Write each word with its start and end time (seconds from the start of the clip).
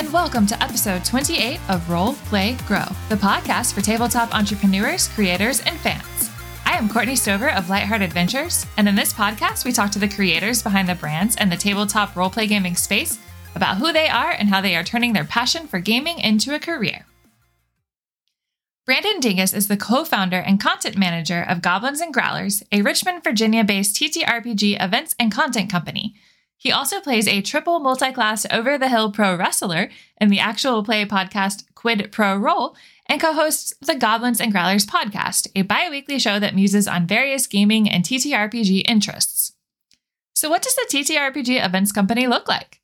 and 0.00 0.14
welcome 0.14 0.46
to 0.46 0.62
episode 0.62 1.04
28 1.04 1.60
of 1.68 1.90
Roll, 1.90 2.14
Play, 2.14 2.56
Grow, 2.66 2.86
the 3.10 3.16
podcast 3.16 3.74
for 3.74 3.82
tabletop 3.82 4.34
entrepreneurs, 4.34 5.08
creators, 5.08 5.60
and 5.60 5.78
fans. 5.80 6.30
I 6.64 6.78
am 6.78 6.88
Courtney 6.88 7.16
Stover 7.16 7.50
of 7.50 7.68
Lightheart 7.68 8.00
Adventures, 8.00 8.64
and 8.78 8.88
in 8.88 8.94
this 8.94 9.12
podcast, 9.12 9.66
we 9.66 9.72
talk 9.72 9.90
to 9.90 9.98
the 9.98 10.08
creators 10.08 10.62
behind 10.62 10.88
the 10.88 10.94
brands 10.94 11.36
and 11.36 11.52
the 11.52 11.56
tabletop 11.58 12.14
roleplay 12.14 12.48
gaming 12.48 12.76
space 12.76 13.18
about 13.54 13.76
who 13.76 13.92
they 13.92 14.08
are 14.08 14.30
and 14.30 14.48
how 14.48 14.62
they 14.62 14.74
are 14.74 14.82
turning 14.82 15.12
their 15.12 15.26
passion 15.26 15.66
for 15.66 15.80
gaming 15.80 16.18
into 16.18 16.54
a 16.54 16.58
career. 16.58 17.04
Brandon 18.86 19.20
Dingus 19.20 19.52
is 19.52 19.68
the 19.68 19.76
co 19.76 20.06
founder 20.06 20.38
and 20.38 20.58
content 20.58 20.96
manager 20.96 21.42
of 21.46 21.60
Goblins 21.60 22.00
and 22.00 22.14
Growlers, 22.14 22.62
a 22.72 22.80
Richmond, 22.80 23.22
Virginia 23.22 23.64
based 23.64 23.96
TTRPG 23.96 24.82
events 24.82 25.14
and 25.18 25.30
content 25.30 25.68
company 25.68 26.14
he 26.60 26.70
also 26.70 27.00
plays 27.00 27.26
a 27.26 27.40
triple 27.40 27.80
multi-class 27.80 28.44
over 28.50 28.76
the 28.76 28.90
hill 28.90 29.10
pro 29.10 29.34
wrestler 29.34 29.88
in 30.20 30.28
the 30.28 30.40
actual 30.40 30.84
play 30.84 31.06
podcast 31.06 31.64
Quid 31.74 32.12
Pro 32.12 32.36
Roll 32.36 32.76
and 33.06 33.18
co-hosts 33.18 33.72
the 33.80 33.94
Goblins 33.94 34.42
and 34.42 34.52
Growlers 34.52 34.84
podcast, 34.84 35.48
a 35.56 35.62
bi-weekly 35.62 36.18
show 36.18 36.38
that 36.38 36.54
muses 36.54 36.86
on 36.86 37.06
various 37.06 37.46
gaming 37.46 37.88
and 37.88 38.04
TTRPG 38.04 38.82
interests. 38.86 39.54
So 40.34 40.50
what 40.50 40.60
does 40.60 40.74
the 40.74 40.86
TTRPG 40.90 41.64
events 41.64 41.92
company 41.92 42.26
look 42.26 42.46
like? 42.46 42.82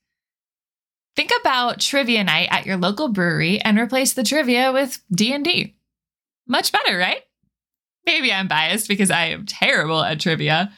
Think 1.14 1.30
about 1.38 1.78
trivia 1.78 2.24
night 2.24 2.48
at 2.50 2.64
your 2.64 2.78
local 2.78 3.08
brewery 3.08 3.60
and 3.60 3.78
replace 3.78 4.14
the 4.14 4.24
trivia 4.24 4.72
with 4.72 5.02
D&D. 5.14 5.76
Much 6.48 6.72
better, 6.72 6.96
right? 6.96 7.20
Maybe 8.06 8.32
I'm 8.32 8.48
biased 8.48 8.88
because 8.88 9.10
I 9.10 9.26
am 9.26 9.44
terrible 9.44 10.02
at 10.02 10.18
trivia, 10.18 10.72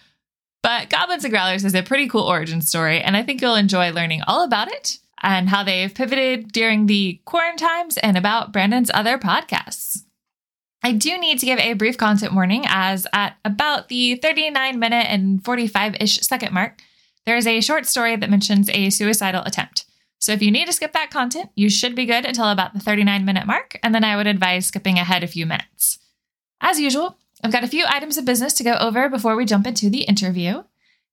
but 0.62 0.90
Goblins 0.90 1.24
and 1.24 1.32
Growlers 1.32 1.64
is 1.64 1.74
a 1.74 1.82
pretty 1.82 2.08
cool 2.08 2.22
origin 2.22 2.60
story, 2.60 3.00
and 3.00 3.16
I 3.16 3.22
think 3.22 3.40
you'll 3.40 3.54
enjoy 3.54 3.90
learning 3.92 4.22
all 4.26 4.44
about 4.44 4.68
it 4.68 4.98
and 5.22 5.48
how 5.48 5.64
they've 5.64 5.94
pivoted 5.94 6.52
during 6.52 6.86
the 6.86 7.20
quarantines 7.24 7.96
and 7.98 8.16
about 8.16 8.52
Brandon's 8.52 8.90
other 8.94 9.18
podcasts. 9.18 10.04
I 10.82 10.92
do 10.92 11.18
need 11.18 11.38
to 11.40 11.46
give 11.46 11.58
a 11.58 11.72
brief 11.72 11.98
content 11.98 12.34
warning 12.34 12.64
as 12.68 13.06
at 13.12 13.36
about 13.44 13.88
the 13.88 14.14
39 14.16 14.78
minute 14.78 15.06
and 15.08 15.44
45 15.44 15.96
ish 16.00 16.20
second 16.20 16.52
mark, 16.52 16.80
there 17.26 17.36
is 17.36 17.46
a 17.46 17.60
short 17.60 17.84
story 17.84 18.16
that 18.16 18.30
mentions 18.30 18.70
a 18.70 18.90
suicidal 18.90 19.42
attempt. 19.44 19.84
So 20.20 20.32
if 20.32 20.42
you 20.42 20.50
need 20.50 20.66
to 20.66 20.72
skip 20.72 20.92
that 20.94 21.10
content, 21.10 21.50
you 21.54 21.68
should 21.68 21.94
be 21.94 22.06
good 22.06 22.24
until 22.24 22.48
about 22.48 22.74
the 22.74 22.80
39 22.80 23.24
minute 23.24 23.46
mark, 23.46 23.78
and 23.82 23.94
then 23.94 24.04
I 24.04 24.16
would 24.16 24.26
advise 24.26 24.66
skipping 24.66 24.98
ahead 24.98 25.22
a 25.22 25.28
few 25.28 25.46
minutes. 25.46 25.98
As 26.60 26.80
usual, 26.80 27.18
I've 27.42 27.52
got 27.52 27.64
a 27.64 27.68
few 27.68 27.84
items 27.88 28.16
of 28.16 28.24
business 28.24 28.52
to 28.54 28.64
go 28.64 28.74
over 28.74 29.08
before 29.08 29.36
we 29.36 29.44
jump 29.44 29.66
into 29.66 29.88
the 29.88 30.02
interview. 30.02 30.64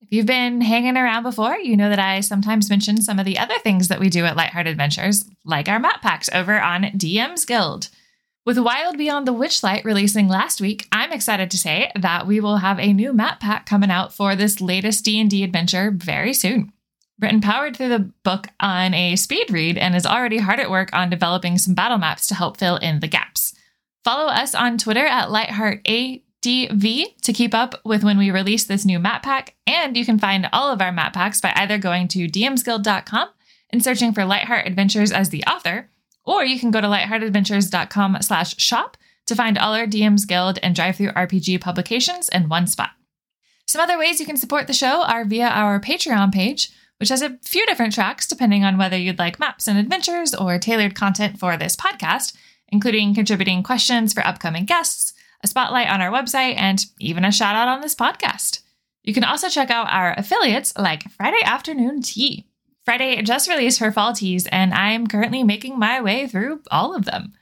If 0.01 0.11
you've 0.11 0.25
been 0.25 0.61
hanging 0.61 0.97
around 0.97 1.23
before, 1.23 1.55
you 1.57 1.77
know 1.77 1.89
that 1.89 1.99
I 1.99 2.19
sometimes 2.19 2.69
mention 2.69 3.01
some 3.01 3.19
of 3.19 3.25
the 3.25 3.37
other 3.37 3.57
things 3.59 3.87
that 3.87 3.99
we 3.99 4.09
do 4.09 4.25
at 4.25 4.35
Lightheart 4.35 4.67
Adventures, 4.67 5.25
like 5.43 5.67
our 5.67 5.79
map 5.79 6.01
packs 6.01 6.29
over 6.33 6.59
on 6.59 6.83
DM's 6.83 7.45
Guild. 7.45 7.89
With 8.45 8.59
Wild 8.59 8.97
Beyond 8.99 9.27
the 9.27 9.33
Witchlight 9.33 9.83
releasing 9.83 10.27
last 10.27 10.61
week, 10.61 10.87
I'm 10.91 11.11
excited 11.11 11.49
to 11.49 11.57
say 11.57 11.91
that 11.99 12.27
we 12.27 12.39
will 12.39 12.57
have 12.57 12.79
a 12.79 12.93
new 12.93 13.13
map 13.13 13.39
pack 13.39 13.65
coming 13.65 13.89
out 13.89 14.13
for 14.13 14.35
this 14.35 14.61
latest 14.61 15.03
D&D 15.03 15.43
adventure 15.43 15.89
very 15.89 16.33
soon. 16.33 16.71
Britton 17.17 17.41
powered 17.41 17.75
through 17.75 17.89
the 17.89 18.11
book 18.23 18.49
on 18.59 18.93
a 18.93 19.15
speed 19.15 19.49
read 19.49 19.79
and 19.79 19.95
is 19.95 20.05
already 20.05 20.37
hard 20.37 20.59
at 20.59 20.69
work 20.69 20.91
on 20.93 21.09
developing 21.09 21.57
some 21.57 21.73
battle 21.73 21.97
maps 21.97 22.27
to 22.27 22.35
help 22.35 22.57
fill 22.57 22.77
in 22.77 22.99
the 22.99 23.07
gaps. 23.07 23.54
Follow 24.05 24.27
us 24.27 24.53
on 24.53 24.77
Twitter 24.77 25.07
at 25.07 25.29
LightheartADV 25.29 27.21
to 27.23 27.33
keep 27.33 27.55
up 27.55 27.81
with 27.83 28.03
when 28.03 28.19
we 28.19 28.29
release 28.29 28.63
this 28.65 28.85
new 28.85 28.99
map 28.99 29.23
pack. 29.23 29.55
And 29.65 29.97
you 29.97 30.05
can 30.05 30.19
find 30.19 30.47
all 30.53 30.71
of 30.71 30.79
our 30.79 30.91
map 30.91 31.13
packs 31.13 31.41
by 31.41 31.51
either 31.55 31.79
going 31.79 32.07
to 32.09 32.27
dmsguild.com 32.27 33.29
and 33.71 33.83
searching 33.83 34.13
for 34.13 34.23
Lightheart 34.23 34.67
Adventures 34.67 35.11
as 35.11 35.31
the 35.31 35.43
author, 35.45 35.89
or 36.23 36.45
you 36.45 36.59
can 36.59 36.69
go 36.69 36.81
to 36.81 36.87
lightheartadventures.com 36.87 38.17
slash 38.21 38.59
shop 38.59 38.95
to 39.25 39.35
find 39.35 39.57
all 39.57 39.73
our 39.73 39.87
DM's 39.87 40.25
Guild 40.25 40.59
and 40.61 40.75
Drive 40.75 40.97
Through 40.97 41.07
DriveThruRPG 41.07 41.59
publications 41.59 42.29
in 42.29 42.47
one 42.47 42.67
spot. 42.67 42.91
Some 43.65 43.81
other 43.81 43.97
ways 43.97 44.19
you 44.19 44.27
can 44.27 44.37
support 44.37 44.67
the 44.67 44.73
show 44.73 45.01
are 45.01 45.25
via 45.25 45.47
our 45.47 45.79
Patreon 45.79 46.31
page, 46.31 46.69
which 46.99 47.09
has 47.09 47.23
a 47.23 47.39
few 47.41 47.65
different 47.65 47.95
tracks 47.95 48.27
depending 48.27 48.63
on 48.63 48.77
whether 48.77 48.97
you'd 48.97 49.17
like 49.17 49.39
maps 49.39 49.67
and 49.67 49.79
adventures 49.79 50.35
or 50.35 50.59
tailored 50.59 50.93
content 50.93 51.39
for 51.39 51.57
this 51.57 51.75
podcast 51.75 52.33
including 52.69 53.15
contributing 53.15 53.63
questions 53.63 54.13
for 54.13 54.25
upcoming 54.25 54.65
guests, 54.65 55.13
a 55.43 55.47
spotlight 55.47 55.89
on 55.89 56.01
our 56.01 56.11
website, 56.11 56.55
and 56.57 56.85
even 56.99 57.25
a 57.25 57.31
shout 57.31 57.55
out 57.55 57.67
on 57.67 57.81
this 57.81 57.95
podcast. 57.95 58.61
You 59.03 59.13
can 59.13 59.23
also 59.23 59.49
check 59.49 59.69
out 59.69 59.91
our 59.91 60.13
affiliates 60.17 60.75
like 60.77 61.09
Friday 61.11 61.41
Afternoon 61.43 62.01
Tea. 62.01 62.47
Friday 62.83 63.21
just 63.21 63.49
released 63.49 63.79
her 63.79 63.91
fall 63.91 64.13
teas, 64.13 64.47
and 64.47 64.73
I'm 64.73 65.07
currently 65.07 65.43
making 65.43 65.77
my 65.77 66.01
way 66.01 66.27
through 66.27 66.61
all 66.71 66.95
of 66.95 67.05
them. 67.05 67.33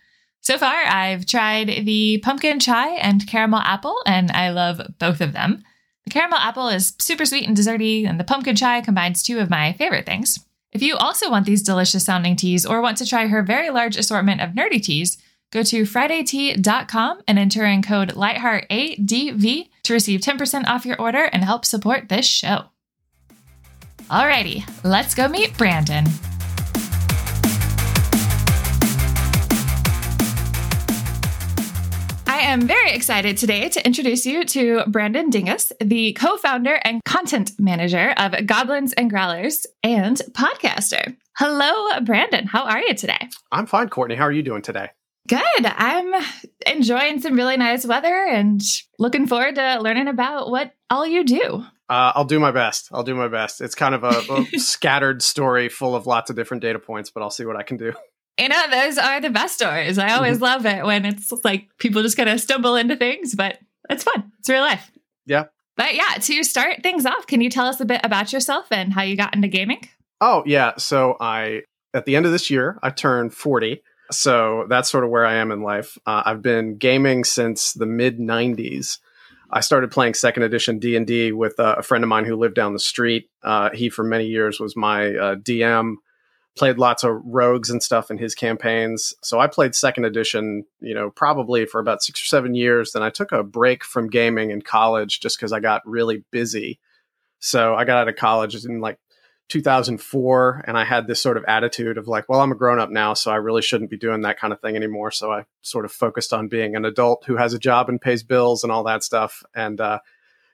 So 0.41 0.57
far, 0.57 0.73
I've 0.73 1.25
tried 1.25 1.85
the 1.85 2.19
pumpkin 2.21 2.59
chai 2.59 2.95
and 2.95 3.25
caramel 3.25 3.61
apple, 3.61 3.95
and 4.05 4.29
I 4.31 4.51
love 4.51 4.81
both 4.99 5.21
of 5.21 5.31
them. 5.31 5.63
The 6.03 6.11
caramel 6.11 6.39
apple 6.39 6.67
is 6.67 6.95
super 6.99 7.25
sweet 7.25 7.47
and 7.47 7.55
desserty, 7.55 8.05
and 8.05 8.19
the 8.19 8.25
pumpkin 8.25 8.57
chai 8.57 8.81
combines 8.81 9.23
two 9.23 9.39
of 9.39 9.49
my 9.49 9.71
favorite 9.73 10.05
things. 10.05 10.39
If 10.73 10.81
you 10.81 10.97
also 10.97 11.29
want 11.29 11.45
these 11.45 11.61
delicious 11.61 12.03
sounding 12.03 12.35
teas 12.35 12.65
or 12.65 12.81
want 12.81 12.97
to 12.97 13.05
try 13.05 13.27
her 13.27 13.43
very 13.43 13.69
large 13.69 13.95
assortment 13.95 14.41
of 14.41 14.51
nerdy 14.51 14.81
teas, 14.81 15.17
go 15.51 15.61
to 15.63 15.83
fridaytea.com 15.83 17.21
and 17.27 17.39
enter 17.39 17.63
in 17.65 17.83
code 17.83 18.13
LightheartADV 18.13 19.69
to 19.83 19.93
receive 19.93 20.21
10% 20.21 20.65
off 20.65 20.85
your 20.85 20.99
order 20.99 21.25
and 21.25 21.43
help 21.43 21.63
support 21.63 22.09
this 22.09 22.25
show. 22.25 22.65
Alrighty, 24.09 24.67
let's 24.83 25.13
go 25.13 25.27
meet 25.27 25.55
Brandon. 25.57 26.05
I 32.33 32.39
am 32.39 32.61
very 32.61 32.89
excited 32.89 33.37
today 33.37 33.69
to 33.69 33.85
introduce 33.85 34.25
you 34.25 34.43
to 34.43 34.85
Brandon 34.87 35.29
Dingus, 35.29 35.71
the 35.79 36.13
co 36.13 36.35
founder 36.37 36.79
and 36.83 36.99
content 37.05 37.51
manager 37.59 38.11
of 38.17 38.47
Goblins 38.47 38.91
and 38.93 39.07
Growlers 39.07 39.67
and 39.83 40.17
podcaster. 40.31 41.15
Hello, 41.37 41.99
Brandon. 41.99 42.47
How 42.47 42.63
are 42.63 42.81
you 42.81 42.95
today? 42.95 43.29
I'm 43.51 43.67
fine, 43.67 43.87
Courtney. 43.87 44.15
How 44.15 44.23
are 44.23 44.31
you 44.31 44.41
doing 44.41 44.63
today? 44.63 44.89
Good. 45.27 45.43
I'm 45.63 46.11
enjoying 46.65 47.21
some 47.21 47.35
really 47.35 47.55
nice 47.55 47.85
weather 47.85 48.25
and 48.27 48.59
looking 48.97 49.27
forward 49.27 49.53
to 49.53 49.79
learning 49.79 50.07
about 50.07 50.49
what 50.49 50.73
all 50.89 51.05
you 51.05 51.23
do. 51.23 51.63
Uh, 51.87 52.13
I'll 52.15 52.25
do 52.25 52.39
my 52.39 52.49
best. 52.49 52.89
I'll 52.91 53.03
do 53.03 53.13
my 53.13 53.27
best. 53.27 53.61
It's 53.61 53.75
kind 53.75 53.93
of 53.93 54.03
a, 54.03 54.23
a 54.33 54.45
scattered 54.59 55.21
story 55.21 55.69
full 55.69 55.95
of 55.95 56.07
lots 56.07 56.31
of 56.31 56.35
different 56.35 56.63
data 56.63 56.79
points, 56.79 57.11
but 57.11 57.21
I'll 57.21 57.29
see 57.29 57.45
what 57.45 57.57
I 57.57 57.61
can 57.61 57.77
do. 57.77 57.93
You 58.39 58.49
know, 58.49 58.69
those 58.71 58.97
are 58.97 59.21
the 59.21 59.29
best 59.29 59.55
stories. 59.55 59.97
I 59.97 60.13
always 60.13 60.35
mm-hmm. 60.35 60.43
love 60.43 60.65
it 60.65 60.83
when 60.83 61.05
it's 61.05 61.31
like 61.43 61.69
people 61.77 62.01
just 62.01 62.17
kind 62.17 62.29
of 62.29 62.41
stumble 62.41 62.75
into 62.75 62.95
things, 62.95 63.35
but 63.35 63.59
it's 63.89 64.03
fun. 64.03 64.31
It's 64.39 64.49
real 64.49 64.61
life. 64.61 64.91
Yeah. 65.25 65.45
But 65.75 65.95
yeah, 65.95 66.15
to 66.19 66.43
start 66.43 66.83
things 66.83 67.05
off, 67.05 67.27
can 67.27 67.41
you 67.41 67.49
tell 67.49 67.65
us 67.65 67.79
a 67.79 67.85
bit 67.85 68.01
about 68.03 68.33
yourself 68.33 68.67
and 68.71 68.93
how 68.93 69.01
you 69.01 69.15
got 69.15 69.35
into 69.35 69.47
gaming? 69.47 69.87
Oh, 70.21 70.43
yeah. 70.45 70.73
So 70.77 71.17
I, 71.19 71.61
at 71.93 72.05
the 72.05 72.15
end 72.15 72.25
of 72.25 72.31
this 72.31 72.49
year, 72.49 72.79
I 72.81 72.89
turned 72.89 73.33
40. 73.33 73.81
So 74.11 74.65
that's 74.69 74.89
sort 74.89 75.03
of 75.03 75.09
where 75.09 75.25
I 75.25 75.35
am 75.35 75.51
in 75.51 75.61
life. 75.61 75.97
Uh, 76.05 76.23
I've 76.25 76.41
been 76.41 76.77
gaming 76.77 77.23
since 77.23 77.73
the 77.73 77.85
mid 77.85 78.19
90s. 78.19 78.99
I 79.49 79.59
started 79.59 79.91
playing 79.91 80.15
second 80.15 80.43
edition 80.43 80.79
D 80.79 80.95
and 80.95 81.05
D 81.05 81.31
with 81.31 81.59
uh, 81.59 81.75
a 81.77 81.83
friend 81.83 82.03
of 82.03 82.07
mine 82.07 82.25
who 82.25 82.35
lived 82.35 82.55
down 82.55 82.73
the 82.73 82.79
street. 82.79 83.29
Uh, 83.43 83.69
he, 83.71 83.89
for 83.89 84.03
many 84.03 84.25
years, 84.25 84.59
was 84.59 84.75
my 84.75 85.15
uh, 85.15 85.35
DM 85.35 85.95
played 86.55 86.77
lots 86.77 87.03
of 87.03 87.19
rogues 87.25 87.69
and 87.69 87.81
stuff 87.81 88.11
in 88.11 88.17
his 88.17 88.35
campaigns. 88.35 89.13
So 89.23 89.39
I 89.39 89.47
played 89.47 89.73
second 89.73 90.05
edition, 90.05 90.65
you 90.81 90.93
know, 90.93 91.09
probably 91.09 91.65
for 91.65 91.79
about 91.79 92.03
six 92.03 92.21
or 92.21 92.25
seven 92.25 92.53
years. 92.53 92.91
Then 92.91 93.01
I 93.01 93.09
took 93.09 93.31
a 93.31 93.43
break 93.43 93.83
from 93.83 94.09
gaming 94.09 94.51
in 94.51 94.61
college 94.61 95.19
just 95.19 95.37
because 95.37 95.51
I 95.51 95.59
got 95.59 95.81
really 95.85 96.23
busy. 96.31 96.79
So 97.39 97.75
I 97.75 97.85
got 97.85 97.97
out 97.97 98.07
of 98.07 98.15
college 98.15 98.55
in 98.65 98.81
like 98.81 98.99
2004 99.49 100.63
and 100.67 100.77
I 100.77 100.85
had 100.85 101.07
this 101.07 101.21
sort 101.21 101.37
of 101.37 101.43
attitude 101.45 101.97
of 101.97 102.07
like, 102.07 102.29
well, 102.29 102.39
I'm 102.39 102.51
a 102.51 102.55
grown 102.55 102.79
up 102.79 102.89
now, 102.91 103.15
so 103.15 103.31
I 103.31 103.35
really 103.37 103.61
shouldn't 103.61 103.89
be 103.89 103.97
doing 103.97 104.21
that 104.21 104.39
kind 104.39 104.53
of 104.53 104.61
thing 104.61 104.75
anymore. 104.75 105.11
So 105.11 105.31
I 105.31 105.45
sort 105.61 105.85
of 105.85 105.91
focused 105.91 106.33
on 106.33 106.47
being 106.47 106.75
an 106.75 106.85
adult 106.85 107.23
who 107.25 107.35
has 107.35 107.53
a 107.53 107.59
job 107.59 107.89
and 107.89 107.99
pays 107.99 108.23
bills 108.23 108.63
and 108.63 108.71
all 108.71 108.83
that 108.83 109.03
stuff. 109.03 109.43
And, 109.55 109.81
uh, 109.81 109.99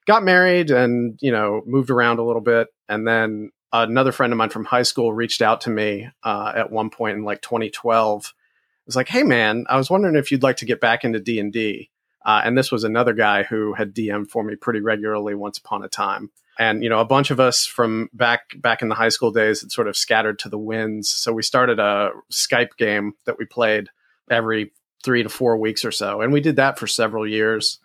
got 0.07 0.23
married 0.23 0.71
and, 0.71 1.19
you 1.21 1.31
know, 1.31 1.61
moved 1.67 1.91
around 1.91 2.19
a 2.19 2.23
little 2.23 2.41
bit. 2.41 2.69
And 2.87 3.07
then 3.07 3.51
another 3.71 4.11
friend 4.11 4.33
of 4.33 4.37
mine 4.37 4.49
from 4.49 4.65
high 4.65 4.83
school 4.83 5.13
reached 5.13 5.41
out 5.41 5.61
to 5.61 5.69
me 5.69 6.09
uh, 6.23 6.53
at 6.55 6.71
one 6.71 6.89
point 6.89 7.17
in 7.17 7.23
like 7.23 7.41
2012. 7.41 8.25
It 8.25 8.33
was 8.85 8.95
like, 8.95 9.09
"Hey, 9.09 9.23
man, 9.23 9.65
I 9.69 9.77
was 9.77 9.89
wondering 9.89 10.15
if 10.15 10.31
you'd 10.31 10.43
like 10.43 10.57
to 10.57 10.65
get 10.65 10.81
back 10.81 11.03
into 11.03 11.19
D 11.19 11.39
and 11.39 11.53
D." 11.53 11.89
Uh, 12.25 12.41
and 12.43 12.57
this 12.57 12.71
was 12.71 12.83
another 12.83 13.13
guy 13.13 13.43
who 13.43 13.73
had 13.73 13.93
DM 13.93 14.29
for 14.29 14.43
me 14.43 14.55
pretty 14.55 14.81
regularly 14.81 15.35
once 15.35 15.57
upon 15.57 15.83
a 15.83 15.87
time. 15.87 16.31
And 16.57 16.83
you 16.83 16.89
know, 16.89 16.99
a 16.99 17.05
bunch 17.05 17.31
of 17.31 17.39
us 17.39 17.65
from 17.65 18.09
back 18.13 18.51
back 18.57 18.81
in 18.81 18.89
the 18.89 18.95
high 18.95 19.09
school 19.09 19.31
days 19.31 19.61
had 19.61 19.71
sort 19.71 19.87
of 19.87 19.95
scattered 19.95 20.39
to 20.39 20.49
the 20.49 20.57
winds. 20.57 21.09
So 21.09 21.31
we 21.31 21.41
started 21.41 21.79
a 21.79 22.11
Skype 22.31 22.75
game 22.77 23.13
that 23.25 23.37
we 23.37 23.45
played 23.45 23.89
every 24.29 24.73
three 25.03 25.23
to 25.23 25.29
four 25.29 25.57
weeks 25.57 25.85
or 25.85 25.91
so, 25.91 26.21
and 26.21 26.33
we 26.33 26.41
did 26.41 26.57
that 26.57 26.77
for 26.77 26.87
several 26.87 27.25
years. 27.25 27.79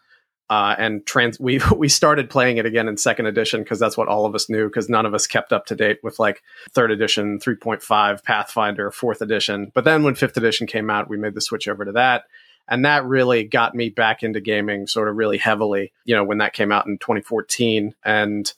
Uh, 0.51 0.75
and 0.79 1.07
trans 1.07 1.41
we 1.41 1.61
we 1.77 1.89
started 1.89 2.29
playing 2.29 2.59
it 2.59 2.67
again 2.67 2.89
in 2.89 2.97
second 2.97 3.27
edition 3.27 3.63
because 3.63 3.79
that's 3.79 3.97
what 3.97 4.09
all 4.09 4.27
of 4.27 4.35
us 4.35 4.51
knew 4.51 4.67
because 4.67 4.89
none 4.89 5.07
of 5.07 5.15
us 5.15 5.27
kept 5.27 5.53
up 5.53 5.67
to 5.67 5.75
date 5.75 5.99
with 6.03 6.19
like 6.19 6.43
third 6.73 6.91
edition 6.91 7.39
3.5 7.39 8.23
pathfinder 8.23 8.91
fourth 8.91 9.23
edition. 9.23 9.71
But 9.75 9.85
then 9.85 10.05
when 10.05 10.15
fifth 10.15 10.37
edition 10.37 10.67
came 10.67 10.91
out 10.91 11.09
we 11.09 11.17
made 11.17 11.35
the 11.35 11.41
switch 11.41 11.67
over 11.69 11.85
to 11.85 11.93
that. 11.93 12.25
And 12.67 12.85
that 12.87 13.05
really 13.05 13.45
got 13.45 13.75
me 13.75 13.91
back 13.91 14.23
into 14.23 14.41
gaming 14.41 14.87
sort 14.87 15.09
of 15.09 15.17
really 15.17 15.39
heavily 15.39 15.93
you 16.05 16.15
know 16.15 16.25
when 16.25 16.39
that 16.39 16.53
came 16.53 16.73
out 16.73 16.87
in 16.87 16.99
2014 16.99 17.95
and 18.05 18.53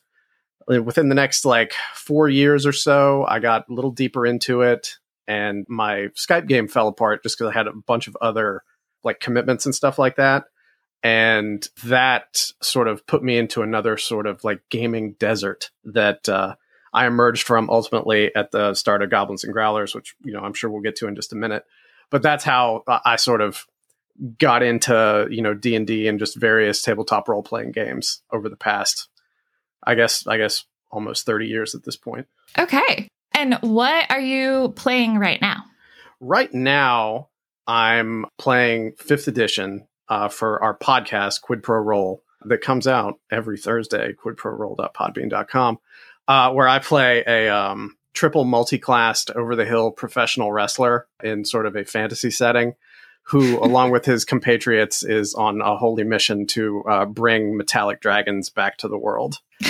within 0.67 1.09
the 1.09 1.15
next 1.15 1.45
like 1.45 1.73
four 1.95 2.29
years 2.29 2.67
or 2.67 2.73
so 2.73 3.25
i 3.29 3.39
got 3.39 3.69
a 3.69 3.73
little 3.73 3.93
deeper 3.93 4.27
into 4.27 4.63
it. 4.63 4.97
And 5.29 5.67
my 5.69 6.09
skype 6.17 6.49
game 6.49 6.67
fell 6.67 6.89
apart 6.89 7.23
just 7.23 7.39
because 7.39 7.53
i 7.53 7.57
had 7.57 7.69
a 7.69 7.73
bunch 7.73 8.09
of 8.09 8.17
other 8.21 8.65
like 9.05 9.21
commitments 9.21 9.67
and 9.67 9.75
stuff 9.75 10.01
like 10.01 10.17
that 10.17 10.47
and 11.03 11.69
that 11.85 12.51
sort 12.63 12.89
of 12.89 13.07
put 13.07 13.23
me 13.23 13.39
into 13.39 13.63
another 13.63 13.97
sort 13.97 14.27
of 14.27 14.43
like 14.45 14.61
gaming 14.71 15.13
desert 15.19 15.71
that 15.85 16.29
uh, 16.29 16.57
I 16.93 17.07
emerged 17.07 17.47
from 17.47 17.71
ultimately 17.71 18.35
at 18.35 18.51
the 18.51 18.75
start 18.75 19.03
of 19.03 19.11
Goblins 19.11 19.45
and 19.45 19.53
Growlers, 19.53 19.95
which 19.95 20.15
you 20.25 20.33
know 20.33 20.41
I'm 20.41 20.55
sure 20.55 20.71
we'll 20.71 20.83
get 20.83 20.97
to 20.97 21.09
in 21.09 21.15
just 21.15 21.33
a 21.33 21.37
minute. 21.37 21.65
But 22.11 22.23
that's 22.23 22.45
how 22.45 22.85
I 23.05 23.17
sort 23.17 23.41
of 23.41 23.67
got 24.39 24.63
into 24.63 25.27
you 25.31 25.43
know 25.43 25.55
D 25.55 25.77
and 25.77 25.87
D 25.87 26.09
and 26.09 26.19
just 26.19 26.37
various 26.37 26.83
tabletop 26.83 27.29
role 27.29 27.43
playing 27.43 27.73
games 27.73 28.23
over 28.33 28.49
the 28.49 28.57
past, 28.57 29.09
I 29.85 29.95
guess 29.95 30.27
I 30.27 30.39
guess 30.39 30.65
almost 30.91 31.27
30 31.27 31.47
years 31.47 31.75
at 31.75 31.85
this 31.85 31.97
point. 31.97 32.27
Okay, 32.59 33.09
and 33.35 33.55
what 33.61 34.11
are 34.11 34.21
you 34.21 34.73
playing 34.77 35.19
right 35.19 35.41
now? 35.41 35.65
Right 36.21 36.53
now, 36.55 37.29
I'm 37.67 38.25
playing 38.39 38.93
fifth 38.93 39.29
edition 39.29 39.87
uh, 40.09 40.29
for 40.29 40.63
our 40.63 40.77
podcast, 40.77 41.43
Quid 41.43 41.63
Pro 41.63 41.81
Roll, 41.81 42.23
that 42.45 42.61
comes 42.61 42.87
out 42.87 43.19
every 43.31 43.59
Thursday, 43.59 44.13
quidproroll.podbean.com, 44.13 45.79
uh, 46.29 46.53
where 46.53 46.69
I 46.69 46.79
play 46.79 47.25
a 47.27 47.49
um, 47.49 47.97
triple 48.13 48.45
multi-classed 48.45 49.31
over-the-hill 49.33 49.93
professional 49.93 50.53
wrestler 50.53 51.07
in 51.23 51.45
sort 51.45 51.67
of 51.67 51.77
a 51.77 51.85
fantasy 51.85 52.31
setting 52.31 52.75
who, 53.25 53.59
along 53.65 53.91
with 53.91 54.05
his 54.05 54.25
compatriots, 54.25 55.03
is 55.03 55.35
on 55.35 55.61
a 55.61 55.77
holy 55.77 56.05
mission 56.05 56.47
to 56.49 56.83
uh, 56.89 57.05
bring 57.05 57.57
metallic 57.57 58.01
dragons 58.01 58.51
back 58.51 58.79
to 58.79 58.89
the 58.89 58.99
world. 58.99 59.41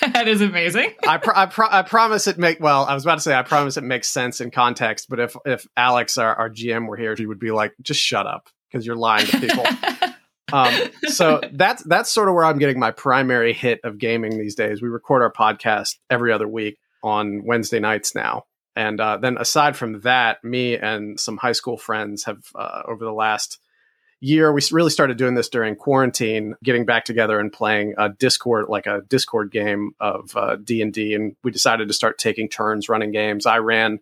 that 0.00 0.28
is 0.28 0.40
amazing. 0.40 0.92
I, 1.06 1.20
I, 1.34 1.78
I, 1.78 1.82
promise 1.82 2.26
it 2.26 2.38
make 2.38 2.58
well. 2.60 2.84
I 2.86 2.94
was 2.94 3.04
about 3.04 3.16
to 3.16 3.20
say 3.20 3.34
I 3.34 3.42
promise 3.42 3.76
it 3.76 3.84
makes 3.84 4.08
sense 4.08 4.40
in 4.40 4.50
context. 4.50 5.10
But 5.10 5.20
if 5.20 5.36
if 5.44 5.66
Alex, 5.76 6.16
our, 6.16 6.34
our 6.34 6.48
GM, 6.48 6.86
were 6.86 6.96
here, 6.96 7.14
he 7.14 7.26
would 7.26 7.38
be 7.38 7.50
like, 7.50 7.74
"Just 7.82 8.00
shut 8.00 8.26
up." 8.26 8.48
Because 8.70 8.86
you're 8.86 8.96
lying 8.96 9.26
to 9.26 9.40
people. 9.40 9.64
um, 10.52 10.74
so 11.08 11.40
that's 11.52 11.82
that's 11.84 12.10
sort 12.10 12.28
of 12.28 12.34
where 12.34 12.44
I'm 12.44 12.58
getting 12.58 12.78
my 12.78 12.90
primary 12.90 13.52
hit 13.52 13.80
of 13.84 13.98
gaming 13.98 14.38
these 14.38 14.54
days. 14.54 14.82
We 14.82 14.88
record 14.88 15.22
our 15.22 15.32
podcast 15.32 15.96
every 16.08 16.32
other 16.32 16.48
week 16.48 16.78
on 17.02 17.44
Wednesday 17.44 17.80
nights 17.80 18.14
now, 18.14 18.44
and 18.76 19.00
uh, 19.00 19.16
then 19.16 19.36
aside 19.38 19.76
from 19.76 20.00
that, 20.00 20.42
me 20.44 20.76
and 20.76 21.18
some 21.18 21.36
high 21.36 21.52
school 21.52 21.76
friends 21.76 22.24
have 22.24 22.44
uh, 22.54 22.82
over 22.86 23.04
the 23.04 23.12
last 23.12 23.58
year 24.20 24.52
we 24.52 24.60
really 24.70 24.90
started 24.90 25.16
doing 25.16 25.34
this 25.34 25.48
during 25.48 25.74
quarantine 25.74 26.54
getting 26.62 26.84
back 26.84 27.04
together 27.04 27.40
and 27.40 27.52
playing 27.52 27.94
a 27.96 28.10
discord 28.10 28.66
like 28.68 28.86
a 28.86 29.00
discord 29.08 29.50
game 29.50 29.92
of 29.98 30.36
d&d 30.62 31.14
uh, 31.14 31.16
and 31.16 31.36
we 31.42 31.50
decided 31.50 31.88
to 31.88 31.94
start 31.94 32.18
taking 32.18 32.48
turns 32.48 32.88
running 32.88 33.12
games 33.12 33.46
i 33.46 33.56
ran 33.56 33.98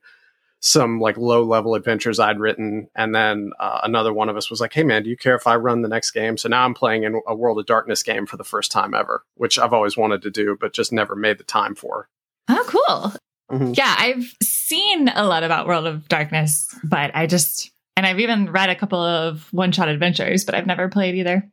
some 0.60 1.00
like 1.00 1.16
low 1.16 1.44
level 1.44 1.74
adventures 1.74 2.18
I'd 2.18 2.40
written. 2.40 2.88
And 2.94 3.14
then 3.14 3.52
uh, 3.60 3.80
another 3.82 4.12
one 4.12 4.28
of 4.28 4.36
us 4.36 4.50
was 4.50 4.60
like, 4.60 4.72
Hey 4.72 4.82
man, 4.82 5.02
do 5.02 5.10
you 5.10 5.16
care 5.16 5.36
if 5.36 5.46
I 5.46 5.56
run 5.56 5.82
the 5.82 5.88
next 5.88 6.10
game? 6.10 6.36
So 6.36 6.48
now 6.48 6.64
I'm 6.64 6.74
playing 6.74 7.04
in 7.04 7.20
a 7.26 7.34
World 7.34 7.58
of 7.58 7.66
Darkness 7.66 8.02
game 8.02 8.26
for 8.26 8.36
the 8.36 8.44
first 8.44 8.72
time 8.72 8.94
ever, 8.94 9.24
which 9.34 9.58
I've 9.58 9.72
always 9.72 9.96
wanted 9.96 10.22
to 10.22 10.30
do, 10.30 10.56
but 10.60 10.72
just 10.72 10.92
never 10.92 11.14
made 11.14 11.38
the 11.38 11.44
time 11.44 11.74
for. 11.74 12.08
Oh, 12.48 12.64
cool. 12.66 13.12
Mm-hmm. 13.50 13.72
Yeah, 13.74 13.94
I've 13.96 14.34
seen 14.42 15.08
a 15.08 15.24
lot 15.24 15.44
about 15.44 15.66
World 15.66 15.86
of 15.86 16.08
Darkness, 16.08 16.74
but 16.84 17.12
I 17.14 17.26
just, 17.26 17.70
and 17.96 18.04
I've 18.04 18.20
even 18.20 18.50
read 18.50 18.68
a 18.68 18.74
couple 18.74 19.00
of 19.00 19.48
one 19.52 19.72
shot 19.72 19.88
adventures, 19.88 20.44
but 20.44 20.54
I've 20.54 20.66
never 20.66 20.88
played 20.88 21.14
either. 21.14 21.48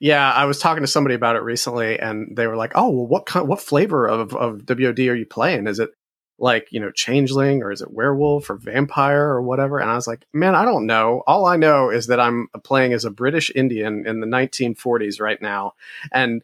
Yeah, 0.00 0.30
I 0.32 0.46
was 0.46 0.58
talking 0.58 0.82
to 0.82 0.86
somebody 0.86 1.14
about 1.14 1.36
it 1.36 1.42
recently, 1.42 1.98
and 1.98 2.34
they 2.34 2.46
were 2.46 2.56
like, 2.56 2.72
"Oh, 2.74 2.88
well, 2.88 3.06
what 3.06 3.26
kind, 3.26 3.46
what 3.46 3.60
flavor 3.60 4.06
of, 4.06 4.34
of 4.34 4.64
WOD 4.66 4.98
are 5.00 5.14
you 5.14 5.26
playing? 5.26 5.66
Is 5.66 5.78
it 5.78 5.90
like 6.40 6.68
you 6.70 6.80
know 6.80 6.90
changeling 6.90 7.62
or 7.62 7.70
is 7.70 7.82
it 7.82 7.92
werewolf 7.92 8.50
or 8.50 8.56
vampire 8.56 9.28
or 9.28 9.42
whatever? 9.42 9.78
And 9.78 9.90
i 9.90 9.94
was 9.94 10.06
like 10.06 10.26
man 10.32 10.54
i 10.54 10.64
don't 10.64 10.86
know. 10.86 11.22
All 11.26 11.46
i 11.46 11.56
know 11.56 11.90
is 11.90 12.06
that 12.08 12.18
i'm 12.18 12.48
playing 12.64 12.92
as 12.92 13.04
a 13.04 13.10
british 13.10 13.50
indian 13.54 14.06
in 14.06 14.20
the 14.20 14.26
1940s 14.26 15.20
right 15.20 15.40
now 15.40 15.74
and 16.12 16.42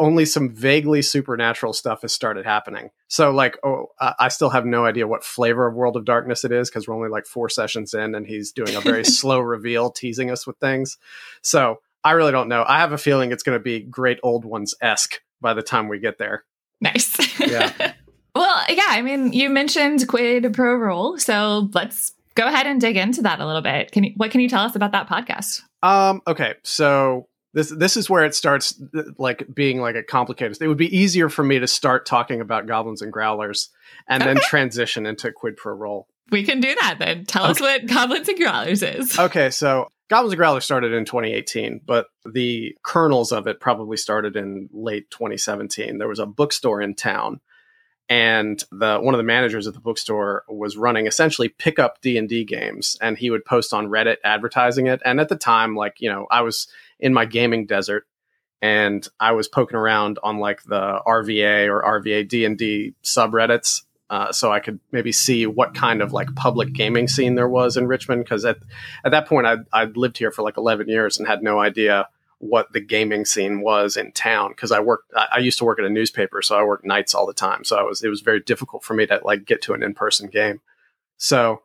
only 0.00 0.24
some 0.24 0.50
vaguely 0.50 1.02
supernatural 1.02 1.72
stuff 1.72 2.02
has 2.02 2.12
started 2.12 2.44
happening. 2.44 2.90
So 3.08 3.30
like 3.30 3.58
oh 3.62 3.86
i 4.00 4.28
still 4.28 4.50
have 4.50 4.64
no 4.64 4.84
idea 4.84 5.06
what 5.06 5.22
flavor 5.22 5.66
of 5.66 5.74
world 5.74 5.96
of 5.96 6.04
darkness 6.04 6.44
it 6.44 6.52
is 6.52 6.70
because 6.70 6.88
we're 6.88 6.96
only 6.96 7.10
like 7.10 7.26
four 7.26 7.48
sessions 7.48 7.92
in 7.92 8.14
and 8.14 8.26
he's 8.26 8.52
doing 8.52 8.74
a 8.74 8.80
very 8.80 9.04
slow 9.18 9.40
reveal 9.40 9.90
teasing 9.90 10.30
us 10.30 10.46
with 10.46 10.56
things. 10.56 10.96
So 11.42 11.80
i 12.02 12.12
really 12.12 12.32
don't 12.32 12.48
know. 12.48 12.64
I 12.66 12.78
have 12.78 12.92
a 12.92 12.98
feeling 12.98 13.30
it's 13.30 13.42
going 13.42 13.58
to 13.58 13.62
be 13.62 13.80
great 13.80 14.18
old 14.22 14.46
ones 14.46 14.74
esque 14.80 15.20
by 15.40 15.52
the 15.52 15.62
time 15.62 15.88
we 15.88 15.98
get 15.98 16.18
there. 16.18 16.44
Nice. 16.80 17.38
Yeah 17.38 17.92
Well, 18.34 18.64
yeah, 18.68 18.86
I 18.88 19.02
mean, 19.02 19.32
you 19.32 19.50
mentioned 19.50 20.06
Quid 20.06 20.52
Pro 20.54 20.76
Roll, 20.76 21.18
so 21.18 21.68
let's 21.74 22.12
go 22.34 22.46
ahead 22.46 22.66
and 22.66 22.80
dig 22.80 22.96
into 22.96 23.22
that 23.22 23.40
a 23.40 23.46
little 23.46 23.62
bit. 23.62 23.92
Can 23.92 24.04
you, 24.04 24.12
what 24.16 24.30
can 24.30 24.40
you 24.40 24.48
tell 24.48 24.62
us 24.62 24.76
about 24.76 24.92
that 24.92 25.08
podcast? 25.08 25.62
Um, 25.82 26.22
okay, 26.26 26.54
so 26.62 27.28
this 27.52 27.70
this 27.70 27.96
is 27.96 28.08
where 28.08 28.24
it 28.24 28.34
starts 28.34 28.80
like 29.18 29.46
being 29.52 29.80
like 29.80 29.96
a 29.96 30.02
complicated. 30.02 30.58
It 30.60 30.68
would 30.68 30.76
be 30.76 30.96
easier 30.96 31.28
for 31.28 31.42
me 31.42 31.58
to 31.58 31.66
start 31.66 32.06
talking 32.06 32.40
about 32.40 32.66
goblins 32.66 33.02
and 33.02 33.12
growlers 33.12 33.70
and 34.08 34.22
okay. 34.22 34.34
then 34.34 34.42
transition 34.42 35.06
into 35.06 35.32
Quid 35.32 35.56
Pro 35.56 35.74
Roll. 35.74 36.06
We 36.30 36.44
can 36.44 36.60
do 36.60 36.74
that 36.80 36.96
then. 37.00 37.24
Tell 37.24 37.44
okay. 37.44 37.50
us 37.50 37.60
what 37.60 37.86
goblins 37.86 38.28
and 38.28 38.38
growlers 38.38 38.82
is. 38.82 39.18
Okay, 39.18 39.50
so 39.50 39.88
Goblins 40.10 40.32
and 40.32 40.38
Growlers 40.38 40.64
started 40.64 40.92
in 40.92 41.04
2018, 41.04 41.82
but 41.86 42.06
the 42.24 42.76
kernels 42.82 43.30
of 43.30 43.46
it 43.46 43.60
probably 43.60 43.96
started 43.96 44.36
in 44.36 44.68
late 44.72 45.08
2017. 45.10 45.98
There 45.98 46.08
was 46.08 46.18
a 46.18 46.26
bookstore 46.26 46.82
in 46.82 46.96
town 46.96 47.40
and 48.10 48.64
the 48.72 48.98
one 48.98 49.14
of 49.14 49.18
the 49.18 49.24
managers 49.24 49.68
at 49.68 49.72
the 49.72 49.80
bookstore 49.80 50.44
was 50.48 50.76
running 50.76 51.06
essentially 51.06 51.48
pickup 51.48 52.00
D&D 52.02 52.44
games 52.44 52.98
and 53.00 53.16
he 53.16 53.30
would 53.30 53.44
post 53.44 53.72
on 53.72 53.86
Reddit 53.86 54.16
advertising 54.24 54.88
it. 54.88 55.00
And 55.04 55.20
at 55.20 55.28
the 55.28 55.36
time 55.36 55.76
like 55.76 56.00
you 56.00 56.10
know 56.10 56.26
I 56.30 56.42
was 56.42 56.66
in 56.98 57.14
my 57.14 57.24
gaming 57.24 57.66
desert 57.66 58.06
and 58.60 59.06
I 59.20 59.32
was 59.32 59.48
poking 59.48 59.76
around 59.76 60.18
on 60.22 60.38
like 60.38 60.64
the 60.64 61.00
RVA 61.06 61.68
or 61.68 62.02
RVA 62.02 62.28
D&D 62.28 62.94
subreddits 63.02 63.82
uh, 64.10 64.32
so 64.32 64.50
I 64.50 64.58
could 64.58 64.80
maybe 64.90 65.12
see 65.12 65.46
what 65.46 65.72
kind 65.72 66.02
of 66.02 66.12
like 66.12 66.34
public 66.34 66.72
gaming 66.72 67.06
scene 67.06 67.36
there 67.36 67.48
was 67.48 67.76
in 67.76 67.86
Richmond 67.86 68.24
because 68.24 68.44
at 68.44 68.58
at 69.04 69.12
that 69.12 69.28
point 69.28 69.46
I'd, 69.46 69.60
I'd 69.72 69.96
lived 69.96 70.18
here 70.18 70.32
for 70.32 70.42
like 70.42 70.56
11 70.56 70.88
years 70.88 71.16
and 71.16 71.28
had 71.28 71.44
no 71.44 71.60
idea 71.60 72.08
what 72.40 72.72
the 72.72 72.80
gaming 72.80 73.26
scene 73.26 73.60
was 73.60 73.98
in 73.98 74.10
town 74.12 74.50
because 74.50 74.72
I 74.72 74.80
worked 74.80 75.12
I, 75.14 75.26
I, 75.32 75.38
used 75.40 75.58
to 75.58 75.64
work 75.66 75.78
at 75.78 75.84
a 75.84 75.90
newspaper 75.90 76.40
so 76.40 76.58
I 76.58 76.64
worked 76.64 76.86
nights 76.86 77.14
all 77.14 77.26
the 77.26 77.34
time. 77.34 77.64
So 77.64 77.76
I 77.76 77.82
was 77.82 78.02
it 78.02 78.08
was 78.08 78.22
very 78.22 78.40
difficult 78.40 78.82
for 78.82 78.94
me 78.94 79.06
to 79.06 79.20
like 79.22 79.44
get 79.44 79.60
to 79.62 79.74
an 79.74 79.82
in-person 79.82 80.28
game. 80.28 80.62
So 81.18 81.62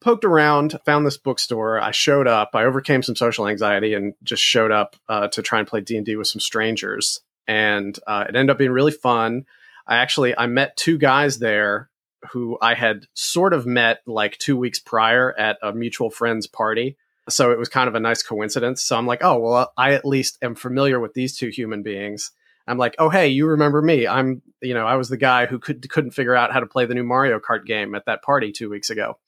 poked 0.00 0.24
around 0.24 0.78
found 0.86 1.04
this 1.04 1.16
bookstore 1.16 1.80
I 1.80 1.90
showed 1.90 2.28
up 2.28 2.50
I 2.54 2.62
overcame 2.62 3.02
some 3.02 3.16
social 3.16 3.48
anxiety 3.48 3.92
and 3.92 4.14
just 4.22 4.42
showed 4.42 4.70
up 4.70 4.94
uh, 5.08 5.26
to 5.28 5.42
try 5.42 5.58
and 5.58 5.66
play 5.66 5.80
D&D 5.80 6.14
with 6.14 6.28
some 6.28 6.40
strangers. 6.40 7.20
And 7.48 7.98
uh, 8.06 8.26
it 8.28 8.36
ended 8.36 8.50
up 8.50 8.58
being 8.58 8.70
really 8.70 8.92
fun. 8.92 9.46
I 9.84 9.96
actually 9.96 10.38
I 10.38 10.46
met 10.46 10.76
two 10.76 10.96
guys 10.96 11.40
there 11.40 11.90
who 12.30 12.56
I 12.62 12.74
had 12.74 13.06
sort 13.14 13.52
of 13.52 13.66
met 13.66 14.00
like 14.06 14.38
two 14.38 14.56
weeks 14.56 14.78
prior 14.78 15.36
at 15.36 15.58
a 15.60 15.72
mutual 15.72 16.08
friend's 16.08 16.46
party 16.46 16.96
so 17.28 17.50
it 17.50 17.58
was 17.58 17.68
kind 17.68 17.88
of 17.88 17.94
a 17.94 18.00
nice 18.00 18.22
coincidence. 18.22 18.82
So 18.82 18.96
I'm 18.96 19.06
like, 19.06 19.22
oh, 19.22 19.38
well, 19.38 19.72
I 19.76 19.92
at 19.92 20.04
least 20.04 20.38
am 20.42 20.54
familiar 20.54 21.00
with 21.00 21.14
these 21.14 21.36
two 21.36 21.48
human 21.48 21.82
beings. 21.82 22.30
I'm 22.66 22.78
like, 22.78 22.94
oh, 22.98 23.10
hey, 23.10 23.28
you 23.28 23.46
remember 23.46 23.82
me? 23.82 24.06
I'm, 24.06 24.42
you 24.62 24.74
know, 24.74 24.86
I 24.86 24.96
was 24.96 25.08
the 25.08 25.16
guy 25.16 25.46
who 25.46 25.58
could, 25.58 25.88
couldn't 25.90 26.12
figure 26.12 26.34
out 26.34 26.52
how 26.52 26.60
to 26.60 26.66
play 26.66 26.86
the 26.86 26.94
new 26.94 27.04
Mario 27.04 27.38
Kart 27.38 27.66
game 27.66 27.94
at 27.94 28.06
that 28.06 28.22
party 28.22 28.52
two 28.52 28.70
weeks 28.70 28.90
ago. 28.90 29.18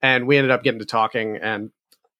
And 0.00 0.26
we 0.26 0.36
ended 0.36 0.50
up 0.50 0.62
getting 0.62 0.80
to 0.80 0.86
talking. 0.86 1.36
And 1.36 1.70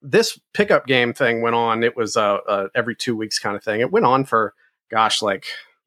this 0.01 0.39
pickup 0.53 0.85
game 0.85 1.13
thing 1.13 1.41
went 1.41 1.55
on. 1.55 1.83
It 1.83 1.97
was 1.97 2.15
a, 2.15 2.39
a 2.47 2.67
every 2.75 2.95
two 2.95 3.15
weeks 3.15 3.39
kind 3.39 3.55
of 3.55 3.63
thing. 3.63 3.81
It 3.81 3.91
went 3.91 4.05
on 4.05 4.25
for, 4.25 4.53
gosh, 4.91 5.21
like 5.21 5.45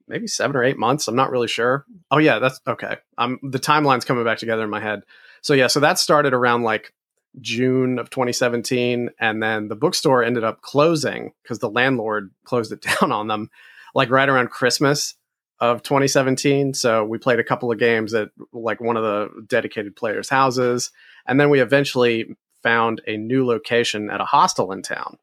maybe 0.08 0.26
seven 0.26 0.56
or 0.56 0.64
eight 0.64 0.78
months. 0.78 1.06
I'm 1.06 1.16
not 1.16 1.30
really 1.30 1.48
sure. 1.48 1.84
Oh, 2.10 2.18
yeah, 2.18 2.38
that's 2.38 2.60
okay. 2.66 2.96
Um, 3.18 3.38
the 3.42 3.60
timeline's 3.60 4.04
coming 4.04 4.24
back 4.24 4.38
together 4.38 4.64
in 4.64 4.70
my 4.70 4.80
head. 4.80 5.02
So, 5.42 5.54
yeah, 5.54 5.68
so 5.68 5.80
that 5.80 5.98
started 5.98 6.34
around 6.34 6.62
like 6.62 6.92
June 7.40 7.98
of 7.98 8.10
2017. 8.10 9.10
And 9.20 9.42
then 9.42 9.68
the 9.68 9.76
bookstore 9.76 10.22
ended 10.22 10.44
up 10.44 10.62
closing 10.62 11.32
because 11.42 11.58
the 11.58 11.70
landlord 11.70 12.30
closed 12.44 12.72
it 12.72 12.82
down 13.00 13.12
on 13.12 13.28
them, 13.28 13.50
like 13.94 14.10
right 14.10 14.28
around 14.28 14.50
Christmas 14.50 15.14
of 15.60 15.82
2017. 15.82 16.74
So 16.74 17.04
we 17.04 17.18
played 17.18 17.40
a 17.40 17.44
couple 17.44 17.72
of 17.72 17.78
games 17.78 18.12
at 18.14 18.28
like 18.52 18.80
one 18.80 18.96
of 18.96 19.02
the 19.02 19.44
dedicated 19.46 19.96
players' 19.96 20.28
houses. 20.28 20.90
And 21.26 21.40
then 21.40 21.50
we 21.50 21.60
eventually 21.60 22.36
found 22.62 23.00
a 23.06 23.16
new 23.16 23.46
location 23.46 24.10
at 24.10 24.20
a 24.20 24.24
hostel 24.24 24.72
in 24.72 24.82
town. 24.82 25.18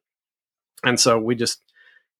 And 0.84 1.00
so 1.00 1.20
we 1.20 1.36
just 1.36 1.62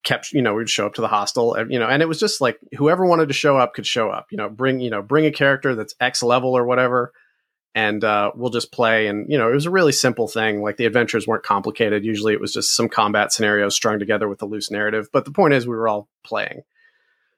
kept 0.04 0.34
you 0.34 0.42
know 0.42 0.54
we'd 0.54 0.70
show 0.70 0.86
up 0.86 0.94
to 0.94 1.02
the 1.02 1.08
hostel 1.08 1.56
you 1.70 1.80
know 1.80 1.88
and 1.88 2.02
it 2.02 2.08
was 2.08 2.20
just 2.20 2.42
like 2.42 2.60
whoever 2.78 3.06
wanted 3.06 3.28
to 3.30 3.34
show 3.34 3.58
up 3.58 3.74
could 3.74 3.88
show 3.88 4.10
up 4.10 4.28
you 4.32 4.38
know 4.38 4.50
bring 4.50 4.82
you 4.82 4.90
know 4.90 5.02
bring 5.02 5.26
a 5.26 5.32
character 5.32 5.76
that's 5.76 5.96
x 6.02 6.22
level 6.22 6.56
or 6.56 6.66
whatever 6.66 7.14
and 7.76 8.04
uh, 8.04 8.32
we'll 8.36 8.52
just 8.52 8.72
play. 8.72 9.08
And 9.08 9.30
you 9.30 9.38
know 9.38 9.50
it 9.50 9.56
was 9.56 9.66
a 9.66 9.72
really 9.72 9.92
simple 9.92 10.28
thing. 10.28 10.62
Like 10.62 10.78
the 10.78 10.86
adventures 10.86 11.28
weren't 11.28 11.44
complicated. 11.44 12.06
Usually 12.06 12.34
it 12.34 12.42
was 12.42 12.54
just 12.54 12.76
some 12.76 12.90
combat 12.90 13.32
scenarios 13.32 13.76
strung 13.76 14.00
together 14.00 14.28
with 14.28 14.42
a 14.42 14.46
loose 14.46 14.70
narrative 14.72 15.10
but 15.12 15.26
the 15.26 15.32
point 15.32 15.54
is 15.54 15.66
we 15.66 15.76
were 15.76 15.88
all 15.88 16.10
playing. 16.24 16.64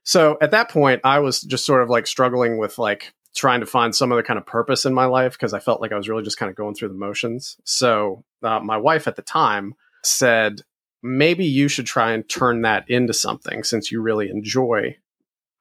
So 0.03 0.37
at 0.41 0.51
that 0.51 0.69
point 0.69 1.01
i 1.03 1.19
was 1.19 1.41
just 1.41 1.65
sort 1.65 1.81
of 1.81 1.89
like 1.89 2.07
struggling 2.07 2.57
with 2.57 2.77
like 2.77 3.13
trying 3.35 3.59
to 3.59 3.65
find 3.65 3.95
some 3.95 4.11
other 4.11 4.23
kind 4.23 4.37
of 4.37 4.45
purpose 4.45 4.85
in 4.85 4.93
my 4.93 5.05
life 5.05 5.33
because 5.33 5.53
i 5.53 5.59
felt 5.59 5.81
like 5.81 5.91
i 5.91 5.97
was 5.97 6.07
really 6.07 6.23
just 6.23 6.37
kind 6.37 6.49
of 6.49 6.55
going 6.55 6.73
through 6.73 6.87
the 6.87 6.93
motions. 6.93 7.57
So 7.63 8.23
uh, 8.43 8.59
my 8.59 8.77
wife 8.77 9.07
at 9.07 9.15
the 9.15 9.21
time 9.21 9.75
said 10.03 10.61
maybe 11.01 11.45
you 11.45 11.67
should 11.67 11.85
try 11.85 12.11
and 12.13 12.27
turn 12.27 12.61
that 12.61 12.89
into 12.89 13.13
something 13.13 13.63
since 13.63 13.91
you 13.91 14.01
really 14.01 14.29
enjoy 14.29 14.95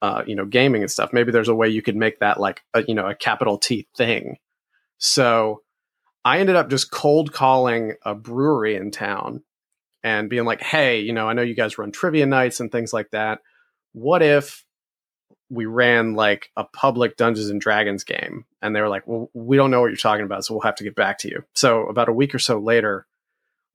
uh, 0.01 0.23
you 0.27 0.35
know 0.35 0.45
gaming 0.45 0.81
and 0.81 0.91
stuff. 0.91 1.13
Maybe 1.13 1.31
there's 1.31 1.47
a 1.47 1.55
way 1.55 1.69
you 1.69 1.81
could 1.81 1.95
make 1.95 2.19
that 2.19 2.39
like 2.39 2.63
a, 2.73 2.83
you 2.83 2.93
know 2.93 3.07
a 3.07 3.15
capital 3.15 3.57
t 3.57 3.87
thing 3.95 4.37
so 4.97 5.61
i 6.23 6.39
ended 6.39 6.55
up 6.55 6.69
just 6.69 6.91
cold 6.91 7.33
calling 7.33 7.93
a 8.03 8.15
brewery 8.15 8.75
in 8.75 8.91
town 8.91 9.43
and 10.03 10.29
being 10.29 10.45
like 10.45 10.61
hey 10.61 10.99
you 10.99 11.13
know 11.13 11.27
i 11.27 11.33
know 11.33 11.41
you 11.41 11.55
guys 11.55 11.77
run 11.77 11.91
trivia 11.91 12.25
nights 12.25 12.59
and 12.59 12.71
things 12.71 12.93
like 12.93 13.09
that. 13.11 13.39
What 13.93 14.21
if 14.21 14.65
we 15.49 15.65
ran 15.65 16.15
like 16.15 16.51
a 16.57 16.63
public 16.63 17.17
dungeons 17.17 17.49
and 17.49 17.61
dragons 17.61 18.03
game? 18.03 18.45
And 18.61 18.75
they 18.75 18.81
were 18.81 18.89
like 18.89 19.07
well 19.07 19.29
we 19.33 19.57
don't 19.57 19.71
know 19.71 19.81
what 19.81 19.87
you're 19.87 19.97
talking 19.97 20.25
about 20.25 20.45
so 20.45 20.53
we'll 20.53 20.61
have 20.61 20.75
to 20.75 20.83
get 20.83 20.95
back 20.95 21.17
to 21.19 21.29
you. 21.29 21.43
So 21.53 21.87
about 21.87 22.09
a 22.09 22.13
week 22.13 22.35
or 22.35 22.39
so 22.39 22.59
later 22.59 23.07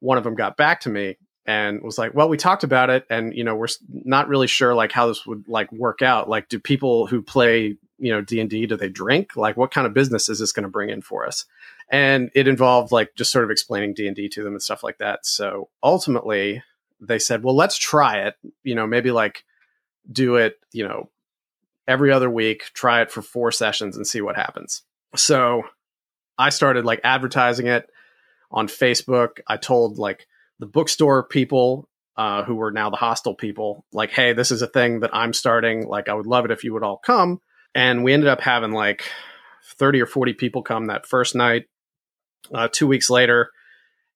one 0.01 0.19
of 0.19 0.25
them 0.25 0.35
got 0.35 0.57
back 0.57 0.81
to 0.81 0.91
me 0.91 1.17
and 1.47 1.83
was 1.83 1.99
like, 1.99 2.15
"Well, 2.15 2.29
we 2.29 2.37
talked 2.37 2.65
about 2.65 2.91
it, 2.91 3.07
and 3.11 3.35
you 3.35 3.45
know, 3.45 3.55
we're 3.55 3.69
not 3.89 4.29
really 4.29 4.47
sure 4.47 4.75
like 4.75 4.93
how 4.93 5.07
this 5.07 5.27
would 5.27 5.49
like 5.49 5.71
work 5.73 6.03
out. 6.03 6.29
Like, 6.29 6.49
do 6.49 6.59
people 6.59 7.07
who 7.07 7.23
play 7.23 7.77
you 8.01 8.13
know 8.13 8.21
D 8.21 8.41
and 8.41 8.51
D 8.51 8.67
do 8.67 8.77
they 8.77 8.89
drink? 8.89 9.37
Like, 9.37 9.57
what 9.57 9.71
kind 9.71 9.87
of 9.87 9.95
business 9.95 10.29
is 10.29 10.39
this 10.39 10.53
going 10.53 10.65
to 10.65 10.69
bring 10.69 10.91
in 10.91 11.03
for 11.03 11.27
us?" 11.27 11.45
And 11.91 12.31
it 12.35 12.49
involved 12.49 12.93
like 12.93 13.15
just 13.17 13.31
sort 13.31 13.45
of 13.45 13.51
explaining 13.51 13.95
D 13.95 14.07
and 14.07 14.17
D 14.17 14.29
to 14.31 14.43
them 14.43 14.55
and 14.55 14.63
stuff 14.63 14.83
like 14.83 14.99
that. 14.99 15.27
So 15.27 15.69
ultimately, 15.83 16.63
they 17.01 17.19
said, 17.19 17.45
"Well, 17.45 17.57
let's 17.57 17.77
try 17.77 18.21
it. 18.21 18.35
You 18.65 18.75
know, 18.75 18.87
maybe 18.87 19.11
like 19.11 19.45
do 20.11 20.37
it. 20.37 20.59
You 20.73 20.89
know, 20.89 21.11
every 21.87 22.11
other 22.13 22.31
week, 22.31 22.65
try 22.75 23.03
it 23.03 23.11
for 23.11 23.23
four 23.23 23.53
sessions 23.53 23.97
and 23.97 24.07
see 24.07 24.21
what 24.21 24.37
happens." 24.37 24.83
So 25.17 25.63
I 26.39 26.51
started 26.51 26.85
like 26.85 27.01
advertising 27.05 27.67
it 27.67 27.91
on 28.51 28.67
Facebook. 28.67 29.41
I 29.47 29.57
told 29.57 29.99
like 29.99 30.27
the 30.59 30.67
bookstore 30.67 31.25
people 31.25 31.89
uh, 32.17 32.45
who 32.45 32.55
were 32.55 32.71
now 32.71 32.91
the 32.91 32.97
hostel 32.97 33.35
people, 33.35 33.87
like, 33.93 34.11
hey, 34.11 34.35
this 34.35 34.51
is 34.51 34.61
a 34.61 34.67
thing 34.67 35.01
that 35.01 35.15
I'm 35.15 35.33
starting. 35.33 35.87
Like, 35.87 36.09
I 36.09 36.13
would 36.13 36.27
love 36.27 36.45
it 36.45 36.51
if 36.51 36.65
you 36.65 36.75
would 36.75 36.83
all 36.83 36.99
come. 36.99 37.41
And 37.75 38.03
we 38.03 38.13
ended 38.13 38.29
up 38.29 38.41
having 38.41 38.73
like 38.73 39.05
30 39.77 40.01
or 40.01 40.07
40 40.07 40.35
people 40.35 40.63
come 40.63 40.87
that 40.87 41.07
first 41.07 41.35
night. 41.35 41.67
Uh, 42.53 42.69
two 42.71 42.87
weeks 42.87 43.11
later, 43.11 43.51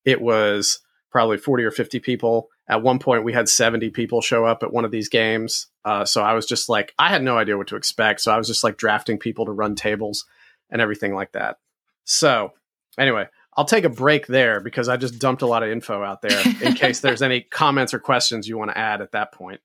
it 0.04 0.20
was 0.20 0.80
probably 1.11 1.38
40 1.38 1.64
or 1.64 1.70
50 1.70 2.00
people. 2.00 2.49
At 2.68 2.82
one 2.82 2.99
point, 2.99 3.25
we 3.25 3.32
had 3.32 3.49
70 3.49 3.90
people 3.90 4.20
show 4.20 4.44
up 4.44 4.62
at 4.62 4.73
one 4.73 4.84
of 4.84 4.90
these 4.90 5.08
games. 5.08 5.68
Uh, 5.84 6.04
so 6.04 6.23
I 6.23 6.32
was 6.32 6.46
just 6.46 6.68
like, 6.68 6.94
I 6.99 7.08
had 7.11 7.23
no 7.23 7.38
idea 7.38 7.56
what 7.56 7.68
to 7.68 7.76
expect. 7.76 8.20
So 8.20 8.32
I 8.32 8.38
was 8.38 8.49
just 8.49 8.64
like 8.64 8.76
drafting 8.76 9.18
people 9.18 9.44
to 9.46 9.52
run 9.52 9.75
tables 9.75 10.25
and 10.70 10.80
everything 10.80 11.14
like 11.14 11.32
that. 11.32 11.58
So, 12.04 12.52
anyway, 12.99 13.26
I'll 13.56 13.64
take 13.64 13.84
a 13.84 13.90
break 13.90 14.26
there 14.26 14.61
because 14.61 14.88
I 14.88 14.96
just 14.96 15.18
dumped 15.18 15.42
a 15.42 15.46
lot 15.46 15.62
of 15.62 15.70
info 15.70 16.02
out 16.02 16.23
there 16.23 16.42
in 16.62 16.75
case 16.75 17.00
there's 17.00 17.23
any 17.23 17.42
comments 17.42 17.94
or 17.94 17.99
questions 17.99 18.49
you 18.49 18.58
want 18.58 18.70
to 18.70 18.78
add 18.78 19.00
at 19.00 19.12
that 19.12 19.32
point. 19.32 19.61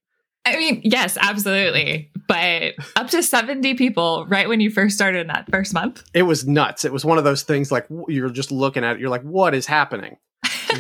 I 0.46 0.58
mean, 0.58 0.82
yes, 0.84 1.18
absolutely. 1.20 2.12
But 2.28 2.76
up 2.96 3.10
to 3.10 3.22
70 3.22 3.76
people 3.76 4.26
right 4.28 4.48
when 4.48 4.60
you 4.60 4.70
first 4.70 4.96
started 4.96 5.20
in 5.20 5.28
that 5.28 5.50
first 5.50 5.74
month. 5.74 6.04
It 6.14 6.24
was 6.24 6.48
nuts. 6.48 6.86
It 6.86 6.94
was 6.94 7.06
one 7.06 7.18
of 7.18 7.24
those 7.24 7.44
things 7.44 7.72
like 7.72 7.88
you're 8.08 8.30
just 8.30 8.52
looking 8.52 8.84
at 8.84 8.96
it, 8.96 9.00
you're 9.00 9.10
like, 9.10 9.24
what 9.24 9.54
is 9.54 9.66
happening? 9.66 10.18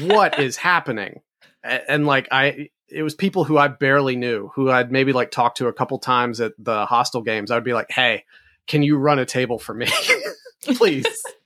what 0.03 0.39
is 0.39 0.57
happening? 0.57 1.21
And, 1.63 1.83
and 1.87 2.05
like, 2.07 2.27
I, 2.31 2.69
it 2.87 3.03
was 3.03 3.13
people 3.13 3.43
who 3.43 3.57
I 3.57 3.67
barely 3.67 4.15
knew, 4.15 4.51
who 4.55 4.71
I'd 4.71 4.91
maybe 4.91 5.13
like 5.13 5.31
talked 5.31 5.57
to 5.57 5.67
a 5.67 5.73
couple 5.73 5.99
times 5.99 6.39
at 6.41 6.53
the 6.57 6.85
hostel 6.85 7.21
games. 7.21 7.51
I'd 7.51 7.63
be 7.63 7.73
like, 7.73 7.91
hey, 7.91 8.25
can 8.67 8.81
you 8.81 8.97
run 8.97 9.19
a 9.19 9.25
table 9.25 9.59
for 9.59 9.73
me? 9.73 9.87
Please 10.63 11.05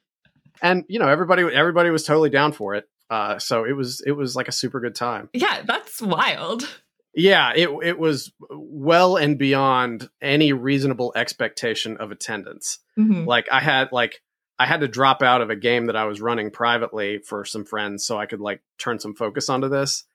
and 0.64 0.86
you 0.88 0.98
know 0.98 1.08
everybody 1.08 1.44
everybody 1.54 1.92
was 1.92 2.04
totally 2.04 2.32
down 2.32 2.54
for 2.54 2.74
it. 2.74 2.90
Uh, 3.10 3.38
so 3.38 3.66
it 3.66 3.74
was 3.74 4.02
it 4.08 4.14
was 4.14 4.36
like 4.36 4.48
a 4.48 4.52
super 4.52 4.80
good 4.80 4.96
time. 4.96 5.30
Yeah, 5.34 5.62
that's 5.64 6.02
wild. 6.02 6.68
Yeah, 7.16 7.52
it 7.56 7.70
it 7.84 8.00
was 8.00 8.32
well 8.50 9.18
and 9.18 9.38
beyond 9.38 10.10
any 10.22 10.54
reasonable 10.54 11.14
expectation 11.16 11.98
of 11.98 12.12
attendance. 12.12 12.80
Mm-hmm. 12.98 13.26
Like 13.26 13.48
I 13.52 13.60
had 13.60 13.92
like 13.92 14.22
I 14.58 14.66
had 14.66 14.82
to 14.82 14.88
drop 14.88 15.22
out 15.22 15.42
of 15.42 15.50
a 15.50 15.56
game 15.56 15.88
that 15.88 15.96
I 15.96 16.06
was 16.06 16.22
running 16.22 16.50
privately 16.50 17.20
for 17.20 17.46
some 17.46 17.66
friends 17.66 18.06
so 18.06 18.18
I 18.18 18.26
could 18.26 18.40
like 18.40 18.62
turn 18.80 19.00
some 19.00 19.16
focus 19.16 19.50
onto 19.50 19.70
this. 19.70 20.06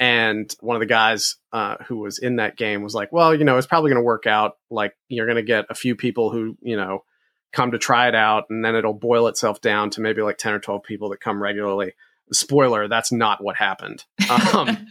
And 0.00 0.52
one 0.60 0.76
of 0.76 0.80
the 0.80 0.86
guys 0.86 1.36
uh, 1.52 1.76
who 1.86 1.98
was 1.98 2.18
in 2.18 2.36
that 2.36 2.56
game 2.56 2.82
was 2.82 2.94
like, 2.94 3.12
"Well, 3.12 3.34
you 3.34 3.44
know, 3.44 3.56
it's 3.56 3.66
probably 3.66 3.90
going 3.90 4.02
to 4.02 4.06
work 4.06 4.26
out. 4.26 4.56
Like 4.70 4.94
you're 5.08 5.26
going 5.26 5.36
to 5.36 5.42
get 5.42 5.66
a 5.70 5.74
few 5.74 5.94
people 5.96 6.30
who 6.30 6.56
you 6.60 6.76
know 6.76 7.04
come 7.52 7.72
to 7.72 7.78
try 7.78 8.08
it 8.08 8.14
out 8.14 8.44
and 8.50 8.64
then 8.64 8.74
it'll 8.74 8.94
boil 8.94 9.28
itself 9.28 9.60
down 9.60 9.90
to 9.90 10.00
maybe 10.00 10.22
like 10.22 10.38
10 10.38 10.54
or 10.54 10.58
12 10.58 10.82
people 10.82 11.10
that 11.10 11.20
come 11.20 11.42
regularly 11.42 11.92
spoiler 12.32 12.88
that's 12.88 13.12
not 13.12 13.44
what 13.44 13.56
happened 13.56 14.04
um, 14.54 14.86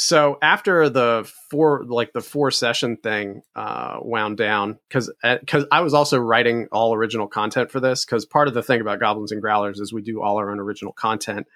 so 0.00 0.38
after 0.40 0.88
the 0.88 1.28
four 1.50 1.84
like 1.84 2.12
the 2.12 2.20
four 2.20 2.52
session 2.52 2.96
thing 2.96 3.42
uh, 3.56 3.98
wound 4.00 4.36
down 4.36 4.78
because 4.88 5.12
because 5.22 5.64
uh, 5.64 5.68
i 5.72 5.80
was 5.80 5.92
also 5.92 6.18
writing 6.18 6.68
all 6.70 6.94
original 6.94 7.26
content 7.26 7.68
for 7.68 7.80
this 7.80 8.04
because 8.04 8.24
part 8.24 8.46
of 8.46 8.54
the 8.54 8.62
thing 8.62 8.80
about 8.80 9.00
goblins 9.00 9.32
and 9.32 9.42
growlers 9.42 9.80
is 9.80 9.92
we 9.92 10.00
do 10.00 10.22
all 10.22 10.36
our 10.36 10.52
own 10.52 10.60
original 10.60 10.92
content 10.92 11.48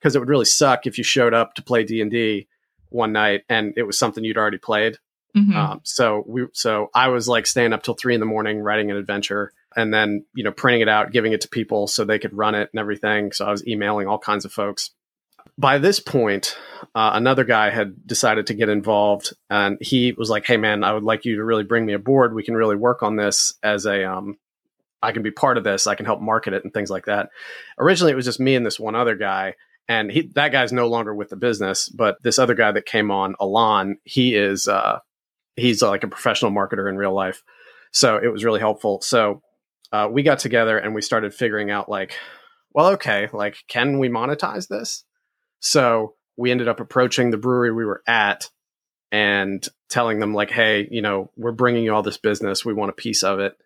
because 0.00 0.16
it 0.16 0.20
would 0.20 0.30
really 0.30 0.46
suck 0.46 0.86
if 0.86 0.96
you 0.96 1.04
showed 1.04 1.34
up 1.34 1.52
to 1.52 1.62
play 1.62 1.84
d&d 1.84 2.48
one 2.88 3.12
night 3.12 3.42
and 3.50 3.74
it 3.76 3.82
was 3.82 3.98
something 3.98 4.24
you'd 4.24 4.38
already 4.38 4.58
played. 4.58 4.96
Mm-hmm. 5.36 5.56
um, 5.56 5.80
so 5.82 6.24
we 6.26 6.46
so 6.52 6.90
i 6.94 7.08
was 7.08 7.28
like 7.28 7.46
staying 7.46 7.74
up 7.74 7.82
till 7.82 7.94
three 7.94 8.14
in 8.14 8.20
the 8.20 8.26
morning 8.26 8.60
writing 8.60 8.90
an 8.90 8.98
adventure 8.98 9.52
and 9.76 9.92
then 9.92 10.24
you 10.34 10.44
know 10.44 10.52
printing 10.52 10.82
it 10.82 10.88
out 10.88 11.10
giving 11.10 11.32
it 11.32 11.42
to 11.42 11.48
people 11.48 11.86
so 11.86 12.04
they 12.04 12.18
could 12.18 12.34
run 12.34 12.54
it 12.54 12.70
and 12.72 12.80
everything. 12.80 13.32
So 13.32 13.46
i 13.46 13.50
was 13.50 13.66
emailing 13.66 14.08
all 14.08 14.18
kinds 14.18 14.46
of 14.46 14.52
folks 14.52 14.90
by 15.58 15.78
this 15.78 16.00
point 16.00 16.56
uh, 16.94 17.12
another 17.14 17.44
guy 17.44 17.70
had 17.70 18.06
decided 18.06 18.46
to 18.46 18.54
get 18.54 18.68
involved 18.68 19.32
and 19.48 19.78
he 19.80 20.12
was 20.12 20.28
like 20.28 20.46
hey 20.46 20.56
man 20.56 20.84
i 20.84 20.92
would 20.92 21.02
like 21.02 21.24
you 21.24 21.36
to 21.36 21.44
really 21.44 21.64
bring 21.64 21.86
me 21.86 21.92
aboard. 21.92 22.34
We 22.34 22.42
can 22.42 22.54
really 22.54 22.76
work 22.76 23.02
on 23.02 23.16
this 23.16 23.54
as 23.62 23.86
a 23.86 24.04
um, 24.04 24.38
i 25.02 25.12
can 25.12 25.22
be 25.22 25.30
part 25.30 25.58
of 25.58 25.64
this. 25.64 25.86
I 25.86 25.94
can 25.94 26.06
help 26.06 26.20
market 26.20 26.52
it 26.52 26.64
and 26.64 26.72
things 26.72 26.90
like 26.90 27.06
that. 27.06 27.30
Originally 27.78 28.12
it 28.12 28.16
was 28.16 28.24
just 28.24 28.40
me 28.40 28.54
and 28.54 28.64
this 28.64 28.80
one 28.80 28.94
other 28.94 29.16
guy 29.16 29.54
and 29.88 30.10
he, 30.10 30.30
that 30.34 30.52
guy's 30.52 30.72
no 30.72 30.88
longer 30.88 31.14
with 31.14 31.28
the 31.28 31.36
business 31.36 31.88
but 31.88 32.22
this 32.22 32.38
other 32.38 32.54
guy 32.54 32.72
that 32.72 32.86
came 32.86 33.10
on 33.10 33.34
alon 33.40 33.98
he 34.04 34.34
is 34.34 34.68
uh, 34.68 35.00
he's 35.56 35.82
like 35.82 36.04
a 36.04 36.08
professional 36.08 36.50
marketer 36.50 36.88
in 36.88 36.96
real 36.96 37.14
life. 37.14 37.42
So 37.92 38.16
it 38.16 38.28
was 38.28 38.44
really 38.44 38.60
helpful. 38.60 39.00
So 39.02 39.42
uh, 39.92 40.08
we 40.10 40.22
got 40.22 40.38
together 40.38 40.78
and 40.78 40.94
we 40.94 41.02
started 41.02 41.34
figuring 41.34 41.70
out 41.70 41.88
like, 41.88 42.16
well, 42.72 42.88
okay, 42.88 43.28
like, 43.32 43.56
can 43.68 43.98
we 43.98 44.08
monetize 44.08 44.68
this? 44.68 45.04
So 45.62 46.14
we 46.36 46.50
ended 46.50 46.68
up 46.68 46.80
approaching 46.80 47.30
the 47.30 47.38
brewery 47.38 47.72
we 47.72 47.84
were 47.84 48.02
at 48.06 48.50
and 49.12 49.66
telling 49.88 50.18
them 50.18 50.34
like, 50.34 50.50
hey, 50.50 50.88
you 50.90 51.00
know, 51.00 51.30
we're 51.36 51.52
bringing 51.52 51.84
you 51.84 51.94
all 51.94 52.02
this 52.02 52.18
business. 52.18 52.64
We 52.64 52.74
want 52.74 52.90
a 52.90 52.94
piece 52.94 53.22
of 53.22 53.38
it. 53.38 53.56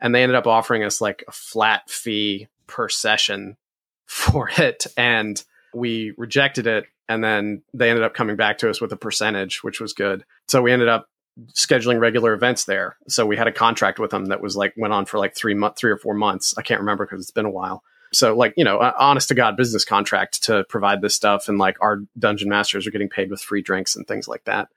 And 0.00 0.14
they 0.14 0.22
ended 0.22 0.36
up 0.36 0.46
offering 0.46 0.82
us 0.82 1.00
like 1.00 1.24
a 1.28 1.32
flat 1.32 1.90
fee 1.90 2.48
per 2.66 2.88
session 2.88 3.56
for 4.06 4.50
it. 4.56 4.86
And 4.96 5.42
we 5.74 6.14
rejected 6.16 6.66
it. 6.66 6.86
And 7.08 7.22
then 7.22 7.62
they 7.74 7.90
ended 7.90 8.04
up 8.04 8.14
coming 8.14 8.36
back 8.36 8.58
to 8.58 8.70
us 8.70 8.80
with 8.80 8.92
a 8.92 8.96
percentage, 8.96 9.62
which 9.62 9.80
was 9.80 9.92
good. 9.92 10.24
So 10.48 10.62
we 10.62 10.72
ended 10.72 10.88
up 10.88 11.08
scheduling 11.52 12.00
regular 12.00 12.32
events 12.32 12.64
there. 12.64 12.96
So 13.08 13.26
we 13.26 13.36
had 13.36 13.46
a 13.46 13.52
contract 13.52 13.98
with 13.98 14.10
them 14.10 14.26
that 14.26 14.40
was 14.40 14.56
like 14.56 14.72
went 14.76 14.94
on 14.94 15.04
for 15.04 15.18
like 15.18 15.36
three 15.36 15.54
month, 15.54 15.76
three 15.76 15.90
or 15.90 15.98
four 15.98 16.14
months. 16.14 16.54
I 16.56 16.62
can't 16.62 16.80
remember 16.80 17.04
because 17.04 17.20
it's 17.20 17.30
been 17.30 17.44
a 17.44 17.50
while. 17.50 17.82
So 18.12 18.36
like 18.36 18.54
you 18.56 18.64
know, 18.64 18.78
honest 18.98 19.28
to 19.28 19.34
god 19.34 19.56
business 19.56 19.84
contract 19.84 20.44
to 20.44 20.64
provide 20.68 21.00
this 21.00 21.14
stuff, 21.14 21.48
and 21.48 21.58
like 21.58 21.76
our 21.80 22.00
dungeon 22.18 22.48
masters 22.48 22.86
are 22.86 22.90
getting 22.90 23.08
paid 23.08 23.30
with 23.30 23.40
free 23.40 23.62
drinks 23.62 23.96
and 23.96 24.06
things 24.06 24.28
like 24.28 24.44
that. 24.44 24.68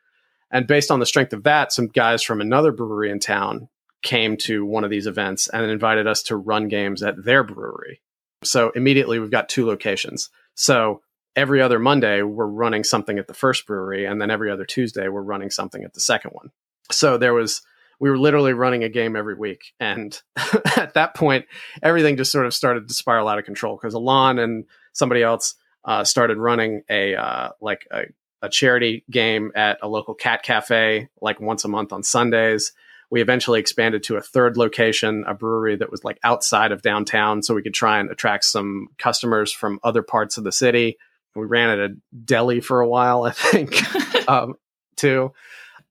And 0.52 0.66
based 0.66 0.90
on 0.90 1.00
the 1.00 1.06
strength 1.06 1.34
of 1.34 1.44
that, 1.44 1.72
some 1.72 1.88
guys 1.88 2.24
from 2.24 2.42
another 2.42 2.72
brewery 2.72 3.12
in 3.12 3.20
town 3.20 3.70
came 4.02 4.38
to 4.38 4.66
one 4.66 4.84
of 4.84 4.90
these 4.90 5.08
events 5.08 5.48
and 5.50 5.70
invited 5.70 6.08
us 6.08 6.24
to 6.24 6.36
run 6.36 6.68
games 6.68 7.04
at 7.04 7.24
their 7.24 7.44
brewery. 7.44 8.02
So 8.44 8.72
immediately 8.72 9.20
we've 9.20 9.30
got 9.30 9.50
two 9.50 9.66
locations. 9.68 10.30
So 10.56 11.02
every 11.36 11.62
other 11.62 11.80
Monday, 11.80 12.22
we're 12.22 12.48
running 12.48 12.84
something 12.84 13.20
at 13.20 13.28
the 13.28 13.34
first 13.34 13.68
brewery, 13.68 14.06
and 14.06 14.22
then 14.22 14.32
every 14.32 14.50
other 14.50 14.66
Tuesday, 14.66 15.08
we're 15.08 15.22
running 15.22 15.50
something 15.50 15.84
at 15.84 15.94
the 15.94 16.00
second 16.00 16.32
one. 16.32 16.52
So 16.92 17.18
there 17.18 17.34
was, 17.34 17.62
we 18.00 18.10
were 18.10 18.18
literally 18.18 18.54
running 18.54 18.84
a 18.84 18.90
game 18.90 19.16
every 19.16 19.36
week. 19.36 19.74
And 19.80 20.20
at 20.78 20.94
that 20.94 21.16
point, 21.16 21.46
everything 21.84 22.18
just 22.18 22.32
sort 22.32 22.46
of 22.46 22.54
started 22.54 22.88
to 22.88 22.94
spiral 22.94 23.28
out 23.28 23.40
of 23.40 23.46
control 23.46 23.76
because 23.76 23.94
Alon 23.94 24.40
and 24.40 24.66
somebody 24.94 25.22
else 25.22 25.56
uh, 25.86 26.04
started 26.04 26.38
running 26.38 26.84
a, 26.90 27.16
uh, 27.16 27.50
like 27.62 27.88
a 27.92 28.06
a 28.42 28.50
charity 28.50 29.04
game 29.10 29.52
at 29.56 29.80
a 29.82 29.88
local 29.88 30.14
cat 30.14 30.44
cafe 30.44 31.10
like 31.22 31.40
once 31.40 31.66
a 31.66 31.68
month 31.68 31.92
on 31.92 32.04
Sundays. 32.04 32.72
We 33.12 33.22
eventually 33.22 33.60
expanded 33.60 34.04
to 34.04 34.18
a 34.18 34.22
third 34.22 34.56
location, 34.56 35.24
a 35.28 35.34
brewery 35.34 35.76
that 35.76 35.90
was 35.90 36.04
like 36.04 36.20
outside 36.24 36.72
of 36.72 36.84
downtown, 36.84 37.42
so 37.42 37.56
we 37.56 37.64
could 37.64 37.74
try 37.74 38.00
and 38.00 38.12
attract 38.12 38.46
some 38.46 38.90
customers 39.00 39.52
from 39.52 39.80
other 39.84 40.04
parts 40.04 40.38
of 40.38 40.44
the 40.44 40.52
city. 40.52 40.98
We 41.36 41.46
ran 41.46 41.70
at 41.70 41.80
a 41.80 41.96
deli 42.26 42.60
for 42.60 42.82
a 42.82 42.88
while, 42.88 43.24
I 43.24 43.32
think, 43.32 43.76
um, 44.30 44.56
too. 44.96 45.34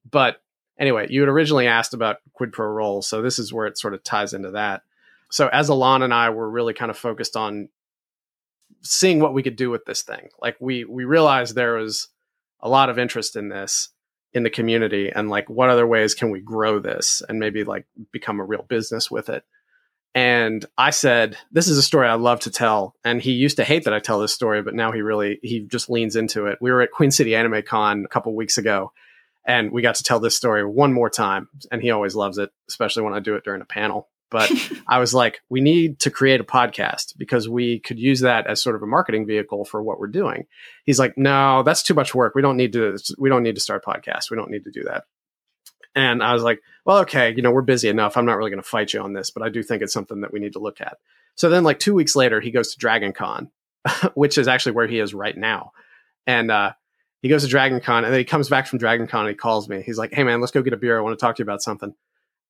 But 0.09 0.41
anyway, 0.79 1.07
you 1.09 1.21
had 1.21 1.29
originally 1.29 1.67
asked 1.67 1.93
about 1.93 2.17
quid 2.33 2.51
pro 2.51 2.67
roll, 2.67 3.01
so 3.01 3.21
this 3.21 3.37
is 3.37 3.53
where 3.53 3.67
it 3.67 3.77
sort 3.77 3.93
of 3.93 4.03
ties 4.03 4.33
into 4.33 4.51
that. 4.51 4.81
So 5.29 5.47
as 5.49 5.69
Alon 5.69 6.01
and 6.01 6.13
I 6.13 6.29
were 6.31 6.49
really 6.49 6.73
kind 6.73 6.89
of 6.89 6.97
focused 6.97 7.35
on 7.35 7.69
seeing 8.81 9.19
what 9.19 9.33
we 9.33 9.43
could 9.43 9.55
do 9.55 9.69
with 9.69 9.85
this 9.85 10.01
thing. 10.01 10.29
Like 10.41 10.55
we 10.59 10.85
we 10.85 11.05
realized 11.05 11.53
there 11.53 11.75
was 11.75 12.07
a 12.61 12.69
lot 12.69 12.89
of 12.89 12.97
interest 12.97 13.35
in 13.35 13.49
this 13.49 13.89
in 14.33 14.43
the 14.43 14.49
community 14.49 15.11
and 15.13 15.29
like 15.29 15.49
what 15.49 15.69
other 15.69 15.87
ways 15.87 16.13
can 16.13 16.29
we 16.29 16.39
grow 16.39 16.79
this 16.79 17.21
and 17.27 17.39
maybe 17.39 17.63
like 17.63 17.85
become 18.11 18.39
a 18.39 18.45
real 18.45 18.63
business 18.63 19.09
with 19.09 19.29
it. 19.29 19.43
And 20.15 20.65
I 20.77 20.89
said, 20.89 21.37
this 21.51 21.67
is 21.67 21.77
a 21.77 21.83
story 21.83 22.07
I 22.07 22.15
love 22.15 22.39
to 22.41 22.51
tell. 22.51 22.95
And 23.03 23.21
he 23.21 23.31
used 23.31 23.57
to 23.57 23.63
hate 23.63 23.83
that 23.83 23.93
I 23.93 23.99
tell 23.99 24.19
this 24.19 24.33
story, 24.33 24.61
but 24.61 24.73
now 24.73 24.91
he 24.91 25.01
really 25.01 25.39
he 25.41 25.61
just 25.61 25.89
leans 25.89 26.15
into 26.15 26.45
it. 26.45 26.57
We 26.61 26.71
were 26.71 26.81
at 26.81 26.91
Queen 26.91 27.11
City 27.11 27.35
Anime 27.35 27.61
Con 27.63 28.05
a 28.05 28.07
couple 28.07 28.35
weeks 28.35 28.57
ago 28.57 28.91
and 29.49 29.71
we 29.71 29.81
got 29.81 29.95
to 29.95 30.03
tell 30.03 30.19
this 30.19 30.37
story 30.37 30.63
one 30.63 30.93
more 30.93 31.09
time 31.09 31.49
and 31.71 31.81
he 31.81 31.89
always 31.89 32.13
loves 32.13 32.37
it, 32.37 32.51
especially 32.67 33.01
when 33.01 33.15
I 33.15 33.19
do 33.19 33.33
it 33.33 33.43
during 33.43 33.63
a 33.63 33.65
panel. 33.65 34.07
But 34.29 34.51
I 34.87 34.99
was 34.99 35.11
like, 35.11 35.41
we 35.49 35.59
need 35.59 36.01
to 36.01 36.11
create 36.11 36.39
a 36.39 36.43
podcast 36.43 37.17
because 37.17 37.49
we 37.49 37.79
could 37.79 37.97
use 37.97 38.19
that 38.19 38.45
as 38.45 38.61
sort 38.61 38.75
of 38.75 38.83
a 38.83 38.87
marketing 38.87 39.25
vehicle 39.25 39.65
for 39.65 39.81
what 39.81 39.99
we're 39.99 40.05
doing. 40.05 40.45
He's 40.85 40.99
like, 40.99 41.17
no, 41.17 41.63
that's 41.63 41.81
too 41.81 41.95
much 41.95 42.13
work. 42.13 42.35
We 42.35 42.43
don't 42.43 42.57
need 42.57 42.73
to, 42.73 42.99
we 43.17 43.27
don't 43.27 43.41
need 43.41 43.55
to 43.55 43.61
start 43.61 43.83
a 43.83 43.89
podcast. 43.89 44.29
We 44.29 44.37
don't 44.37 44.51
need 44.51 44.65
to 44.65 44.71
do 44.71 44.83
that. 44.83 45.05
And 45.95 46.21
I 46.21 46.33
was 46.33 46.43
like, 46.43 46.59
well, 46.85 46.99
okay, 46.99 47.33
you 47.35 47.41
know, 47.41 47.49
we're 47.49 47.63
busy 47.63 47.89
enough. 47.89 48.17
I'm 48.17 48.27
not 48.27 48.37
really 48.37 48.51
going 48.51 48.61
to 48.61 48.69
fight 48.69 48.93
you 48.93 49.01
on 49.01 49.13
this, 49.13 49.31
but 49.31 49.41
I 49.41 49.49
do 49.49 49.63
think 49.63 49.81
it's 49.81 49.93
something 49.93 50.21
that 50.21 50.31
we 50.31 50.39
need 50.39 50.53
to 50.53 50.59
look 50.59 50.79
at. 50.79 50.97
So 51.33 51.49
then, 51.49 51.63
like 51.63 51.79
two 51.79 51.95
weeks 51.95 52.15
later, 52.15 52.39
he 52.39 52.51
goes 52.51 52.73
to 52.73 52.77
Dragon 52.77 53.13
Con, 53.13 53.49
which 54.13 54.37
is 54.37 54.47
actually 54.47 54.73
where 54.73 54.87
he 54.87 54.99
is 54.99 55.15
right 55.15 55.35
now. 55.35 55.71
And 56.27 56.51
uh, 56.51 56.73
he 57.21 57.29
goes 57.29 57.43
to 57.43 57.49
Dragon 57.49 57.79
Con 57.79 58.03
and 58.03 58.13
then 58.13 58.19
he 58.19 58.25
comes 58.25 58.49
back 58.49 58.67
from 58.67 58.79
Dragon 58.79 59.07
Con 59.07 59.21
and 59.21 59.29
he 59.29 59.35
calls 59.35 59.67
me. 59.67 59.81
He's 59.81 59.97
like, 59.97 60.13
hey, 60.13 60.23
man, 60.23 60.39
let's 60.39 60.51
go 60.51 60.61
get 60.61 60.73
a 60.73 60.77
beer. 60.77 60.97
I 60.97 61.01
want 61.01 61.17
to 61.17 61.23
talk 61.23 61.35
to 61.35 61.41
you 61.41 61.45
about 61.45 61.61
something 61.61 61.93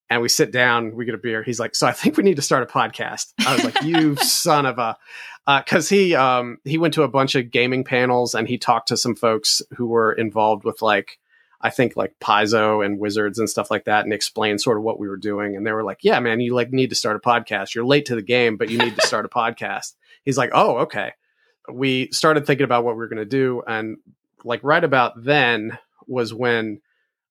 and 0.09 0.21
we 0.21 0.29
sit 0.29 0.51
down, 0.51 0.95
we 0.95 1.05
get 1.05 1.13
a 1.13 1.19
beer. 1.19 1.43
He's 1.43 1.59
like, 1.59 1.75
"So 1.75 1.87
I 1.87 1.91
think 1.91 2.17
we 2.17 2.23
need 2.23 2.35
to 2.37 2.41
start 2.41 2.63
a 2.63 2.65
podcast." 2.65 3.33
I 3.45 3.55
was 3.55 3.63
like, 3.63 3.81
"You 3.83 4.15
son 4.15 4.65
of 4.65 4.79
a," 4.79 4.97
because 5.45 5.91
uh, 5.91 5.95
he 5.95 6.15
um, 6.15 6.57
he 6.63 6.77
went 6.77 6.93
to 6.95 7.03
a 7.03 7.07
bunch 7.07 7.35
of 7.35 7.51
gaming 7.51 7.83
panels 7.83 8.33
and 8.33 8.47
he 8.47 8.57
talked 8.57 8.87
to 8.89 8.97
some 8.97 9.15
folks 9.15 9.61
who 9.75 9.87
were 9.87 10.13
involved 10.13 10.63
with 10.63 10.81
like 10.81 11.19
I 11.61 11.69
think 11.69 11.95
like 11.95 12.15
Paizo 12.19 12.83
and 12.83 12.99
Wizards 12.99 13.37
and 13.37 13.49
stuff 13.49 13.69
like 13.69 13.85
that, 13.85 14.03
and 14.03 14.13
explained 14.13 14.61
sort 14.61 14.77
of 14.77 14.83
what 14.83 14.99
we 14.99 15.07
were 15.07 15.17
doing. 15.17 15.55
And 15.55 15.65
they 15.65 15.71
were 15.71 15.83
like, 15.83 15.99
"Yeah, 16.01 16.19
man, 16.19 16.39
you 16.39 16.55
like 16.55 16.71
need 16.71 16.89
to 16.89 16.95
start 16.95 17.15
a 17.15 17.19
podcast. 17.19 17.75
You're 17.75 17.85
late 17.85 18.05
to 18.07 18.15
the 18.15 18.21
game, 18.21 18.57
but 18.57 18.69
you 18.69 18.77
need 18.77 18.95
to 18.95 19.07
start 19.07 19.25
a 19.25 19.29
podcast." 19.35 19.93
He's 20.23 20.37
like, 20.37 20.51
"Oh, 20.53 20.77
okay." 20.79 21.13
We 21.71 22.09
started 22.11 22.47
thinking 22.47 22.63
about 22.63 22.83
what 22.83 22.95
we 22.95 22.99
were 22.99 23.07
going 23.07 23.17
to 23.17 23.25
do, 23.25 23.61
and 23.67 23.97
like 24.43 24.63
right 24.63 24.83
about 24.83 25.23
then 25.23 25.77
was 26.07 26.33
when 26.33 26.81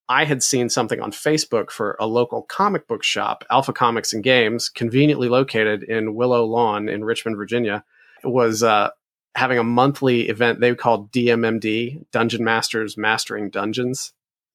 I 0.09 0.25
had 0.25 0.43
seen 0.43 0.71
something 0.71 1.00
on 1.00 1.12
Facebook 1.12 1.71
for 1.71 1.97
a 2.00 2.07
local 2.07 2.43
comic 2.43 2.88
book 2.88 3.03
shop, 3.03 3.45
Alpha 3.50 3.73
Comics 3.73 4.12
and 4.12 4.25
Games, 4.25 4.69
conveniently 4.69 5.29
located 5.29 5.83
in 5.83 6.15
Willow 6.15 6.45
Lawn 6.45 6.88
in 6.88 7.05
Richmond, 7.05 7.37
Virginia. 7.37 7.85
Was 8.25 8.62
uh, 8.62 8.91
having 9.35 9.59
a 9.59 9.65
monthly 9.65 10.29
event 10.29 10.61
they 10.61 10.75
called 10.75 11.12
DMMD, 11.12 12.05
Dungeon 12.11 12.43
Masters 12.43 12.97
Mastering 12.97 13.50
Dungeons. 13.50 14.12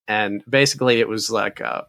And 0.07 0.43
basically, 0.49 0.99
it 0.99 1.07
was 1.07 1.29
like 1.29 1.59
a 1.59 1.85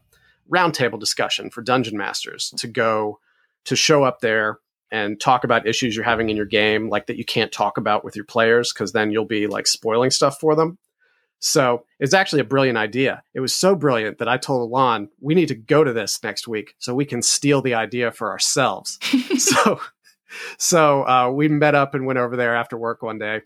roundtable 0.50 1.00
discussion 1.00 1.50
for 1.50 1.62
dungeon 1.62 1.96
masters 1.96 2.52
to 2.58 2.68
go 2.68 3.18
to 3.64 3.74
show 3.74 4.04
up 4.04 4.20
there 4.20 4.60
and 4.94 5.18
talk 5.18 5.42
about 5.42 5.66
issues 5.66 5.96
you're 5.96 6.04
having 6.04 6.30
in 6.30 6.36
your 6.36 6.46
game, 6.46 6.88
like 6.88 7.08
that 7.08 7.16
you 7.16 7.24
can't 7.24 7.50
talk 7.50 7.78
about 7.78 8.04
with 8.04 8.14
your 8.14 8.24
players, 8.24 8.72
because 8.72 8.92
then 8.92 9.10
you'll 9.10 9.24
be 9.24 9.48
like 9.48 9.66
spoiling 9.66 10.12
stuff 10.12 10.38
for 10.38 10.54
them. 10.54 10.78
So 11.40 11.84
it's 11.98 12.14
actually 12.14 12.42
a 12.42 12.44
brilliant 12.44 12.78
idea. 12.78 13.24
It 13.34 13.40
was 13.40 13.52
so 13.52 13.74
brilliant 13.74 14.18
that 14.18 14.28
I 14.28 14.36
told 14.36 14.70
Alon, 14.70 15.08
we 15.20 15.34
need 15.34 15.48
to 15.48 15.56
go 15.56 15.82
to 15.82 15.92
this 15.92 16.22
next 16.22 16.46
week 16.46 16.76
so 16.78 16.94
we 16.94 17.04
can 17.04 17.22
steal 17.22 17.60
the 17.60 17.74
idea 17.74 18.12
for 18.12 18.30
ourselves. 18.30 19.00
so 19.38 19.80
so 20.58 21.02
uh, 21.02 21.30
we 21.30 21.48
met 21.48 21.74
up 21.74 21.94
and 21.94 22.06
went 22.06 22.20
over 22.20 22.36
there 22.36 22.54
after 22.54 22.76
work 22.76 23.02
one 23.02 23.18
day. 23.18 23.42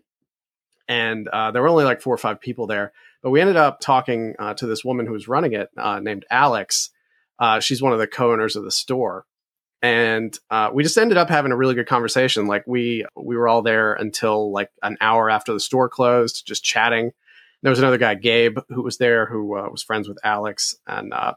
And 0.87 1.29
uh, 1.29 1.51
there 1.51 1.63
were 1.63 1.69
only 1.69 1.85
like 1.85 2.03
four 2.03 2.15
or 2.15 2.19
five 2.19 2.41
people 2.41 2.67
there. 2.67 2.93
But 3.23 3.31
we 3.31 3.41
ended 3.41 3.57
up 3.57 3.81
talking 3.81 4.35
uh, 4.39 4.53
to 4.55 4.67
this 4.67 4.85
woman 4.85 5.07
who 5.07 5.13
was 5.13 5.29
running 5.29 5.55
it 5.55 5.71
uh, 5.79 5.99
named 5.99 6.27
Alex. 6.31 6.91
Uh, 7.39 7.59
she's 7.61 7.83
one 7.83 7.95
of 7.95 7.99
the 7.99 8.07
co 8.07 8.33
owners 8.33 8.55
of 8.55 8.65
the 8.65 8.71
store. 8.71 9.25
And 9.81 10.37
uh, 10.51 10.71
we 10.73 10.83
just 10.83 10.99
ended 10.99 11.19
up 11.19 11.29
having 11.29 11.53
a 11.53 11.57
really 11.57 11.75
good 11.75 11.87
conversation. 11.87 12.47
Like 12.47 12.65
we 12.67 13.07
we 13.17 13.37
were 13.37 13.47
all 13.47 13.63
there 13.63 13.95
until 13.95 14.53
like 14.53 14.71
an 14.83 14.97
hour 15.01 15.31
after 15.31 15.53
the 15.53 15.61
store 15.61 15.89
closed, 15.89 16.47
just 16.47 16.65
chatting 16.65 17.13
there 17.63 17.71
was 17.71 17.79
another 17.79 17.99
guy, 17.99 18.15
Gabe, 18.15 18.59
who 18.69 18.83
was 18.83 18.99
there, 18.99 19.27
who 19.27 19.57
uh, 19.57 19.69
was 19.69 19.83
friends 19.83 20.09
with 20.09 20.19
Alex, 20.23 20.77
and 20.87 21.13
uh, 21.13 21.35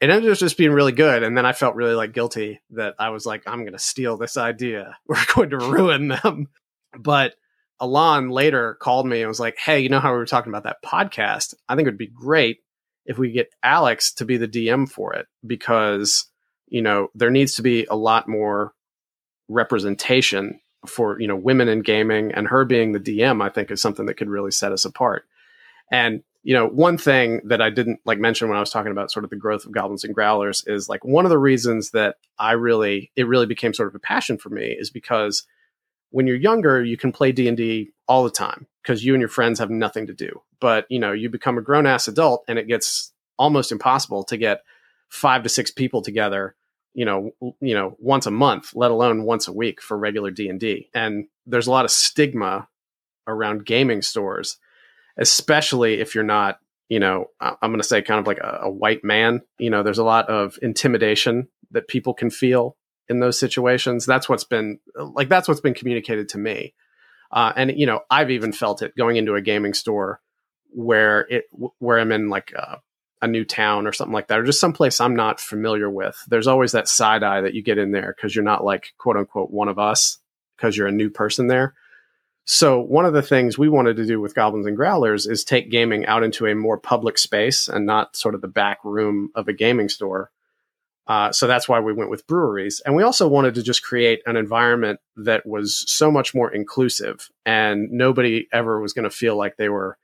it 0.00 0.10
ended 0.10 0.30
up 0.30 0.38
just 0.38 0.58
being 0.58 0.72
really 0.72 0.92
good. 0.92 1.22
And 1.22 1.36
then 1.36 1.46
I 1.46 1.52
felt 1.52 1.76
really 1.76 1.94
like 1.94 2.12
guilty 2.12 2.60
that 2.70 2.94
I 2.98 3.10
was 3.10 3.24
like, 3.24 3.42
I'm 3.46 3.60
going 3.60 3.72
to 3.72 3.78
steal 3.78 4.16
this 4.16 4.36
idea. 4.36 4.96
We're 5.06 5.16
going 5.34 5.50
to 5.50 5.58
ruin 5.58 6.08
them. 6.08 6.48
But 6.98 7.34
Alon 7.80 8.28
later 8.28 8.74
called 8.74 9.06
me 9.06 9.20
and 9.20 9.28
was 9.28 9.40
like, 9.40 9.56
Hey, 9.58 9.80
you 9.80 9.88
know 9.88 10.00
how 10.00 10.12
we 10.12 10.18
were 10.18 10.26
talking 10.26 10.52
about 10.52 10.64
that 10.64 10.82
podcast? 10.84 11.54
I 11.68 11.74
think 11.74 11.86
it 11.86 11.90
would 11.90 11.98
be 11.98 12.06
great 12.06 12.58
if 13.06 13.18
we 13.18 13.32
get 13.32 13.52
Alex 13.62 14.12
to 14.14 14.24
be 14.24 14.36
the 14.36 14.48
DM 14.48 14.88
for 14.88 15.14
it 15.14 15.26
because, 15.46 16.26
you 16.74 16.82
know, 16.82 17.08
there 17.14 17.30
needs 17.30 17.54
to 17.54 17.62
be 17.62 17.86
a 17.88 17.94
lot 17.94 18.26
more 18.26 18.72
representation 19.48 20.58
for 20.86 21.20
you 21.20 21.28
know 21.28 21.36
women 21.36 21.68
in 21.68 21.82
gaming 21.82 22.32
and 22.32 22.48
her 22.48 22.64
being 22.64 22.90
the 22.90 22.98
DM 22.98 23.42
I 23.42 23.48
think 23.48 23.70
is 23.70 23.80
something 23.80 24.06
that 24.06 24.14
could 24.14 24.28
really 24.28 24.50
set 24.50 24.72
us 24.72 24.84
apart. 24.84 25.24
And 25.92 26.24
you 26.42 26.52
know 26.52 26.66
one 26.66 26.98
thing 26.98 27.42
that 27.44 27.62
I 27.62 27.70
didn't 27.70 28.00
like 28.04 28.18
mention 28.18 28.48
when 28.48 28.56
I 28.56 28.60
was 28.60 28.70
talking 28.70 28.90
about 28.90 29.12
sort 29.12 29.22
of 29.22 29.30
the 29.30 29.36
growth 29.36 29.64
of 29.64 29.70
goblins 29.70 30.02
and 30.02 30.12
growlers 30.12 30.64
is 30.66 30.88
like 30.88 31.04
one 31.04 31.24
of 31.24 31.30
the 31.30 31.38
reasons 31.38 31.92
that 31.92 32.16
I 32.40 32.52
really 32.52 33.12
it 33.14 33.28
really 33.28 33.46
became 33.46 33.72
sort 33.72 33.88
of 33.88 33.94
a 33.94 34.00
passion 34.00 34.36
for 34.36 34.50
me 34.50 34.66
is 34.76 34.90
because 34.90 35.44
when 36.10 36.26
you're 36.26 36.36
younger 36.36 36.82
you 36.82 36.96
can 36.96 37.12
play 37.12 37.30
D&D 37.30 37.90
all 38.08 38.24
the 38.24 38.30
time 38.30 38.66
because 38.82 39.04
you 39.04 39.14
and 39.14 39.20
your 39.20 39.28
friends 39.28 39.60
have 39.60 39.70
nothing 39.70 40.08
to 40.08 40.12
do. 40.12 40.42
But 40.58 40.86
you 40.90 40.98
know 40.98 41.12
you 41.12 41.30
become 41.30 41.56
a 41.56 41.62
grown 41.62 41.86
ass 41.86 42.08
adult 42.08 42.44
and 42.48 42.58
it 42.58 42.66
gets 42.66 43.12
almost 43.38 43.70
impossible 43.70 44.24
to 44.24 44.36
get 44.36 44.64
5 45.10 45.44
to 45.44 45.48
6 45.48 45.70
people 45.70 46.02
together 46.02 46.56
you 46.94 47.04
know 47.04 47.32
you 47.60 47.74
know 47.74 47.96
once 47.98 48.26
a 48.26 48.30
month 48.30 48.74
let 48.74 48.90
alone 48.90 49.24
once 49.24 49.48
a 49.48 49.52
week 49.52 49.82
for 49.82 49.98
regular 49.98 50.30
d&d 50.30 50.88
and 50.94 51.26
there's 51.46 51.66
a 51.66 51.70
lot 51.70 51.84
of 51.84 51.90
stigma 51.90 52.68
around 53.26 53.66
gaming 53.66 54.00
stores 54.00 54.58
especially 55.18 56.00
if 56.00 56.14
you're 56.14 56.24
not 56.24 56.58
you 56.88 57.00
know 57.00 57.26
i'm 57.40 57.70
going 57.70 57.78
to 57.78 57.84
say 57.84 58.02
kind 58.02 58.20
of 58.20 58.26
like 58.26 58.38
a, 58.38 58.60
a, 58.62 58.70
white 58.70 59.04
man. 59.04 59.40
You 59.58 59.70
know 59.70 59.82
there's 59.82 59.98
a 59.98 60.04
lot 60.04 60.28
of 60.28 60.58
intimidation 60.62 61.48
that 61.70 61.88
people 61.88 62.14
can 62.14 62.30
feel 62.30 62.76
in 63.08 63.20
those 63.20 63.38
situations. 63.38 64.06
That's 64.06 64.28
what's 64.28 64.44
been 64.44 64.78
like 64.94 65.28
that's 65.28 65.48
what's 65.48 65.60
been 65.60 65.74
communicated 65.74 66.28
to 66.30 66.38
me. 66.38 66.74
Uh, 67.30 67.52
and 67.56 67.72
you 67.76 67.86
know 67.86 68.00
i've 68.10 68.30
even 68.30 68.52
felt 68.52 68.80
it 68.80 68.96
going 68.96 69.16
into 69.16 69.34
a 69.34 69.40
gaming 69.40 69.74
store 69.74 70.20
where 70.70 71.22
it 71.30 71.44
where 71.78 71.98
i'm 71.98 72.12
in 72.12 72.28
like 72.28 72.52
uh, 72.56 72.76
a 73.24 73.28
new 73.28 73.44
town 73.44 73.86
or 73.86 73.92
something 73.92 74.12
like 74.12 74.28
that, 74.28 74.38
or 74.38 74.44
just 74.44 74.60
someplace 74.60 75.00
I'm 75.00 75.16
not 75.16 75.40
familiar 75.40 75.90
with, 75.90 76.22
there's 76.28 76.46
always 76.46 76.72
that 76.72 76.88
side 76.88 77.22
eye 77.22 77.40
that 77.40 77.54
you 77.54 77.62
get 77.62 77.78
in 77.78 77.90
there 77.90 78.14
because 78.16 78.34
you're 78.34 78.44
not 78.44 78.64
like 78.64 78.92
quote 78.98 79.16
unquote 79.16 79.50
one 79.50 79.68
of 79.68 79.78
us 79.78 80.18
because 80.56 80.76
you're 80.76 80.86
a 80.86 80.92
new 80.92 81.10
person 81.10 81.48
there. 81.48 81.74
So 82.44 82.80
one 82.80 83.06
of 83.06 83.14
the 83.14 83.22
things 83.22 83.56
we 83.56 83.70
wanted 83.70 83.96
to 83.96 84.06
do 84.06 84.20
with 84.20 84.34
Goblins 84.34 84.66
and 84.66 84.76
Growlers 84.76 85.26
is 85.26 85.44
take 85.44 85.70
gaming 85.70 86.04
out 86.04 86.22
into 86.22 86.46
a 86.46 86.54
more 86.54 86.78
public 86.78 87.16
space 87.16 87.68
and 87.68 87.86
not 87.86 88.16
sort 88.16 88.34
of 88.34 88.42
the 88.42 88.48
back 88.48 88.78
room 88.84 89.30
of 89.34 89.48
a 89.48 89.54
gaming 89.54 89.88
store. 89.88 90.30
Uh, 91.06 91.32
so 91.32 91.46
that's 91.46 91.68
why 91.68 91.80
we 91.80 91.92
went 91.92 92.10
with 92.10 92.26
breweries. 92.26 92.80
And 92.84 92.94
we 92.94 93.02
also 93.02 93.28
wanted 93.28 93.54
to 93.54 93.62
just 93.62 93.82
create 93.82 94.22
an 94.26 94.36
environment 94.36 95.00
that 95.16 95.46
was 95.46 95.84
so 95.90 96.10
much 96.10 96.34
more 96.34 96.52
inclusive 96.52 97.30
and 97.46 97.90
nobody 97.90 98.46
ever 98.52 98.80
was 98.80 98.92
going 98.92 99.04
to 99.04 99.10
feel 99.10 99.36
like 99.36 99.56
they 99.56 99.70
were 99.70 99.96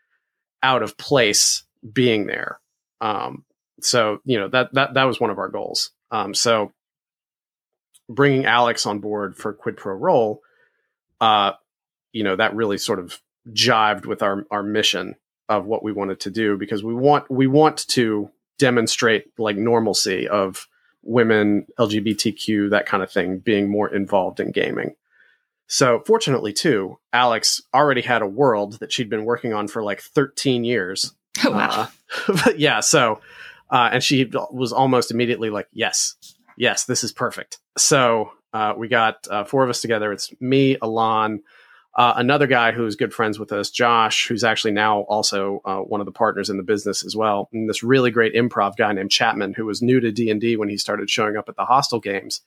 out 0.62 0.82
of 0.82 0.96
place 0.96 1.64
being 1.92 2.26
there. 2.26 2.60
Um, 3.00 3.44
so 3.80 4.20
you 4.24 4.38
know 4.38 4.48
that 4.48 4.74
that 4.74 4.94
that 4.94 5.04
was 5.04 5.20
one 5.20 5.30
of 5.30 5.38
our 5.38 5.48
goals. 5.48 5.90
Um, 6.10 6.34
so 6.34 6.72
bringing 8.08 8.44
Alex 8.44 8.86
on 8.86 8.98
board 8.98 9.36
for 9.36 9.52
Quid 9.52 9.76
Pro 9.76 9.94
Roll, 9.94 10.40
uh, 11.20 11.52
you 12.12 12.24
know 12.24 12.36
that 12.36 12.54
really 12.54 12.78
sort 12.78 12.98
of 12.98 13.20
jived 13.52 14.06
with 14.06 14.22
our 14.22 14.44
our 14.50 14.62
mission 14.62 15.14
of 15.48 15.66
what 15.66 15.82
we 15.82 15.92
wanted 15.92 16.20
to 16.20 16.30
do 16.30 16.56
because 16.56 16.84
we 16.84 16.94
want 16.94 17.30
we 17.30 17.46
want 17.46 17.86
to 17.88 18.30
demonstrate 18.58 19.26
like 19.38 19.56
normalcy 19.56 20.28
of 20.28 20.68
women 21.02 21.66
LGBTQ 21.78 22.70
that 22.70 22.86
kind 22.86 23.02
of 23.02 23.10
thing 23.10 23.38
being 23.38 23.70
more 23.70 23.92
involved 23.92 24.38
in 24.38 24.52
gaming. 24.52 24.94
So, 25.66 26.02
fortunately, 26.04 26.52
too, 26.52 26.98
Alex 27.12 27.62
already 27.72 28.02
had 28.02 28.22
a 28.22 28.26
world 28.26 28.80
that 28.80 28.92
she'd 28.92 29.08
been 29.08 29.24
working 29.24 29.52
on 29.52 29.68
for 29.68 29.84
like 29.84 30.00
13 30.00 30.64
years. 30.64 31.14
Oh, 31.46 31.50
wow. 31.52 31.88
Uh, 32.28 32.50
yeah. 32.56 32.80
So, 32.80 33.20
uh, 33.70 33.90
and 33.92 34.02
she 34.02 34.30
was 34.52 34.72
almost 34.72 35.10
immediately 35.10 35.50
like, 35.50 35.68
yes, 35.72 36.16
yes, 36.56 36.84
this 36.84 37.04
is 37.04 37.12
perfect. 37.12 37.58
So, 37.78 38.32
uh, 38.52 38.74
we 38.76 38.88
got 38.88 39.26
uh, 39.30 39.44
four 39.44 39.62
of 39.62 39.70
us 39.70 39.80
together. 39.80 40.12
It's 40.12 40.32
me, 40.40 40.76
Alon, 40.82 41.42
uh, 41.96 42.14
another 42.16 42.46
guy 42.46 42.70
who's 42.72 42.94
good 42.94 43.12
friends 43.12 43.38
with 43.38 43.52
us, 43.52 43.68
Josh, 43.70 44.28
who's 44.28 44.44
actually 44.44 44.72
now 44.72 45.00
also 45.02 45.60
uh, 45.64 45.78
one 45.78 46.00
of 46.00 46.06
the 46.06 46.12
partners 46.12 46.48
in 46.48 46.56
the 46.56 46.62
business 46.62 47.04
as 47.04 47.16
well, 47.16 47.48
and 47.52 47.68
this 47.68 47.82
really 47.82 48.10
great 48.12 48.34
improv 48.34 48.76
guy 48.76 48.92
named 48.92 49.10
Chapman, 49.10 49.54
who 49.54 49.66
was 49.66 49.82
new 49.82 49.98
to 49.98 50.12
D 50.12 50.30
and 50.30 50.40
D 50.40 50.56
when 50.56 50.68
he 50.68 50.76
started 50.76 51.10
showing 51.10 51.36
up 51.36 51.48
at 51.48 51.56
the 51.56 51.64
hostel 51.64 51.98
games, 51.98 52.42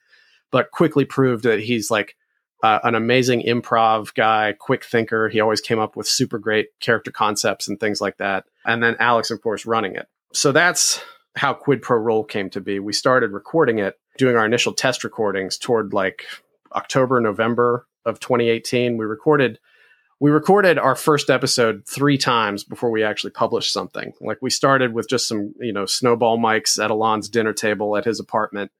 but 0.49 0.71
quickly 0.71 1.03
proved 1.03 1.43
that 1.43 1.59
he's 1.59 1.91
like 1.91 2.15
uh, 2.63 2.79
an 2.83 2.95
amazing 2.95 3.43
improv 3.43 4.13
guy, 4.15 4.53
quick 4.57 4.85
thinker. 4.85 5.27
He 5.27 5.41
always 5.41 5.59
came 5.59 5.79
up 5.79 5.97
with 5.97 6.07
super 6.07 6.39
great 6.39 6.69
character 6.79 7.11
concepts 7.11 7.67
and 7.67 7.77
things 7.77 7.99
like 7.99 8.17
that. 8.17 8.45
And 8.65 8.81
then 8.81 8.95
Alex, 8.99 9.29
of 9.29 9.41
course, 9.41 9.65
running 9.65 9.95
it. 9.95 10.07
So 10.33 10.53
that's 10.53 11.01
how 11.35 11.53
Quid 11.53 11.81
Pro 11.81 11.97
Roll 11.97 12.23
came 12.23 12.49
to 12.51 12.61
be. 12.61 12.79
We 12.79 12.93
started 12.93 13.31
recording 13.31 13.79
it, 13.79 13.99
doing 14.17 14.37
our 14.37 14.45
initial 14.45 14.71
test 14.71 15.03
recordings 15.03 15.57
toward 15.57 15.93
like 15.93 16.23
October, 16.73 17.19
November 17.19 17.85
of 18.05 18.21
2018. 18.21 18.97
We 18.97 19.05
recorded 19.05 19.59
we 20.21 20.31
recorded 20.31 20.77
our 20.77 20.95
first 20.95 21.29
episode 21.29 21.83
three 21.85 22.17
times 22.17 22.63
before 22.63 22.91
we 22.91 23.03
actually 23.03 23.31
published 23.31 23.73
something. 23.73 24.13
Like 24.21 24.37
we 24.41 24.49
started 24.49 24.93
with 24.93 25.09
just 25.09 25.27
some, 25.27 25.53
you 25.59 25.73
know, 25.73 25.85
snowball 25.85 26.37
mics 26.37 26.81
at 26.81 26.91
Alon's 26.91 27.27
dinner 27.27 27.51
table 27.51 27.97
at 27.97 28.05
his 28.05 28.21
apartment 28.21 28.71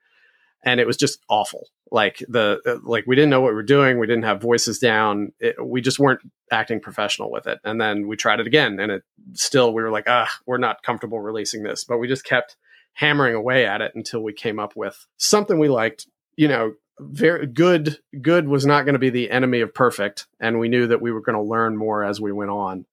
and 0.64 0.80
it 0.80 0.88
was 0.88 0.98
just 0.98 1.20
awful. 1.30 1.68
Like 1.92 2.24
the 2.28 2.60
uh, 2.66 2.78
like 2.84 3.06
we 3.06 3.16
didn't 3.16 3.30
know 3.30 3.42
what 3.42 3.50
we 3.50 3.56
were 3.56 3.64
doing. 3.64 4.00
We 4.00 4.08
didn't 4.08 4.24
have 4.24 4.42
voices 4.42 4.80
down. 4.80 5.32
It, 5.40 5.56
we 5.64 5.82
just 5.82 6.00
weren't 6.00 6.22
acting 6.52 6.80
professional 6.80 7.32
with 7.32 7.46
it. 7.48 7.60
And 7.64 7.80
then 7.80 8.08
we 8.08 8.16
tried 8.16 8.40
it 8.40 8.48
again, 8.48 8.80
and 8.80 8.92
it 8.92 9.04
still 9.34 9.74
we 9.74 9.84
were 9.84 9.92
like, 9.92 10.06
ah, 10.08 10.30
we're 10.46 10.58
not 10.58 10.82
comfortable 10.84 11.20
releasing 11.20 11.64
this. 11.64 11.84
But 11.84 12.00
we 12.00 12.08
just 12.08 12.26
kept 12.26 12.56
hammering 12.94 13.36
away 13.36 13.66
at 13.66 13.82
it 13.82 13.94
until 13.96 14.22
we 14.22 14.34
came 14.34 14.60
up 14.60 14.76
with 14.76 15.06
something 15.18 15.60
we 15.60 15.70
liked. 15.70 16.08
You 16.36 16.48
know, 16.48 16.74
very 17.00 17.46
good. 17.46 18.00
Good 18.22 18.48
was 18.48 18.66
not 18.66 18.86
going 18.86 18.94
to 18.94 19.00
be 19.00 19.12
the 19.12 19.30
enemy 19.30 19.62
of 19.62 19.74
perfect, 19.74 20.26
and 20.40 20.60
we 20.60 20.70
knew 20.70 20.88
that 20.88 21.02
we 21.02 21.12
were 21.12 21.22
going 21.22 21.38
to 21.38 21.44
learn 21.44 21.78
more 21.78 22.04
as 22.04 22.20
we 22.20 22.32
went 22.32 22.52
on. 22.52 22.86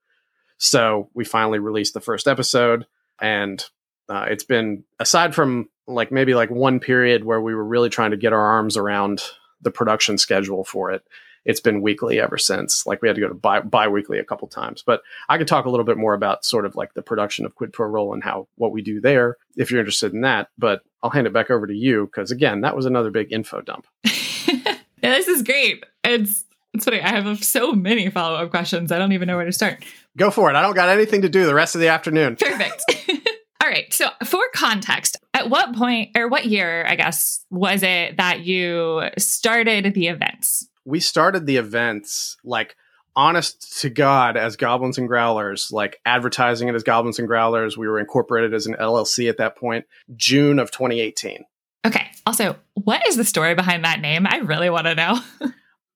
So 0.59 1.09
we 1.14 1.24
finally 1.24 1.59
released 1.59 1.94
the 1.94 2.00
first 2.02 2.28
episode, 2.28 2.87
and 3.18 3.64
uh, 4.11 4.26
it's 4.28 4.44
been 4.44 4.85
aside 4.98 5.35
from 5.35 5.70
like 5.94 6.12
maybe 6.12 6.35
like 6.35 6.50
one 6.50 6.81
period 6.81 7.24
where 7.24 7.40
we 7.40 7.55
were 7.55 7.64
really 7.64 7.88
trying 7.88 8.11
to 8.12 8.16
get 8.16 8.33
our 8.33 8.40
arms 8.40 8.76
around 8.76 9.22
the 9.61 9.70
production 9.70 10.18
schedule 10.18 10.64
for 10.64 10.90
it. 10.90 11.03
It's 11.44 11.61
been 11.61 11.81
weekly 11.81 12.20
ever 12.20 12.37
since. 12.37 12.87
Like 12.87 13.00
we 13.00 13.09
had 13.09 13.14
to 13.14 13.20
go 13.20 13.29
to 13.29 13.35
bi- 13.35 13.61
bi-weekly 13.61 14.18
a 14.18 14.24
couple 14.24 14.46
times. 14.48 14.83
But 14.85 15.03
I 15.29 15.38
could 15.38 15.48
talk 15.48 15.64
a 15.64 15.70
little 15.70 15.87
bit 15.87 15.96
more 15.96 16.12
about 16.12 16.44
sort 16.44 16.66
of 16.66 16.76
like 16.76 16.92
the 16.92 17.03
production 17.03 17.46
of 17.46 17.55
Quid 17.55 17.72
Pro 17.72 17.87
Roll 17.87 18.12
and 18.12 18.22
how 18.22 18.46
what 18.57 18.72
we 18.72 18.83
do 18.83 19.00
there 19.00 19.37
if 19.57 19.70
you're 19.70 19.81
interested 19.81 20.12
in 20.12 20.20
that. 20.20 20.48
But 20.59 20.83
I'll 21.03 21.11
hand 21.11 21.26
it 21.26 21.33
back 21.33 21.50
over 21.50 21.66
to 21.66 21.74
you 21.74 22.07
because 22.07 22.31
again, 22.31 22.61
that 22.61 22.76
was 22.76 22.85
another 22.85 23.11
big 23.11 23.33
info 23.33 23.62
dump. 23.62 23.87
yeah, 24.05 24.76
this 25.03 25.29
is 25.29 25.42
great. 25.42 25.85
It's 26.05 26.44
it's 26.72 26.85
funny. 26.85 27.00
I 27.00 27.09
have 27.09 27.42
so 27.42 27.72
many 27.72 28.11
follow 28.11 28.37
up 28.37 28.50
questions. 28.50 28.92
I 28.92 28.98
don't 28.98 29.12
even 29.12 29.26
know 29.26 29.37
where 29.37 29.46
to 29.46 29.53
start. 29.53 29.85
Go 30.16 30.31
for 30.31 30.50
it. 30.50 30.57
I 30.57 30.62
don't 30.62 30.74
got 30.74 30.88
anything 30.88 31.22
to 31.22 31.29
do 31.29 31.46
the 31.46 31.55
rest 31.55 31.74
of 31.74 31.81
the 31.81 31.88
afternoon. 31.88 32.37
Perfect. 32.37 32.85
All 33.62 33.68
right. 33.68 33.92
So, 33.92 34.09
for 34.24 34.42
context, 34.55 35.18
at 35.40 35.50
what 35.50 35.74
point 35.74 36.16
or 36.16 36.29
what 36.29 36.46
year, 36.46 36.85
I 36.87 36.96
guess, 36.96 37.44
was 37.50 37.83
it 37.83 38.18
that 38.18 38.40
you 38.40 39.03
started 39.18 39.94
the 39.94 40.09
events? 40.09 40.68
We 40.85 41.00
started 41.00 41.46
the 41.46 41.57
events 41.57 42.37
like 42.44 42.76
honest 43.16 43.81
to 43.81 43.90
God 43.90 44.37
as 44.37 44.57
Goblins 44.57 44.98
and 44.98 45.09
Growlers, 45.09 45.72
like 45.72 46.00
advertising 46.05 46.68
it 46.68 46.74
as 46.74 46.83
Goblins 46.83 47.18
and 47.18 47.29
Growlers. 47.29 47.76
We 47.76 47.88
were 47.88 47.98
incorporated 47.98 48.55
as 48.55 48.66
an 48.66 48.74
LLC 48.74 49.29
at 49.29 49.38
that 49.38 49.57
point, 49.57 49.87
June 50.14 50.59
of 50.59 50.70
2018. 50.70 51.44
Okay. 51.87 52.11
Also, 52.26 52.57
what 52.74 53.07
is 53.07 53.16
the 53.16 53.24
story 53.24 53.55
behind 53.55 53.85
that 53.85 54.00
name? 54.00 54.26
I 54.26 54.38
really 54.38 54.70
want 54.70 54.87
to 54.87 54.94
know. 54.94 55.20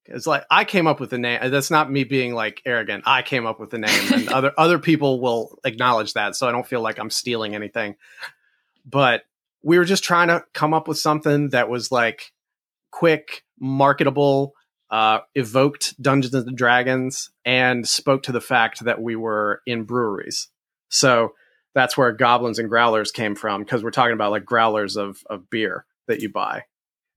It's 0.07 0.27
like 0.27 0.45
I 0.51 0.65
came 0.65 0.85
up 0.85 0.99
with 0.99 1.09
the 1.09 1.17
name. 1.17 1.39
That's 1.49 1.71
not 1.71 1.91
me 1.91 2.03
being 2.03 2.35
like 2.35 2.61
arrogant. 2.63 3.05
I 3.07 3.23
came 3.23 3.47
up 3.47 3.59
with 3.59 3.71
the 3.71 3.79
name, 3.79 4.13
and 4.13 4.29
other 4.31 4.53
other 4.55 4.77
people 4.77 5.19
will 5.19 5.57
acknowledge 5.63 6.13
that. 6.13 6.35
So 6.35 6.47
I 6.47 6.51
don't 6.51 6.67
feel 6.67 6.81
like 6.81 6.99
I'm 6.99 7.09
stealing 7.09 7.55
anything. 7.55 7.95
But 8.85 9.23
we 9.65 9.79
were 9.79 9.83
just 9.83 10.03
trying 10.03 10.27
to 10.27 10.43
come 10.53 10.75
up 10.75 10.87
with 10.87 10.99
something 10.99 11.49
that 11.49 11.67
was 11.69 11.91
like 11.91 12.31
quick, 12.91 13.43
marketable, 13.59 14.53
uh, 14.91 15.19
evoked 15.33 15.99
Dungeons 15.99 16.35
and 16.35 16.55
Dragons, 16.55 17.31
and 17.43 17.85
spoke 17.87 18.23
to 18.23 18.31
the 18.31 18.39
fact 18.39 18.85
that 18.85 19.01
we 19.01 19.15
were 19.15 19.61
in 19.65 19.83
breweries. 19.83 20.49
So 20.89 21.33
that's 21.73 21.97
where 21.97 22.11
goblins 22.11 22.59
and 22.59 22.69
growlers 22.69 23.11
came 23.11 23.35
from 23.35 23.63
because 23.63 23.83
we're 23.83 23.89
talking 23.89 24.13
about 24.13 24.31
like 24.31 24.45
growlers 24.45 24.97
of 24.97 25.17
of 25.31 25.49
beer 25.49 25.85
that 26.07 26.21
you 26.21 26.29
buy. 26.29 26.65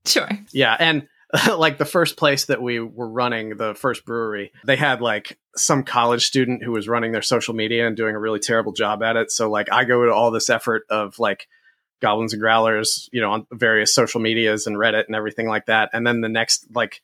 Sure. 0.05 0.27
Yeah, 0.51 0.75
and 0.79 1.07
like 1.55 1.77
the 1.77 1.85
first 1.85 2.17
place 2.17 2.45
that 2.45 2.63
we 2.63 2.79
were 2.79 3.09
running, 3.09 3.57
the 3.57 3.75
first 3.75 4.05
brewery, 4.05 4.51
they 4.65 4.75
had 4.75 5.01
like 5.01 5.37
some 5.55 5.83
college 5.83 6.25
student 6.25 6.63
who 6.63 6.71
was 6.71 6.87
running 6.87 7.11
their 7.11 7.21
social 7.21 7.53
media 7.53 7.85
and 7.85 7.95
doing 7.95 8.15
a 8.15 8.19
really 8.19 8.39
terrible 8.39 8.71
job 8.71 9.03
at 9.03 9.17
it. 9.17 9.29
So 9.29 9.51
like 9.51 9.71
I 9.71 9.83
go 9.83 10.05
to 10.05 10.11
all 10.11 10.31
this 10.31 10.49
effort 10.49 10.85
of 10.89 11.19
like 11.19 11.47
goblins 11.99 12.33
and 12.33 12.41
growlers, 12.41 13.09
you 13.11 13.21
know, 13.21 13.31
on 13.31 13.47
various 13.51 13.93
social 13.93 14.19
medias 14.19 14.67
and 14.67 14.75
Reddit 14.75 15.05
and 15.07 15.15
everything 15.15 15.47
like 15.47 15.65
that. 15.67 15.89
And 15.93 16.05
then 16.05 16.21
the 16.21 16.29
next 16.29 16.67
like 16.73 17.01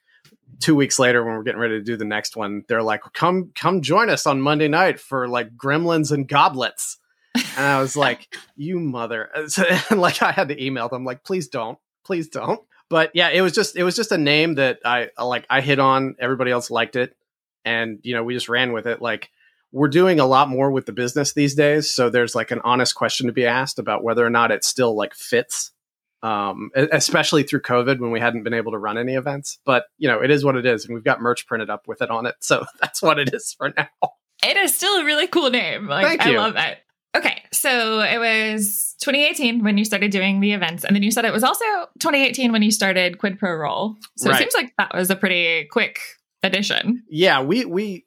two 0.59 0.75
weeks 0.75 0.99
later 0.99 1.23
when 1.23 1.35
we're 1.35 1.43
getting 1.43 1.59
ready 1.59 1.77
to 1.77 1.83
do 1.83 1.97
the 1.97 2.05
next 2.05 2.35
one, 2.35 2.63
they're 2.67 2.83
like, 2.83 3.01
come 3.13 3.51
come 3.55 3.81
join 3.81 4.09
us 4.09 4.25
on 4.25 4.41
Monday 4.41 4.67
night 4.67 4.99
for 4.99 5.27
like 5.27 5.55
gremlins 5.55 6.11
and 6.11 6.27
goblets. 6.27 6.97
And 7.35 7.65
I 7.65 7.81
was 7.81 7.95
like, 7.95 8.33
you 8.55 8.79
mother. 8.79 9.29
And 9.89 9.99
like 9.99 10.21
I 10.21 10.31
had 10.31 10.49
to 10.49 10.63
email 10.63 10.89
them 10.89 11.03
like, 11.05 11.23
please 11.23 11.47
don't. 11.47 11.77
Please 12.03 12.27
don't 12.29 12.61
but 12.89 13.11
yeah, 13.13 13.29
it 13.29 13.41
was 13.41 13.53
just 13.53 13.75
it 13.75 13.83
was 13.83 13.95
just 13.95 14.11
a 14.11 14.17
name 14.17 14.55
that 14.55 14.79
I 14.85 15.09
like 15.21 15.45
I 15.49 15.61
hit 15.61 15.79
on. 15.79 16.15
Everybody 16.19 16.51
else 16.51 16.69
liked 16.69 16.95
it, 16.95 17.15
and 17.63 17.99
you 18.03 18.13
know 18.13 18.23
we 18.23 18.33
just 18.33 18.49
ran 18.49 18.73
with 18.73 18.85
it. 18.85 19.01
Like 19.01 19.31
we're 19.71 19.87
doing 19.89 20.19
a 20.19 20.25
lot 20.25 20.47
more 20.49 20.71
with 20.71 20.85
the 20.85 20.93
business 20.93 21.33
these 21.33 21.55
days, 21.55 21.91
so 21.91 22.09
there's 22.09 22.35
like 22.35 22.51
an 22.51 22.61
honest 22.63 22.95
question 22.95 23.27
to 23.27 23.33
be 23.33 23.45
asked 23.45 23.79
about 23.79 24.03
whether 24.03 24.25
or 24.25 24.29
not 24.29 24.51
it 24.51 24.63
still 24.63 24.95
like 24.95 25.13
fits. 25.13 25.71
Um, 26.23 26.71
especially 26.75 27.43
through 27.43 27.61
COVID 27.61 27.99
when 27.99 28.09
we 28.09 28.19
hadn't 28.19 28.41
been 28.41 28.53
able 28.55 28.71
to 28.71 28.79
run 28.79 28.97
any 28.97 29.13
events. 29.13 29.59
But 29.63 29.85
you 29.99 30.07
know, 30.07 30.23
it 30.23 30.31
is 30.31 30.43
what 30.43 30.55
it 30.55 30.65
is, 30.65 30.85
and 30.85 30.95
we've 30.95 31.03
got 31.03 31.21
merch 31.21 31.45
printed 31.45 31.69
up 31.69 31.87
with 31.87 32.01
it 32.01 32.09
on 32.09 32.25
it, 32.25 32.33
so 32.39 32.65
that's 32.81 32.99
what 33.01 33.19
it 33.19 33.31
is 33.33 33.53
for 33.53 33.71
now. 33.77 33.89
It 34.43 34.57
is 34.57 34.75
still 34.75 35.01
a 35.01 35.05
really 35.05 35.27
cool 35.27 35.51
name. 35.51 35.87
Like 35.87 36.07
Thank 36.07 36.21
I 36.23 36.29
love 36.31 36.55
it. 36.55 36.79
Okay, 37.15 37.43
so 37.53 37.99
it 38.01 38.17
was 38.17 38.95
2018 39.01 39.63
when 39.63 39.77
you 39.77 39.85
started 39.85 40.11
doing 40.11 40.39
the 40.39 40.53
events, 40.53 40.83
and 40.83 40.95
then 40.95 41.03
you 41.03 41.11
said 41.11 41.25
it 41.25 41.33
was 41.33 41.43
also 41.43 41.63
2018 41.99 42.51
when 42.51 42.63
you 42.63 42.71
started 42.71 43.19
Quid 43.19 43.37
Pro 43.37 43.53
Roll. 43.55 43.95
So 44.17 44.29
Right. 44.29 44.35
it 44.35 44.39
seems 44.39 44.53
like 44.55 44.73
that 44.79 44.95
was 44.95 45.11
a 45.11 45.15
pretty 45.15 45.65
quick 45.65 45.99
addition. 46.41 47.03
yeah, 47.07 47.41
we 47.43 47.65
we 47.65 48.03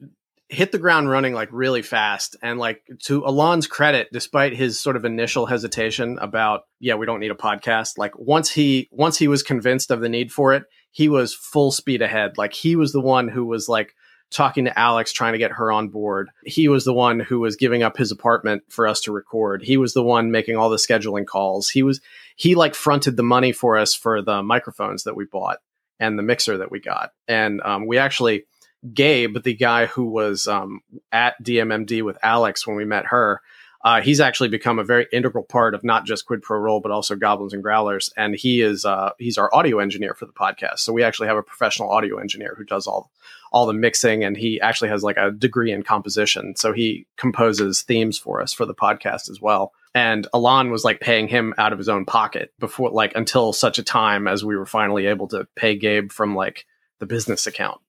hit 0.48 0.72
the 0.72 0.78
ground 0.78 1.10
running 1.10 1.34
like 1.34 1.48
really 1.52 1.82
fast 1.82 2.36
and 2.42 2.58
like 2.58 2.82
to 3.04 3.22
Alon's 3.24 3.66
credit 3.66 4.08
despite 4.12 4.56
his 4.56 4.80
sort 4.80 4.96
of 4.96 5.04
initial 5.04 5.46
hesitation 5.46 6.18
about 6.20 6.62
yeah, 6.80 6.94
we 6.94 7.06
don't 7.06 7.20
need 7.20 7.30
a 7.30 7.36
podcast, 7.36 7.98
like 7.98 8.18
once 8.18 8.50
he 8.50 8.88
once 8.90 9.18
he 9.18 9.28
was 9.28 9.42
convinced 9.42 9.90
of 9.90 10.00
the 10.00 10.08
need 10.08 10.32
for 10.32 10.54
it, 10.54 10.64
he 10.90 11.08
was 11.08 11.34
full 11.34 11.70
speed 11.70 12.02
ahead. 12.02 12.38
Like 12.38 12.54
he 12.54 12.76
was 12.76 12.92
the 12.92 13.00
one 13.00 13.28
who 13.28 13.44
was 13.44 13.68
like 13.68 13.94
talking 14.30 14.64
to 14.66 14.78
Alex 14.78 15.12
trying 15.12 15.32
to 15.32 15.38
get 15.38 15.52
her 15.52 15.72
on 15.72 15.88
board. 15.88 16.30
He 16.44 16.68
was 16.68 16.84
the 16.84 16.94
one 16.94 17.20
who 17.20 17.40
was 17.40 17.56
giving 17.56 17.82
up 17.82 17.96
his 17.96 18.10
apartment 18.10 18.62
for 18.68 18.86
us 18.86 19.00
to 19.02 19.12
record. 19.12 19.62
He 19.62 19.76
was 19.76 19.94
the 19.94 20.02
one 20.02 20.30
making 20.30 20.56
all 20.56 20.70
the 20.70 20.76
scheduling 20.76 21.26
calls. 21.26 21.68
He 21.68 21.82
was 21.82 22.00
he 22.36 22.54
like 22.54 22.74
fronted 22.74 23.16
the 23.16 23.22
money 23.22 23.52
for 23.52 23.76
us 23.76 23.94
for 23.94 24.22
the 24.22 24.42
microphones 24.42 25.04
that 25.04 25.16
we 25.16 25.24
bought 25.24 25.58
and 26.00 26.18
the 26.18 26.22
mixer 26.22 26.58
that 26.58 26.70
we 26.70 26.80
got. 26.80 27.10
And 27.26 27.60
um, 27.62 27.86
we 27.86 27.98
actually 27.98 28.44
Gabe, 28.92 29.42
the 29.42 29.54
guy 29.54 29.86
who 29.86 30.04
was 30.04 30.46
um, 30.46 30.80
at 31.12 31.42
DMMD 31.42 32.02
with 32.02 32.18
Alex 32.22 32.66
when 32.66 32.76
we 32.76 32.84
met 32.84 33.06
her, 33.06 33.40
uh, 33.84 34.00
he's 34.00 34.20
actually 34.20 34.48
become 34.48 34.78
a 34.78 34.84
very 34.84 35.06
integral 35.12 35.44
part 35.44 35.74
of 35.74 35.84
not 35.84 36.04
just 36.04 36.26
Quid 36.26 36.42
Pro 36.42 36.58
Roll, 36.58 36.80
but 36.80 36.90
also 36.90 37.14
Goblins 37.14 37.52
and 37.52 37.62
Growlers. 37.62 38.12
And 38.16 38.34
he 38.34 38.60
is 38.60 38.84
uh, 38.84 39.10
he's 39.18 39.38
our 39.38 39.54
audio 39.54 39.78
engineer 39.78 40.14
for 40.14 40.26
the 40.26 40.32
podcast. 40.32 40.80
So 40.80 40.92
we 40.92 41.04
actually 41.04 41.28
have 41.28 41.36
a 41.36 41.42
professional 41.42 41.90
audio 41.90 42.18
engineer 42.18 42.54
who 42.56 42.64
does 42.64 42.86
all 42.86 43.10
all 43.52 43.66
the 43.66 43.72
mixing, 43.72 44.24
and 44.24 44.36
he 44.36 44.60
actually 44.60 44.90
has 44.90 45.02
like 45.02 45.16
a 45.16 45.30
degree 45.30 45.72
in 45.72 45.82
composition. 45.82 46.56
So 46.56 46.72
he 46.72 47.06
composes 47.16 47.82
themes 47.82 48.18
for 48.18 48.42
us 48.42 48.52
for 48.52 48.66
the 48.66 48.74
podcast 48.74 49.30
as 49.30 49.40
well. 49.40 49.72
And 49.94 50.26
Alon 50.34 50.70
was 50.70 50.84
like 50.84 51.00
paying 51.00 51.28
him 51.28 51.54
out 51.56 51.72
of 51.72 51.78
his 51.78 51.88
own 51.88 52.04
pocket 52.04 52.52
before, 52.58 52.90
like 52.90 53.14
until 53.14 53.52
such 53.52 53.78
a 53.78 53.84
time 53.84 54.28
as 54.28 54.44
we 54.44 54.56
were 54.56 54.66
finally 54.66 55.06
able 55.06 55.28
to 55.28 55.46
pay 55.54 55.76
Gabe 55.76 56.10
from 56.10 56.34
like 56.34 56.66
the 56.98 57.06
business 57.06 57.46
account. 57.46 57.80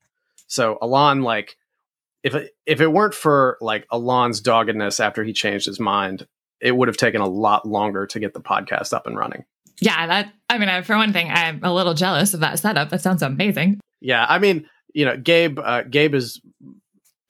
So 0.50 0.78
Alon, 0.82 1.22
like, 1.22 1.56
if 2.22 2.36
it, 2.36 2.52
if 2.66 2.82
it 2.82 2.92
weren't 2.92 3.14
for 3.14 3.58
like 3.62 3.88
Alon's 3.90 4.42
doggedness 4.42 5.00
after 5.00 5.24
he 5.24 5.32
changed 5.32 5.66
his 5.66 5.80
mind, 5.80 6.28
it 6.60 6.76
would 6.76 6.90
have 6.90 6.98
taken 6.98 7.22
a 7.22 7.28
lot 7.28 7.66
longer 7.66 8.06
to 8.08 8.20
get 8.20 8.34
the 8.34 8.42
podcast 8.42 8.92
up 8.92 9.08
and 9.08 9.18
running. 9.18 9.46
Yeah, 9.80 10.08
that 10.08 10.34
I 10.50 10.58
mean, 10.58 10.84
for 10.84 10.98
one 10.98 11.14
thing, 11.14 11.30
I'm 11.32 11.64
a 11.64 11.74
little 11.74 11.94
jealous 11.94 12.34
of 12.34 12.42
that 12.42 12.60
setup. 12.60 12.90
That 12.90 13.02
sounds 13.02 13.22
amazing. 13.22 13.80
Yeah, 14.02 14.26
I 14.28 14.40
mean, 14.40 14.68
you 14.94 15.06
know, 15.06 15.16
Gabe, 15.16 15.60
uh, 15.60 15.84
Gabe 15.84 16.16
is 16.16 16.42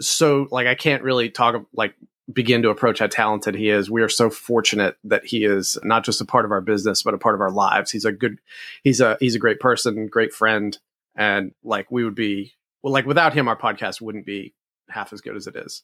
so 0.02 0.48
like 0.50 0.66
I 0.66 0.74
can't 0.74 1.04
really 1.04 1.30
talk 1.30 1.64
like 1.74 1.94
begin 2.32 2.62
to 2.62 2.70
approach 2.70 3.00
how 3.00 3.08
talented 3.08 3.56
he 3.56 3.70
is. 3.70 3.90
We 3.90 4.02
are 4.02 4.10
so 4.10 4.30
fortunate 4.30 4.98
that 5.04 5.26
he 5.26 5.46
is 5.46 5.78
not 5.84 6.04
just 6.04 6.22
a 6.22 6.26
part 6.26 6.46
of 6.46 6.52
our 6.52 6.62
business, 6.62 7.04
but 7.04 7.14
a 7.14 7.18
part 7.18 7.36
of 7.36 7.42
our 7.42 7.52
lives. 7.52 7.92
He's 7.92 8.06
a 8.06 8.12
good, 8.12 8.40
he's 8.84 9.02
a 9.02 9.18
he's 9.20 9.36
a 9.36 9.40
great 9.40 9.60
person, 9.60 10.08
great 10.08 10.34
friend, 10.34 10.78
and 11.16 11.54
like 11.64 11.92
we 11.92 12.04
would 12.04 12.16
be 12.16 12.54
well, 12.82 12.94
like 12.94 13.06
without 13.06 13.34
him, 13.34 13.48
our 13.48 13.58
podcast 13.58 14.02
wouldn't 14.02 14.26
be 14.26 14.54
half 14.90 15.14
as 15.14 15.22
good 15.22 15.36
as 15.36 15.48
it 15.48 15.56
is. 15.56 15.84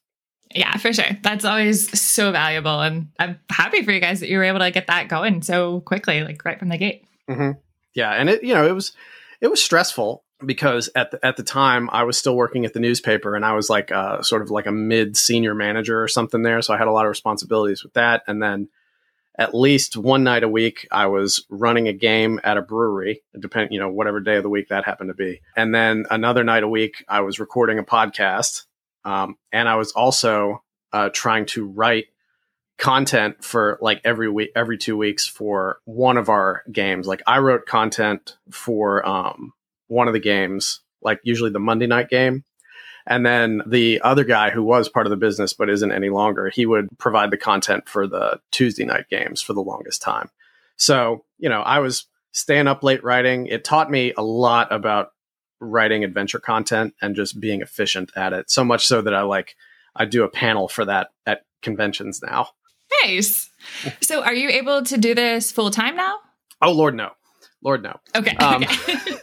Yeah, 0.54 0.78
for 0.78 0.94
sure. 0.94 1.18
That's 1.24 1.44
always 1.44 2.00
so 2.00 2.32
valuable, 2.32 2.82
and 2.82 3.08
I'm 3.20 3.40
happy 3.50 3.84
for 3.84 3.92
you 3.92 4.00
guys 4.00 4.20
that 4.20 4.30
you 4.30 4.38
were 4.38 4.44
able 4.44 4.60
to 4.60 4.72
get 4.72 4.88
that 4.88 5.08
going 5.08 5.42
so 5.42 5.82
quickly, 5.82 6.24
like 6.24 6.44
right 6.46 6.60
from 6.60 6.70
the 6.70 6.78
gate. 6.78 7.06
Mm-hmm. 7.30 7.60
Yeah, 7.96 8.12
and 8.12 8.30
it 8.30 8.44
you 8.44 8.54
know 8.54 8.68
it 8.68 8.74
was 8.74 8.94
it 9.42 9.48
was 9.48 9.64
stressful 9.64 10.24
because 10.46 10.90
at 10.96 11.12
the, 11.12 11.26
at 11.26 11.38
the 11.38 11.44
time 11.44 11.90
I 11.92 12.04
was 12.04 12.18
still 12.18 12.36
working 12.36 12.66
at 12.66 12.74
the 12.74 12.80
newspaper 12.80 13.36
and 13.36 13.46
I 13.46 13.54
was 13.54 13.70
like 13.70 13.92
uh, 13.92 14.22
sort 14.22 14.42
of 14.42 14.52
like 14.52 14.66
a 14.66 14.72
mid 14.72 15.18
senior 15.18 15.56
manager 15.56 16.02
or 16.02 16.08
something 16.08 16.44
there, 16.44 16.62
so 16.62 16.74
I 16.74 16.78
had 16.78 16.88
a 16.88 16.92
lot 16.92 17.06
of 17.06 17.10
responsibilities 17.10 17.84
with 17.84 17.94
that. 17.94 18.24
And 18.28 18.42
then 18.42 18.70
at 19.38 19.54
least 19.54 19.98
one 19.98 20.24
night 20.24 20.44
a 20.44 20.50
week 20.50 20.88
I 20.92 21.08
was 21.08 21.46
running 21.50 21.88
a 21.88 21.94
game 21.94 22.40
at 22.44 22.58
a 22.58 22.62
brewery, 22.62 23.22
depend 23.40 23.72
you 23.72 23.80
know 23.80 23.90
whatever 23.90 24.20
day 24.20 24.38
of 24.38 24.44
the 24.44 24.50
week 24.50 24.70
that 24.70 24.86
happened 24.86 25.10
to 25.10 25.14
be. 25.14 25.42
And 25.56 25.74
then 25.74 26.06
another 26.10 26.44
night 26.44 26.64
a 26.64 26.68
week 26.68 27.04
I 27.08 27.22
was 27.22 27.40
recording 27.40 27.80
a 27.80 27.84
podcast, 27.84 28.64
um, 29.04 29.38
and 29.52 29.68
I 29.68 29.76
was 29.76 29.92
also 29.92 30.64
uh, 30.94 31.10
trying 31.14 31.46
to 31.48 31.66
write 31.68 32.06
content 32.78 33.44
for 33.44 33.78
like 33.82 34.02
every 34.04 34.30
week 34.30 34.52
every 34.56 34.78
two 34.78 34.98
weeks 34.98 35.26
for 35.26 35.80
one 35.86 36.18
of 36.18 36.28
our 36.28 36.62
games 36.70 37.08
like 37.08 37.22
i 37.26 37.38
wrote 37.38 37.66
content 37.66 38.36
for 38.52 39.08
um 39.08 39.54
one 39.88 40.08
of 40.08 40.14
the 40.14 40.20
games, 40.20 40.82
like 41.02 41.20
usually 41.24 41.52
the 41.52 41.60
Monday 41.60 41.88
night 41.88 42.10
game. 42.10 42.44
And 43.08 43.26
then 43.26 43.62
the 43.68 44.02
other 44.02 44.24
guy 44.24 44.50
who 44.50 44.64
was 44.64 44.90
part 44.90 45.06
of 45.06 45.12
the 45.12 45.18
business 45.18 45.54
but 45.54 45.70
isn't 45.70 45.92
any 45.92 46.10
longer, 46.10 46.50
he 46.50 46.66
would 46.66 46.88
provide 46.98 47.32
the 47.32 47.38
content 47.38 47.88
for 47.88 48.08
the 48.08 48.40
Tuesday 48.52 48.86
night 48.86 49.10
games 49.10 49.42
for 49.42 49.54
the 49.54 49.62
longest 49.62 50.02
time. 50.02 50.30
So, 50.78 51.24
you 51.38 51.50
know, 51.50 51.62
I 51.62 51.80
was 51.80 52.08
staying 52.32 52.68
up 52.68 52.84
late 52.84 53.04
writing. 53.04 53.48
It 53.48 53.64
taught 53.64 53.92
me 53.92 54.14
a 54.18 54.24
lot 54.24 54.72
about 54.74 55.12
writing 55.60 56.04
adventure 56.04 56.40
content 56.40 56.94
and 57.02 57.16
just 57.16 57.40
being 57.40 57.62
efficient 57.62 58.12
at 58.16 58.34
it. 58.34 58.50
So 58.50 58.64
much 58.64 58.86
so 58.86 59.02
that 59.02 59.14
I 59.14 59.22
like 59.22 59.56
I 59.96 60.06
do 60.06 60.24
a 60.24 60.30
panel 60.30 60.68
for 60.68 60.86
that 60.86 61.10
at 61.26 61.46
conventions 61.62 62.22
now. 62.22 62.50
Nice. 63.04 63.50
So 64.02 64.24
are 64.24 64.34
you 64.34 64.50
able 64.50 64.84
to 64.84 64.98
do 64.98 65.16
this 65.16 65.52
full 65.52 65.72
time 65.72 65.96
now? 65.96 66.18
Oh 66.62 66.72
Lord 66.72 66.96
no. 66.96 67.12
Lord 67.64 67.84
no. 67.84 68.00
Okay. 68.16 68.36
Um, 68.38 68.64
okay. 68.90 69.16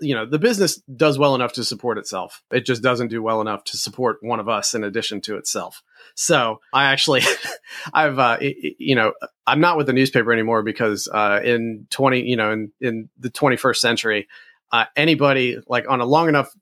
You 0.00 0.14
know 0.14 0.26
the 0.26 0.38
business 0.38 0.76
does 0.94 1.18
well 1.18 1.34
enough 1.34 1.52
to 1.54 1.64
support 1.64 1.98
itself. 1.98 2.42
It 2.50 2.64
just 2.64 2.82
doesn't 2.82 3.08
do 3.08 3.22
well 3.22 3.40
enough 3.40 3.64
to 3.64 3.76
support 3.76 4.18
one 4.20 4.40
of 4.40 4.48
us 4.48 4.74
in 4.74 4.84
addition 4.84 5.20
to 5.22 5.36
itself. 5.36 5.82
So 6.14 6.60
i 6.72 6.86
actually 6.86 7.22
i've 7.92 8.18
uh, 8.18 8.38
you 8.40 8.94
know 8.94 9.12
i'm 9.46 9.60
not 9.60 9.76
with 9.76 9.86
the 9.86 9.92
newspaper 9.92 10.32
anymore 10.32 10.62
because 10.62 11.08
uh, 11.12 11.40
in 11.44 11.86
20 11.90 12.22
you 12.22 12.36
know 12.36 12.50
in, 12.50 12.72
in 12.80 13.08
the 13.18 13.30
21st 13.30 13.76
century 13.76 14.28
uh, 14.72 14.86
anybody 14.96 15.58
like 15.68 15.88
on 15.88 16.00
a 16.00 16.04
long 16.04 16.28
enough 16.28 16.52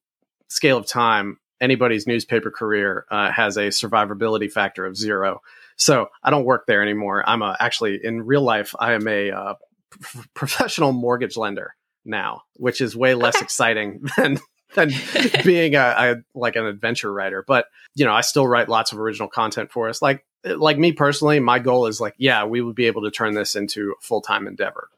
scale 0.48 0.78
of 0.78 0.86
time 0.86 1.38
anybody's 1.60 2.06
newspaper 2.06 2.50
career 2.50 3.06
uh, 3.10 3.30
has 3.32 3.56
a 3.56 3.68
survivability 3.68 4.52
factor 4.52 4.84
of 4.84 4.96
zero. 4.96 5.40
So 5.76 6.08
i 6.22 6.30
don't 6.30 6.44
work 6.44 6.66
there 6.66 6.82
anymore. 6.82 7.24
I'm 7.26 7.42
a, 7.42 7.56
actually 7.58 8.00
in 8.02 8.22
real 8.22 8.42
life 8.42 8.74
i 8.78 8.92
am 8.92 9.06
a 9.08 9.30
uh, 9.30 9.54
professional 10.34 10.92
mortgage 10.92 11.36
lender 11.36 11.75
now, 12.06 12.42
which 12.54 12.80
is 12.80 12.96
way 12.96 13.14
less 13.14 13.40
exciting 13.42 14.02
than 14.16 14.38
than 14.74 14.90
being 15.44 15.74
a, 15.74 15.78
a, 15.78 16.16
like 16.34 16.56
an 16.56 16.66
adventure 16.66 17.12
writer. 17.12 17.44
But 17.46 17.66
you 17.94 18.04
know, 18.04 18.12
I 18.12 18.20
still 18.20 18.46
write 18.46 18.68
lots 18.68 18.92
of 18.92 18.98
original 18.98 19.28
content 19.28 19.70
for 19.70 19.88
us. 19.88 20.02
Like 20.02 20.24
like 20.44 20.78
me 20.78 20.92
personally, 20.92 21.40
my 21.40 21.58
goal 21.58 21.86
is 21.86 22.00
like, 22.00 22.14
yeah, 22.18 22.44
we 22.44 22.60
would 22.60 22.76
be 22.76 22.86
able 22.86 23.02
to 23.02 23.10
turn 23.10 23.34
this 23.34 23.56
into 23.56 23.94
a 23.98 24.02
full 24.02 24.20
time 24.20 24.46
endeavor 24.46 24.88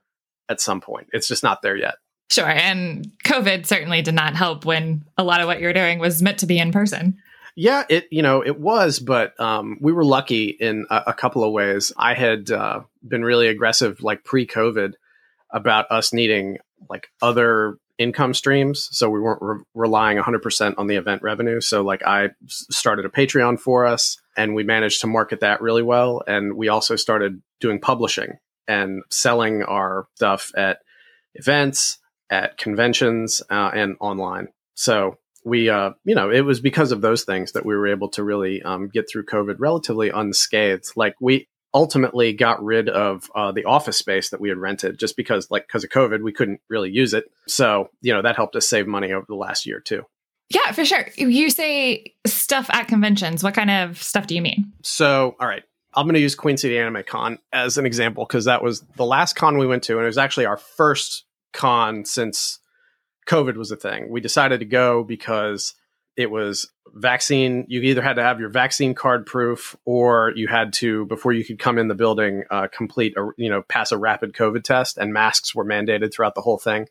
at 0.48 0.60
some 0.60 0.80
point. 0.80 1.08
It's 1.12 1.28
just 1.28 1.42
not 1.42 1.62
there 1.62 1.76
yet. 1.76 1.96
Sure, 2.30 2.48
and 2.48 3.10
COVID 3.24 3.64
certainly 3.64 4.02
did 4.02 4.14
not 4.14 4.36
help 4.36 4.66
when 4.66 5.04
a 5.16 5.24
lot 5.24 5.40
of 5.40 5.46
what 5.46 5.60
you're 5.60 5.72
doing 5.72 5.98
was 5.98 6.20
meant 6.20 6.38
to 6.40 6.46
be 6.46 6.58
in 6.58 6.72
person. 6.72 7.16
Yeah, 7.56 7.84
it 7.88 8.06
you 8.10 8.22
know 8.22 8.44
it 8.44 8.60
was, 8.60 9.00
but 9.00 9.38
um, 9.40 9.78
we 9.80 9.92
were 9.92 10.04
lucky 10.04 10.48
in 10.48 10.86
a, 10.90 11.04
a 11.08 11.14
couple 11.14 11.42
of 11.42 11.52
ways. 11.52 11.90
I 11.96 12.14
had 12.14 12.50
uh, 12.50 12.82
been 13.06 13.24
really 13.24 13.48
aggressive, 13.48 14.02
like 14.02 14.24
pre-COVID, 14.24 14.92
about 15.50 15.90
us 15.90 16.12
needing 16.12 16.58
like 16.88 17.08
other 17.22 17.78
income 17.98 18.32
streams. 18.32 18.88
So 18.92 19.10
we 19.10 19.20
weren't 19.20 19.42
re- 19.42 19.62
relying 19.74 20.18
100% 20.18 20.74
on 20.78 20.86
the 20.86 20.96
event 20.96 21.22
revenue. 21.22 21.60
So 21.60 21.82
like 21.82 22.02
I 22.06 22.30
started 22.46 23.04
a 23.04 23.08
Patreon 23.08 23.58
for 23.58 23.86
us 23.86 24.16
and 24.36 24.54
we 24.54 24.62
managed 24.62 25.00
to 25.00 25.06
market 25.08 25.40
that 25.40 25.60
really 25.60 25.82
well. 25.82 26.22
And 26.26 26.54
we 26.56 26.68
also 26.68 26.96
started 26.96 27.42
doing 27.60 27.80
publishing 27.80 28.38
and 28.68 29.02
selling 29.10 29.62
our 29.64 30.06
stuff 30.14 30.52
at 30.56 30.78
events, 31.34 31.98
at 32.30 32.56
conventions, 32.56 33.42
uh, 33.50 33.70
and 33.74 33.96
online. 34.00 34.48
So 34.74 35.16
we, 35.44 35.68
uh, 35.68 35.92
you 36.04 36.14
know, 36.14 36.30
it 36.30 36.42
was 36.42 36.60
because 36.60 36.92
of 36.92 37.00
those 37.00 37.24
things 37.24 37.52
that 37.52 37.66
we 37.66 37.74
were 37.74 37.88
able 37.88 38.10
to 38.10 38.22
really 38.22 38.62
um, 38.62 38.88
get 38.88 39.08
through 39.10 39.24
COVID 39.24 39.56
relatively 39.58 40.10
unscathed. 40.10 40.92
Like 40.94 41.14
we, 41.20 41.48
ultimately 41.74 42.32
got 42.32 42.62
rid 42.62 42.88
of 42.88 43.30
uh, 43.34 43.52
the 43.52 43.64
office 43.64 43.98
space 43.98 44.30
that 44.30 44.40
we 44.40 44.48
had 44.48 44.58
rented 44.58 44.98
just 44.98 45.16
because 45.16 45.50
like 45.50 45.66
because 45.66 45.84
of 45.84 45.90
covid 45.90 46.22
we 46.22 46.32
couldn't 46.32 46.60
really 46.68 46.90
use 46.90 47.14
it. 47.14 47.30
So 47.46 47.90
you 48.00 48.12
know 48.12 48.22
that 48.22 48.36
helped 48.36 48.56
us 48.56 48.68
save 48.68 48.86
money 48.86 49.12
over 49.12 49.26
the 49.28 49.34
last 49.34 49.66
year 49.66 49.80
too. 49.80 50.04
Yeah 50.50 50.72
for 50.72 50.84
sure. 50.84 51.06
You 51.16 51.50
say 51.50 52.14
stuff 52.26 52.68
at 52.70 52.88
conventions. 52.88 53.44
What 53.44 53.54
kind 53.54 53.70
of 53.70 54.02
stuff 54.02 54.26
do 54.26 54.34
you 54.34 54.42
mean? 54.42 54.72
So 54.82 55.36
all 55.38 55.48
right. 55.48 55.62
I'm 55.94 56.04
going 56.04 56.14
to 56.14 56.20
use 56.20 56.34
queen 56.34 56.58
city 56.58 56.78
anime 56.78 57.02
con 57.06 57.38
as 57.52 57.78
an 57.78 57.86
example 57.86 58.24
because 58.24 58.44
that 58.44 58.62
was 58.62 58.82
the 58.96 59.06
last 59.06 59.34
con 59.34 59.58
we 59.58 59.66
went 59.66 59.82
to 59.84 59.94
and 59.94 60.04
it 60.04 60.06
was 60.06 60.18
actually 60.18 60.46
our 60.46 60.58
first 60.58 61.24
con 61.52 62.04
since 62.04 62.60
covid 63.26 63.56
was 63.56 63.70
a 63.70 63.76
thing. 63.76 64.08
We 64.10 64.20
decided 64.20 64.60
to 64.60 64.66
go 64.66 65.02
because 65.02 65.74
it 66.18 66.30
was 66.30 66.70
vaccine 66.94 67.64
you 67.68 67.80
either 67.80 68.02
had 68.02 68.16
to 68.16 68.22
have 68.22 68.40
your 68.40 68.48
vaccine 68.48 68.92
card 68.92 69.24
proof 69.24 69.76
or 69.84 70.32
you 70.34 70.48
had 70.48 70.72
to 70.72 71.06
before 71.06 71.32
you 71.32 71.44
could 71.44 71.58
come 71.58 71.78
in 71.78 71.86
the 71.86 71.94
building 71.94 72.42
uh, 72.50 72.66
complete 72.66 73.14
a 73.16 73.30
you 73.36 73.48
know 73.48 73.62
pass 73.62 73.92
a 73.92 73.96
rapid 73.96 74.32
covid 74.32 74.64
test 74.64 74.98
and 74.98 75.12
masks 75.12 75.54
were 75.54 75.64
mandated 75.64 76.12
throughout 76.12 76.34
the 76.34 76.42
whole 76.42 76.58
thing. 76.58 76.86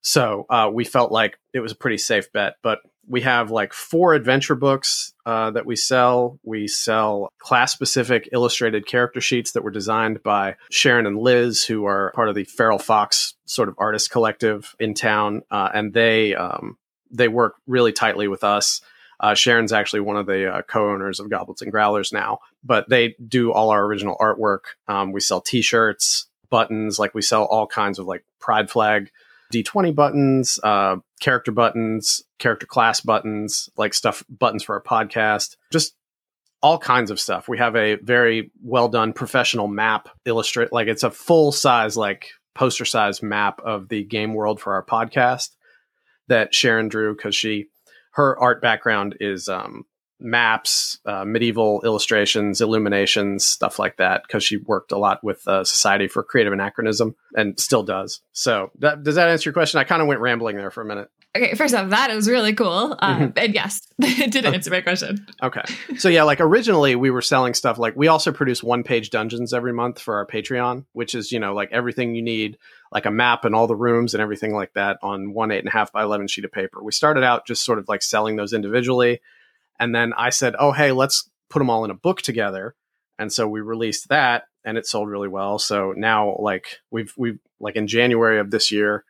So 0.00 0.46
uh, 0.48 0.70
we 0.72 0.84
felt 0.84 1.12
like 1.12 1.38
it 1.52 1.60
was 1.60 1.72
a 1.72 1.76
pretty 1.76 1.98
safe 1.98 2.32
bet 2.32 2.54
but 2.62 2.80
we 3.10 3.22
have 3.22 3.50
like 3.50 3.72
four 3.72 4.14
adventure 4.14 4.54
books 4.54 5.14
uh, 5.24 5.50
that 5.52 5.64
we 5.64 5.76
sell. 5.76 6.38
We 6.42 6.68
sell 6.68 7.32
class 7.38 7.72
specific 7.72 8.28
illustrated 8.32 8.86
character 8.86 9.22
sheets 9.22 9.52
that 9.52 9.64
were 9.64 9.70
designed 9.70 10.22
by 10.22 10.56
sharon 10.70 11.06
and 11.06 11.18
liz 11.18 11.64
who 11.64 11.86
are 11.86 12.12
part 12.14 12.28
of 12.28 12.34
the 12.34 12.44
feral 12.44 12.78
fox 12.78 13.34
sort 13.46 13.70
of 13.70 13.76
artist 13.78 14.10
collective 14.10 14.74
in 14.78 14.92
town 14.92 15.42
uh, 15.50 15.70
and 15.72 15.94
they 15.94 16.34
um, 16.34 16.76
they 17.10 17.28
work 17.28 17.56
really 17.66 17.92
tightly 17.92 18.28
with 18.28 18.44
us. 18.44 18.80
Uh, 19.20 19.34
Sharon's 19.34 19.72
actually 19.72 20.00
one 20.00 20.16
of 20.16 20.26
the 20.26 20.52
uh, 20.52 20.62
co-owners 20.62 21.18
of 21.18 21.28
Goblets 21.28 21.62
and 21.62 21.72
Growlers 21.72 22.12
now, 22.12 22.38
but 22.62 22.88
they 22.88 23.16
do 23.26 23.52
all 23.52 23.70
our 23.70 23.84
original 23.84 24.16
artwork. 24.20 24.60
Um, 24.86 25.10
we 25.12 25.20
sell 25.20 25.40
T-shirts, 25.40 26.26
buttons, 26.50 26.98
like 26.98 27.14
we 27.14 27.22
sell 27.22 27.44
all 27.44 27.66
kinds 27.66 27.98
of 27.98 28.06
like 28.06 28.24
Pride 28.38 28.70
flag, 28.70 29.10
D20 29.52 29.94
buttons, 29.94 30.60
uh, 30.62 30.96
character 31.20 31.50
buttons, 31.50 32.22
character 32.38 32.66
class 32.66 33.00
buttons, 33.00 33.68
like 33.76 33.92
stuff 33.92 34.24
buttons 34.28 34.62
for 34.62 34.74
our 34.76 34.82
podcast, 34.82 35.56
just 35.72 35.94
all 36.62 36.78
kinds 36.78 37.10
of 37.10 37.18
stuff. 37.18 37.48
We 37.48 37.58
have 37.58 37.74
a 37.74 37.96
very 37.96 38.50
well 38.62 38.88
done 38.88 39.12
professional 39.12 39.68
map 39.68 40.08
illustrate, 40.24 40.72
like 40.72 40.86
it's 40.86 41.02
a 41.02 41.10
full 41.10 41.50
size, 41.50 41.96
like 41.96 42.30
poster 42.54 42.84
size 42.84 43.22
map 43.22 43.60
of 43.60 43.88
the 43.88 44.04
game 44.04 44.34
world 44.34 44.60
for 44.60 44.74
our 44.74 44.84
podcast 44.84 45.50
that 46.28 46.54
Sharon 46.54 46.88
drew 46.88 47.14
because 47.14 47.34
she 47.34 47.66
her 48.12 48.38
art 48.38 48.60
background 48.60 49.16
is 49.20 49.48
um, 49.48 49.84
maps, 50.20 50.98
uh, 51.06 51.24
medieval 51.24 51.80
illustrations, 51.84 52.60
illuminations, 52.60 53.44
stuff 53.44 53.78
like 53.78 53.96
that. 53.98 54.22
Because 54.26 54.42
she 54.42 54.56
worked 54.56 54.92
a 54.92 54.98
lot 54.98 55.22
with 55.22 55.46
uh, 55.46 55.64
Society 55.64 56.08
for 56.08 56.22
Creative 56.22 56.52
Anachronism 56.52 57.14
and 57.34 57.58
still 57.58 57.82
does. 57.82 58.20
So, 58.32 58.70
that, 58.80 59.02
does 59.02 59.14
that 59.14 59.28
answer 59.28 59.48
your 59.48 59.54
question? 59.54 59.78
I 59.78 59.84
kind 59.84 60.02
of 60.02 60.08
went 60.08 60.20
rambling 60.20 60.56
there 60.56 60.70
for 60.70 60.82
a 60.82 60.86
minute. 60.86 61.08
Okay, 61.36 61.54
first 61.54 61.74
off, 61.74 61.90
that 61.90 62.10
is 62.10 62.28
really 62.28 62.54
cool. 62.54 62.96
Um, 62.98 63.20
mm-hmm. 63.20 63.38
And 63.38 63.54
yes, 63.54 63.80
it 63.98 64.32
did 64.32 64.46
answer 64.46 64.70
my 64.70 64.80
question. 64.80 65.26
Okay. 65.42 65.62
So, 65.96 66.08
yeah, 66.08 66.22
like 66.22 66.40
originally 66.40 66.96
we 66.96 67.10
were 67.10 67.22
selling 67.22 67.54
stuff 67.54 67.78
like 67.78 67.94
we 67.96 68.08
also 68.08 68.32
produce 68.32 68.62
one 68.62 68.82
page 68.82 69.10
dungeons 69.10 69.52
every 69.52 69.72
month 69.72 70.00
for 70.00 70.16
our 70.16 70.26
Patreon, 70.26 70.86
which 70.92 71.14
is, 71.14 71.30
you 71.30 71.38
know, 71.38 71.54
like 71.54 71.70
everything 71.70 72.14
you 72.14 72.22
need, 72.22 72.58
like 72.92 73.06
a 73.06 73.10
map 73.10 73.44
and 73.44 73.54
all 73.54 73.66
the 73.66 73.76
rooms 73.76 74.14
and 74.14 74.22
everything 74.22 74.54
like 74.54 74.72
that 74.74 74.98
on 75.02 75.32
one 75.32 75.50
eight 75.50 75.58
and 75.58 75.68
a 75.68 75.72
half 75.72 75.92
by 75.92 76.02
11 76.02 76.28
sheet 76.28 76.44
of 76.44 76.52
paper. 76.52 76.82
We 76.82 76.92
started 76.92 77.24
out 77.24 77.46
just 77.46 77.64
sort 77.64 77.78
of 77.78 77.88
like 77.88 78.02
selling 78.02 78.36
those 78.36 78.52
individually. 78.52 79.20
And 79.78 79.94
then 79.94 80.12
I 80.16 80.30
said, 80.30 80.54
oh, 80.58 80.72
hey, 80.72 80.92
let's 80.92 81.28
put 81.50 81.58
them 81.60 81.70
all 81.70 81.84
in 81.84 81.90
a 81.90 81.94
book 81.94 82.22
together. 82.22 82.74
And 83.18 83.32
so 83.32 83.48
we 83.48 83.60
released 83.60 84.08
that 84.08 84.44
and 84.64 84.78
it 84.78 84.86
sold 84.86 85.08
really 85.08 85.28
well. 85.28 85.58
So 85.58 85.92
now, 85.96 86.36
like, 86.38 86.78
we've, 86.90 87.12
we've, 87.16 87.38
like 87.60 87.76
in 87.76 87.86
January 87.86 88.38
of 88.38 88.50
this 88.50 88.70
year, 88.70 89.04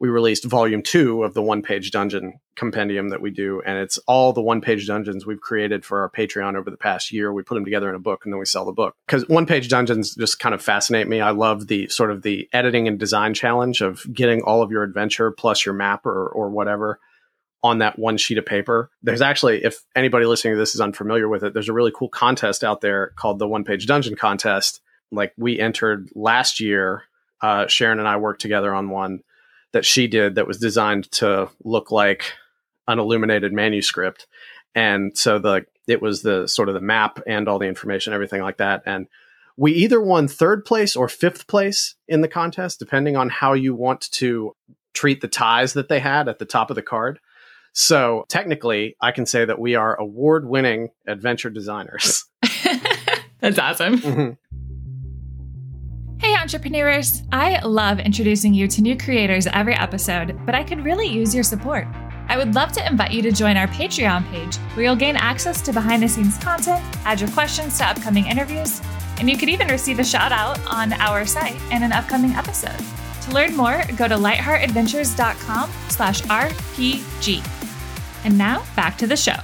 we 0.00 0.08
released 0.08 0.46
volume 0.46 0.82
two 0.82 1.22
of 1.22 1.34
the 1.34 1.42
one 1.42 1.60
page 1.60 1.90
dungeon 1.90 2.40
compendium 2.56 3.10
that 3.10 3.20
we 3.20 3.30
do. 3.30 3.60
And 3.66 3.78
it's 3.78 3.98
all 4.08 4.32
the 4.32 4.40
one 4.40 4.62
page 4.62 4.86
dungeons 4.86 5.26
we've 5.26 5.40
created 5.40 5.84
for 5.84 6.00
our 6.00 6.10
Patreon 6.10 6.56
over 6.56 6.70
the 6.70 6.78
past 6.78 7.12
year. 7.12 7.30
We 7.32 7.42
put 7.42 7.54
them 7.54 7.66
together 7.66 7.90
in 7.90 7.94
a 7.94 8.00
book 8.00 8.24
and 8.24 8.32
then 8.32 8.38
we 8.38 8.46
sell 8.46 8.64
the 8.64 8.72
book. 8.72 8.96
Because 9.06 9.28
one 9.28 9.44
page 9.44 9.68
dungeons 9.68 10.14
just 10.14 10.38
kind 10.38 10.54
of 10.54 10.62
fascinate 10.62 11.06
me. 11.06 11.20
I 11.20 11.30
love 11.30 11.66
the 11.66 11.86
sort 11.88 12.10
of 12.10 12.22
the 12.22 12.48
editing 12.50 12.88
and 12.88 12.98
design 12.98 13.34
challenge 13.34 13.82
of 13.82 14.02
getting 14.12 14.40
all 14.40 14.62
of 14.62 14.70
your 14.70 14.82
adventure 14.82 15.30
plus 15.30 15.66
your 15.66 15.74
map 15.74 16.06
or, 16.06 16.28
or 16.28 16.48
whatever 16.48 16.98
on 17.62 17.78
that 17.78 17.98
one 17.98 18.16
sheet 18.16 18.38
of 18.38 18.46
paper. 18.46 18.90
There's 19.02 19.20
actually, 19.20 19.62
if 19.64 19.84
anybody 19.94 20.24
listening 20.24 20.54
to 20.54 20.58
this 20.58 20.74
is 20.74 20.80
unfamiliar 20.80 21.28
with 21.28 21.44
it, 21.44 21.52
there's 21.52 21.68
a 21.68 21.74
really 21.74 21.92
cool 21.94 22.08
contest 22.08 22.64
out 22.64 22.80
there 22.80 23.12
called 23.16 23.38
the 23.38 23.46
One 23.46 23.64
Page 23.64 23.86
Dungeon 23.86 24.16
Contest. 24.16 24.80
Like 25.12 25.34
we 25.36 25.60
entered 25.60 26.08
last 26.14 26.58
year, 26.58 27.02
uh, 27.42 27.66
Sharon 27.66 27.98
and 27.98 28.08
I 28.08 28.16
worked 28.16 28.40
together 28.40 28.74
on 28.74 28.88
one 28.88 29.20
that 29.72 29.84
she 29.84 30.06
did 30.06 30.34
that 30.34 30.46
was 30.46 30.58
designed 30.58 31.10
to 31.12 31.48
look 31.64 31.90
like 31.90 32.34
an 32.88 32.98
illuminated 32.98 33.52
manuscript. 33.52 34.26
And 34.74 35.16
so 35.16 35.38
the 35.38 35.66
it 35.86 36.00
was 36.00 36.22
the 36.22 36.46
sort 36.46 36.68
of 36.68 36.74
the 36.74 36.80
map 36.80 37.20
and 37.26 37.48
all 37.48 37.58
the 37.58 37.66
information, 37.66 38.12
everything 38.12 38.42
like 38.42 38.58
that. 38.58 38.82
And 38.86 39.08
we 39.56 39.72
either 39.72 40.00
won 40.00 40.28
third 40.28 40.64
place 40.64 40.94
or 40.94 41.08
fifth 41.08 41.46
place 41.46 41.96
in 42.06 42.20
the 42.20 42.28
contest, 42.28 42.78
depending 42.78 43.16
on 43.16 43.28
how 43.28 43.52
you 43.52 43.74
want 43.74 44.10
to 44.12 44.54
treat 44.94 45.20
the 45.20 45.28
ties 45.28 45.72
that 45.72 45.88
they 45.88 46.00
had 46.00 46.28
at 46.28 46.38
the 46.38 46.44
top 46.44 46.70
of 46.70 46.76
the 46.76 46.82
card. 46.82 47.18
So 47.72 48.24
technically, 48.28 48.96
I 49.00 49.12
can 49.12 49.26
say 49.26 49.44
that 49.44 49.58
we 49.58 49.74
are 49.74 49.98
award 49.98 50.48
winning 50.48 50.90
adventure 51.06 51.50
designers. 51.50 52.24
That's 53.40 53.58
awesome. 53.58 53.98
Mm-hmm. 53.98 54.59
Entrepreneurs! 56.40 57.22
I 57.32 57.62
love 57.66 58.00
introducing 58.00 58.54
you 58.54 58.66
to 58.68 58.80
new 58.80 58.96
creators 58.96 59.46
every 59.48 59.74
episode, 59.74 60.40
but 60.46 60.54
I 60.54 60.64
could 60.64 60.82
really 60.82 61.06
use 61.06 61.34
your 61.34 61.44
support. 61.44 61.86
I 62.28 62.38
would 62.38 62.54
love 62.54 62.72
to 62.72 62.86
invite 62.86 63.12
you 63.12 63.20
to 63.22 63.30
join 63.30 63.58
our 63.58 63.66
Patreon 63.66 64.26
page, 64.30 64.56
where 64.74 64.86
you'll 64.86 64.96
gain 64.96 65.16
access 65.16 65.60
to 65.60 65.72
behind 65.72 66.02
the 66.02 66.08
scenes 66.08 66.38
content, 66.38 66.82
add 67.04 67.20
your 67.20 67.30
questions 67.32 67.76
to 67.76 67.84
upcoming 67.84 68.24
interviews, 68.24 68.80
and 69.18 69.28
you 69.28 69.36
could 69.36 69.50
even 69.50 69.68
receive 69.68 69.98
a 69.98 70.04
shout 70.04 70.32
out 70.32 70.58
on 70.66 70.94
our 70.94 71.26
site 71.26 71.60
in 71.70 71.82
an 71.82 71.92
upcoming 71.92 72.30
episode. 72.30 72.82
To 73.24 73.32
learn 73.32 73.54
more, 73.54 73.84
go 73.98 74.08
to 74.08 74.14
lightheartadventures.com 74.14 75.70
slash 75.88 76.22
RPG. 76.22 77.46
And 78.24 78.38
now 78.38 78.64
back 78.76 78.96
to 78.96 79.06
the 79.06 79.16
show. 79.16 79.36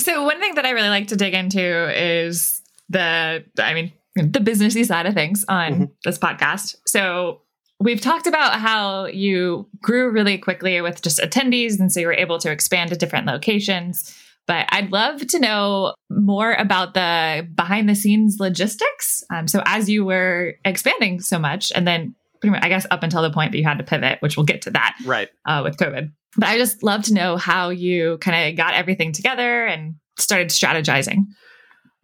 So 0.00 0.24
one 0.24 0.40
thing 0.40 0.56
that 0.56 0.66
I 0.66 0.70
really 0.70 0.88
like 0.88 1.06
to 1.08 1.16
dig 1.16 1.34
into 1.34 1.92
is 1.96 2.60
the, 2.88 3.44
I 3.58 3.72
mean, 3.72 3.92
the 4.16 4.40
businessy 4.40 4.84
side 4.84 5.06
of 5.06 5.14
things 5.14 5.44
on 5.48 5.72
mm-hmm. 5.72 5.84
this 6.04 6.18
podcast. 6.18 6.76
So 6.86 7.42
we've 7.78 8.00
talked 8.00 8.26
about 8.26 8.54
how 8.54 9.06
you 9.06 9.68
grew 9.82 10.10
really 10.10 10.38
quickly 10.38 10.80
with 10.80 11.02
just 11.02 11.18
attendees, 11.18 11.78
and 11.78 11.92
so 11.92 12.00
you 12.00 12.06
were 12.06 12.12
able 12.12 12.38
to 12.38 12.50
expand 12.50 12.90
to 12.90 12.96
different 12.96 13.26
locations. 13.26 14.16
But 14.46 14.68
I'd 14.70 14.92
love 14.92 15.26
to 15.26 15.38
know 15.40 15.94
more 16.08 16.52
about 16.52 16.94
the 16.94 17.48
behind 17.54 17.88
the 17.88 17.96
scenes 17.96 18.38
logistics. 18.38 19.24
Um, 19.34 19.48
so 19.48 19.60
as 19.66 19.90
you 19.90 20.04
were 20.04 20.54
expanding 20.64 21.20
so 21.20 21.38
much, 21.38 21.72
and 21.74 21.86
then 21.86 22.14
pretty 22.40 22.52
much, 22.52 22.64
I 22.64 22.68
guess, 22.68 22.86
up 22.90 23.02
until 23.02 23.22
the 23.22 23.30
point 23.30 23.52
that 23.52 23.58
you 23.58 23.64
had 23.64 23.78
to 23.78 23.84
pivot, 23.84 24.18
which 24.20 24.36
we'll 24.36 24.46
get 24.46 24.62
to 24.62 24.70
that, 24.70 24.96
right, 25.04 25.28
uh, 25.46 25.62
with 25.64 25.76
COVID. 25.76 26.12
But 26.36 26.48
I 26.48 26.58
just 26.58 26.82
love 26.82 27.02
to 27.04 27.14
know 27.14 27.36
how 27.36 27.70
you 27.70 28.18
kind 28.18 28.48
of 28.48 28.56
got 28.56 28.74
everything 28.74 29.12
together 29.12 29.66
and 29.66 29.96
started 30.18 30.48
strategizing. 30.48 31.24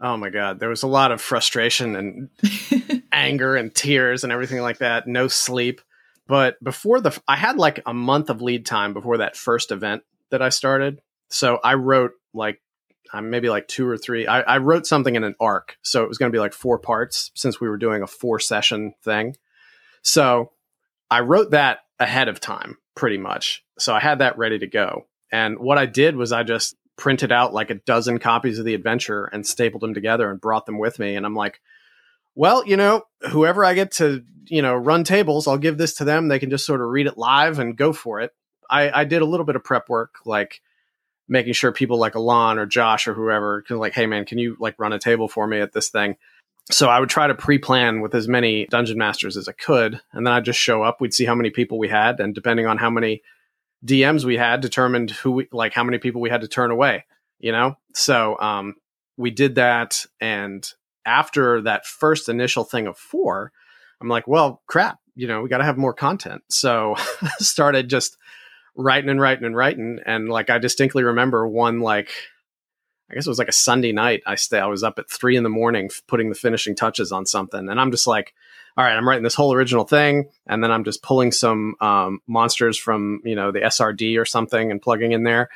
Oh 0.03 0.17
my 0.17 0.31
God. 0.31 0.59
There 0.59 0.69
was 0.69 0.83
a 0.83 0.89
lot 0.89 1.13
of 1.13 1.21
frustration 1.21 1.95
and 1.95 3.03
anger 3.13 3.55
and 3.55 3.73
tears 3.73 4.25
and 4.25 4.33
everything 4.33 4.61
like 4.61 4.79
that. 4.79 5.07
No 5.07 5.29
sleep. 5.29 5.81
But 6.27 6.63
before 6.63 7.01
the, 7.01 7.19
I 7.29 7.37
had 7.37 7.57
like 7.57 7.81
a 7.87 7.95
month 7.95 8.29
of 8.29 8.43
lead 8.43 8.67
time 8.67 8.95
before 8.95 9.19
that 9.19 9.37
first 9.37 9.71
event 9.71 10.03
that 10.31 10.43
I 10.43 10.49
started. 10.49 11.01
So 11.29 11.61
I 11.63 11.75
wrote 11.75 12.13
like, 12.35 12.61
um, 13.13 13.31
maybe 13.31 13.49
like 13.49 13.69
two 13.69 13.87
or 13.87 13.97
three. 13.97 14.27
I, 14.27 14.41
I 14.41 14.59
wrote 14.59 14.87
something 14.87 15.15
in 15.15 15.23
an 15.23 15.37
arc. 15.39 15.77
So 15.83 16.03
it 16.03 16.09
was 16.09 16.19
going 16.19 16.33
to 16.33 16.37
be 16.37 16.41
like 16.41 16.55
four 16.55 16.79
parts 16.79 17.31
since 17.35 17.61
we 17.61 17.69
were 17.69 17.77
doing 17.77 18.03
a 18.03 18.07
four 18.07 18.41
session 18.41 18.95
thing. 19.05 19.37
So 20.03 20.51
I 21.11 21.21
wrote 21.21 21.53
that 21.53 21.81
ahead 22.01 22.29
of 22.29 22.41
time 22.41 22.79
pretty 22.97 23.19
much. 23.19 23.65
So 23.79 23.95
I 23.95 24.01
had 24.01 24.19
that 24.19 24.39
ready 24.39 24.59
to 24.59 24.67
go. 24.67 25.07
And 25.31 25.59
what 25.59 25.79
I 25.79 25.87
did 25.87 26.17
was 26.17 26.33
I 26.33 26.43
just 26.43 26.75
printed 26.97 27.33
out 27.33 27.55
like 27.55 27.71
a 27.71 27.77
dozen 27.77 28.19
copies 28.19 28.59
of 28.59 28.65
the 28.65 28.75
adventure 28.75 29.25
and 29.27 29.47
stapled 29.47 29.83
them 29.83 29.95
together 29.95 30.31
and 30.31 30.41
brought 30.41 30.67
them 30.67 30.79
with 30.79 30.99
me. 30.99 31.17
And 31.17 31.27
I'm 31.27 31.35
like, 31.35 31.61
well, 32.35 32.67
you 32.67 32.77
know, 32.77 33.03
whoever 33.31 33.65
I 33.65 33.75
get 33.75 33.93
to, 33.93 34.25
you 34.47 34.63
know, 34.63 34.75
run 34.75 35.05
tables, 35.05 35.47
I'll 35.47 35.59
give 35.59 35.79
this 35.79 35.95
to 35.95 36.05
them. 36.05 36.29
They 36.29 36.39
can 36.39 36.51
just 36.51 36.67
sort 36.67 36.81
of 36.81 36.89
read 36.89 37.07
it 37.07 37.19
live 37.19 37.59
and 37.59 37.77
go 37.77 37.93
for 37.93 38.21
it. 38.21 38.33
I, 38.71 39.01
I 39.01 39.05
did 39.05 39.23
a 39.23 39.27
little 39.27 39.45
bit 39.45 39.57
of 39.57 39.65
prep 39.65 39.89
work, 39.89 40.17
like 40.25 40.61
making 41.29 41.53
sure 41.53 41.73
people 41.73 41.99
like 41.99 42.15
Alon 42.15 42.59
or 42.59 42.67
Josh 42.67 43.07
or 43.07 43.15
whoever 43.15 43.63
can 43.63 43.79
like, 43.79 43.95
hey 43.95 44.07
man, 44.07 44.25
can 44.25 44.39
you 44.39 44.57
like 44.61 44.79
run 44.79 44.93
a 44.93 44.99
table 44.99 45.29
for 45.29 45.47
me 45.47 45.61
at 45.61 45.73
this 45.73 45.89
thing? 45.89 46.17
So 46.71 46.89
I 46.89 47.01
would 47.01 47.09
try 47.09 47.27
to 47.27 47.35
pre-plan 47.35 48.01
with 48.01 48.15
as 48.15 48.29
many 48.29 48.67
dungeon 48.67 48.97
masters 48.97 49.37
as 49.37 49.49
I 49.49 49.53
could, 49.53 50.01
and 50.13 50.27
then 50.27 50.33
I'd 50.33 50.45
just 50.45 50.61
show 50.61 50.83
up. 50.83 51.01
We'd 51.01 51.13
see 51.13 51.25
how 51.25 51.35
many 51.35 51.51
people 51.51 51.77
we 51.77 51.89
had, 51.89 52.21
and 52.21 52.35
depending 52.35 52.67
on 52.67 52.79
how 52.79 52.89
many 52.89 53.23
DMs 53.85 54.25
we 54.25 54.37
had 54.37 54.61
determined 54.61 55.11
who 55.11 55.33
we 55.33 55.49
like 55.53 55.73
how 55.73 55.85
many 55.85 55.99
people 55.99 56.21
we 56.21 56.31
had 56.31 56.43
to 56.43 56.49
turn 56.49 56.71
away, 56.71 57.05
you 57.39 57.53
know? 57.53 57.77
So 57.95 58.39
um 58.39 58.75
we 59.17 59.31
did 59.31 59.57
that 59.57 60.05
and 60.21 60.67
after 61.05 61.61
that 61.63 61.87
first 61.87 62.29
initial 62.29 62.65
thing 62.65 62.87
of 62.87 62.97
four, 62.97 63.53
I'm 64.01 64.09
like, 64.09 64.29
well, 64.29 64.63
crap, 64.67 64.99
you 65.17 65.27
know, 65.27 65.43
we 65.43 65.49
got 65.49 65.59
to 65.59 65.65
have 65.65 65.77
more 65.77 65.93
content. 65.93 66.43
So 66.49 66.95
started 67.39 67.91
just 67.91 68.17
writing 68.77 69.11
and 69.11 69.21
writing 69.21 69.45
and 69.45 69.57
writing 69.57 69.99
and 70.07 70.29
like 70.29 70.49
I 70.49 70.59
distinctly 70.59 71.03
remember 71.03 71.47
one 71.47 71.81
like 71.81 72.11
I 73.13 73.17
guess 73.17 73.27
it 73.27 73.31
was 73.31 73.39
like 73.39 73.49
a 73.49 73.53
Sunday 73.53 73.93
night. 73.93 74.23
I 74.27 74.37
stay 74.37 74.59
I 74.59 74.67
was 74.67 74.83
up 74.83 74.99
at 74.99 75.11
3 75.11 75.37
in 75.37 75.43
the 75.43 75.49
morning 75.49 75.91
putting 76.09 76.31
the 76.31 76.35
finishing 76.35 76.75
touches 76.75 77.13
on 77.13 77.27
something 77.27 77.69
and 77.69 77.79
I'm 77.81 77.91
just 77.91 78.07
like 78.07 78.35
all 78.77 78.85
right, 78.85 78.97
I'm 78.97 79.07
writing 79.07 79.23
this 79.23 79.35
whole 79.35 79.53
original 79.53 79.85
thing, 79.85 80.31
and 80.47 80.65
then 80.65 80.71
I'm 80.71 80.85
just 80.85 81.03
pulling 81.03 81.31
some 81.33 81.75
um, 81.81 82.21
monsters 82.27 82.79
from 82.79 83.21
you 83.25 83.35
know 83.35 83.53
the 83.53 83.61
SRD 83.61 84.19
or 84.19 84.25
something 84.25 84.71
and 84.71 84.81
plugging 84.81 85.13
in 85.13 85.25
there, 85.25 85.51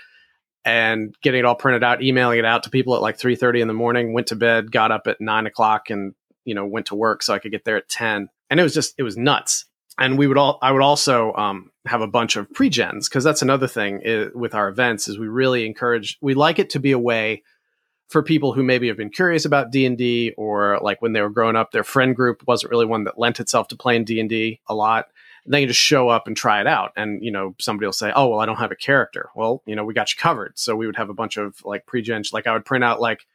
and 0.64 1.14
getting 1.22 1.40
it 1.40 1.44
all 1.44 1.54
printed 1.54 1.82
out, 1.82 2.02
emailing 2.02 2.38
it 2.38 2.44
out 2.44 2.64
to 2.64 2.70
people 2.70 2.94
at 2.94 3.02
like 3.02 3.18
3:30 3.18 3.62
in 3.62 3.68
the 3.68 3.74
morning. 3.74 4.12
Went 4.12 4.26
to 4.28 4.36
bed, 4.36 4.70
got 4.70 4.92
up 4.92 5.06
at 5.06 5.20
nine 5.20 5.46
o'clock, 5.46 5.88
and 5.88 6.14
you 6.44 6.54
know 6.54 6.66
went 6.66 6.86
to 6.86 6.94
work 6.94 7.22
so 7.22 7.32
I 7.32 7.38
could 7.38 7.52
get 7.52 7.64
there 7.64 7.76
at 7.76 7.88
10. 7.88 8.28
And 8.50 8.60
it 8.60 8.62
was 8.62 8.74
just 8.74 8.94
it 8.98 9.02
was 9.02 9.16
nuts. 9.16 9.64
And 9.98 10.18
we 10.18 10.26
would 10.26 10.36
all 10.36 10.58
I 10.60 10.72
would 10.72 10.82
also 10.82 11.32
um, 11.34 11.70
have 11.86 12.02
a 12.02 12.06
bunch 12.06 12.36
of 12.36 12.52
pre-gens 12.52 13.08
because 13.08 13.24
that's 13.24 13.42
another 13.42 13.66
thing 13.66 14.00
is, 14.02 14.30
with 14.34 14.54
our 14.54 14.68
events 14.68 15.08
is 15.08 15.18
we 15.18 15.28
really 15.28 15.64
encourage 15.64 16.18
we 16.20 16.34
like 16.34 16.58
it 16.58 16.70
to 16.70 16.80
be 16.80 16.92
a 16.92 16.98
way 16.98 17.42
for 18.08 18.22
people 18.22 18.52
who 18.52 18.62
maybe 18.62 18.88
have 18.88 18.96
been 18.96 19.10
curious 19.10 19.44
about 19.44 19.72
D&D 19.72 20.32
or 20.36 20.78
like 20.80 21.02
when 21.02 21.12
they 21.12 21.20
were 21.20 21.30
growing 21.30 21.56
up 21.56 21.72
their 21.72 21.82
friend 21.82 22.14
group 22.14 22.42
wasn't 22.46 22.70
really 22.70 22.86
one 22.86 23.04
that 23.04 23.18
lent 23.18 23.40
itself 23.40 23.68
to 23.68 23.76
playing 23.76 24.04
D&D 24.04 24.60
a 24.68 24.74
lot. 24.74 25.06
And 25.44 25.52
they 25.52 25.62
can 25.62 25.68
just 25.68 25.80
show 25.80 26.08
up 26.08 26.26
and 26.26 26.36
try 26.36 26.60
it 26.60 26.66
out. 26.66 26.92
And 26.96 27.22
you 27.24 27.30
know 27.30 27.54
somebody 27.58 27.86
will 27.86 27.92
say 27.92 28.12
oh 28.14 28.28
well 28.28 28.40
I 28.40 28.46
don't 28.46 28.56
have 28.56 28.72
a 28.72 28.76
character. 28.76 29.30
Well 29.34 29.62
you 29.66 29.76
know 29.76 29.84
we 29.84 29.94
got 29.94 30.12
you 30.12 30.20
covered. 30.20 30.58
So 30.58 30.76
we 30.76 30.86
would 30.86 30.96
have 30.96 31.10
a 31.10 31.14
bunch 31.14 31.38
of 31.38 31.64
like 31.64 31.86
pre-gens. 31.86 32.32
Like 32.32 32.46
I 32.46 32.52
would 32.52 32.64
print 32.64 32.84
out 32.84 33.00
like 33.00 33.26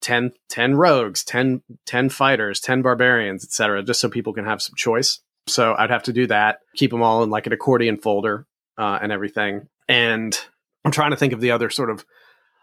10, 0.00 0.32
10 0.48 0.76
rogues 0.76 1.24
10, 1.24 1.62
10 1.84 2.08
fighters 2.08 2.60
10 2.60 2.82
barbarians 2.82 3.44
etc 3.44 3.82
just 3.82 4.00
so 4.00 4.08
people 4.08 4.32
can 4.32 4.44
have 4.44 4.62
some 4.62 4.76
choice 4.76 5.18
so 5.48 5.74
I'd 5.76 5.90
have 5.90 6.04
to 6.04 6.12
do 6.12 6.26
that 6.28 6.60
keep 6.76 6.90
them 6.90 7.02
all 7.02 7.22
in 7.22 7.30
like 7.30 7.46
an 7.46 7.52
accordion 7.52 7.98
folder 7.98 8.46
uh, 8.76 8.98
and 9.02 9.12
everything 9.12 9.68
and 9.88 10.38
I'm 10.84 10.92
trying 10.92 11.10
to 11.10 11.16
think 11.16 11.32
of 11.32 11.40
the 11.40 11.50
other 11.50 11.70
sort 11.70 11.90
of 11.90 12.04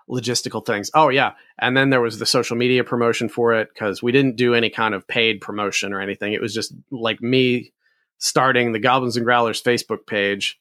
logistical 0.09 0.65
things. 0.65 0.91
Oh 0.93 1.09
yeah, 1.09 1.33
and 1.59 1.75
then 1.75 1.89
there 1.89 2.01
was 2.01 2.19
the 2.19 2.25
social 2.25 2.55
media 2.55 2.83
promotion 2.83 3.29
for 3.29 3.53
it 3.53 3.69
because 3.73 4.01
we 4.03 4.11
didn't 4.11 4.35
do 4.35 4.53
any 4.53 4.69
kind 4.69 4.93
of 4.93 5.07
paid 5.07 5.41
promotion 5.41 5.93
or 5.93 6.01
anything. 6.01 6.33
It 6.33 6.41
was 6.41 6.53
just 6.53 6.73
like 6.91 7.21
me 7.21 7.73
starting 8.17 8.71
the 8.71 8.79
Goblins 8.79 9.17
and 9.17 9.25
Growlers 9.25 9.61
Facebook 9.61 10.07
page 10.07 10.59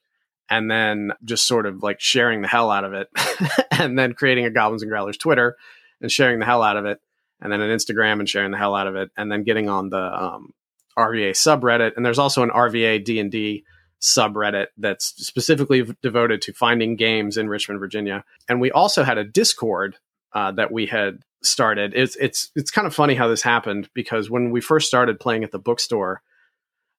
and 0.50 0.70
then 0.70 1.12
just 1.24 1.46
sort 1.46 1.66
of 1.66 1.82
like 1.82 2.00
sharing 2.00 2.42
the 2.42 2.48
hell 2.48 2.70
out 2.70 2.84
of 2.84 2.92
it 2.92 3.08
and 3.70 3.98
then 3.98 4.12
creating 4.12 4.44
a 4.44 4.50
Goblins 4.50 4.82
and 4.82 4.90
Growlers 4.90 5.18
Twitter 5.18 5.56
and 6.00 6.10
sharing 6.10 6.38
the 6.38 6.44
hell 6.44 6.62
out 6.62 6.76
of 6.76 6.84
it 6.84 7.00
and 7.40 7.52
then 7.52 7.60
an 7.60 7.70
Instagram 7.70 8.18
and 8.18 8.28
sharing 8.28 8.50
the 8.50 8.58
hell 8.58 8.74
out 8.74 8.86
of 8.86 8.96
it 8.96 9.10
and 9.16 9.30
then 9.30 9.44
getting 9.44 9.68
on 9.68 9.88
the 9.88 10.22
um, 10.22 10.52
RVA 10.98 11.30
subreddit 11.30 11.92
and 11.96 12.04
there's 12.04 12.18
also 12.18 12.42
an 12.42 12.50
RVA 12.50 13.04
D&D 13.04 13.64
subreddit 14.04 14.66
that's 14.76 15.06
specifically 15.16 15.82
devoted 16.02 16.42
to 16.42 16.52
finding 16.52 16.94
games 16.94 17.38
in 17.38 17.48
Richmond, 17.48 17.80
Virginia. 17.80 18.22
And 18.48 18.60
we 18.60 18.70
also 18.70 19.02
had 19.02 19.16
a 19.16 19.24
Discord 19.24 19.96
uh, 20.34 20.52
that 20.52 20.70
we 20.70 20.86
had 20.86 21.20
started. 21.42 21.92
It's 21.94 22.16
it's 22.16 22.50
it's 22.54 22.70
kind 22.70 22.86
of 22.86 22.94
funny 22.94 23.14
how 23.14 23.28
this 23.28 23.42
happened 23.42 23.88
because 23.94 24.28
when 24.28 24.50
we 24.50 24.60
first 24.60 24.88
started 24.88 25.20
playing 25.20 25.42
at 25.42 25.52
the 25.52 25.58
bookstore, 25.58 26.22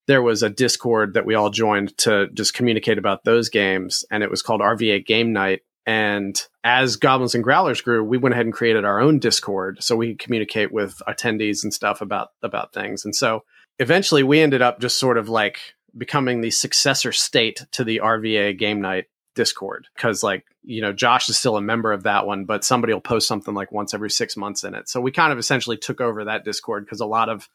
there 0.08 0.22
was 0.22 0.42
a 0.42 0.50
Discord 0.50 1.14
that 1.14 1.26
we 1.26 1.36
all 1.36 1.50
joined 1.50 1.96
to 2.00 2.28
just 2.34 2.54
communicate 2.54 2.98
about 2.98 3.24
those 3.24 3.50
games, 3.50 4.04
and 4.10 4.24
it 4.24 4.32
was 4.32 4.42
called 4.42 4.62
RVA 4.62 5.06
Game 5.06 5.32
Night. 5.32 5.62
And 5.88 6.42
as 6.64 6.96
Goblins 6.96 7.36
and 7.36 7.44
Growlers 7.44 7.84
grew, 7.84 8.04
we 8.04 8.18
went 8.18 8.34
ahead 8.34 8.48
and 8.48 8.54
created 8.54 8.86
our 8.86 9.00
own 9.00 9.20
Discord 9.20 9.84
so 9.84 9.96
we 9.96 10.10
could 10.10 10.20
communicate 10.20 10.72
with 10.72 11.00
attendees 11.08 11.64
and 11.64 11.72
stuff 11.72 12.02
about 12.02 12.30
about 12.42 12.74
things. 12.74 13.06
And 13.06 13.16
so 13.16 13.44
eventually, 13.80 14.24
we 14.24 14.40
ended 14.40 14.62
up 14.62 14.80
just 14.80 15.00
sort 15.00 15.18
of 15.18 15.30
like 15.30 15.60
becoming 15.98 16.42
the 16.42 16.52
successor 16.52 17.12
state 17.12 17.66
to 17.72 17.84
the 17.84 18.02
RVA 18.04 18.58
game 18.58 18.82
night 18.82 19.06
Discord 19.36 19.88
because 19.96 20.24
like 20.24 20.46
you 20.64 20.82
know 20.82 20.94
Josh 20.94 21.30
is 21.30 21.38
still 21.38 21.58
a 21.58 21.62
member 21.62 21.92
of 21.92 22.04
that 22.04 22.26
one, 22.26 22.46
but 22.46 22.64
somebody 22.64 22.94
will 22.94 23.02
post 23.02 23.28
something 23.28 23.54
like 23.54 23.72
once 23.72 23.94
every 23.94 24.10
six 24.10 24.36
months 24.36 24.64
in 24.64 24.74
it. 24.74 24.90
So 24.90 25.00
we 25.00 25.12
kind 25.12 25.32
of 25.32 25.38
essentially 25.38 25.78
took 25.78 26.02
over 26.02 26.26
that 26.26 26.46
Discord 26.46 26.86
because 26.86 27.02
a 27.02 27.06
lot 27.06 27.30
of 27.30 27.48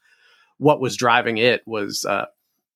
what 0.57 0.79
was 0.79 0.95
driving 0.95 1.37
it 1.37 1.63
was 1.65 2.05
uh, 2.05 2.25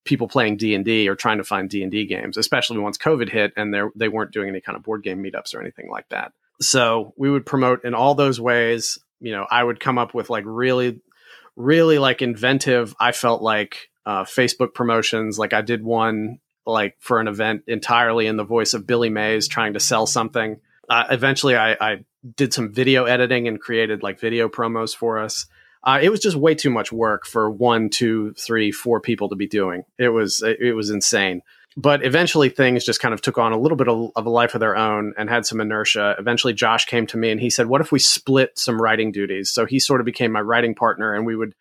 people 0.04 0.28
playing 0.28 0.58
D 0.58 0.76
and 0.76 0.84
D 0.84 1.08
or 1.08 1.16
trying 1.16 1.38
to 1.38 1.44
find 1.44 1.70
D 1.70 1.84
and 1.84 1.92
D 1.92 2.06
games, 2.06 2.36
especially 2.36 2.80
once 2.80 2.98
COVID 2.98 3.30
hit 3.30 3.54
and 3.56 3.74
they 3.74 3.82
they 3.96 4.10
weren't 4.10 4.32
doing 4.32 4.50
any 4.50 4.60
kind 4.60 4.76
of 4.76 4.84
board 4.84 5.04
game 5.04 5.24
meetups 5.24 5.54
or 5.54 5.62
anything 5.62 5.90
like 5.90 6.10
that. 6.10 6.34
So 6.62 7.14
we 7.16 7.30
would 7.30 7.46
promote 7.46 7.86
in 7.86 7.94
all 7.94 8.16
those 8.16 8.42
ways. 8.42 8.98
You 9.22 9.32
know, 9.32 9.46
I 9.50 9.64
would 9.64 9.80
come 9.80 9.98
up 9.98 10.14
with 10.14 10.30
like 10.30 10.44
really, 10.46 11.02
really 11.56 12.00
like 12.00 12.22
inventive. 12.22 12.96
I 13.00 13.12
felt 13.12 13.42
like 13.42 13.90
uh, 14.06 14.24
Facebook 14.24 14.74
promotions. 14.74 15.40
Like 15.40 15.54
I 15.54 15.62
did 15.62 15.84
one 15.84 16.40
like 16.66 16.96
for 17.00 17.20
an 17.20 17.28
event 17.28 17.64
entirely 17.68 18.28
in 18.28 18.38
the 18.38 18.44
voice 18.44 18.74
of 18.74 18.88
Billy 18.88 19.10
Mays 19.10 19.48
trying 19.48 19.74
to 19.74 19.80
sell 19.80 20.08
something. 20.08 20.60
Uh, 20.90 21.06
eventually, 21.10 21.56
I, 21.56 21.74
I, 21.80 22.06
did 22.36 22.52
some 22.54 22.74
video 22.74 23.06
editing 23.06 23.48
and 23.48 23.62
created 23.62 24.02
like 24.02 24.20
video 24.20 24.50
promos 24.50 24.96
for 24.96 25.20
us. 25.20 25.46
Uh, 25.84 26.00
it 26.02 26.10
was 26.10 26.20
just 26.20 26.36
way 26.36 26.56
too 26.56 26.72
much 26.72 26.92
work 26.92 27.28
for 27.28 27.52
one, 27.52 27.88
two, 27.88 28.34
three, 28.34 28.72
four 28.72 29.00
people 29.00 29.30
to 29.30 29.36
be 29.36 29.46
doing. 29.46 29.84
It 30.00 30.10
was 30.10 30.42
it, 30.42 30.60
it 30.60 30.74
was 30.74 30.90
insane. 30.90 31.42
But 31.78 32.06
eventually, 32.06 32.50
things 32.50 32.86
just 32.86 33.02
kind 33.02 33.14
of 33.14 33.22
took 33.22 33.38
on 33.38 33.52
a 33.52 33.60
little 33.60 33.76
bit 33.76 33.90
of, 33.90 34.12
of 34.16 34.26
a 34.26 34.30
life 34.30 34.54
of 34.54 34.62
their 34.62 34.78
own 34.78 35.14
and 35.18 35.30
had 35.30 35.46
some 35.46 35.60
inertia. 35.60 36.16
Eventually, 36.18 36.54
Josh 36.54 36.86
came 36.86 37.06
to 37.08 37.18
me 37.18 37.32
and 37.32 37.42
he 37.42 37.50
said, 37.50 37.68
"What 37.68 37.82
if 37.82 37.92
we 37.92 38.00
split 38.00 38.58
some 38.58 38.82
writing 38.82 39.12
duties?" 39.12 39.52
So 39.52 39.66
he 39.66 39.80
sort 39.80 40.00
of 40.00 40.06
became 40.06 40.32
my 40.32 40.42
writing 40.42 40.74
partner, 40.74 41.14
and 41.14 41.26
we 41.26 41.36
would 41.36 41.54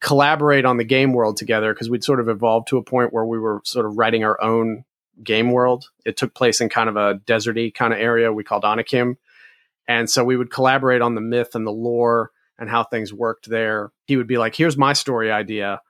collaborate 0.00 0.64
on 0.64 0.76
the 0.76 0.84
game 0.84 1.12
world 1.12 1.36
together 1.36 1.74
because 1.74 1.90
we'd 1.90 2.04
sort 2.04 2.20
of 2.20 2.28
evolved 2.28 2.68
to 2.68 2.78
a 2.78 2.84
point 2.84 3.12
where 3.12 3.26
we 3.26 3.38
were 3.38 3.60
sort 3.64 3.84
of 3.84 3.98
writing 3.98 4.22
our 4.22 4.40
own 4.40 4.84
game 5.22 5.50
world. 5.50 5.86
It 6.04 6.16
took 6.16 6.34
place 6.34 6.60
in 6.60 6.68
kind 6.68 6.88
of 6.88 6.96
a 6.96 7.14
deserty 7.26 7.74
kind 7.74 7.92
of 7.92 7.98
area 7.98 8.32
we 8.32 8.44
called 8.44 8.64
Anakim. 8.64 9.16
And 9.88 10.08
so 10.08 10.22
we 10.22 10.36
would 10.36 10.52
collaborate 10.52 11.00
on 11.00 11.14
the 11.14 11.20
myth 11.20 11.54
and 11.54 11.66
the 11.66 11.72
lore 11.72 12.30
and 12.58 12.68
how 12.68 12.84
things 12.84 13.12
worked 13.12 13.48
there. 13.48 13.90
He 14.04 14.16
would 14.16 14.26
be 14.26 14.38
like, 14.38 14.54
here's 14.54 14.76
my 14.76 14.92
story 14.92 15.32
idea. 15.32 15.80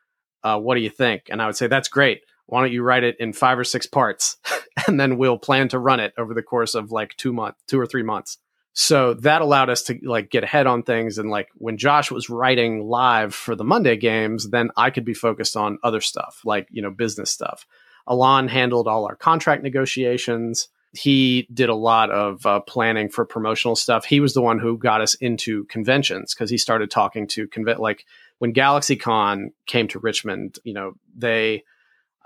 Uh, 0.42 0.58
what 0.58 0.76
do 0.76 0.80
you 0.80 0.90
think? 0.90 1.24
And 1.30 1.42
I 1.42 1.46
would 1.46 1.56
say, 1.56 1.66
that's 1.66 1.88
great. 1.88 2.20
Why 2.48 2.62
don't 2.62 2.72
you 2.72 2.82
write 2.82 3.04
it 3.04 3.16
in 3.20 3.34
five 3.34 3.58
or 3.58 3.64
six 3.64 3.86
parts? 3.86 4.38
and 4.86 4.98
then 4.98 5.18
we'll 5.18 5.38
plan 5.38 5.68
to 5.68 5.78
run 5.78 6.00
it 6.00 6.14
over 6.16 6.32
the 6.32 6.42
course 6.42 6.74
of 6.74 6.90
like 6.90 7.14
two 7.16 7.32
months, 7.32 7.60
two 7.66 7.78
or 7.78 7.86
three 7.86 8.02
months. 8.02 8.38
So 8.72 9.14
that 9.14 9.42
allowed 9.42 9.70
us 9.70 9.82
to 9.84 9.98
like 10.02 10.30
get 10.30 10.44
ahead 10.44 10.66
on 10.66 10.82
things. 10.82 11.18
And 11.18 11.30
like 11.30 11.48
when 11.56 11.76
Josh 11.76 12.10
was 12.10 12.30
writing 12.30 12.86
live 12.86 13.34
for 13.34 13.54
the 13.54 13.64
Monday 13.64 13.96
games, 13.96 14.48
then 14.48 14.70
I 14.76 14.90
could 14.90 15.04
be 15.04 15.14
focused 15.14 15.56
on 15.56 15.78
other 15.82 16.00
stuff, 16.00 16.40
like, 16.44 16.68
you 16.70 16.80
know, 16.80 16.90
business 16.90 17.30
stuff. 17.30 17.66
Alon 18.06 18.48
handled 18.48 18.88
all 18.88 19.04
our 19.06 19.16
contract 19.16 19.62
negotiations. 19.62 20.68
He 20.92 21.48
did 21.52 21.68
a 21.68 21.74
lot 21.74 22.10
of 22.10 22.46
uh, 22.46 22.60
planning 22.60 23.10
for 23.10 23.26
promotional 23.26 23.76
stuff. 23.76 24.06
He 24.06 24.20
was 24.20 24.32
the 24.32 24.40
one 24.40 24.58
who 24.58 24.78
got 24.78 25.02
us 25.02 25.14
into 25.14 25.64
conventions 25.64 26.32
because 26.32 26.48
he 26.48 26.56
started 26.56 26.90
talking 26.90 27.26
to 27.28 27.46
convent 27.48 27.80
like 27.80 28.06
when 28.38 28.54
GalaxyCon 28.54 29.48
came 29.66 29.88
to 29.88 29.98
Richmond, 29.98 30.58
you 30.64 30.72
know, 30.72 30.94
they 31.14 31.64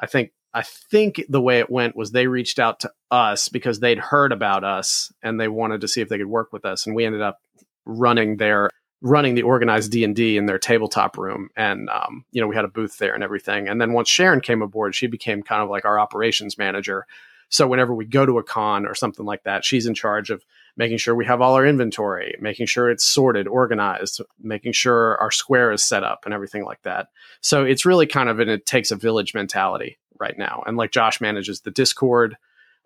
I 0.02 0.06
think 0.06 0.32
I 0.52 0.62
think 0.62 1.22
the 1.28 1.40
way 1.40 1.60
it 1.60 1.70
went 1.70 1.96
was 1.96 2.10
they 2.10 2.26
reached 2.26 2.58
out 2.58 2.80
to 2.80 2.92
us 3.10 3.48
because 3.48 3.80
they'd 3.80 3.98
heard 3.98 4.32
about 4.32 4.64
us 4.64 5.10
and 5.22 5.40
they 5.40 5.48
wanted 5.48 5.80
to 5.80 5.88
see 5.88 6.02
if 6.02 6.10
they 6.10 6.18
could 6.18 6.26
work 6.26 6.52
with 6.52 6.66
us, 6.66 6.86
and 6.86 6.94
we 6.94 7.06
ended 7.06 7.22
up 7.22 7.38
running 7.86 8.36
their 8.36 8.68
running 9.00 9.34
the 9.34 9.42
organized 9.42 9.90
D 9.90 10.04
and 10.04 10.14
D 10.14 10.36
in 10.36 10.46
their 10.46 10.58
tabletop 10.58 11.16
room, 11.16 11.48
and 11.56 11.88
um, 11.88 12.24
you 12.32 12.40
know 12.40 12.48
we 12.48 12.56
had 12.56 12.64
a 12.64 12.68
booth 12.68 12.98
there 12.98 13.14
and 13.14 13.24
everything. 13.24 13.68
And 13.68 13.80
then 13.80 13.92
once 13.92 14.08
Sharon 14.08 14.40
came 14.40 14.60
aboard, 14.60 14.94
she 14.94 15.06
became 15.06 15.42
kind 15.42 15.62
of 15.62 15.70
like 15.70 15.84
our 15.84 15.98
operations 15.98 16.58
manager. 16.58 17.06
So 17.48 17.66
whenever 17.66 17.94
we 17.94 18.06
go 18.06 18.26
to 18.26 18.38
a 18.38 18.42
con 18.42 18.86
or 18.86 18.94
something 18.94 19.26
like 19.26 19.44
that, 19.44 19.64
she's 19.64 19.86
in 19.86 19.94
charge 19.94 20.30
of 20.30 20.44
making 20.76 20.98
sure 20.98 21.14
we 21.14 21.26
have 21.26 21.40
all 21.40 21.54
our 21.54 21.66
inventory, 21.66 22.34
making 22.40 22.66
sure 22.66 22.90
it's 22.90 23.04
sorted, 23.04 23.46
organized, 23.46 24.22
making 24.40 24.72
sure 24.72 25.18
our 25.18 25.30
square 25.30 25.72
is 25.72 25.84
set 25.84 26.02
up 26.02 26.22
and 26.24 26.32
everything 26.32 26.64
like 26.64 26.82
that. 26.82 27.08
So 27.40 27.64
it's 27.64 27.84
really 27.84 28.06
kind 28.06 28.28
of 28.28 28.40
an 28.40 28.48
it 28.48 28.66
takes 28.66 28.90
a 28.90 28.96
village 28.96 29.34
mentality 29.34 29.98
right 30.18 30.36
now. 30.38 30.62
And 30.66 30.76
like 30.76 30.92
Josh 30.92 31.20
manages 31.20 31.60
the 31.60 31.70
Discord. 31.70 32.36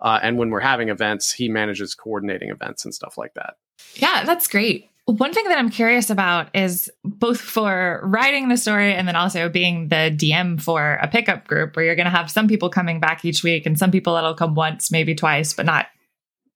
Uh, 0.00 0.18
and 0.22 0.36
when 0.36 0.50
we're 0.50 0.60
having 0.60 0.88
events, 0.88 1.32
he 1.32 1.48
manages 1.48 1.94
coordinating 1.94 2.50
events 2.50 2.84
and 2.84 2.94
stuff 2.94 3.16
like 3.16 3.34
that. 3.34 3.54
Yeah, 3.94 4.24
that's 4.24 4.48
great. 4.48 4.90
One 5.06 5.32
thing 5.32 5.44
that 5.44 5.56
I'm 5.56 5.70
curious 5.70 6.10
about 6.10 6.48
is 6.54 6.90
both 7.04 7.40
for 7.40 8.00
writing 8.02 8.48
the 8.48 8.56
story 8.56 8.92
and 8.92 9.06
then 9.06 9.14
also 9.14 9.48
being 9.48 9.88
the 9.88 10.12
DM 10.12 10.60
for 10.60 10.94
a 10.94 11.06
pickup 11.06 11.46
group 11.46 11.76
where 11.76 11.84
you're 11.84 11.94
going 11.94 12.06
to 12.06 12.10
have 12.10 12.28
some 12.28 12.48
people 12.48 12.70
coming 12.70 12.98
back 12.98 13.24
each 13.24 13.44
week 13.44 13.66
and 13.66 13.78
some 13.78 13.92
people 13.92 14.14
that'll 14.14 14.34
come 14.34 14.56
once, 14.56 14.90
maybe 14.90 15.14
twice, 15.14 15.54
but 15.54 15.64
not 15.64 15.86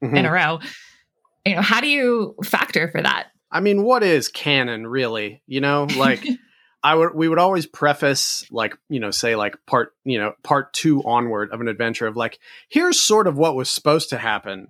mm-hmm. 0.03 0.17
in 0.17 0.27
a 0.27 0.33
row. 0.33 0.59
You 1.45 1.57
know, 1.57 1.63
how 1.63 1.81
do 1.81 1.89
you 1.89 2.37
factor 2.45 2.89
for 2.89 3.01
that? 3.01 3.29
I 3.51 3.61
mean, 3.61 3.83
what 3.83 4.03
is 4.03 4.29
canon 4.29 4.87
really? 4.87 5.43
You 5.47 5.61
know, 5.61 5.89
like 5.97 6.25
I 6.83 6.95
would 6.95 7.15
we 7.15 7.29
would 7.29 7.39
always 7.39 7.67
preface 7.67 8.45
like 8.51 8.77
you 8.89 9.01
know 9.01 9.11
say 9.11 9.37
like 9.37 9.57
part 9.67 9.93
you 10.05 10.19
know 10.19 10.35
part 10.43 10.73
two 10.73 11.03
onward 11.05 11.51
of 11.53 11.61
an 11.61 11.69
adventure 11.69 12.07
of 12.07 12.17
like 12.17 12.39
here's 12.69 13.01
sort 13.01 13.27
of 13.27 13.37
what 13.37 13.55
was 13.55 13.71
supposed 13.71 14.11
to 14.11 14.19
happen 14.19 14.69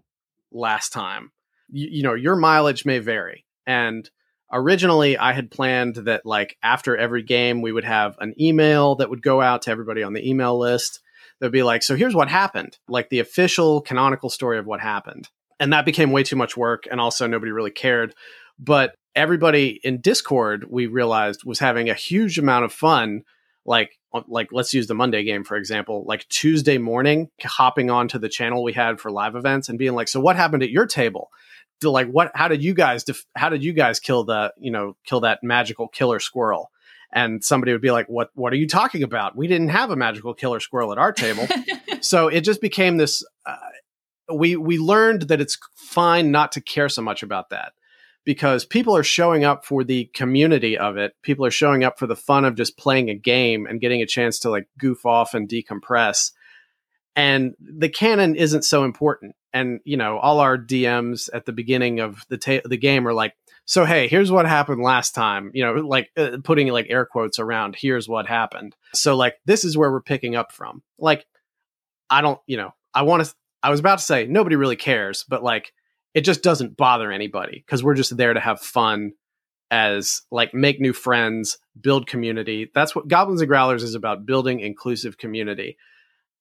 last 0.51 0.93
time. 0.93 1.31
You, 1.68 1.89
you 1.91 2.03
know 2.03 2.14
your 2.14 2.37
mileage 2.37 2.85
may 2.85 2.99
vary, 2.99 3.47
and 3.66 4.09
originally 4.53 5.16
I 5.16 5.33
had 5.33 5.51
planned 5.51 5.97
that 5.97 6.27
like 6.27 6.57
after 6.62 6.97
every 6.97 7.23
game 7.23 7.62
we 7.62 7.73
would 7.73 7.85
have 7.85 8.16
an 8.18 8.35
email 8.41 8.97
that 8.97 9.11
would 9.11 9.23
go 9.23 9.41
out 9.41 9.62
to 9.62 9.71
everybody 9.71 10.03
on 10.03 10.12
the 10.12 10.29
email 10.29 10.59
list. 10.59 11.01
That'd 11.39 11.53
be 11.53 11.62
like, 11.62 11.83
so 11.83 11.97
here's 11.97 12.14
what 12.14 12.29
happened, 12.29 12.77
like 12.87 13.09
the 13.09 13.21
official 13.21 13.81
canonical 13.81 14.29
story 14.29 14.59
of 14.59 14.66
what 14.66 14.81
happened. 14.81 15.31
And 15.61 15.73
that 15.73 15.85
became 15.85 16.11
way 16.11 16.23
too 16.23 16.37
much 16.37 16.57
work, 16.57 16.85
and 16.91 17.01
also 17.01 17.27
nobody 17.27 17.53
really 17.53 17.71
cared. 17.71 18.15
But 18.59 18.95
everybody 19.15 19.81
in 19.83 20.01
Discord 20.01 20.67
we 20.69 20.87
realized 20.87 21.45
was 21.45 21.59
having 21.59 21.89
a 21.89 21.95
huge 21.95 22.39
amount 22.39 22.65
of 22.65 22.73
fun. 22.73 23.23
Like 23.67 23.99
like 24.27 24.49
let's 24.51 24.75
use 24.75 24.87
the 24.87 24.95
Monday 24.95 25.23
game 25.23 25.45
for 25.45 25.57
example. 25.57 26.05
Like 26.07 26.27
Tuesday 26.29 26.79
morning, 26.79 27.29
hopping 27.43 27.91
onto 27.91 28.19
the 28.19 28.29
channel 28.29 28.65
we 28.65 28.73
had 28.73 29.01
for 29.01 29.11
live 29.11 29.37
events 29.37 29.69
and 29.69 29.79
being 29.79 29.95
like, 29.95 30.09
"So 30.09 30.19
what 30.19 30.37
happened 30.37 30.63
at 30.63 30.71
your 30.71 30.87
table?" 30.87 31.29
To 31.83 31.91
like, 31.91 32.09
what? 32.09 32.33
How 32.35 32.49
did 32.49 32.65
you 32.65 32.75
guys? 32.75 33.05
Def- 33.05 33.27
how 33.37 33.51
did 33.51 33.63
you 33.63 33.73
guys 33.73 34.01
kill 34.01 34.25
the 34.25 34.53
you 34.59 34.71
know 34.71 34.97
kill 35.05 35.21
that 35.21 35.41
magical 35.43 35.89
killer 35.89 36.19
squirrel? 36.19 36.71
and 37.13 37.43
somebody 37.43 37.73
would 37.73 37.81
be 37.81 37.91
like 37.91 38.07
what 38.07 38.31
what 38.35 38.53
are 38.53 38.57
you 38.57 38.69
talking 38.69 39.03
about 39.03 39.37
we 39.37 39.47
didn't 39.47 39.71
have 39.71 39.91
a 39.91 39.97
magical 39.97 40.35
killer 40.35 40.61
squirrel 40.61 40.93
at 40.93 40.99
our 40.99 41.13
table 41.13 41.47
so 42.01 42.29
it 42.29 42.43
just 42.43 42.61
became 42.61 42.97
this 42.97 43.25
uh, 43.47 43.57
we 44.33 44.57
we 44.57 44.78
learned 44.78 45.22
that 45.22 45.41
it's 45.41 45.59
fine 45.74 46.31
not 46.31 46.53
to 46.53 46.61
care 46.61 46.89
so 46.89 47.03
much 47.03 47.22
about 47.22 47.51
that 47.51 47.72
because 48.24 48.64
people 48.64 48.97
are 48.97 49.03
showing 49.03 49.45
up 49.45 49.64
for 49.64 49.83
the 49.83 50.05
community 50.14 50.76
of 50.76 50.97
it. 50.97 51.14
People 51.22 51.45
are 51.47 51.51
showing 51.51 51.85
up 51.85 51.99
for 51.99 52.07
the 52.07 52.16
fun 52.16 52.45
of 52.45 52.55
just 52.55 52.76
playing 52.76 53.09
a 53.11 53.14
game 53.14 53.66
and 53.66 53.81
getting 53.81 54.03
a 54.03 54.07
chance 54.07 54.39
to 54.41 54.51
like 54.51 54.68
goof 54.78 55.07
off 55.07 55.35
and 55.35 55.49
decompress. 55.49 56.33
And 57.16 57.55
the 57.59 57.89
canon 57.89 58.37
isn't 58.37 58.64
so 58.64 58.85
important. 58.85 59.35
And 59.53 59.81
you 59.85 59.97
know, 59.97 60.18
all 60.18 60.39
our 60.39 60.57
DMs 60.57 61.28
at 61.33 61.45
the 61.45 61.53
beginning 61.53 62.01
of 62.01 62.24
the 62.28 62.39
ta- 62.39 62.61
the 62.64 62.76
game 62.76 63.07
are 63.09 63.12
like, 63.12 63.35
"So 63.64 63.85
hey, 63.85 64.07
here's 64.07 64.31
what 64.31 64.47
happened 64.47 64.81
last 64.81 65.12
time." 65.12 65.51
You 65.53 65.64
know, 65.64 65.72
like 65.72 66.11
uh, 66.16 66.39
putting 66.45 66.68
like 66.68 66.87
air 66.89 67.05
quotes 67.05 67.41
around, 67.41 67.74
"Here's 67.76 68.09
what 68.09 68.28
happened." 68.28 68.76
So 68.95 69.16
like, 69.16 69.41
this 69.47 69.64
is 69.64 69.76
where 69.76 69.91
we're 69.91 70.03
picking 70.03 70.37
up 70.37 70.53
from. 70.53 70.83
Like, 71.01 71.26
I 72.09 72.20
don't, 72.20 72.39
you 72.47 72.59
know, 72.59 72.74
I 72.95 73.03
want 73.03 73.24
to. 73.24 73.35
I 73.63 73.71
was 73.71 73.81
about 73.81 73.99
to 73.99 74.05
say 74.05 74.27
nobody 74.27 74.57
really 74.57 74.77
cares, 74.77 75.25
but 75.29 75.43
like 75.43 75.73
it 76.15 76.23
just 76.23 76.43
doesn't 76.43 76.77
bother 76.77 77.13
anybody 77.13 77.63
because 77.65 77.85
we're 77.85 77.95
just 77.95 78.17
there 78.17 78.35
to 78.35 78.41
have 78.41 78.61
fun 78.61 79.13
as 79.71 80.23
like 80.31 80.53
make 80.53 80.81
new 80.81 80.93
friends, 80.93 81.59
build 81.81 82.07
community. 82.07 82.71
That's 82.75 82.95
what 82.95 83.09
Goblins 83.09 83.41
and 83.41 83.49
Growlers 83.49 83.83
is 83.83 83.95
about 83.95 84.27
building 84.27 84.61
inclusive 84.61 85.19
community. 85.19 85.77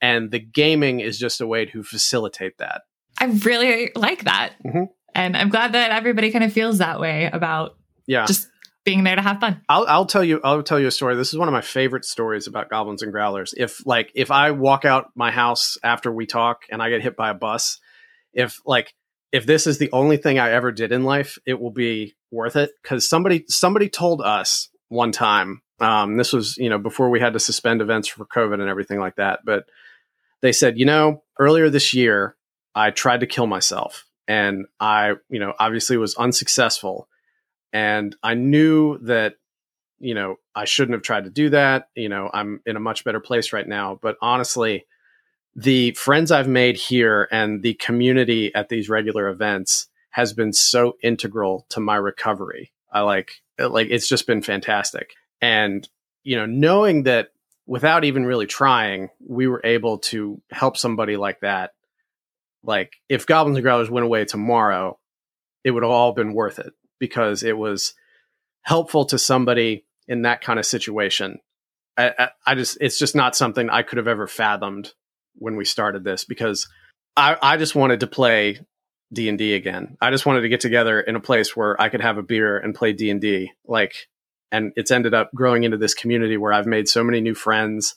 And 0.01 0.31
the 0.31 0.39
gaming 0.39 1.01
is 1.01 1.19
just 1.19 1.41
a 1.41 1.47
way 1.47 1.65
to 1.65 1.83
facilitate 1.83 2.57
that. 2.57 2.81
I 3.19 3.25
really 3.25 3.91
like 3.95 4.23
that. 4.23 4.53
Mm-hmm. 4.65 4.85
And 5.13 5.37
I'm 5.37 5.49
glad 5.49 5.73
that 5.73 5.91
everybody 5.91 6.31
kind 6.31 6.43
of 6.43 6.53
feels 6.53 6.77
that 6.77 6.99
way 6.99 7.29
about 7.31 7.77
yeah. 8.07 8.25
just 8.25 8.49
being 8.85 9.03
there 9.03 9.15
to 9.15 9.21
have 9.21 9.39
fun. 9.39 9.61
I'll, 9.69 9.85
I'll 9.87 10.05
tell 10.05 10.23
you 10.23 10.39
I'll 10.43 10.63
tell 10.63 10.79
you 10.79 10.87
a 10.87 10.91
story. 10.91 11.15
This 11.15 11.29
is 11.29 11.37
one 11.37 11.47
of 11.47 11.53
my 11.53 11.61
favorite 11.61 12.05
stories 12.05 12.47
about 12.47 12.69
goblins 12.69 13.01
and 13.01 13.11
growlers. 13.11 13.53
If 13.55 13.85
like 13.85 14.11
if 14.15 14.31
I 14.31 14.51
walk 14.51 14.85
out 14.85 15.11
my 15.15 15.31
house 15.31 15.77
after 15.83 16.11
we 16.11 16.25
talk 16.25 16.63
and 16.69 16.81
I 16.81 16.89
get 16.89 17.01
hit 17.01 17.15
by 17.15 17.29
a 17.29 17.33
bus, 17.33 17.79
if 18.33 18.59
like 18.65 18.93
if 19.31 19.45
this 19.45 19.67
is 19.67 19.77
the 19.77 19.91
only 19.91 20.17
thing 20.17 20.39
I 20.39 20.51
ever 20.51 20.71
did 20.71 20.91
in 20.91 21.03
life, 21.03 21.37
it 21.45 21.59
will 21.59 21.71
be 21.71 22.15
worth 22.31 22.55
it 22.55 22.71
because 22.81 23.07
somebody 23.07 23.45
somebody 23.47 23.89
told 23.89 24.21
us 24.21 24.69
one 24.89 25.11
time. 25.11 25.61
Um, 25.79 26.17
this 26.17 26.33
was 26.33 26.57
you 26.57 26.69
know 26.69 26.77
before 26.77 27.09
we 27.09 27.19
had 27.19 27.33
to 27.33 27.39
suspend 27.39 27.81
events 27.81 28.07
for 28.07 28.25
COVID 28.25 28.55
and 28.55 28.69
everything 28.69 28.99
like 28.99 29.15
that. 29.15 29.41
But 29.45 29.65
they 30.41 30.51
said, 30.51 30.79
you 30.79 30.85
know, 30.85 31.23
earlier 31.37 31.69
this 31.69 31.93
year 31.93 32.35
I 32.75 32.91
tried 32.91 33.21
to 33.21 33.27
kill 33.27 33.47
myself, 33.47 34.05
and 34.27 34.65
I 34.79 35.13
you 35.29 35.39
know 35.39 35.53
obviously 35.59 35.97
was 35.97 36.15
unsuccessful, 36.15 37.07
and 37.73 38.15
I 38.23 38.33
knew 38.33 38.97
that 38.99 39.35
you 39.99 40.13
know, 40.13 40.37
I 40.55 40.65
shouldn't 40.65 40.93
have 40.93 41.01
tried 41.01 41.25
to 41.25 41.29
do 41.29 41.49
that. 41.49 41.89
You 41.95 42.09
know, 42.09 42.29
I'm 42.33 42.61
in 42.65 42.75
a 42.75 42.79
much 42.79 43.03
better 43.03 43.19
place 43.19 43.53
right 43.53 43.67
now. 43.67 43.99
But 44.01 44.17
honestly, 44.21 44.85
the 45.55 45.91
friends 45.91 46.31
I've 46.31 46.47
made 46.47 46.77
here 46.77 47.27
and 47.31 47.61
the 47.61 47.73
community 47.75 48.53
at 48.55 48.69
these 48.69 48.89
regular 48.89 49.27
events 49.27 49.87
has 50.11 50.33
been 50.33 50.53
so 50.53 50.97
integral 51.03 51.65
to 51.69 51.79
my 51.79 51.95
recovery. 51.95 52.71
I 52.91 53.01
like, 53.01 53.41
like, 53.59 53.87
it's 53.91 54.07
just 54.07 54.25
been 54.25 54.41
fantastic. 54.41 55.13
And, 55.41 55.87
you 56.23 56.35
know, 56.37 56.45
knowing 56.45 57.03
that 57.03 57.29
without 57.67 58.03
even 58.03 58.25
really 58.25 58.47
trying, 58.47 59.09
we 59.25 59.47
were 59.47 59.61
able 59.63 59.99
to 59.99 60.41
help 60.49 60.77
somebody 60.77 61.17
like 61.17 61.41
that. 61.41 61.73
Like, 62.63 62.95
if 63.07 63.27
Goblins 63.27 63.57
and 63.57 63.63
Growlers 63.63 63.89
went 63.89 64.05
away 64.05 64.25
tomorrow, 64.25 64.97
it 65.63 65.71
would 65.71 65.83
have 65.83 65.91
all 65.91 66.13
been 66.13 66.33
worth 66.33 66.57
it 66.57 66.73
because 66.99 67.43
it 67.43 67.57
was 67.57 67.93
helpful 68.61 69.05
to 69.05 69.17
somebody 69.17 69.85
in 70.07 70.23
that 70.23 70.41
kind 70.41 70.59
of 70.59 70.65
situation. 70.65 71.39
I, 71.97 72.13
I, 72.17 72.29
I 72.47 72.55
just, 72.55 72.77
it's 72.81 72.99
just 72.99 73.15
not 73.15 73.35
something 73.35 73.69
I 73.69 73.83
could 73.83 73.97
have 73.97 74.07
ever 74.07 74.27
fathomed 74.27 74.93
when 75.35 75.55
we 75.55 75.65
started 75.65 76.03
this 76.03 76.25
because 76.25 76.67
I, 77.15 77.37
I 77.41 77.57
just 77.57 77.75
wanted 77.75 78.01
to 78.01 78.07
play 78.07 78.59
D 79.11 79.29
and 79.29 79.37
D 79.37 79.53
again. 79.55 79.97
I 80.01 80.11
just 80.11 80.25
wanted 80.25 80.41
to 80.41 80.49
get 80.49 80.59
together 80.59 80.99
in 80.99 81.15
a 81.15 81.21
place 81.21 81.55
where 81.55 81.79
I 81.81 81.89
could 81.89 82.01
have 82.01 82.17
a 82.17 82.23
beer 82.23 82.57
and 82.57 82.75
play 82.75 82.93
D 82.93 83.09
and 83.09 83.19
D. 83.19 83.51
Like, 83.65 84.07
and 84.51 84.71
it's 84.75 84.91
ended 84.91 85.13
up 85.13 85.31
growing 85.33 85.63
into 85.63 85.77
this 85.77 85.93
community 85.93 86.37
where 86.37 86.53
I've 86.53 86.67
made 86.67 86.87
so 86.87 87.03
many 87.03 87.21
new 87.21 87.35
friends. 87.35 87.95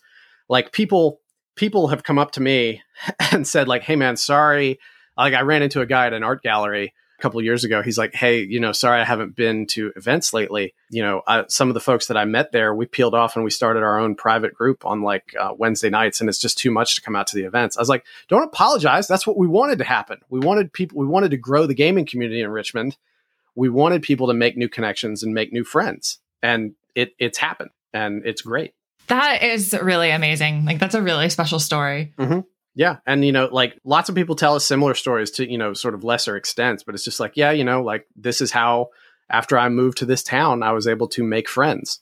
Like 0.49 0.73
people, 0.73 1.21
people 1.57 1.89
have 1.89 2.03
come 2.03 2.19
up 2.19 2.33
to 2.33 2.41
me 2.41 2.83
and 3.33 3.47
said 3.47 3.69
like, 3.69 3.83
"Hey 3.83 3.97
man, 3.97 4.17
sorry." 4.17 4.79
Like 5.17 5.35
I 5.35 5.43
ran 5.43 5.63
into 5.63 5.83
a 5.83 5.87
guy 5.87 6.07
at 6.07 6.15
an 6.15 6.25
art 6.25 6.43
gallery 6.43 6.95
couple 7.23 7.39
of 7.39 7.45
years 7.45 7.65
ago. 7.65 7.83
He's 7.83 7.97
like, 7.97 8.15
"Hey, 8.15 8.43
you 8.43 8.61
know, 8.61 8.73
sorry 8.73 9.01
I 9.01 9.05
haven't 9.05 9.35
been 9.35 9.67
to 9.69 9.93
events 9.97 10.33
lately. 10.33 10.75
You 10.91 11.03
know, 11.03 11.23
I, 11.27 11.45
some 11.49 11.69
of 11.69 11.75
the 11.75 11.81
folks 11.81 12.07
that 12.09 12.17
I 12.17 12.25
met 12.25 12.53
there, 12.53 12.75
we 12.75 12.87
peeled 12.87 13.15
off 13.15 13.37
and 13.37 13.45
we 13.45 13.51
started 13.51 13.83
our 13.83 13.99
own 13.99 14.15
private 14.15 14.53
group 14.55 14.85
on 14.85 15.03
like 15.03 15.35
uh, 15.39 15.55
Wednesday 15.57 15.89
nights, 15.89 16.21
and 16.21 16.29
it's 16.29 16.39
just 16.39 16.59
too 16.59 16.71
much 16.71 16.97
to 16.97 17.01
come 17.01 17.17
out 17.17 17.29
to 17.29 17.37
the 17.37 17.45
events." 17.45 17.77
I 17.77 17.81
was 17.81 17.89
like, 17.89 18.05
"Don't 18.29 18.43
apologize. 18.43 19.09
That's 19.09 19.27
what 19.27 19.39
we 19.39 19.47
wanted 19.47 19.79
to 19.79 19.85
happen. 19.85 20.19
We 20.29 20.41
wanted 20.41 20.73
people. 20.73 20.99
We 20.99 21.07
wanted 21.07 21.31
to 21.31 21.39
grow 21.39 21.67
the 21.67 21.75
gaming 21.75 22.05
community 22.05 22.41
in 22.41 22.51
Richmond. 22.51 22.97
We 23.55 23.69
wanted 23.71 24.03
people 24.03 24.27
to 24.27 24.35
make 24.35 24.57
new 24.57 24.69
connections 24.69 25.23
and 25.23 25.33
make 25.33 25.53
new 25.53 25.65
friends, 25.65 26.19
and 26.43 26.75
it 26.95 27.15
it's 27.19 27.39
happened, 27.39 27.71
and 27.95 28.27
it's 28.27 28.43
great." 28.43 28.75
That 29.09 29.43
is 29.43 29.75
really 29.81 30.11
amazing. 30.11 30.65
Like 30.65 30.79
that's 30.79 30.95
a 30.95 31.03
really 31.03 31.29
special 31.29 31.59
story. 31.59 32.15
Mm-hmm. 32.19 32.41
Yeah. 32.75 32.97
And, 33.07 33.25
you 33.25 33.33
know, 33.33 33.49
like 33.53 33.79
lots 33.85 34.09
of 34.09 34.15
people 34.15 34.35
tell 34.35 34.55
us 34.55 34.65
similar 34.65 34.95
stories 34.95 35.31
to, 35.33 35.51
you 35.51 35.59
know, 35.59 35.75
sort 35.75 35.95
of 35.95 36.05
lesser 36.05 36.37
extents, 36.37 36.83
but 36.83 36.95
it's 36.95 37.05
just 37.05 37.21
like, 37.21 37.37
yeah, 37.37 37.51
you 37.51 37.65
know, 37.65 37.83
like 37.83 38.07
this 38.17 38.41
is 38.41 38.51
how 38.51 38.89
after 39.29 39.59
I 39.59 39.69
moved 39.69 39.99
to 39.99 40.07
this 40.07 40.23
town, 40.23 40.63
I 40.63 40.73
was 40.73 40.87
able 40.87 41.09
to 41.09 41.23
make 41.23 41.49
friends. 41.49 42.01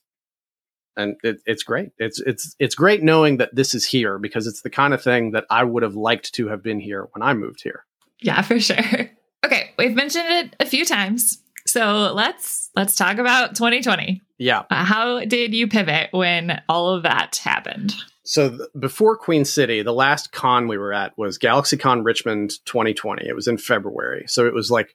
And 0.96 1.16
it, 1.22 1.40
it's 1.46 1.62
great. 1.62 1.90
It's 1.98 2.20
it's 2.20 2.54
it's 2.58 2.74
great 2.74 3.02
knowing 3.02 3.38
that 3.38 3.54
this 3.54 3.74
is 3.74 3.86
here 3.86 4.18
because 4.18 4.46
it's 4.46 4.62
the 4.62 4.70
kind 4.70 4.92
of 4.92 5.02
thing 5.02 5.30
that 5.30 5.46
I 5.48 5.64
would 5.64 5.82
have 5.82 5.94
liked 5.94 6.34
to 6.34 6.48
have 6.48 6.62
been 6.62 6.80
here 6.80 7.08
when 7.12 7.22
I 7.22 7.32
moved 7.32 7.62
here. 7.62 7.84
Yeah, 8.20 8.42
for 8.42 8.60
sure. 8.60 8.76
Okay, 9.42 9.70
we've 9.78 9.94
mentioned 9.94 10.26
it 10.28 10.56
a 10.60 10.66
few 10.66 10.84
times, 10.84 11.42
so 11.66 12.12
let's 12.14 12.68
let's 12.76 12.94
talk 12.94 13.16
about 13.16 13.54
2020. 13.54 14.20
Yeah. 14.36 14.64
Uh, 14.70 14.84
how 14.84 15.24
did 15.24 15.54
you 15.54 15.66
pivot 15.66 16.10
when 16.12 16.60
all 16.68 16.90
of 16.90 17.04
that 17.04 17.36
happened? 17.36 17.94
So 18.24 18.50
th- 18.50 18.60
before 18.78 19.16
Queen 19.16 19.44
City, 19.44 19.82
the 19.82 19.92
last 19.92 20.32
con 20.32 20.68
we 20.68 20.78
were 20.78 20.92
at 20.92 21.16
was 21.16 21.38
GalaxyCon 21.38 22.04
Richmond 22.04 22.52
2020. 22.66 23.26
It 23.26 23.34
was 23.34 23.48
in 23.48 23.58
February. 23.58 24.24
So 24.28 24.46
it 24.46 24.54
was 24.54 24.70
like 24.70 24.94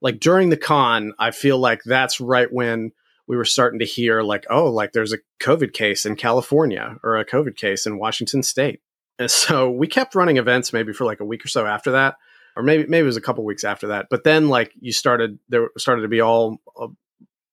like 0.00 0.20
during 0.20 0.50
the 0.50 0.56
con, 0.56 1.14
I 1.18 1.30
feel 1.30 1.58
like 1.58 1.82
that's 1.84 2.20
right 2.20 2.52
when 2.52 2.92
we 3.26 3.36
were 3.36 3.44
starting 3.44 3.80
to 3.80 3.84
hear 3.84 4.22
like, 4.22 4.46
oh, 4.50 4.70
like 4.70 4.92
there's 4.92 5.12
a 5.12 5.18
COVID 5.40 5.72
case 5.72 6.06
in 6.06 6.16
California 6.16 6.96
or 7.02 7.16
a 7.16 7.24
COVID 7.24 7.56
case 7.56 7.86
in 7.86 7.98
Washington 7.98 8.42
State. 8.42 8.80
And 9.18 9.30
so 9.30 9.70
we 9.70 9.86
kept 9.86 10.14
running 10.14 10.36
events 10.36 10.72
maybe 10.72 10.92
for 10.92 11.04
like 11.04 11.20
a 11.20 11.24
week 11.24 11.44
or 11.44 11.48
so 11.48 11.66
after 11.66 11.92
that, 11.92 12.16
or 12.56 12.62
maybe 12.62 12.86
maybe 12.86 13.02
it 13.02 13.06
was 13.06 13.16
a 13.16 13.22
couple 13.22 13.44
weeks 13.44 13.64
after 13.64 13.88
that. 13.88 14.06
But 14.10 14.24
then 14.24 14.48
like 14.48 14.72
you 14.80 14.92
started 14.92 15.38
there 15.48 15.70
started 15.78 16.02
to 16.02 16.08
be 16.08 16.20
all 16.20 16.58
uh, 16.80 16.88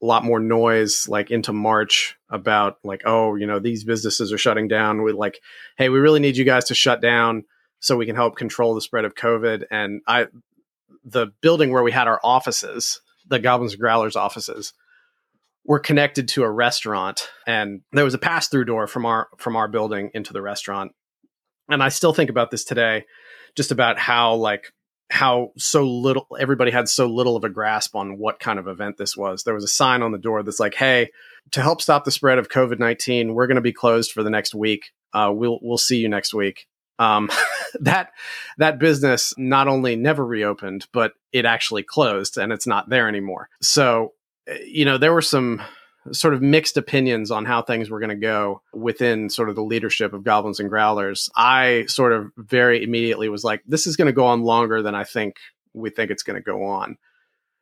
a 0.04 0.06
lot 0.06 0.26
more 0.26 0.42
noise 0.42 1.08
like 1.08 1.32
into 1.32 1.54
March 1.54 2.18
about 2.30 2.78
like, 2.84 3.04
oh, 3.06 3.36
you 3.36 3.48
know, 3.48 3.60
these 3.60 3.86
businesses 3.86 4.34
are 4.34 4.38
shutting 4.38 4.68
down. 4.68 5.02
We 5.02 5.14
like, 5.14 5.40
hey, 5.78 5.88
we 5.88 6.00
really 6.00 6.20
need 6.20 6.36
you 6.36 6.44
guys 6.44 6.66
to 6.66 6.76
shut 6.76 7.02
down 7.02 7.46
so 7.80 7.96
we 7.96 8.06
can 8.06 8.16
help 8.16 8.36
control 8.36 8.76
the 8.76 8.82
spread 8.82 9.06
of 9.06 9.16
COVID. 9.16 9.64
And 9.72 10.02
I, 10.06 10.28
the 11.06 11.28
building 11.42 11.72
where 11.72 11.84
we 11.84 11.94
had 11.94 12.10
our 12.10 12.20
offices, 12.22 13.00
the 13.30 13.40
Goblins 13.40 13.74
and 13.74 13.82
Growlers 13.82 14.18
offices, 14.18 14.74
were 15.66 15.80
connected 15.80 16.28
to 16.28 16.44
a 16.44 16.52
restaurant, 16.52 17.30
and 17.48 17.82
there 17.94 18.04
was 18.04 18.14
a 18.14 18.18
pass 18.20 18.50
through 18.50 18.66
door 18.66 18.86
from 18.86 19.06
our 19.06 19.30
from 19.38 19.56
our 19.56 19.70
building 19.70 20.12
into 20.14 20.34
the 20.34 20.42
restaurant. 20.42 20.92
And 21.70 21.82
I 21.82 21.88
still 21.88 22.14
think 22.14 22.30
about 22.30 22.52
this 22.52 22.66
today, 22.66 23.06
just 23.56 23.72
about 23.72 23.98
how 23.98 24.36
like 24.36 24.74
how 25.14 25.52
so 25.60 25.88
little 25.88 26.26
everybody 26.40 26.72
had 26.72 26.90
so 26.90 27.06
little 27.06 27.36
of 27.36 27.44
a 27.44 27.50
grasp 27.50 27.96
on 27.96 28.18
what 28.18 28.40
kind 28.40 28.58
of 28.58 28.68
event 28.68 28.98
this 28.98 29.16
was. 29.16 29.44
There 29.44 29.54
was 29.54 29.64
a 29.64 29.68
sign 29.68 30.02
on 30.02 30.12
the 30.12 30.18
door 30.18 30.42
that's 30.42 30.60
like, 30.60 30.74
"Hey, 30.74 31.12
to 31.52 31.62
help 31.62 31.84
stop 31.84 32.04
the 32.04 32.10
spread 32.10 32.40
of 32.40 32.50
COVID 32.50 32.80
nineteen, 32.80 33.36
we're 33.36 33.46
going 33.46 33.56
to 33.56 33.62
be 33.62 33.72
closed 33.72 34.12
for 34.12 34.24
the 34.24 34.32
next 34.32 34.56
week. 34.56 34.92
Uh, 35.14 35.32
we'll 35.32 35.60
we'll 35.62 35.78
see 35.78 35.98
you 35.98 36.10
next 36.10 36.34
week." 36.34 36.66
Um, 36.98 37.30
that 37.82 38.10
that 38.58 38.80
business 38.80 39.36
not 39.38 39.68
only 39.68 39.96
never 39.96 40.26
reopened, 40.26 40.88
but 40.92 41.14
it 41.32 41.46
actually 41.46 41.84
closed, 41.84 42.40
and 42.40 42.52
it's 42.52 42.66
not 42.66 42.90
there 42.90 43.08
anymore. 43.08 43.50
So, 43.62 44.14
eh, 44.48 44.58
you 44.66 44.84
know, 44.84 44.98
there 44.98 45.14
were 45.14 45.22
some 45.22 45.62
sort 46.12 46.34
of 46.34 46.42
mixed 46.42 46.78
opinions 46.78 47.32
on 47.32 47.46
how 47.46 47.62
things 47.62 47.90
were 47.90 48.00
going 48.00 48.10
to 48.10 48.16
go 48.16 48.62
within 48.74 49.30
sort 49.30 49.50
of 49.50 49.56
the 49.56 49.64
leadership 49.64 50.14
of 50.14 50.24
goblins 50.24 50.60
and 50.60 50.70
growlers 50.70 51.30
i 51.36 51.86
sort 51.88 52.12
of 52.12 52.32
very 52.38 52.84
immediately 52.84 53.30
was 53.30 53.44
like 53.44 53.62
this 53.68 53.88
is 53.88 53.96
going 53.96 54.08
to 54.08 54.12
go 54.12 54.26
on 54.26 54.42
longer 54.42 54.82
than 54.82 54.96
i 54.96 55.04
think 55.04 55.36
we 55.74 55.90
think 55.90 56.12
it's 56.12 56.24
going 56.24 56.36
to 56.36 56.44
go 56.44 56.64
on. 56.64 56.98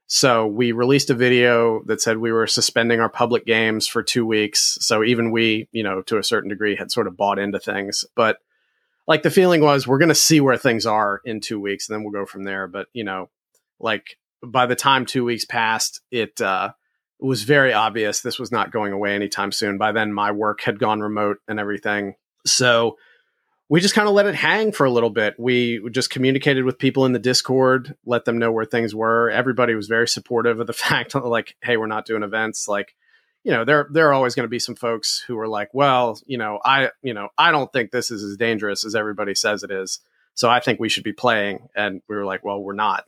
So 0.07 0.45
we 0.45 0.73
released 0.73 1.09
a 1.09 1.15
video 1.15 1.83
that 1.85 2.01
said 2.01 2.17
we 2.17 2.33
were 2.33 2.47
suspending 2.47 2.99
our 2.99 3.09
public 3.09 3.45
games 3.45 3.87
for 3.87 4.03
two 4.03 4.25
weeks. 4.25 4.77
So 4.81 5.03
even 5.03 5.31
we 5.31 5.69
you 5.71 5.83
know 5.83 6.01
to 6.03 6.17
a 6.17 6.23
certain 6.23 6.49
degree 6.49 6.75
had 6.75 6.91
sort 6.91 7.07
of 7.07 7.17
bought 7.17 7.39
into 7.39 7.59
things. 7.59 8.05
But 8.15 8.37
like 9.07 9.23
the 9.23 9.31
feeling 9.31 9.61
was 9.61 9.87
we're 9.87 9.99
going 9.99 10.09
to 10.09 10.15
see 10.15 10.41
where 10.41 10.57
things 10.57 10.85
are 10.85 11.21
in 11.23 11.39
two 11.39 11.59
weeks 11.59 11.87
and 11.87 11.95
then 11.95 12.03
we'll 12.03 12.11
go 12.11 12.25
from 12.25 12.43
there. 12.43 12.67
But 12.67 12.87
you 12.93 13.05
know 13.05 13.29
like 13.79 14.17
by 14.43 14.65
the 14.65 14.75
time 14.75 15.05
two 15.05 15.23
weeks 15.23 15.45
passed 15.45 16.01
it 16.11 16.41
uh 16.41 16.71
it 17.21 17.25
was 17.25 17.43
very 17.43 17.71
obvious 17.71 18.21
this 18.21 18.39
was 18.39 18.51
not 18.51 18.71
going 18.71 18.93
away 18.93 19.13
anytime 19.13 19.51
soon. 19.51 19.77
By 19.77 19.91
then, 19.91 20.11
my 20.11 20.31
work 20.31 20.61
had 20.61 20.79
gone 20.79 21.01
remote 21.01 21.37
and 21.47 21.59
everything. 21.59 22.15
So 22.45 22.97
we 23.69 23.79
just 23.79 23.93
kind 23.93 24.07
of 24.07 24.13
let 24.13 24.25
it 24.25 24.35
hang 24.35 24.71
for 24.71 24.85
a 24.85 24.91
little 24.91 25.11
bit. 25.11 25.35
We 25.39 25.79
just 25.91 26.09
communicated 26.09 26.65
with 26.65 26.79
people 26.79 27.05
in 27.05 27.13
the 27.13 27.19
Discord, 27.19 27.95
let 28.05 28.25
them 28.25 28.37
know 28.37 28.51
where 28.51 28.65
things 28.65 28.95
were. 28.95 29.29
Everybody 29.29 29.75
was 29.75 29.87
very 29.87 30.07
supportive 30.07 30.59
of 30.59 30.67
the 30.67 30.73
fact, 30.73 31.15
like, 31.15 31.55
hey, 31.61 31.77
we're 31.77 31.87
not 31.87 32.05
doing 32.05 32.23
events. 32.23 32.67
Like, 32.67 32.95
you 33.43 33.51
know, 33.51 33.65
there 33.65 33.87
there 33.91 34.09
are 34.09 34.13
always 34.13 34.35
going 34.35 34.45
to 34.45 34.49
be 34.49 34.59
some 34.59 34.75
folks 34.75 35.23
who 35.25 35.37
are 35.39 35.47
like, 35.47 35.69
well, 35.73 36.19
you 36.25 36.37
know, 36.37 36.59
I 36.65 36.89
you 37.01 37.13
know, 37.13 37.29
I 37.37 37.51
don't 37.51 37.71
think 37.71 37.91
this 37.91 38.11
is 38.11 38.23
as 38.23 38.37
dangerous 38.37 38.83
as 38.83 38.95
everybody 38.95 39.35
says 39.35 39.63
it 39.63 39.71
is. 39.71 39.99
So 40.33 40.49
I 40.49 40.59
think 40.59 40.79
we 40.79 40.89
should 40.89 41.03
be 41.03 41.13
playing. 41.13 41.67
And 41.75 42.01
we 42.09 42.15
were 42.15 42.25
like, 42.25 42.43
well, 42.43 42.61
we're 42.61 42.73
not. 42.73 43.05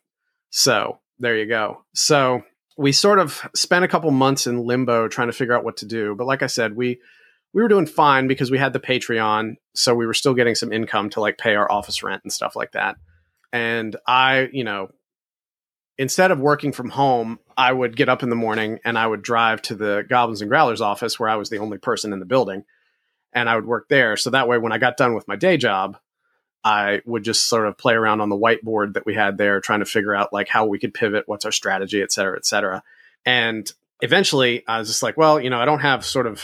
So 0.50 1.00
there 1.20 1.38
you 1.38 1.46
go. 1.46 1.84
So 1.94 2.44
we 2.78 2.92
sort 2.92 3.20
of 3.20 3.48
spent 3.56 3.86
a 3.86 3.88
couple 3.88 4.10
months 4.12 4.48
in 4.48 4.66
limbo 4.66 5.08
trying 5.08 5.28
to 5.28 5.34
figure 5.34 5.54
out 5.54 5.64
what 5.64 5.78
to 5.78 5.86
do. 5.86 6.16
But 6.16 6.28
like 6.28 6.44
I 6.44 6.48
said, 6.48 6.76
we 6.76 7.00
we 7.54 7.62
were 7.62 7.68
doing 7.68 7.86
fine 7.86 8.28
because 8.28 8.50
we 8.50 8.58
had 8.58 8.74
the 8.74 8.80
Patreon, 8.80 9.56
so 9.76 9.94
we 9.94 10.08
were 10.08 10.14
still 10.16 10.34
getting 10.34 10.56
some 10.56 10.74
income 10.74 11.10
to 11.12 11.22
like 11.22 11.38
pay 11.38 11.56
our 11.56 11.72
office 11.72 12.02
rent 12.02 12.24
and 12.24 12.34
stuff 12.34 12.56
like 12.56 12.72
that. 12.72 12.96
And 13.52 13.96
I, 14.08 14.50
you 14.52 14.64
know, 14.64 14.90
instead 16.00 16.32
of 16.32 16.40
working 16.40 16.72
from 16.72 16.90
home, 16.90 17.38
I 17.56 17.72
would 17.72 17.96
get 17.96 18.10
up 18.10 18.24
in 18.24 18.30
the 18.30 18.36
morning 18.36 18.80
and 18.84 18.98
I 18.98 19.06
would 19.06 19.22
drive 19.22 19.62
to 19.64 19.76
the 19.76 20.04
Goblins 20.10 20.42
and 20.42 20.50
Growlers 20.50 20.82
office 20.82 21.20
where 21.20 21.30
I 21.30 21.36
was 21.36 21.52
the 21.52 21.60
only 21.60 21.78
person 21.78 22.12
in 22.12 22.20
the 22.20 22.26
building, 22.26 22.64
and 23.32 23.48
I 23.48 23.56
would 23.56 23.68
work 23.68 23.88
there. 23.88 24.18
So 24.18 24.32
that 24.32 24.48
way, 24.48 24.58
when 24.58 24.72
I 24.72 24.80
got 24.80 24.98
done 24.98 25.14
with 25.14 25.28
my 25.28 25.36
day 25.36 25.58
job, 25.58 25.98
I 26.64 27.02
would 27.06 27.24
just 27.24 27.50
sort 27.50 27.68
of 27.68 27.78
play 27.78 27.94
around 27.94 28.22
on 28.22 28.30
the 28.30 28.38
whiteboard 28.38 28.94
that 28.94 29.06
we 29.06 29.14
had 29.14 29.38
there, 29.38 29.60
trying 29.60 29.80
to 29.80 29.86
figure 29.86 30.16
out 30.16 30.32
like 30.32 30.48
how 30.48 30.66
we 30.66 30.80
could 30.80 30.94
pivot, 30.94 31.28
what's 31.28 31.46
our 31.46 31.52
strategy, 31.52 32.02
et 32.02 32.12
cetera, 32.12 32.38
et 32.38 32.46
cetera. 32.46 32.84
And 33.26 33.72
eventually 34.02 34.64
I 34.68 34.80
was 34.80 34.88
just 34.88 35.04
like, 35.04 35.18
well, 35.18 35.40
you 35.40 35.50
know, 35.50 35.60
I 35.60 35.66
don't 35.66 35.80
have 35.80 36.06
sort 36.06 36.28
of 36.28 36.44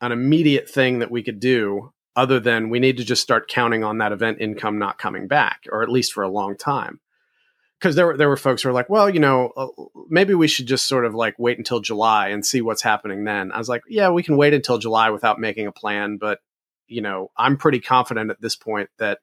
an 0.00 0.12
immediate 0.12 0.70
thing 0.70 1.00
that 1.00 1.10
we 1.10 1.22
could 1.22 1.40
do 1.40 1.92
other 2.14 2.40
than 2.40 2.68
we 2.68 2.80
need 2.80 2.96
to 2.96 3.04
just 3.04 3.22
start 3.22 3.48
counting 3.48 3.84
on 3.84 3.98
that 3.98 4.12
event 4.12 4.38
income 4.40 4.78
not 4.78 4.98
coming 4.98 5.28
back, 5.28 5.66
or 5.70 5.82
at 5.82 5.88
least 5.88 6.12
for 6.12 6.22
a 6.22 6.28
long 6.28 6.56
time. 6.56 7.00
Because 7.78 7.94
there 7.94 8.06
were 8.06 8.16
there 8.16 8.28
were 8.28 8.36
folks 8.36 8.62
who 8.62 8.68
were 8.68 8.72
like, 8.72 8.90
well, 8.90 9.08
you 9.08 9.20
know, 9.20 9.52
uh, 9.56 9.68
maybe 10.08 10.34
we 10.34 10.48
should 10.48 10.66
just 10.66 10.88
sort 10.88 11.04
of 11.04 11.14
like 11.14 11.36
wait 11.38 11.58
until 11.58 11.78
July 11.78 12.28
and 12.28 12.44
see 12.44 12.60
what's 12.60 12.82
happening 12.82 13.22
then. 13.22 13.52
I 13.52 13.58
was 13.58 13.68
like, 13.68 13.82
yeah, 13.88 14.10
we 14.10 14.24
can 14.24 14.36
wait 14.36 14.52
until 14.52 14.78
July 14.78 15.10
without 15.10 15.38
making 15.38 15.68
a 15.68 15.72
plan, 15.72 16.16
but 16.16 16.40
you 16.88 17.02
know, 17.02 17.30
I'm 17.36 17.56
pretty 17.56 17.78
confident 17.78 18.30
at 18.30 18.40
this 18.40 18.56
point 18.56 18.90
that 18.98 19.20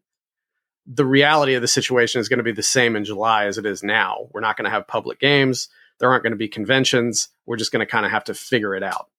the 0.85 1.05
reality 1.05 1.55
of 1.55 1.61
the 1.61 1.67
situation 1.67 2.21
is 2.21 2.29
going 2.29 2.37
to 2.37 2.43
be 2.43 2.51
the 2.51 2.63
same 2.63 2.95
in 2.95 3.05
July 3.05 3.45
as 3.45 3.57
it 3.57 3.65
is 3.65 3.83
now. 3.83 4.27
We're 4.31 4.41
not 4.41 4.57
going 4.57 4.65
to 4.65 4.71
have 4.71 4.87
public 4.87 5.19
games. 5.19 5.69
There 5.99 6.09
aren't 6.09 6.23
going 6.23 6.31
to 6.31 6.37
be 6.37 6.47
conventions. 6.47 7.29
We're 7.45 7.57
just 7.57 7.71
going 7.71 7.85
to 7.85 7.91
kind 7.91 8.05
of 8.05 8.11
have 8.11 8.25
to 8.25 8.33
figure 8.33 8.75
it 8.75 8.83
out. 8.83 9.09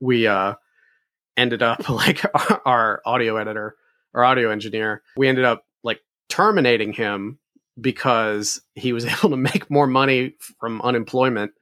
we 0.00 0.26
uh, 0.26 0.54
ended 1.36 1.62
up 1.62 1.88
like 1.88 2.24
our, 2.34 2.62
our 2.64 3.02
audio 3.04 3.36
editor, 3.36 3.76
our 4.14 4.24
audio 4.24 4.50
engineer, 4.50 5.02
we 5.16 5.28
ended 5.28 5.44
up 5.44 5.64
like 5.82 6.00
terminating 6.28 6.92
him 6.92 7.38
because 7.80 8.60
he 8.74 8.92
was 8.92 9.04
able 9.06 9.30
to 9.30 9.36
make 9.36 9.70
more 9.70 9.86
money 9.86 10.34
from 10.58 10.80
unemployment 10.82 11.52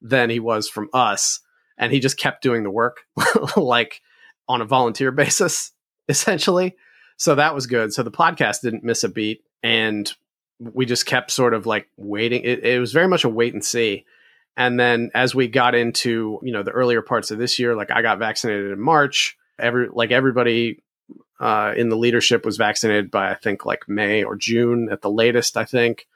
than 0.00 0.30
he 0.30 0.40
was 0.40 0.68
from 0.68 0.88
us. 0.92 1.40
And 1.78 1.92
he 1.92 2.00
just 2.00 2.18
kept 2.18 2.42
doing 2.42 2.62
the 2.62 2.70
work 2.70 3.02
like 3.56 4.00
on 4.48 4.62
a 4.62 4.64
volunteer 4.64 5.10
basis, 5.12 5.72
essentially. 6.08 6.76
So 7.16 7.34
that 7.34 7.54
was 7.54 7.66
good. 7.66 7.92
So 7.92 8.02
the 8.02 8.10
podcast 8.10 8.60
didn't 8.62 8.84
miss 8.84 9.04
a 9.04 9.08
beat. 9.08 9.42
And 9.62 10.10
we 10.58 10.86
just 10.86 11.06
kept 11.06 11.30
sort 11.30 11.54
of 11.54 11.66
like 11.66 11.88
waiting. 11.96 12.42
It, 12.42 12.64
it 12.64 12.80
was 12.80 12.92
very 12.92 13.08
much 13.08 13.24
a 13.24 13.28
wait 13.28 13.54
and 13.54 13.64
see. 13.64 14.04
And 14.56 14.80
then 14.80 15.10
as 15.14 15.34
we 15.34 15.48
got 15.48 15.74
into, 15.74 16.40
you 16.42 16.52
know, 16.52 16.62
the 16.62 16.70
earlier 16.70 17.02
parts 17.02 17.30
of 17.30 17.38
this 17.38 17.58
year, 17.58 17.74
like 17.74 17.90
I 17.90 18.02
got 18.02 18.18
vaccinated 18.18 18.72
in 18.72 18.80
March. 18.80 19.36
Every 19.58 19.88
like 19.92 20.10
everybody 20.10 20.82
uh, 21.40 21.72
in 21.76 21.88
the 21.88 21.96
leadership 21.96 22.44
was 22.44 22.56
vaccinated 22.56 23.10
by 23.10 23.30
I 23.30 23.34
think 23.34 23.66
like 23.66 23.88
May 23.88 24.24
or 24.24 24.36
June 24.36 24.88
at 24.90 25.02
the 25.02 25.10
latest, 25.10 25.56
I 25.56 25.64
think. 25.64 26.06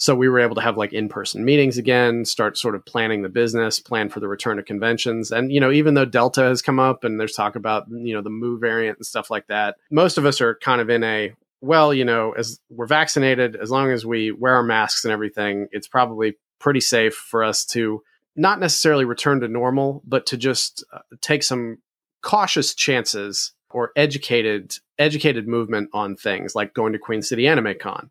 So 0.00 0.14
we 0.14 0.30
were 0.30 0.40
able 0.40 0.54
to 0.54 0.62
have 0.62 0.78
like 0.78 0.94
in-person 0.94 1.44
meetings 1.44 1.76
again, 1.76 2.24
start 2.24 2.56
sort 2.56 2.74
of 2.74 2.86
planning 2.86 3.20
the 3.20 3.28
business, 3.28 3.78
plan 3.78 4.08
for 4.08 4.18
the 4.18 4.28
return 4.28 4.58
of 4.58 4.64
conventions. 4.64 5.30
And 5.30 5.52
you 5.52 5.60
know, 5.60 5.70
even 5.70 5.92
though 5.92 6.06
Delta 6.06 6.44
has 6.44 6.62
come 6.62 6.80
up 6.80 7.04
and 7.04 7.20
there's 7.20 7.34
talk 7.34 7.54
about, 7.54 7.84
you 7.90 8.14
know, 8.14 8.22
the 8.22 8.30
Mu 8.30 8.58
variant 8.58 8.96
and 8.96 9.04
stuff 9.04 9.30
like 9.30 9.46
that, 9.48 9.76
most 9.90 10.16
of 10.16 10.24
us 10.24 10.40
are 10.40 10.54
kind 10.54 10.80
of 10.80 10.88
in 10.88 11.04
a 11.04 11.34
well, 11.60 11.92
you 11.92 12.06
know, 12.06 12.32
as 12.32 12.58
we're 12.70 12.86
vaccinated, 12.86 13.56
as 13.56 13.70
long 13.70 13.90
as 13.90 14.06
we 14.06 14.32
wear 14.32 14.54
our 14.54 14.62
masks 14.62 15.04
and 15.04 15.12
everything, 15.12 15.68
it's 15.70 15.86
probably 15.86 16.38
pretty 16.58 16.80
safe 16.80 17.14
for 17.14 17.44
us 17.44 17.66
to 17.66 18.02
not 18.34 18.58
necessarily 18.58 19.04
return 19.04 19.40
to 19.40 19.48
normal, 19.48 20.02
but 20.06 20.24
to 20.24 20.38
just 20.38 20.82
uh, 20.94 21.00
take 21.20 21.42
some 21.42 21.76
cautious 22.22 22.74
chances 22.74 23.52
or 23.68 23.92
educated 23.96 24.76
educated 24.98 25.46
movement 25.46 25.90
on 25.92 26.16
things 26.16 26.54
like 26.54 26.72
going 26.72 26.94
to 26.94 26.98
Queen 26.98 27.20
City 27.20 27.46
Anime 27.46 27.74
Con. 27.78 28.10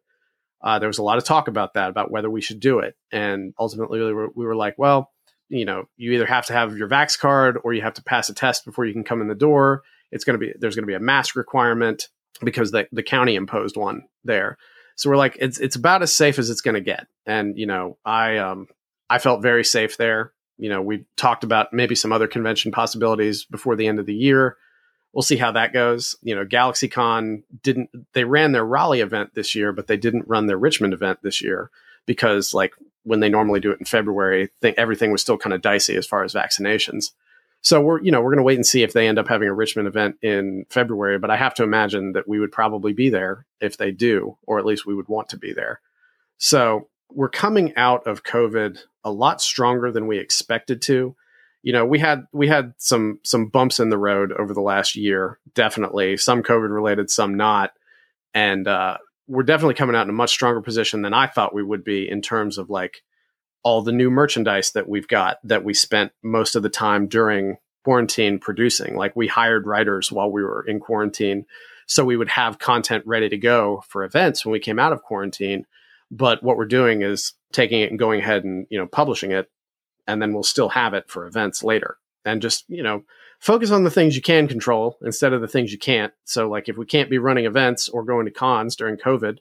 Uh, 0.61 0.79
there 0.79 0.89
was 0.89 0.97
a 0.97 1.03
lot 1.03 1.17
of 1.17 1.23
talk 1.23 1.47
about 1.47 1.73
that, 1.73 1.89
about 1.89 2.11
whether 2.11 2.29
we 2.29 2.41
should 2.41 2.59
do 2.59 2.79
it, 2.79 2.95
and 3.11 3.53
ultimately 3.59 3.99
we 3.99 4.13
were, 4.13 4.29
we 4.35 4.45
were 4.45 4.55
like, 4.55 4.77
well, 4.77 5.11
you 5.49 5.65
know, 5.65 5.85
you 5.97 6.11
either 6.11 6.25
have 6.25 6.45
to 6.47 6.53
have 6.53 6.77
your 6.77 6.87
Vax 6.87 7.17
card 7.17 7.57
or 7.63 7.73
you 7.73 7.81
have 7.81 7.95
to 7.95 8.03
pass 8.03 8.29
a 8.29 8.33
test 8.33 8.65
before 8.65 8.85
you 8.85 8.93
can 8.93 9.03
come 9.03 9.21
in 9.21 9.27
the 9.27 9.35
door. 9.35 9.83
It's 10.11 10.23
going 10.23 10.39
to 10.39 10.45
be 10.45 10.53
there's 10.59 10.75
going 10.75 10.83
to 10.83 10.87
be 10.87 10.95
a 10.95 10.99
mask 10.99 11.35
requirement 11.35 12.07
because 12.43 12.71
the 12.71 12.87
the 12.91 13.03
county 13.03 13.35
imposed 13.35 13.77
one 13.77 14.03
there. 14.23 14.57
So 14.95 15.09
we're 15.09 15.17
like, 15.17 15.37
it's 15.39 15.59
it's 15.59 15.75
about 15.75 16.03
as 16.03 16.13
safe 16.13 16.37
as 16.39 16.49
it's 16.49 16.61
going 16.61 16.75
to 16.75 16.81
get, 16.81 17.07
and 17.25 17.57
you 17.57 17.65
know, 17.65 17.97
I 18.05 18.37
um 18.37 18.67
I 19.09 19.19
felt 19.19 19.41
very 19.41 19.63
safe 19.63 19.97
there. 19.97 20.33
You 20.57 20.69
know, 20.69 20.81
we 20.81 21.05
talked 21.15 21.43
about 21.43 21.73
maybe 21.73 21.95
some 21.95 22.11
other 22.11 22.27
convention 22.27 22.71
possibilities 22.71 23.45
before 23.45 23.75
the 23.75 23.87
end 23.87 23.99
of 23.99 24.05
the 24.05 24.13
year 24.13 24.57
we'll 25.13 25.21
see 25.21 25.37
how 25.37 25.51
that 25.51 25.73
goes. 25.73 26.15
You 26.21 26.35
know, 26.35 26.45
GalaxyCon 26.45 27.43
didn't 27.63 27.89
they 28.13 28.23
ran 28.23 28.51
their 28.51 28.65
Raleigh 28.65 29.01
event 29.01 29.33
this 29.33 29.55
year, 29.55 29.71
but 29.71 29.87
they 29.87 29.97
didn't 29.97 30.27
run 30.27 30.47
their 30.47 30.57
Richmond 30.57 30.93
event 30.93 31.19
this 31.23 31.41
year 31.41 31.69
because 32.05 32.53
like 32.53 32.73
when 33.03 33.19
they 33.19 33.29
normally 33.29 33.59
do 33.59 33.71
it 33.71 33.79
in 33.79 33.85
February, 33.85 34.49
th- 34.61 34.75
everything 34.77 35.11
was 35.11 35.21
still 35.21 35.37
kind 35.37 35.53
of 35.53 35.61
dicey 35.61 35.95
as 35.95 36.05
far 36.05 36.23
as 36.23 36.33
vaccinations. 36.33 37.11
So 37.61 37.81
we're 37.81 38.01
you 38.01 38.11
know 38.11 38.21
we're 38.21 38.31
going 38.31 38.37
to 38.37 38.43
wait 38.43 38.57
and 38.57 38.65
see 38.65 38.83
if 38.83 38.93
they 38.93 39.07
end 39.07 39.19
up 39.19 39.27
having 39.27 39.49
a 39.49 39.53
Richmond 39.53 39.87
event 39.87 40.17
in 40.21 40.65
February, 40.69 41.19
but 41.19 41.31
I 41.31 41.37
have 41.37 41.53
to 41.55 41.63
imagine 41.63 42.13
that 42.13 42.27
we 42.27 42.39
would 42.39 42.51
probably 42.51 42.93
be 42.93 43.09
there 43.09 43.45
if 43.59 43.77
they 43.77 43.91
do, 43.91 44.37
or 44.43 44.59
at 44.59 44.65
least 44.65 44.85
we 44.85 44.95
would 44.95 45.09
want 45.09 45.29
to 45.29 45.37
be 45.37 45.53
there. 45.53 45.81
So 46.37 46.87
we're 47.11 47.29
coming 47.29 47.75
out 47.75 48.05
of 48.07 48.23
COVID 48.23 48.79
a 49.03 49.11
lot 49.11 49.41
stronger 49.41 49.91
than 49.91 50.07
we 50.07 50.19
expected 50.19 50.81
to 50.83 51.15
you 51.61 51.73
know 51.73 51.85
we 51.85 51.99
had 51.99 52.25
we 52.31 52.47
had 52.47 52.73
some 52.77 53.19
some 53.23 53.47
bumps 53.47 53.79
in 53.79 53.89
the 53.89 53.97
road 53.97 54.31
over 54.33 54.53
the 54.53 54.61
last 54.61 54.95
year 54.95 55.39
definitely. 55.53 56.17
Some 56.17 56.43
covid 56.43 56.73
related 56.73 57.09
some 57.09 57.35
not. 57.35 57.71
And 58.33 58.67
uh, 58.67 58.97
we're 59.27 59.43
definitely 59.43 59.75
coming 59.75 59.95
out 59.95 60.03
in 60.03 60.09
a 60.09 60.13
much 60.13 60.31
stronger 60.31 60.61
position 60.61 61.01
than 61.01 61.13
i 61.13 61.27
thought 61.27 61.53
we 61.53 61.63
would 61.63 61.83
be 61.83 62.09
in 62.09 62.21
terms 62.21 62.57
of 62.57 62.69
like 62.69 63.03
all 63.63 63.81
the 63.81 63.91
new 63.91 64.09
merchandise 64.09 64.71
that 64.71 64.87
we've 64.87 65.07
got 65.07 65.37
that 65.43 65.63
we 65.63 65.73
spent 65.73 66.11
most 66.23 66.55
of 66.55 66.63
the 66.63 66.69
time 66.69 67.07
during 67.07 67.57
quarantine 67.83 68.39
producing. 68.39 68.95
Like 68.95 69.15
we 69.15 69.27
hired 69.27 69.67
writers 69.67 70.11
while 70.11 70.31
we 70.31 70.43
were 70.43 70.63
in 70.67 70.79
quarantine 70.79 71.45
so 71.89 72.05
we 72.05 72.15
would 72.15 72.29
have 72.29 72.59
content 72.59 73.03
ready 73.07 73.29
to 73.29 73.37
go 73.37 73.83
for 73.87 74.03
events 74.03 74.45
when 74.45 74.51
we 74.51 74.59
came 74.59 74.77
out 74.77 74.93
of 74.93 75.01
quarantine. 75.01 75.65
But 76.11 76.43
what 76.43 76.55
we're 76.55 76.65
doing 76.65 77.01
is 77.01 77.33
taking 77.51 77.81
it 77.81 77.89
and 77.89 77.97
going 77.97 78.19
ahead 78.19 78.43
and 78.43 78.67
you 78.69 78.77
know 78.77 78.85
publishing 78.85 79.31
it 79.31 79.49
and 80.09 80.19
then 80.21 80.33
we'll 80.33 80.43
still 80.43 80.69
have 80.69 80.95
it 80.95 81.07
for 81.07 81.27
events 81.27 81.63
later. 81.63 81.97
And 82.25 82.41
just, 82.41 82.65
you 82.67 82.81
know, 82.81 83.03
focus 83.39 83.69
on 83.69 83.83
the 83.83 83.91
things 83.91 84.15
you 84.15 84.21
can 84.21 84.47
control 84.47 84.97
instead 85.03 85.33
of 85.33 85.41
the 85.41 85.47
things 85.47 85.71
you 85.71 85.77
can't. 85.77 86.11
So, 86.25 86.49
like, 86.49 86.67
if 86.67 86.77
we 86.77 86.85
can't 86.85 87.09
be 87.09 87.19
running 87.19 87.45
events 87.45 87.87
or 87.87 88.03
going 88.03 88.25
to 88.25 88.31
cons 88.31 88.75
during 88.75 88.97
COVID, 88.97 89.37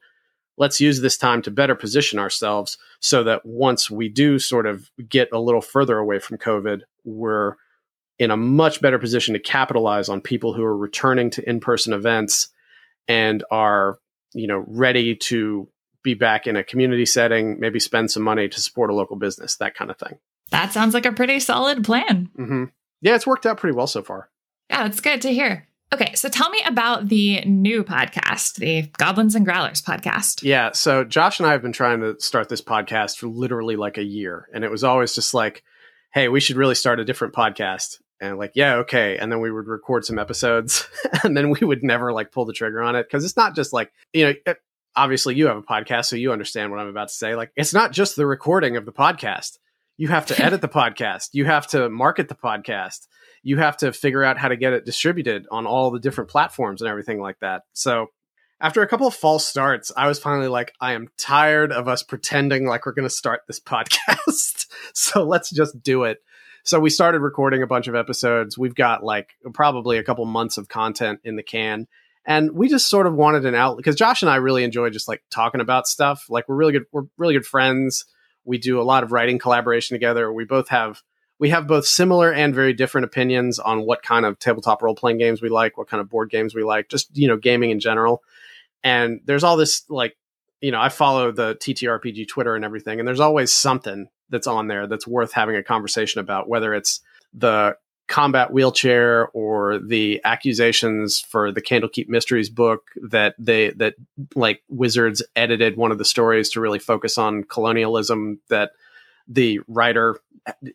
let's 0.59 0.81
use 0.81 1.01
this 1.01 1.17
time 1.17 1.41
to 1.43 1.51
better 1.51 1.75
position 1.75 2.19
ourselves 2.19 2.77
so 3.01 3.25
that 3.25 3.47
once 3.47 3.91
we 3.91 4.11
do 4.11 4.39
sort 4.39 4.67
of 4.67 4.91
get 5.09 5.33
a 5.33 5.41
little 5.41 5.63
further 5.63 5.97
away 5.97 6.19
from 6.19 6.37
COVID, 6.37 6.83
we're 7.05 7.55
in 8.19 8.31
a 8.31 8.37
much 8.37 8.81
better 8.81 8.99
position 8.99 9.33
to 9.35 9.41
capitalize 9.41 10.09
on 10.09 10.21
people 10.21 10.53
who 10.53 10.65
are 10.65 10.77
returning 10.77 11.31
to 11.31 11.49
in-person 11.49 11.95
events 11.95 12.49
and 13.07 13.43
are, 13.51 13.99
you 14.35 14.47
know, 14.47 14.65
ready 14.67 15.17
to 15.17 15.69
be 16.03 16.15
back 16.15 16.47
in 16.47 16.57
a 16.57 16.65
community 16.65 17.07
setting, 17.07 17.59
maybe 17.59 17.81
spend 17.81 18.11
some 18.11 18.23
money 18.23 18.49
to 18.49 18.61
support 18.61 18.91
a 18.91 18.95
local 18.95 19.17
business, 19.17 19.57
that 19.57 19.75
kind 19.75 19.91
of 19.91 19.99
thing. 19.99 20.19
That 20.51 20.73
sounds 20.73 20.95
like 20.95 21.07
a 21.07 21.13
pretty 21.13 21.41
solid 21.41 21.85
plan. 21.85 22.31
Mm-hmm. 22.39 22.65
Yeah, 23.01 23.15
it's 23.15 23.27
worked 23.27 23.47
out 23.47 23.59
pretty 23.59 23.77
well 23.77 23.87
so 23.87 24.03
far. 24.03 24.31
Yeah, 24.71 24.85
that's 24.85 25.01
good 25.01 25.23
to 25.23 25.33
hear. 25.33 25.69
Okay, 25.93 26.15
so 26.15 26.29
tell 26.29 26.51
me 26.51 26.63
about 26.67 27.09
the 27.09 27.41
new 27.47 27.83
podcast, 27.83 28.57
the 28.57 28.83
Goblins 28.99 29.35
and 29.35 29.47
Growlers 29.47 29.81
podcast. 29.81 30.43
Yeah, 30.43 30.73
so 30.73 31.03
Josh 31.03 31.41
and 31.41 31.49
I 31.49 31.53
have 31.53 31.63
been 31.63 31.73
trying 31.73 32.01
to 32.01 32.21
start 32.21 32.51
this 32.51 32.61
podcast 32.61 33.17
for 33.17 33.29
literally 33.29 33.77
like 33.77 33.97
a 33.97 34.05
year. 34.05 34.49
And 34.53 34.65
it 34.65 34.71
was 34.71 34.85
always 34.85 35.15
just 35.15 35.33
like, 35.33 35.63
hey, 36.13 36.29
we 36.29 36.41
should 36.41 36.57
really 36.57 36.75
start 36.75 37.01
a 37.01 37.07
different 37.07 37.33
podcast. 37.33 38.01
And 38.21 38.37
like, 38.37 38.53
yeah, 38.55 38.77
okay. 38.77 39.17
And 39.17 39.33
then 39.33 39.41
we 39.41 39.51
would 39.51 39.67
record 39.67 40.05
some 40.05 40.19
episodes 40.19 40.87
and 41.25 41.35
then 41.37 41.51
we 41.51 41.67
would 41.67 41.83
never 41.83 42.13
like 42.13 42.33
pull 42.33 42.45
the 42.45 42.53
trigger 42.53 42.83
on 42.83 42.97
it. 42.97 43.09
Cause 43.09 43.25
it's 43.25 43.37
not 43.37 43.55
just 43.55 43.73
like, 43.73 43.91
you 44.13 44.27
know, 44.27 44.55
obviously 44.95 45.37
you 45.37 45.47
have 45.47 45.57
a 45.57 45.63
podcast, 45.63 46.07
so 46.07 46.17
you 46.17 46.33
understand 46.33 46.71
what 46.71 46.81
I'm 46.81 46.89
about 46.89 47.09
to 47.09 47.15
say. 47.15 47.35
Like, 47.35 47.53
it's 47.57 47.73
not 47.73 47.93
just 47.93 48.17
the 48.17 48.27
recording 48.27 48.77
of 48.77 48.85
the 48.85 48.93
podcast 48.93 49.59
you 49.99 50.09
have 50.09 50.25
to 50.27 50.43
edit 50.43 50.61
the 50.63 50.69
podcast. 50.69 51.31
You 51.33 51.45
have 51.45 51.67
to 51.69 51.91
market 51.91 52.29
the 52.29 52.35
podcast. 52.35 53.07
You 53.43 53.59
have 53.59 53.77
to 53.79 53.93
figure 53.93 54.25
out 54.25 54.39
how 54.39 54.49
to 54.49 54.57
get 54.57 54.73
it 54.73 54.87
distributed 54.87 55.47
on 55.51 55.67
all 55.67 55.91
the 55.91 56.01
different 56.01 56.31
platforms 56.31 56.81
and 56.81 56.89
everything 56.89 57.21
like 57.21 57.39
that. 57.41 57.65
So, 57.75 58.07
after 58.61 58.83
a 58.83 58.89
couple 58.89 59.07
of 59.07 59.15
false 59.15 59.47
starts, 59.47 59.93
I 59.97 60.09
was 60.09 60.19
finally 60.19 60.49
like, 60.49 60.73
I 60.81 60.95
am 60.95 61.09
tired 61.17 61.71
of 61.71 61.87
us 61.87 62.03
pretending 62.03 62.67
like 62.67 62.87
we're 62.87 62.93
going 62.93 63.07
to 63.07 63.15
start 63.15 63.43
this 63.47 63.61
podcast. 63.65 64.67
so, 64.95 65.25
let's 65.25 65.51
just 65.51 65.83
do 65.83 66.05
it. 66.05 66.19
So, 66.65 66.81
we 66.81 66.91
started 66.91 67.21
recording 67.21 67.63
a 67.63 67.67
bunch 67.67 67.89
of 67.89 67.95
episodes. 67.95 68.57
We've 68.57 68.75
got 68.75 69.05
like 69.05 69.31
probably 69.53 69.99
a 69.99 70.05
couple 70.05 70.25
months 70.25 70.57
of 70.57 70.69
content 70.69 71.21
in 71.25 71.37
the 71.37 71.43
can. 71.43 71.87
And 72.25 72.53
we 72.53 72.69
just 72.69 72.91
sort 72.91 73.07
of 73.07 73.15
wanted 73.15 73.47
an 73.47 73.55
outlet 73.55 73.79
because 73.79 73.97
Josh 73.97 74.21
and 74.21 74.31
I 74.31 74.37
really 74.37 74.63
enjoy 74.63 74.91
just 74.91 75.09
like 75.09 75.23
talking 75.31 75.63
about 75.63 75.89
stuff. 75.89 76.27
Like, 76.29 76.49
we're 76.49 76.57
really 76.57 76.73
good, 76.73 76.85
we're 76.93 77.05
really 77.17 77.35
good 77.35 77.47
friends 77.47 78.05
we 78.49 78.59
do 78.59 78.81
a 78.81 78.83
lot 78.83 79.05
of 79.05 79.13
writing 79.13 79.39
collaboration 79.39 79.95
together. 79.95 80.33
We 80.33 80.45
both 80.45 80.71
have 80.71 81.03
we 81.39 81.51
have 81.51 81.69
both 81.69 81.87
similar 81.87 82.33
and 82.33 82.53
very 82.53 82.73
different 82.73 83.05
opinions 83.05 83.61
on 83.61 83.83
what 83.83 84.03
kind 84.03 84.25
of 84.25 84.39
tabletop 84.41 84.83
role 84.83 84.95
playing 84.95 85.19
games 85.19 85.41
we 85.41 85.49
like, 85.49 85.77
what 85.77 85.87
kind 85.87 86.01
of 86.01 86.09
board 86.09 86.31
games 86.31 86.55
we 86.55 86.65
like, 86.65 86.89
just 86.89 87.17
you 87.17 87.29
know, 87.29 87.37
gaming 87.37 87.71
in 87.71 87.79
general. 87.79 88.25
And 88.83 89.21
there's 89.27 89.45
all 89.45 89.57
this 89.57 89.85
like, 89.89 90.17
you 90.61 90.73
know, 90.73 90.81
I 90.81 90.89
follow 90.89 91.31
the 91.31 91.55
TTRPG 91.57 92.27
Twitter 92.27 92.57
and 92.57 92.65
everything, 92.65 92.99
and 92.99 93.07
there's 93.07 93.21
always 93.21 93.53
something 93.53 94.09
that's 94.31 94.47
on 94.47 94.67
there 94.67 94.87
that's 94.87 95.07
worth 95.07 95.33
having 95.33 95.55
a 95.55 95.63
conversation 95.63 96.21
about, 96.21 96.49
whether 96.49 96.75
it's 96.75 97.01
the 97.35 97.77
combat 98.09 98.53
wheelchair 98.53 99.29
or 99.29 99.79
the 99.79 100.21
accusations 100.25 101.21
for 101.21 101.53
the 101.53 101.61
Candlekeep 101.61 102.09
Mysteries 102.09 102.49
book 102.49 102.91
that 103.03 103.35
they 103.39 103.71
that 103.73 103.95
like 104.35 104.63
Wizards 104.69 105.23
edited 105.37 105.77
one 105.77 105.93
of 105.93 105.99
the 105.99 106.05
stories 106.05 106.51
to 106.51 106.61
really 106.61 106.79
focus 106.79 107.19
on 107.19 107.45
colonialism 107.45 108.41
that 108.49 108.73
the 109.29 109.61
writer 109.69 110.19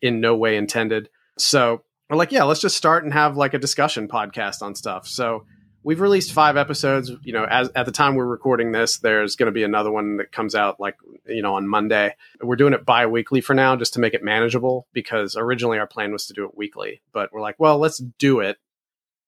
in 0.01 0.21
no 0.21 0.35
way 0.35 0.55
intended. 0.55 1.09
So 1.37 1.81
we're 2.09 2.17
like, 2.17 2.31
yeah, 2.31 2.43
let's 2.43 2.61
just 2.61 2.77
start 2.77 3.03
and 3.03 3.11
have 3.13 3.35
like 3.35 3.55
a 3.55 3.59
discussion 3.59 4.07
podcast 4.07 4.61
on 4.61 4.75
stuff. 4.75 5.07
So 5.07 5.45
we've 5.83 6.01
released 6.01 6.31
five 6.31 6.57
episodes. 6.57 7.11
You 7.23 7.33
know, 7.33 7.45
as 7.45 7.69
at 7.75 7.85
the 7.85 7.91
time 7.91 8.15
we're 8.15 8.25
recording 8.25 8.71
this, 8.71 8.97
there's 8.97 9.35
going 9.35 9.47
to 9.47 9.51
be 9.51 9.63
another 9.63 9.91
one 9.91 10.17
that 10.17 10.31
comes 10.31 10.55
out 10.55 10.79
like 10.79 10.95
you 11.27 11.41
know 11.41 11.55
on 11.55 11.67
Monday. 11.67 12.15
We're 12.41 12.55
doing 12.55 12.73
it 12.73 12.85
bi-weekly 12.85 13.41
for 13.41 13.53
now, 13.53 13.75
just 13.75 13.93
to 13.93 13.99
make 13.99 14.13
it 14.13 14.23
manageable. 14.23 14.87
Because 14.93 15.35
originally 15.35 15.77
our 15.77 15.87
plan 15.87 16.11
was 16.11 16.27
to 16.27 16.33
do 16.33 16.45
it 16.45 16.57
weekly, 16.57 17.01
but 17.11 17.31
we're 17.31 17.41
like, 17.41 17.59
well, 17.59 17.77
let's 17.77 17.97
do 17.97 18.39
it 18.39 18.57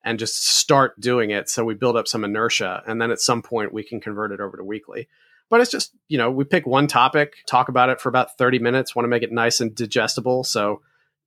and 0.03 0.19
just 0.19 0.47
start 0.47 0.99
doing 0.99 1.31
it 1.31 1.49
so 1.49 1.65
we 1.65 1.73
build 1.73 1.97
up 1.97 2.07
some 2.07 2.23
inertia, 2.23 2.83
and 2.87 3.01
then 3.01 3.11
at 3.11 3.19
some 3.19 3.41
point 3.41 3.73
we 3.73 3.83
can 3.83 3.99
convert 3.99 4.31
it 4.31 4.39
over 4.39 4.55
to 4.57 4.63
weekly. 4.63 5.07
But 5.49 5.61
it's 5.61 5.71
just 5.71 5.91
you 6.07 6.17
know 6.17 6.31
we 6.31 6.43
pick 6.43 6.65
one 6.65 6.87
topic, 6.87 7.33
talk 7.47 7.69
about 7.69 7.89
it 7.89 7.99
for 7.99 8.09
about 8.09 8.37
thirty 8.37 8.59
minutes, 8.59 8.95
want 8.95 9.05
to 9.05 9.09
make 9.09 9.23
it 9.23 9.31
nice 9.31 9.59
and 9.59 9.75
digestible. 9.75 10.43
So 10.43 10.81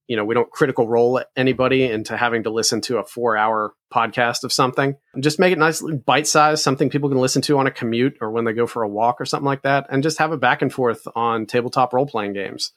you 0.08 0.16
know, 0.16 0.24
we 0.24 0.34
don't 0.34 0.50
critical 0.50 0.88
role 0.88 1.22
anybody 1.36 1.84
into 1.84 2.16
having 2.16 2.42
to 2.42 2.50
listen 2.50 2.80
to 2.80 2.96
a 2.96 3.04
four 3.04 3.36
hour 3.36 3.74
podcast 3.92 4.42
of 4.42 4.52
something. 4.52 4.96
And 5.14 5.22
just 5.22 5.38
make 5.38 5.52
it 5.52 5.58
nice, 5.58 5.82
bite 5.82 6.26
sized, 6.26 6.62
something 6.62 6.88
people 6.90 7.10
can 7.10 7.18
listen 7.18 7.42
to 7.42 7.58
on 7.58 7.66
a 7.66 7.70
commute 7.70 8.16
or 8.20 8.30
when 8.30 8.44
they 8.44 8.54
go 8.54 8.66
for 8.66 8.82
a 8.82 8.88
walk 8.88 9.20
or 9.20 9.26
something 9.26 9.46
like 9.46 9.62
that. 9.62 9.86
And 9.90 10.02
just 10.02 10.18
have 10.18 10.32
a 10.32 10.38
back 10.38 10.62
and 10.62 10.72
forth 10.72 11.06
on 11.14 11.46
tabletop 11.46 11.92
role 11.92 12.06
playing 12.06 12.32
games 12.32 12.72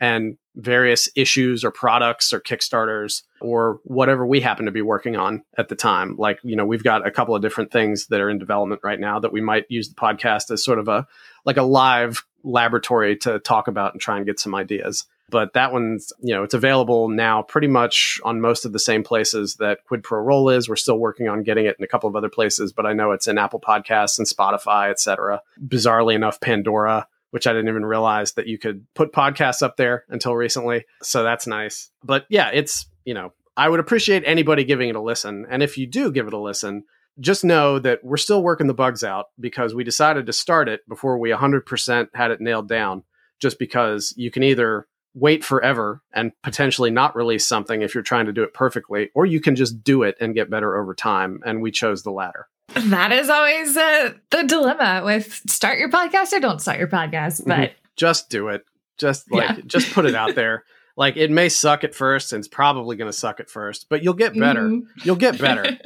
and 0.00 0.36
various 0.56 1.08
issues 1.14 1.64
or 1.64 1.70
products 1.70 2.32
or 2.32 2.40
Kickstarters 2.40 3.22
or 3.40 3.78
whatever 3.84 4.26
we 4.26 4.40
happen 4.40 4.66
to 4.66 4.72
be 4.72 4.82
working 4.82 5.14
on 5.14 5.44
at 5.56 5.68
the 5.68 5.76
time. 5.76 6.16
Like, 6.16 6.40
you 6.42 6.56
know, 6.56 6.66
we've 6.66 6.82
got 6.82 7.06
a 7.06 7.10
couple 7.12 7.36
of 7.36 7.42
different 7.42 7.70
things 7.70 8.08
that 8.08 8.20
are 8.20 8.28
in 8.28 8.38
development 8.38 8.80
right 8.82 8.98
now 8.98 9.20
that 9.20 9.32
we 9.32 9.40
might 9.40 9.64
use 9.68 9.88
the 9.88 9.94
podcast 9.94 10.50
as 10.50 10.64
sort 10.64 10.80
of 10.80 10.88
a 10.88 11.06
like 11.44 11.56
a 11.56 11.62
live 11.62 12.24
laboratory 12.42 13.16
to 13.18 13.38
talk 13.38 13.68
about 13.68 13.92
and 13.92 14.00
try 14.00 14.16
and 14.16 14.26
get 14.26 14.40
some 14.40 14.54
ideas. 14.54 15.06
But 15.30 15.54
that 15.54 15.72
one's, 15.72 16.12
you 16.20 16.34
know, 16.34 16.42
it's 16.42 16.54
available 16.54 17.08
now 17.08 17.42
pretty 17.42 17.66
much 17.66 18.20
on 18.24 18.40
most 18.40 18.64
of 18.64 18.72
the 18.72 18.78
same 18.78 19.02
places 19.02 19.56
that 19.56 19.84
Quid 19.86 20.02
Pro 20.02 20.20
Roll 20.20 20.50
is. 20.50 20.68
We're 20.68 20.76
still 20.76 20.98
working 20.98 21.28
on 21.28 21.42
getting 21.42 21.66
it 21.66 21.76
in 21.78 21.84
a 21.84 21.88
couple 21.88 22.08
of 22.08 22.14
other 22.14 22.28
places, 22.28 22.72
but 22.72 22.86
I 22.86 22.92
know 22.92 23.12
it's 23.12 23.26
in 23.26 23.38
Apple 23.38 23.60
Podcasts 23.60 24.18
and 24.18 24.28
Spotify, 24.28 24.90
etc. 24.90 25.40
Bizarrely 25.66 26.14
enough, 26.14 26.40
Pandora, 26.40 27.08
which 27.30 27.46
I 27.46 27.52
didn't 27.52 27.68
even 27.68 27.86
realize 27.86 28.32
that 28.34 28.46
you 28.46 28.58
could 28.58 28.86
put 28.94 29.12
podcasts 29.12 29.62
up 29.62 29.76
there 29.76 30.04
until 30.08 30.34
recently. 30.36 30.84
So 31.02 31.22
that's 31.22 31.46
nice. 31.46 31.90
But 32.02 32.26
yeah, 32.28 32.50
it's, 32.52 32.86
you 33.04 33.14
know, 33.14 33.32
I 33.56 33.68
would 33.68 33.80
appreciate 33.80 34.24
anybody 34.26 34.64
giving 34.64 34.90
it 34.90 34.96
a 34.96 35.00
listen. 35.00 35.46
And 35.48 35.62
if 35.62 35.78
you 35.78 35.86
do 35.86 36.12
give 36.12 36.26
it 36.26 36.32
a 36.32 36.38
listen, 36.38 36.84
just 37.18 37.44
know 37.44 37.78
that 37.78 38.04
we're 38.04 38.16
still 38.18 38.42
working 38.42 38.66
the 38.66 38.74
bugs 38.74 39.02
out 39.02 39.26
because 39.40 39.74
we 39.74 39.84
decided 39.84 40.26
to 40.26 40.32
start 40.32 40.68
it 40.68 40.80
before 40.88 41.18
we 41.18 41.30
100% 41.30 42.08
had 42.14 42.30
it 42.30 42.40
nailed 42.40 42.68
down. 42.68 43.04
Just 43.40 43.58
because 43.58 44.14
you 44.16 44.30
can 44.30 44.44
either 44.44 44.86
wait 45.14 45.44
forever 45.44 46.02
and 46.12 46.32
potentially 46.42 46.90
not 46.90 47.16
release 47.16 47.46
something 47.46 47.82
if 47.82 47.94
you're 47.94 48.02
trying 48.02 48.26
to 48.26 48.32
do 48.32 48.42
it 48.42 48.52
perfectly, 48.52 49.10
or 49.14 49.26
you 49.26 49.40
can 49.40 49.56
just 49.56 49.82
do 49.84 50.02
it 50.02 50.16
and 50.20 50.34
get 50.34 50.50
better 50.50 50.76
over 50.76 50.94
time. 50.94 51.40
And 51.44 51.62
we 51.62 51.70
chose 51.70 52.02
the 52.02 52.10
latter. 52.10 52.48
That 52.74 53.12
is 53.12 53.28
always 53.28 53.76
uh, 53.76 54.14
the 54.30 54.42
dilemma 54.42 55.02
with 55.04 55.42
start 55.48 55.78
your 55.78 55.90
podcast 55.90 56.32
or 56.32 56.40
don't 56.40 56.60
start 56.60 56.78
your 56.78 56.88
podcast, 56.88 57.46
but 57.46 57.58
mm-hmm. 57.58 57.74
just 57.96 58.30
do 58.30 58.48
it. 58.48 58.64
Just 58.98 59.30
like, 59.30 59.56
yeah. 59.56 59.62
just 59.66 59.92
put 59.92 60.06
it 60.06 60.14
out 60.14 60.34
there. 60.34 60.64
Like 60.96 61.16
it 61.16 61.30
may 61.30 61.48
suck 61.48 61.84
at 61.84 61.94
first 61.94 62.32
and 62.32 62.40
it's 62.40 62.48
probably 62.48 62.96
going 62.96 63.10
to 63.10 63.16
suck 63.16 63.40
at 63.40 63.50
first, 63.50 63.88
but 63.88 64.02
you'll 64.02 64.14
get 64.14 64.38
better. 64.38 64.62
Mm-hmm. 64.62 65.00
You'll 65.04 65.16
get 65.16 65.38
better. 65.38 65.64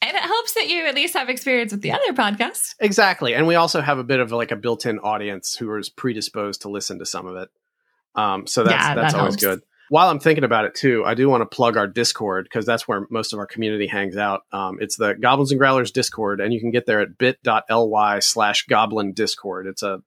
And 0.00 0.16
it 0.16 0.22
helps 0.22 0.54
that 0.54 0.68
you 0.68 0.86
at 0.86 0.94
least 0.94 1.14
have 1.14 1.28
experience 1.28 1.72
with 1.72 1.82
the 1.82 1.90
other 1.90 2.12
podcasts. 2.12 2.76
Exactly. 2.78 3.34
And 3.34 3.48
we 3.48 3.56
also 3.56 3.80
have 3.80 3.98
a 3.98 4.04
bit 4.04 4.20
of 4.20 4.30
like 4.30 4.52
a 4.52 4.56
built 4.56 4.86
in 4.86 5.00
audience 5.00 5.56
who 5.56 5.74
is 5.76 5.88
predisposed 5.88 6.62
to 6.62 6.68
listen 6.68 7.00
to 7.00 7.04
some 7.04 7.26
of 7.26 7.34
it. 7.36 7.48
Um, 8.14 8.46
so 8.46 8.64
that's 8.64 8.74
yeah, 8.74 8.94
that's 8.94 9.14
that 9.14 9.20
always 9.20 9.36
good. 9.36 9.60
While 9.90 10.10
I'm 10.10 10.20
thinking 10.20 10.44
about 10.44 10.66
it 10.66 10.74
too, 10.74 11.02
I 11.06 11.14
do 11.14 11.28
want 11.30 11.40
to 11.40 11.46
plug 11.46 11.76
our 11.76 11.86
Discord 11.86 12.44
because 12.44 12.66
that's 12.66 12.86
where 12.86 13.06
most 13.10 13.32
of 13.32 13.38
our 13.38 13.46
community 13.46 13.86
hangs 13.86 14.16
out. 14.16 14.42
Um, 14.52 14.78
it's 14.80 14.96
the 14.96 15.14
Goblins 15.14 15.50
and 15.50 15.58
Growlers 15.58 15.92
Discord, 15.92 16.40
and 16.40 16.52
you 16.52 16.60
can 16.60 16.70
get 16.70 16.84
there 16.84 17.00
at 17.00 17.16
bit.ly 17.16 18.18
slash 18.18 18.66
goblin 18.66 19.14
discord. 19.14 19.66
It's 19.66 19.82
a 19.82 20.02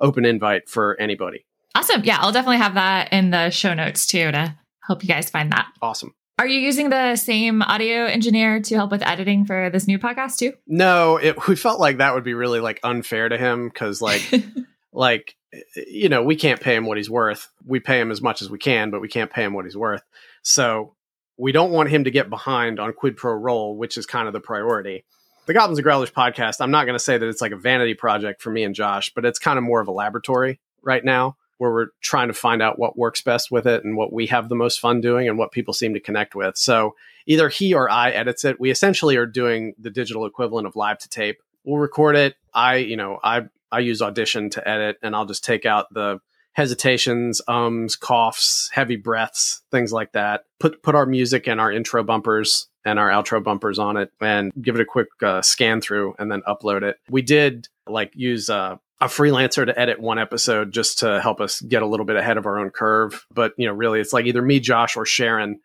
open 0.00 0.24
invite 0.24 0.68
for 0.68 0.98
anybody. 0.98 1.44
Awesome. 1.74 2.02
Yeah, 2.04 2.18
I'll 2.20 2.32
definitely 2.32 2.58
have 2.58 2.74
that 2.74 3.12
in 3.12 3.30
the 3.30 3.50
show 3.50 3.74
notes 3.74 4.06
too 4.06 4.30
to 4.32 4.56
help 4.82 5.02
you 5.02 5.08
guys 5.08 5.28
find 5.28 5.52
that. 5.52 5.66
Awesome. 5.82 6.14
Are 6.38 6.46
you 6.46 6.60
using 6.60 6.90
the 6.90 7.16
same 7.16 7.62
audio 7.62 8.04
engineer 8.04 8.60
to 8.60 8.74
help 8.74 8.90
with 8.90 9.02
editing 9.02 9.46
for 9.46 9.70
this 9.70 9.86
new 9.86 9.98
podcast 9.98 10.38
too? 10.38 10.52
No, 10.66 11.16
it, 11.16 11.46
we 11.48 11.56
felt 11.56 11.80
like 11.80 11.98
that 11.98 12.14
would 12.14 12.24
be 12.24 12.34
really 12.34 12.60
like 12.60 12.80
unfair 12.82 13.28
to 13.28 13.36
him 13.36 13.68
because 13.68 14.00
like 14.00 14.22
like 14.92 15.35
you 15.76 16.08
know, 16.08 16.22
we 16.22 16.36
can't 16.36 16.60
pay 16.60 16.74
him 16.74 16.86
what 16.86 16.96
he's 16.96 17.10
worth. 17.10 17.48
We 17.64 17.80
pay 17.80 18.00
him 18.00 18.10
as 18.10 18.20
much 18.20 18.42
as 18.42 18.50
we 18.50 18.58
can, 18.58 18.90
but 18.90 19.00
we 19.00 19.08
can't 19.08 19.30
pay 19.30 19.44
him 19.44 19.52
what 19.52 19.64
he's 19.64 19.76
worth. 19.76 20.02
So 20.42 20.94
we 21.36 21.52
don't 21.52 21.72
want 21.72 21.90
him 21.90 22.04
to 22.04 22.10
get 22.10 22.30
behind 22.30 22.80
on 22.80 22.92
quid 22.92 23.16
pro 23.16 23.34
roll, 23.34 23.76
which 23.76 23.96
is 23.96 24.06
kind 24.06 24.26
of 24.26 24.32
the 24.32 24.40
priority. 24.40 25.04
The 25.46 25.54
Goblins 25.54 25.78
and 25.78 25.84
Growlers 25.84 26.10
podcast, 26.10 26.56
I'm 26.60 26.72
not 26.72 26.86
going 26.86 26.98
to 26.98 27.04
say 27.04 27.18
that 27.18 27.28
it's 27.28 27.40
like 27.40 27.52
a 27.52 27.56
vanity 27.56 27.94
project 27.94 28.42
for 28.42 28.50
me 28.50 28.64
and 28.64 28.74
Josh, 28.74 29.12
but 29.14 29.24
it's 29.24 29.38
kind 29.38 29.58
of 29.58 29.64
more 29.64 29.80
of 29.80 29.86
a 29.86 29.92
laboratory 29.92 30.58
right 30.82 31.04
now 31.04 31.36
where 31.58 31.70
we're 31.70 31.88
trying 32.00 32.28
to 32.28 32.34
find 32.34 32.60
out 32.60 32.78
what 32.78 32.98
works 32.98 33.22
best 33.22 33.50
with 33.50 33.66
it 33.66 33.84
and 33.84 33.96
what 33.96 34.12
we 34.12 34.26
have 34.26 34.48
the 34.48 34.54
most 34.54 34.80
fun 34.80 35.00
doing 35.00 35.28
and 35.28 35.38
what 35.38 35.52
people 35.52 35.72
seem 35.72 35.94
to 35.94 36.00
connect 36.00 36.34
with. 36.34 36.56
So 36.56 36.96
either 37.26 37.48
he 37.48 37.74
or 37.74 37.90
I 37.90 38.10
edits 38.10 38.44
it. 38.44 38.60
We 38.60 38.70
essentially 38.70 39.16
are 39.16 39.26
doing 39.26 39.74
the 39.78 39.90
digital 39.90 40.26
equivalent 40.26 40.66
of 40.66 40.76
live 40.76 40.98
to 40.98 41.08
tape. 41.08 41.38
We'll 41.64 41.78
record 41.78 42.16
it. 42.16 42.36
I, 42.52 42.76
you 42.76 42.96
know, 42.96 43.18
I 43.22 43.46
I 43.70 43.80
use 43.80 44.02
Audition 44.02 44.50
to 44.50 44.68
edit, 44.68 44.96
and 45.02 45.14
I'll 45.14 45.26
just 45.26 45.44
take 45.44 45.66
out 45.66 45.92
the 45.92 46.20
hesitations, 46.52 47.42
ums, 47.46 47.96
coughs, 47.96 48.70
heavy 48.72 48.96
breaths, 48.96 49.62
things 49.70 49.92
like 49.92 50.12
that. 50.12 50.44
Put 50.58 50.82
put 50.82 50.94
our 50.94 51.06
music 51.06 51.46
and 51.46 51.60
our 51.60 51.70
intro 51.70 52.02
bumpers 52.02 52.68
and 52.84 52.98
our 52.98 53.10
outro 53.10 53.42
bumpers 53.42 53.78
on 53.78 53.96
it, 53.96 54.10
and 54.20 54.52
give 54.60 54.74
it 54.74 54.80
a 54.80 54.86
quick 54.86 55.08
uh, 55.22 55.42
scan 55.42 55.80
through, 55.80 56.14
and 56.18 56.30
then 56.30 56.42
upload 56.48 56.82
it. 56.82 56.96
We 57.10 57.22
did 57.22 57.68
like 57.86 58.12
use 58.14 58.48
uh, 58.48 58.76
a 59.00 59.06
freelancer 59.06 59.66
to 59.66 59.78
edit 59.78 60.00
one 60.00 60.18
episode 60.18 60.72
just 60.72 61.00
to 61.00 61.20
help 61.20 61.40
us 61.40 61.60
get 61.60 61.82
a 61.82 61.86
little 61.86 62.06
bit 62.06 62.16
ahead 62.16 62.38
of 62.38 62.46
our 62.46 62.58
own 62.58 62.70
curve. 62.70 63.26
But 63.32 63.52
you 63.58 63.66
know, 63.66 63.74
really, 63.74 64.00
it's 64.00 64.12
like 64.12 64.26
either 64.26 64.42
me, 64.42 64.60
Josh, 64.60 64.96
or 64.96 65.04
Sharon 65.04 65.60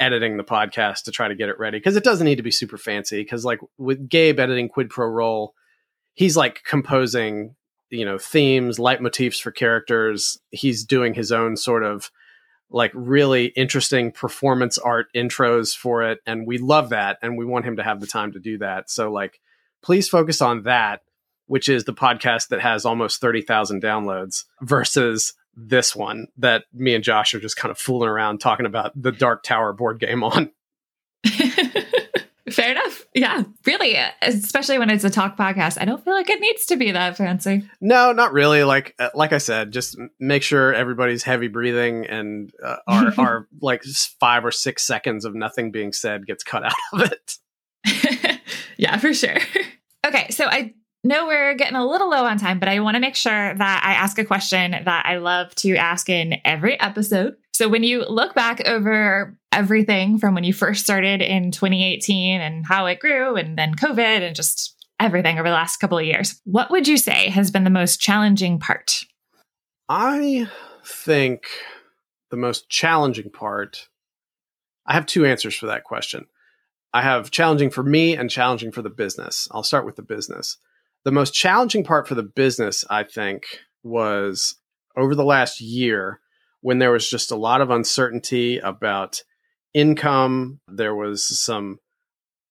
editing 0.00 0.36
the 0.36 0.44
podcast 0.44 1.04
to 1.04 1.12
try 1.12 1.28
to 1.28 1.36
get 1.36 1.48
it 1.48 1.58
ready 1.58 1.78
because 1.78 1.94
it 1.94 2.02
doesn't 2.02 2.24
need 2.24 2.36
to 2.36 2.42
be 2.42 2.50
super 2.50 2.76
fancy. 2.76 3.20
Because 3.22 3.44
like 3.44 3.60
with 3.78 4.08
Gabe 4.08 4.40
editing 4.40 4.68
Quid 4.68 4.90
Pro 4.90 5.06
Roll 5.06 5.54
he's 6.14 6.36
like 6.36 6.62
composing 6.64 7.54
you 7.90 8.04
know 8.04 8.18
themes 8.18 8.78
leitmotifs 8.78 9.40
for 9.40 9.50
characters 9.50 10.38
he's 10.50 10.84
doing 10.84 11.14
his 11.14 11.30
own 11.30 11.56
sort 11.56 11.82
of 11.82 12.10
like 12.70 12.90
really 12.94 13.46
interesting 13.48 14.10
performance 14.10 14.78
art 14.78 15.06
intros 15.14 15.76
for 15.76 16.02
it 16.02 16.18
and 16.26 16.46
we 16.46 16.58
love 16.58 16.88
that 16.88 17.18
and 17.22 17.36
we 17.36 17.44
want 17.44 17.64
him 17.64 17.76
to 17.76 17.82
have 17.82 18.00
the 18.00 18.06
time 18.06 18.32
to 18.32 18.40
do 18.40 18.58
that 18.58 18.90
so 18.90 19.12
like 19.12 19.40
please 19.82 20.08
focus 20.08 20.40
on 20.40 20.62
that 20.62 21.02
which 21.46 21.68
is 21.68 21.84
the 21.84 21.92
podcast 21.92 22.48
that 22.48 22.60
has 22.60 22.84
almost 22.84 23.20
30,000 23.20 23.82
downloads 23.82 24.44
versus 24.62 25.34
this 25.56 25.94
one 25.94 26.26
that 26.38 26.64
me 26.72 26.94
and 26.94 27.04
Josh 27.04 27.34
are 27.34 27.40
just 27.40 27.56
kind 27.56 27.70
of 27.70 27.78
fooling 27.78 28.08
around 28.08 28.38
talking 28.38 28.66
about 28.66 28.92
the 29.00 29.12
Dark 29.12 29.42
Tower 29.42 29.72
board 29.72 30.00
game 30.00 30.24
on. 30.24 30.50
Fair 32.50 32.72
enough. 32.72 33.06
Yeah, 33.14 33.44
really. 33.64 33.96
Especially 34.20 34.78
when 34.78 34.90
it's 34.90 35.04
a 35.04 35.10
talk 35.10 35.36
podcast, 35.36 35.80
I 35.80 35.86
don't 35.86 36.04
feel 36.04 36.12
like 36.12 36.28
it 36.28 36.40
needs 36.40 36.66
to 36.66 36.76
be 36.76 36.90
that 36.90 37.16
fancy. 37.16 37.68
No, 37.80 38.12
not 38.12 38.34
really. 38.34 38.64
Like, 38.64 38.94
uh, 38.98 39.08
like 39.14 39.32
I 39.32 39.38
said, 39.38 39.72
just 39.72 39.96
make 40.20 40.42
sure 40.42 40.74
everybody's 40.74 41.22
heavy 41.22 41.48
breathing 41.48 42.06
and 42.06 42.52
uh, 42.62 42.76
our 42.86 43.14
our 43.18 43.48
like 43.62 43.82
five 44.20 44.44
or 44.44 44.50
six 44.50 44.84
seconds 44.86 45.24
of 45.24 45.34
nothing 45.34 45.70
being 45.70 45.92
said 45.94 46.26
gets 46.26 46.44
cut 46.44 46.64
out 46.64 46.72
of 46.92 47.12
it. 47.12 48.40
yeah, 48.76 48.98
for 48.98 49.14
sure. 49.14 49.38
okay, 50.06 50.28
so 50.30 50.44
I 50.44 50.74
know 51.02 51.26
we're 51.26 51.54
getting 51.54 51.76
a 51.76 51.86
little 51.86 52.10
low 52.10 52.24
on 52.24 52.36
time, 52.36 52.58
but 52.58 52.68
I 52.68 52.80
want 52.80 52.96
to 52.96 53.00
make 53.00 53.16
sure 53.16 53.54
that 53.54 53.82
I 53.84 53.94
ask 53.94 54.18
a 54.18 54.24
question 54.24 54.72
that 54.72 55.06
I 55.06 55.16
love 55.16 55.54
to 55.56 55.76
ask 55.76 56.10
in 56.10 56.40
every 56.44 56.78
episode. 56.78 57.36
So 57.54 57.68
when 57.68 57.84
you 57.84 58.04
look 58.04 58.34
back 58.34 58.66
over 58.66 59.38
everything 59.52 60.18
from 60.18 60.34
when 60.34 60.42
you 60.42 60.52
first 60.52 60.82
started 60.82 61.22
in 61.22 61.52
2018 61.52 62.40
and 62.40 62.66
how 62.66 62.86
it 62.86 62.98
grew 62.98 63.36
and 63.36 63.56
then 63.56 63.76
COVID 63.76 64.26
and 64.26 64.34
just 64.34 64.74
everything 64.98 65.38
over 65.38 65.48
the 65.48 65.54
last 65.54 65.76
couple 65.76 65.96
of 65.96 66.04
years, 66.04 66.40
what 66.42 66.68
would 66.72 66.88
you 66.88 66.96
say 66.96 67.28
has 67.30 67.52
been 67.52 67.62
the 67.62 67.70
most 67.70 68.00
challenging 68.00 68.58
part? 68.58 69.04
I 69.88 70.48
think 70.84 71.44
the 72.32 72.36
most 72.36 72.68
challenging 72.68 73.30
part, 73.30 73.88
I 74.84 74.94
have 74.94 75.06
two 75.06 75.24
answers 75.24 75.54
for 75.54 75.66
that 75.66 75.84
question. 75.84 76.26
I 76.92 77.02
have 77.02 77.30
challenging 77.30 77.70
for 77.70 77.84
me 77.84 78.16
and 78.16 78.28
challenging 78.28 78.72
for 78.72 78.82
the 78.82 78.90
business. 78.90 79.46
I'll 79.52 79.62
start 79.62 79.86
with 79.86 79.94
the 79.94 80.02
business. 80.02 80.56
The 81.04 81.12
most 81.12 81.32
challenging 81.34 81.84
part 81.84 82.08
for 82.08 82.16
the 82.16 82.24
business, 82.24 82.84
I 82.90 83.04
think, 83.04 83.44
was 83.84 84.56
over 84.96 85.14
the 85.14 85.24
last 85.24 85.60
year 85.60 86.18
when 86.64 86.78
there 86.78 86.92
was 86.92 87.06
just 87.06 87.30
a 87.30 87.36
lot 87.36 87.60
of 87.60 87.68
uncertainty 87.68 88.56
about 88.56 89.22
income. 89.74 90.60
There 90.66 90.94
was 90.94 91.26
some 91.38 91.78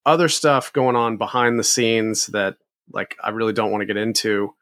other 0.06 0.30
stuff 0.30 0.72
going 0.72 0.96
on 0.96 1.18
behind 1.18 1.58
the 1.58 1.64
scenes 1.64 2.28
that 2.28 2.58
like 2.92 3.18
I 3.24 3.32
really 3.32 3.54
don't 3.54 3.72
want 3.72 3.82
to 3.82 3.88
get 3.88 3.98
into. 3.98 4.54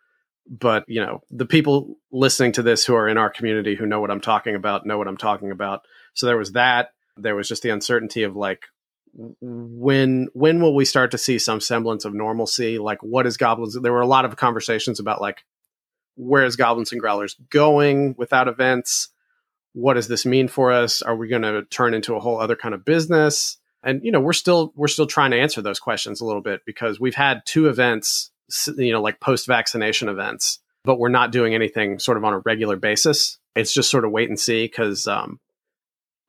But 0.50 0.86
you 0.88 1.02
know, 1.02 1.20
the 1.30 1.46
people 1.46 1.98
listening 2.14 2.54
to 2.54 2.64
this 2.64 2.86
who 2.86 2.96
are 2.96 3.10
in 3.10 3.18
our 3.18 3.30
community 3.30 3.76
who 3.76 3.86
know 3.86 4.00
what 4.00 4.10
I'm 4.10 4.22
talking 4.22 4.56
about 4.56 4.86
know 4.86 4.98
what 4.98 5.10
I'm 5.10 5.18
talking 5.18 5.52
about. 5.52 5.82
So 6.14 6.28
there 6.28 6.38
was 6.38 6.54
that. 6.54 6.92
There 7.18 7.36
was 7.36 7.50
just 7.50 7.62
the 7.62 7.72
uncertainty 7.72 8.24
of 8.24 8.38
like 8.38 8.64
when 9.42 10.30
when 10.32 10.62
will 10.62 10.74
we 10.74 10.86
start 10.86 11.12
to 11.12 11.18
see 11.18 11.38
some 11.38 11.60
semblance 11.60 12.06
of 12.06 12.14
normalcy? 12.14 12.78
Like 12.80 13.04
what 13.04 13.28
is 13.28 13.36
goblins? 13.36 13.78
There 13.82 13.92
were 13.92 14.00
a 14.00 14.08
lot 14.08 14.24
of 14.24 14.38
conversations 14.38 15.02
about 15.02 15.20
like 15.20 15.44
where 16.16 16.46
is 16.46 16.56
goblins 16.56 16.94
and 16.94 17.02
growlers 17.02 17.36
going 17.50 18.16
without 18.18 18.48
events? 18.48 19.10
What 19.74 19.94
does 19.94 20.08
this 20.08 20.26
mean 20.26 20.48
for 20.48 20.72
us? 20.72 21.02
Are 21.02 21.16
we 21.16 21.28
going 21.28 21.44
to 21.44 21.64
turn 21.64 21.94
into 21.94 22.16
a 22.16 22.20
whole 22.20 22.40
other 22.40 22.56
kind 22.56 22.74
of 22.74 22.86
business? 22.86 23.58
And 23.84 24.04
you 24.04 24.12
know, 24.12 24.20
we're 24.20 24.34
still 24.34 24.74
we're 24.76 24.88
still 24.88 25.08
trying 25.08 25.32
to 25.32 25.40
answer 25.40 25.62
those 25.62 25.80
questions 25.80 26.22
a 26.22 26.26
little 26.26 26.42
bit 26.42 26.62
because 26.66 27.00
we've 27.00 27.16
had 27.16 27.42
two 27.46 27.68
events, 27.68 28.32
you 28.78 28.92
know, 28.92 29.02
like 29.02 29.20
post 29.20 29.48
vaccination 29.48 30.08
events, 30.08 30.60
but 30.84 31.00
we're 31.00 31.10
not 31.10 31.32
doing 31.32 31.56
anything 31.56 31.98
sort 32.00 32.18
of 32.18 32.24
on 32.24 32.34
a 32.34 32.40
regular 32.40 32.76
basis. 32.76 33.40
It's 33.56 33.74
just 33.74 33.90
sort 33.90 34.06
of 34.06 34.12
wait 34.12 34.30
and 34.30 34.40
see 34.40 34.66
because, 34.66 35.08
um, 35.08 35.40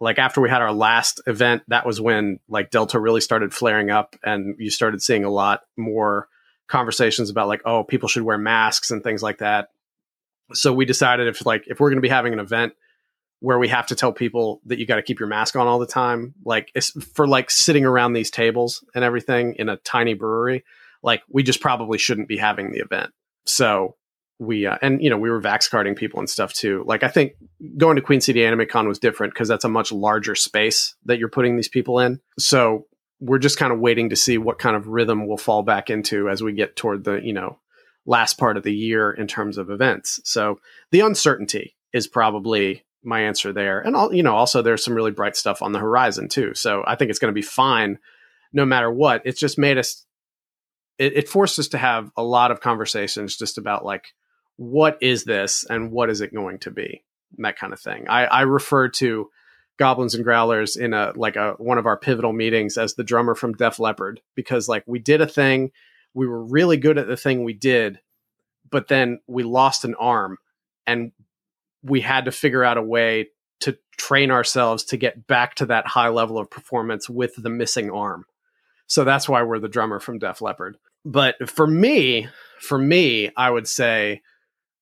like 0.00 0.18
after 0.18 0.40
we 0.40 0.50
had 0.50 0.62
our 0.62 0.72
last 0.72 1.20
event, 1.26 1.62
that 1.68 1.86
was 1.86 2.00
when 2.00 2.40
like 2.48 2.70
Delta 2.70 2.98
really 2.98 3.20
started 3.20 3.54
flaring 3.54 3.90
up 3.90 4.16
and 4.24 4.56
you 4.58 4.70
started 4.70 5.02
seeing 5.02 5.24
a 5.24 5.30
lot 5.30 5.60
more 5.76 6.28
conversations 6.68 7.30
about 7.30 7.48
like, 7.48 7.62
oh, 7.64 7.84
people 7.84 8.08
should 8.08 8.24
wear 8.24 8.38
masks 8.38 8.90
and 8.90 9.04
things 9.04 9.22
like 9.22 9.38
that. 9.38 9.68
So 10.54 10.72
we 10.72 10.86
decided 10.86 11.28
if 11.28 11.46
like 11.46 11.64
if 11.66 11.78
we're 11.78 11.90
going 11.90 11.98
to 11.98 12.02
be 12.02 12.08
having 12.08 12.32
an 12.32 12.40
event 12.40 12.72
where 13.42 13.58
we 13.58 13.66
have 13.66 13.88
to 13.88 13.96
tell 13.96 14.12
people 14.12 14.60
that 14.64 14.78
you 14.78 14.86
got 14.86 14.96
to 14.96 15.02
keep 15.02 15.18
your 15.18 15.28
mask 15.28 15.56
on 15.56 15.66
all 15.66 15.80
the 15.80 15.86
time, 15.86 16.32
like 16.44 16.72
for 17.12 17.26
like 17.26 17.50
sitting 17.50 17.84
around 17.84 18.12
these 18.12 18.30
tables 18.30 18.84
and 18.94 19.02
everything 19.02 19.56
in 19.58 19.68
a 19.68 19.76
tiny 19.78 20.14
brewery, 20.14 20.64
like 21.02 21.24
we 21.28 21.42
just 21.42 21.60
probably 21.60 21.98
shouldn't 21.98 22.28
be 22.28 22.36
having 22.36 22.70
the 22.70 22.78
event. 22.78 23.10
So 23.44 23.96
we 24.38 24.66
uh, 24.66 24.78
and 24.80 25.02
you 25.02 25.10
know 25.10 25.18
we 25.18 25.28
were 25.28 25.40
vax 25.40 25.68
carding 25.68 25.96
people 25.96 26.20
and 26.20 26.30
stuff 26.30 26.52
too. 26.52 26.84
Like 26.86 27.02
I 27.02 27.08
think 27.08 27.32
going 27.76 27.96
to 27.96 28.02
Queen 28.02 28.20
City 28.20 28.46
Anime 28.46 28.68
Con 28.68 28.86
was 28.86 29.00
different 29.00 29.34
because 29.34 29.48
that's 29.48 29.64
a 29.64 29.68
much 29.68 29.90
larger 29.90 30.36
space 30.36 30.94
that 31.06 31.18
you're 31.18 31.28
putting 31.28 31.56
these 31.56 31.68
people 31.68 31.98
in. 31.98 32.20
So 32.38 32.86
we're 33.18 33.38
just 33.38 33.58
kind 33.58 33.72
of 33.72 33.80
waiting 33.80 34.10
to 34.10 34.16
see 34.16 34.38
what 34.38 34.60
kind 34.60 34.76
of 34.76 34.86
rhythm 34.86 35.26
we'll 35.26 35.36
fall 35.36 35.64
back 35.64 35.90
into 35.90 36.28
as 36.28 36.44
we 36.44 36.52
get 36.52 36.76
toward 36.76 37.02
the 37.02 37.16
you 37.16 37.32
know 37.32 37.58
last 38.06 38.38
part 38.38 38.56
of 38.56 38.62
the 38.62 38.74
year 38.74 39.10
in 39.10 39.26
terms 39.26 39.58
of 39.58 39.68
events. 39.68 40.20
So 40.22 40.60
the 40.92 41.00
uncertainty 41.00 41.74
is 41.92 42.06
probably 42.06 42.84
my 43.02 43.22
answer 43.22 43.52
there. 43.52 43.80
And 43.80 43.96
all, 43.96 44.14
you 44.14 44.22
know, 44.22 44.34
also 44.34 44.62
there's 44.62 44.84
some 44.84 44.94
really 44.94 45.10
bright 45.10 45.36
stuff 45.36 45.62
on 45.62 45.72
the 45.72 45.78
horizon 45.78 46.28
too. 46.28 46.54
So 46.54 46.84
I 46.86 46.96
think 46.96 47.10
it's 47.10 47.18
going 47.18 47.32
to 47.32 47.38
be 47.38 47.42
fine 47.42 47.98
no 48.52 48.64
matter 48.64 48.90
what. 48.90 49.22
It's 49.24 49.40
just 49.40 49.58
made 49.58 49.78
us 49.78 50.04
it, 50.98 51.16
it 51.16 51.28
forced 51.28 51.58
us 51.58 51.68
to 51.68 51.78
have 51.78 52.10
a 52.16 52.22
lot 52.22 52.50
of 52.50 52.60
conversations 52.60 53.36
just 53.36 53.58
about 53.58 53.84
like 53.84 54.14
what 54.56 54.98
is 55.00 55.24
this 55.24 55.64
and 55.68 55.90
what 55.90 56.10
is 56.10 56.20
it 56.20 56.34
going 56.34 56.58
to 56.60 56.70
be? 56.70 57.02
that 57.38 57.58
kind 57.58 57.72
of 57.72 57.80
thing. 57.80 58.06
I, 58.08 58.26
I 58.26 58.40
refer 58.42 58.88
to 58.88 59.30
goblins 59.78 60.14
and 60.14 60.24
growlers 60.24 60.76
in 60.76 60.92
a 60.92 61.12
like 61.16 61.36
a 61.36 61.52
one 61.52 61.78
of 61.78 61.86
our 61.86 61.96
pivotal 61.96 62.32
meetings 62.32 62.76
as 62.76 62.94
the 62.94 63.04
drummer 63.04 63.34
from 63.34 63.54
Def 63.54 63.78
Leppard 63.78 64.20
because 64.34 64.68
like 64.68 64.84
we 64.86 64.98
did 64.98 65.20
a 65.20 65.26
thing 65.26 65.72
we 66.14 66.26
were 66.26 66.44
really 66.44 66.76
good 66.76 66.98
at 66.98 67.06
the 67.06 67.16
thing 67.16 67.42
we 67.42 67.54
did, 67.54 67.98
but 68.70 68.88
then 68.88 69.20
we 69.26 69.42
lost 69.44 69.84
an 69.84 69.94
arm 69.94 70.36
and 70.86 71.12
we 71.82 72.00
had 72.00 72.26
to 72.26 72.32
figure 72.32 72.64
out 72.64 72.78
a 72.78 72.82
way 72.82 73.28
to 73.60 73.78
train 73.96 74.30
ourselves 74.30 74.84
to 74.84 74.96
get 74.96 75.26
back 75.26 75.54
to 75.56 75.66
that 75.66 75.86
high 75.86 76.08
level 76.08 76.38
of 76.38 76.50
performance 76.50 77.08
with 77.08 77.34
the 77.36 77.50
missing 77.50 77.90
arm. 77.90 78.24
So 78.86 79.04
that's 79.04 79.28
why 79.28 79.42
we're 79.42 79.58
the 79.58 79.68
drummer 79.68 80.00
from 80.00 80.18
Def 80.18 80.42
Leppard. 80.42 80.76
But 81.04 81.48
for 81.48 81.66
me, 81.66 82.28
for 82.60 82.78
me, 82.78 83.30
I 83.36 83.50
would 83.50 83.68
say 83.68 84.22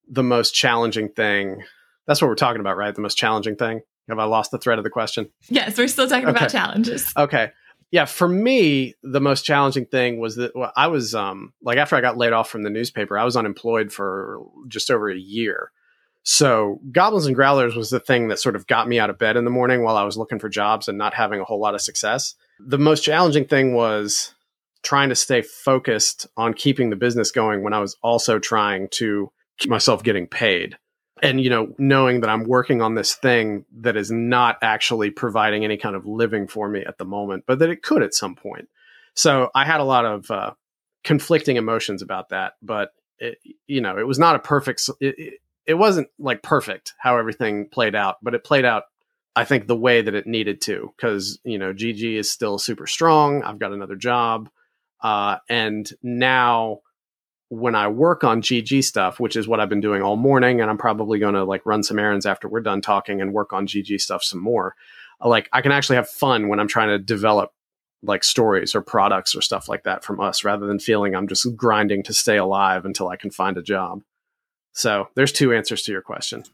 the 0.08 0.22
most 0.22 0.54
challenging 0.54 1.10
thing. 1.10 1.62
That's 2.06 2.20
what 2.20 2.28
we're 2.28 2.34
talking 2.34 2.60
about, 2.60 2.76
right? 2.76 2.94
The 2.94 3.00
most 3.00 3.16
challenging 3.16 3.56
thing. 3.56 3.82
Have 4.08 4.18
I 4.18 4.24
lost 4.24 4.50
the 4.50 4.58
thread 4.58 4.78
of 4.78 4.84
the 4.84 4.90
question? 4.90 5.30
Yes, 5.48 5.78
we're 5.78 5.86
still 5.86 6.08
talking 6.08 6.28
okay. 6.28 6.36
about 6.36 6.50
challenges. 6.50 7.12
Okay 7.16 7.52
yeah, 7.90 8.04
for 8.04 8.28
me, 8.28 8.94
the 9.02 9.20
most 9.20 9.44
challenging 9.44 9.86
thing 9.86 10.20
was 10.20 10.36
that 10.36 10.54
well, 10.54 10.72
I 10.76 10.86
was 10.86 11.14
um, 11.14 11.52
like 11.62 11.76
after 11.76 11.96
I 11.96 12.00
got 12.00 12.16
laid 12.16 12.32
off 12.32 12.48
from 12.48 12.62
the 12.62 12.70
newspaper, 12.70 13.18
I 13.18 13.24
was 13.24 13.36
unemployed 13.36 13.92
for 13.92 14.42
just 14.68 14.90
over 14.90 15.10
a 15.10 15.18
year. 15.18 15.72
So 16.22 16.80
goblins 16.92 17.26
and 17.26 17.34
growlers 17.34 17.74
was 17.74 17.90
the 17.90 18.00
thing 18.00 18.28
that 18.28 18.38
sort 18.38 18.56
of 18.56 18.66
got 18.66 18.88
me 18.88 18.98
out 18.98 19.10
of 19.10 19.18
bed 19.18 19.36
in 19.36 19.44
the 19.44 19.50
morning 19.50 19.82
while 19.82 19.96
I 19.96 20.04
was 20.04 20.16
looking 20.16 20.38
for 20.38 20.48
jobs 20.48 20.86
and 20.86 20.98
not 20.98 21.14
having 21.14 21.40
a 21.40 21.44
whole 21.44 21.60
lot 21.60 21.74
of 21.74 21.80
success. 21.80 22.34
The 22.58 22.78
most 22.78 23.02
challenging 23.02 23.46
thing 23.46 23.74
was 23.74 24.34
trying 24.82 25.08
to 25.08 25.14
stay 25.14 25.42
focused 25.42 26.26
on 26.36 26.54
keeping 26.54 26.90
the 26.90 26.96
business 26.96 27.30
going 27.30 27.62
when 27.62 27.72
I 27.72 27.80
was 27.80 27.96
also 28.02 28.38
trying 28.38 28.88
to 28.92 29.30
keep 29.58 29.70
myself 29.70 30.02
getting 30.02 30.26
paid 30.26 30.76
and 31.22 31.40
you 31.40 31.50
know 31.50 31.72
knowing 31.78 32.20
that 32.20 32.30
i'm 32.30 32.44
working 32.44 32.82
on 32.82 32.94
this 32.94 33.14
thing 33.14 33.64
that 33.78 33.96
is 33.96 34.10
not 34.10 34.56
actually 34.62 35.10
providing 35.10 35.64
any 35.64 35.76
kind 35.76 35.94
of 35.94 36.06
living 36.06 36.46
for 36.46 36.68
me 36.68 36.82
at 36.84 36.98
the 36.98 37.04
moment 37.04 37.44
but 37.46 37.58
that 37.58 37.70
it 37.70 37.82
could 37.82 38.02
at 38.02 38.14
some 38.14 38.34
point 38.34 38.68
so 39.14 39.50
i 39.54 39.64
had 39.64 39.80
a 39.80 39.84
lot 39.84 40.04
of 40.04 40.30
uh, 40.30 40.52
conflicting 41.04 41.56
emotions 41.56 42.02
about 42.02 42.30
that 42.30 42.54
but 42.62 42.92
it, 43.18 43.38
you 43.66 43.80
know 43.80 43.98
it 43.98 44.06
was 44.06 44.18
not 44.18 44.36
a 44.36 44.40
perfect 44.40 44.88
it, 45.00 45.14
it, 45.18 45.34
it 45.70 45.78
wasn't 45.78 46.08
like 46.18 46.42
perfect 46.42 46.94
how 46.98 47.16
everything 47.16 47.68
played 47.68 47.94
out 47.94 48.16
but 48.22 48.34
it 48.34 48.44
played 48.44 48.64
out 48.64 48.84
i 49.36 49.44
think 49.44 49.66
the 49.66 49.76
way 49.76 50.02
that 50.02 50.14
it 50.14 50.26
needed 50.26 50.60
to 50.60 50.92
because 50.96 51.38
you 51.44 51.58
know 51.58 51.72
gg 51.72 52.18
is 52.18 52.30
still 52.30 52.58
super 52.58 52.86
strong 52.86 53.42
i've 53.42 53.58
got 53.58 53.72
another 53.72 53.96
job 53.96 54.48
uh, 55.02 55.38
and 55.48 55.90
now 56.02 56.80
when 57.50 57.74
I 57.74 57.88
work 57.88 58.22
on 58.22 58.42
GG 58.42 58.84
stuff, 58.84 59.18
which 59.18 59.34
is 59.34 59.48
what 59.48 59.58
I've 59.58 59.68
been 59.68 59.80
doing 59.80 60.02
all 60.02 60.16
morning, 60.16 60.60
and 60.60 60.70
I'm 60.70 60.78
probably 60.78 61.18
going 61.18 61.34
to 61.34 61.44
like 61.44 61.66
run 61.66 61.82
some 61.82 61.98
errands 61.98 62.24
after 62.24 62.48
we're 62.48 62.60
done 62.60 62.80
talking 62.80 63.20
and 63.20 63.32
work 63.32 63.52
on 63.52 63.66
GG 63.66 64.00
stuff 64.00 64.22
some 64.22 64.40
more. 64.40 64.76
Like 65.22 65.48
I 65.52 65.60
can 65.60 65.72
actually 65.72 65.96
have 65.96 66.08
fun 66.08 66.48
when 66.48 66.60
I'm 66.60 66.68
trying 66.68 66.88
to 66.88 66.98
develop 66.98 67.50
like 68.02 68.24
stories 68.24 68.74
or 68.74 68.82
products 68.82 69.34
or 69.34 69.42
stuff 69.42 69.68
like 69.68 69.82
that 69.82 70.04
from 70.04 70.20
us 70.20 70.44
rather 70.44 70.66
than 70.66 70.78
feeling 70.78 71.14
I'm 71.14 71.26
just 71.26 71.56
grinding 71.56 72.04
to 72.04 72.14
stay 72.14 72.38
alive 72.38 72.84
until 72.84 73.08
I 73.08 73.16
can 73.16 73.30
find 73.30 73.58
a 73.58 73.62
job. 73.62 74.02
So 74.72 75.08
there's 75.14 75.32
two 75.32 75.52
answers 75.52 75.82
to 75.82 75.92
your 75.92 76.02
question. 76.02 76.44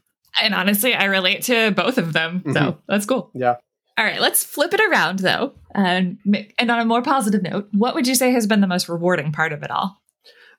And 0.41 0.53
honestly, 0.53 0.93
I 0.93 1.05
relate 1.05 1.43
to 1.43 1.71
both 1.71 1.97
of 1.97 2.13
them. 2.13 2.43
So 2.45 2.51
mm-hmm. 2.51 2.79
that's 2.87 3.05
cool. 3.05 3.31
Yeah. 3.33 3.55
All 3.97 4.05
right, 4.05 4.21
let's 4.21 4.43
flip 4.43 4.73
it 4.73 4.81
around 4.81 5.19
though. 5.19 5.53
And, 5.73 6.19
and 6.59 6.69
on 6.69 6.79
a 6.79 6.85
more 6.85 7.01
positive 7.01 7.41
note, 7.41 7.69
what 7.71 7.95
would 7.95 8.05
you 8.07 8.13
say 8.13 8.31
has 8.31 8.45
been 8.45 8.61
the 8.61 8.67
most 8.67 8.87
rewarding 8.87 9.31
part 9.31 9.53
of 9.53 9.63
it 9.63 9.71
all? 9.71 9.99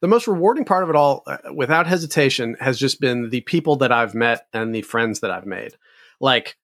the 0.01 0.09
most 0.09 0.29
rewarding 0.29 0.65
part 0.65 0.85
of 0.85 0.91
it 0.91 0.97
all, 0.97 1.23
uh, 1.27 1.39
without 1.53 1.87
hesitation, 1.87 2.57
has 2.61 2.79
just 2.79 3.01
been 3.01 3.31
the 3.31 3.41
people 3.43 3.77
that 3.77 3.93
I've 3.93 4.15
met 4.15 4.47
and 4.53 4.75
the 4.75 4.83
friends 4.83 5.21
that 5.21 5.31
I've 5.31 5.47
made. 5.47 5.75
Like, 6.21 6.57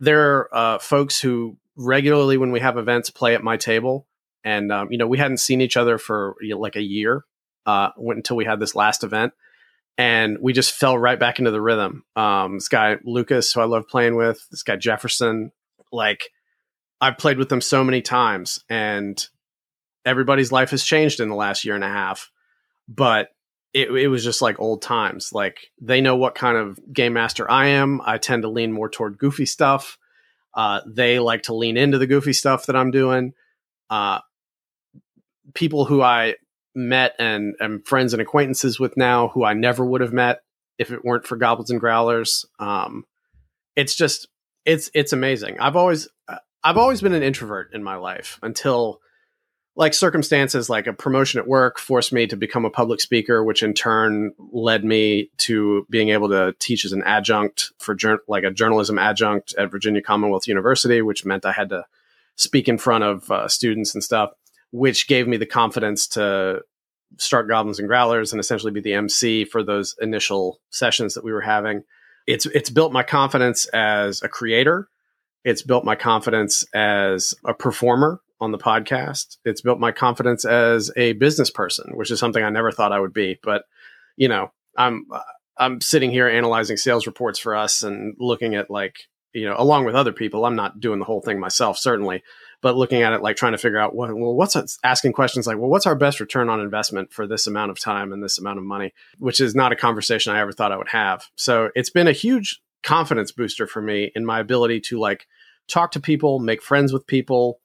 there 0.00 0.20
are 0.20 0.54
uh, 0.54 0.78
folks 0.78 1.20
who 1.20 1.58
regularly, 1.76 2.38
when 2.38 2.50
we 2.50 2.60
have 2.60 2.78
events, 2.78 3.10
play 3.10 3.34
at 3.34 3.42
my 3.42 3.56
table. 3.56 4.06
And, 4.44 4.72
um, 4.72 4.88
you 4.90 4.98
know, 4.98 5.06
we 5.06 5.18
hadn't 5.18 5.38
seen 5.38 5.60
each 5.60 5.76
other 5.76 5.98
for 5.98 6.36
you 6.40 6.54
know, 6.54 6.60
like 6.60 6.76
a 6.76 6.82
year 6.82 7.24
uh, 7.66 7.90
until 7.98 8.36
we 8.36 8.44
had 8.44 8.60
this 8.60 8.74
last 8.74 9.04
event. 9.04 9.32
And 9.98 10.38
we 10.40 10.52
just 10.52 10.72
fell 10.72 10.96
right 10.96 11.18
back 11.18 11.40
into 11.40 11.50
the 11.50 11.60
rhythm. 11.60 12.04
Um, 12.14 12.54
this 12.54 12.68
guy, 12.68 12.96
Lucas, 13.04 13.52
who 13.52 13.60
I 13.60 13.64
love 13.64 13.88
playing 13.88 14.14
with, 14.16 14.40
this 14.50 14.62
guy, 14.62 14.76
Jefferson, 14.76 15.50
like, 15.92 16.30
I've 17.00 17.18
played 17.18 17.36
with 17.36 17.48
them 17.48 17.60
so 17.60 17.82
many 17.82 18.00
times. 18.00 18.64
And 18.70 19.22
everybody's 20.04 20.52
life 20.52 20.70
has 20.70 20.84
changed 20.84 21.18
in 21.18 21.28
the 21.28 21.34
last 21.34 21.64
year 21.64 21.74
and 21.74 21.84
a 21.84 21.88
half 21.88 22.30
but 22.88 23.28
it, 23.74 23.90
it 23.90 24.08
was 24.08 24.24
just 24.24 24.40
like 24.40 24.58
old 24.58 24.80
times. 24.80 25.30
Like 25.32 25.70
they 25.80 26.00
know 26.00 26.16
what 26.16 26.34
kind 26.34 26.56
of 26.56 26.80
game 26.92 27.12
master 27.12 27.48
I 27.48 27.68
am. 27.68 28.00
I 28.04 28.18
tend 28.18 28.42
to 28.42 28.48
lean 28.48 28.72
more 28.72 28.88
toward 28.88 29.18
goofy 29.18 29.46
stuff. 29.46 29.98
Uh, 30.54 30.80
they 30.86 31.18
like 31.18 31.42
to 31.44 31.54
lean 31.54 31.76
into 31.76 31.98
the 31.98 32.06
goofy 32.06 32.32
stuff 32.32 32.66
that 32.66 32.76
I'm 32.76 32.90
doing. 32.90 33.34
Uh, 33.90 34.20
people 35.54 35.84
who 35.84 36.00
I 36.02 36.36
met 36.74 37.14
and 37.18 37.54
am 37.60 37.82
friends 37.82 38.12
and 38.12 38.22
acquaintances 38.22 38.78
with 38.78 38.96
now, 38.96 39.28
who 39.28 39.44
I 39.44 39.54
never 39.54 39.84
would 39.84 40.00
have 40.00 40.12
met 40.12 40.42
if 40.78 40.90
it 40.90 41.04
weren't 41.04 41.26
for 41.26 41.36
goblins 41.36 41.70
and 41.70 41.80
growlers. 41.80 42.46
Um, 42.58 43.04
it's 43.76 43.94
just 43.94 44.28
it's 44.64 44.90
it's 44.94 45.12
amazing. 45.12 45.58
I've 45.60 45.76
always 45.76 46.08
I've 46.62 46.76
always 46.76 47.00
been 47.00 47.14
an 47.14 47.22
introvert 47.22 47.72
in 47.72 47.82
my 47.82 47.96
life 47.96 48.38
until 48.42 49.00
like 49.78 49.94
circumstances 49.94 50.68
like 50.68 50.88
a 50.88 50.92
promotion 50.92 51.38
at 51.38 51.46
work 51.46 51.78
forced 51.78 52.12
me 52.12 52.26
to 52.26 52.36
become 52.36 52.64
a 52.64 52.70
public 52.70 53.00
speaker 53.00 53.42
which 53.44 53.62
in 53.62 53.72
turn 53.72 54.32
led 54.52 54.84
me 54.84 55.30
to 55.38 55.86
being 55.88 56.10
able 56.10 56.28
to 56.28 56.54
teach 56.58 56.84
as 56.84 56.92
an 56.92 57.02
adjunct 57.04 57.70
for 57.78 57.94
jur- 57.94 58.18
like 58.26 58.42
a 58.42 58.50
journalism 58.50 58.98
adjunct 58.98 59.54
at 59.56 59.70
virginia 59.70 60.02
commonwealth 60.02 60.48
university 60.48 61.00
which 61.00 61.24
meant 61.24 61.46
i 61.46 61.52
had 61.52 61.68
to 61.68 61.86
speak 62.34 62.68
in 62.68 62.76
front 62.76 63.04
of 63.04 63.30
uh, 63.30 63.48
students 63.48 63.94
and 63.94 64.02
stuff 64.02 64.32
which 64.70 65.08
gave 65.08 65.26
me 65.26 65.36
the 65.36 65.46
confidence 65.46 66.06
to 66.06 66.60
start 67.16 67.48
goblins 67.48 67.78
and 67.78 67.88
growlers 67.88 68.32
and 68.32 68.40
essentially 68.40 68.72
be 68.72 68.82
the 68.82 68.92
mc 68.92 69.44
for 69.46 69.62
those 69.62 69.96
initial 70.00 70.60
sessions 70.70 71.14
that 71.14 71.24
we 71.24 71.32
were 71.32 71.40
having 71.40 71.82
it's 72.26 72.44
it's 72.46 72.68
built 72.68 72.92
my 72.92 73.02
confidence 73.02 73.66
as 73.66 74.22
a 74.22 74.28
creator 74.28 74.88
it's 75.44 75.62
built 75.62 75.84
my 75.84 75.94
confidence 75.94 76.64
as 76.74 77.34
a 77.46 77.54
performer 77.54 78.20
on 78.40 78.52
the 78.52 78.58
podcast. 78.58 79.36
It's 79.44 79.60
built 79.60 79.80
my 79.80 79.92
confidence 79.92 80.44
as 80.44 80.90
a 80.96 81.12
business 81.14 81.50
person, 81.50 81.92
which 81.94 82.10
is 82.10 82.20
something 82.20 82.42
I 82.42 82.50
never 82.50 82.70
thought 82.70 82.92
I 82.92 83.00
would 83.00 83.12
be. 83.12 83.38
But 83.42 83.64
you 84.16 84.28
know, 84.28 84.52
I'm 84.76 85.06
I'm 85.56 85.80
sitting 85.80 86.10
here 86.10 86.28
analyzing 86.28 86.76
sales 86.76 87.06
reports 87.06 87.38
for 87.38 87.56
us 87.56 87.82
and 87.82 88.14
looking 88.18 88.54
at 88.54 88.70
like 88.70 88.96
you 89.34 89.44
know, 89.44 89.56
along 89.58 89.84
with 89.84 89.94
other 89.94 90.12
people. 90.12 90.44
I'm 90.44 90.56
not 90.56 90.80
doing 90.80 90.98
the 90.98 91.04
whole 91.04 91.20
thing 91.20 91.38
myself, 91.38 91.78
certainly, 91.78 92.22
but 92.60 92.76
looking 92.76 93.02
at 93.02 93.12
it 93.12 93.22
like 93.22 93.36
trying 93.36 93.52
to 93.52 93.58
figure 93.58 93.78
out 93.78 93.94
what 93.94 94.14
well, 94.14 94.34
what's 94.34 94.56
asking 94.82 95.12
questions 95.12 95.46
like, 95.46 95.58
well, 95.58 95.70
what's 95.70 95.86
our 95.86 95.94
best 95.94 96.20
return 96.20 96.48
on 96.48 96.60
investment 96.60 97.12
for 97.12 97.26
this 97.26 97.46
amount 97.46 97.70
of 97.70 97.78
time 97.78 98.12
and 98.12 98.22
this 98.22 98.38
amount 98.38 98.58
of 98.58 98.64
money, 98.64 98.92
which 99.18 99.40
is 99.40 99.54
not 99.54 99.72
a 99.72 99.76
conversation 99.76 100.32
I 100.32 100.40
ever 100.40 100.52
thought 100.52 100.72
I 100.72 100.76
would 100.76 100.88
have. 100.88 101.26
So 101.36 101.70
it's 101.74 101.90
been 101.90 102.08
a 102.08 102.12
huge 102.12 102.60
confidence 102.82 103.32
booster 103.32 103.66
for 103.66 103.82
me 103.82 104.10
in 104.14 104.24
my 104.24 104.40
ability 104.40 104.80
to 104.80 104.98
like 104.98 105.26
talk 105.68 105.92
to 105.92 106.00
people, 106.00 106.38
make 106.38 106.62
friends 106.62 106.92
with 106.92 107.06
people, 107.06 107.60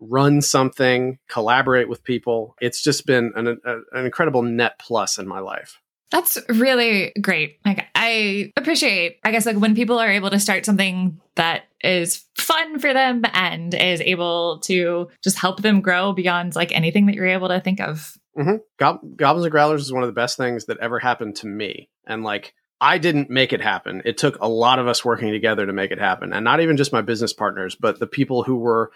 run 0.00 0.42
something, 0.42 1.18
collaborate 1.28 1.88
with 1.88 2.04
people. 2.04 2.56
It's 2.60 2.82
just 2.82 3.06
been 3.06 3.32
an, 3.36 3.60
a, 3.64 3.76
an 3.92 4.04
incredible 4.04 4.42
net 4.42 4.78
plus 4.78 5.18
in 5.18 5.26
my 5.28 5.40
life. 5.40 5.79
That's 6.10 6.38
really 6.48 7.12
great. 7.20 7.58
Like 7.64 7.86
I 7.94 8.52
appreciate, 8.56 9.18
I 9.24 9.30
guess, 9.30 9.46
like 9.46 9.56
when 9.56 9.74
people 9.74 9.98
are 9.98 10.10
able 10.10 10.30
to 10.30 10.40
start 10.40 10.66
something 10.66 11.20
that 11.36 11.64
is 11.82 12.24
fun 12.36 12.78
for 12.78 12.92
them 12.92 13.22
and 13.32 13.72
is 13.74 14.00
able 14.00 14.58
to 14.60 15.08
just 15.22 15.38
help 15.38 15.62
them 15.62 15.80
grow 15.80 16.12
beyond 16.12 16.56
like 16.56 16.72
anything 16.72 17.06
that 17.06 17.14
you're 17.14 17.26
able 17.26 17.48
to 17.48 17.60
think 17.60 17.80
of. 17.80 18.16
Mm-hmm. 18.36 18.56
Gob- 18.78 19.16
Goblins 19.16 19.44
and 19.44 19.52
Growlers 19.52 19.82
is 19.82 19.92
one 19.92 20.02
of 20.02 20.08
the 20.08 20.12
best 20.12 20.36
things 20.36 20.66
that 20.66 20.78
ever 20.78 20.98
happened 20.98 21.36
to 21.36 21.46
me. 21.46 21.88
And 22.06 22.24
like, 22.24 22.54
I 22.80 22.98
didn't 22.98 23.28
make 23.28 23.52
it 23.52 23.60
happen. 23.60 24.02
It 24.04 24.16
took 24.16 24.38
a 24.40 24.48
lot 24.48 24.78
of 24.78 24.88
us 24.88 25.04
working 25.04 25.32
together 25.32 25.66
to 25.66 25.72
make 25.72 25.90
it 25.90 25.98
happen. 25.98 26.32
And 26.32 26.44
not 26.44 26.60
even 26.60 26.76
just 26.76 26.92
my 26.92 27.02
business 27.02 27.32
partners, 27.32 27.76
but 27.78 27.98
the 27.98 28.06
people 28.06 28.42
who 28.42 28.56
were 28.56 28.90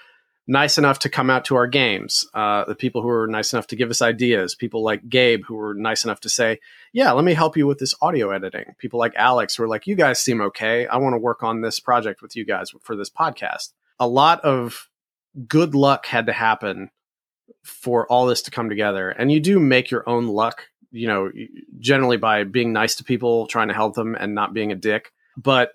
nice 0.47 0.77
enough 0.77 0.99
to 1.01 1.09
come 1.09 1.31
out 1.31 1.47
to 1.47 1.57
our 1.57 1.67
games, 1.67 2.27
uh, 2.35 2.65
the 2.65 2.75
people 2.75 3.01
who 3.03 3.09
were 3.09 3.27
nice 3.27 3.53
enough 3.53 3.67
to 3.69 3.77
give 3.77 3.91
us 3.91 4.03
ideas, 4.03 4.55
people 4.55 4.83
like 4.83 5.09
Gabe 5.09 5.43
who 5.47 5.55
were 5.55 5.75
nice 5.75 6.05
enough 6.05 6.21
to 6.21 6.29
say, 6.29 6.61
"Yeah, 6.93 7.13
let 7.13 7.25
me 7.25 7.35
help 7.35 7.57
you 7.57 7.67
with 7.67 7.79
this 7.79 7.95
audio 8.03 8.31
editing." 8.31 8.75
People 8.79 8.99
like 8.99 9.15
Alex 9.17 9.57
who 9.57 9.63
were 9.63 9.69
like, 9.69 9.87
"You 9.87 9.95
guys 9.95 10.21
seem 10.21 10.41
okay. 10.41 10.87
I 10.87 10.99
want 10.99 11.15
to 11.15 11.19
work 11.19 11.43
on 11.43 11.63
this 11.63 11.81
project 11.81 12.21
with 12.21 12.37
you 12.37 12.45
guys 12.45 12.73
for 12.83 12.95
this 12.97 13.11
podcast." 13.11 13.73
A 13.99 14.07
lot 14.07 14.41
of 14.43 14.89
good 15.49 15.75
luck 15.75 16.07
had 16.07 16.27
to 16.27 16.33
happen 16.33 16.91
for 17.63 18.07
all 18.09 18.27
this 18.27 18.43
to 18.43 18.51
come 18.51 18.69
together, 18.69 19.11
and 19.11 19.33
you 19.33 19.41
do 19.41 19.59
make 19.59 19.91
your 19.91 20.09
own 20.09 20.27
luck. 20.27 20.69
You 20.91 21.09
know, 21.09 21.33
generally 21.81 22.19
by 22.19 22.45
being 22.45 22.73
nice 22.73 22.95
to 22.97 23.05
people, 23.05 23.47
trying 23.49 23.69
to 23.69 23.75
help 23.75 23.95
them, 23.95 24.15
and 24.15 24.35
not 24.35 24.55
being 24.55 24.71
a 24.71 24.77
dick. 24.77 25.11
But 25.37 25.73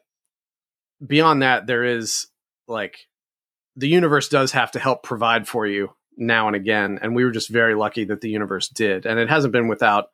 beyond 1.05 1.41
that, 1.41 1.67
there 1.67 1.83
is 1.83 2.27
like 2.67 3.08
the 3.79 3.87
universe 3.87 4.27
does 4.27 4.51
have 4.51 4.71
to 4.71 4.79
help 4.79 5.03
provide 5.03 5.47
for 5.47 5.65
you 5.65 5.93
now 6.17 6.47
and 6.47 6.55
again. 6.55 6.99
And 7.01 7.15
we 7.15 7.23
were 7.23 7.31
just 7.31 7.49
very 7.49 7.75
lucky 7.75 8.03
that 8.05 8.19
the 8.19 8.29
universe 8.29 8.67
did. 8.67 9.05
And 9.05 9.17
it 9.17 9.29
hasn't 9.29 9.53
been 9.53 9.69
without 9.69 10.09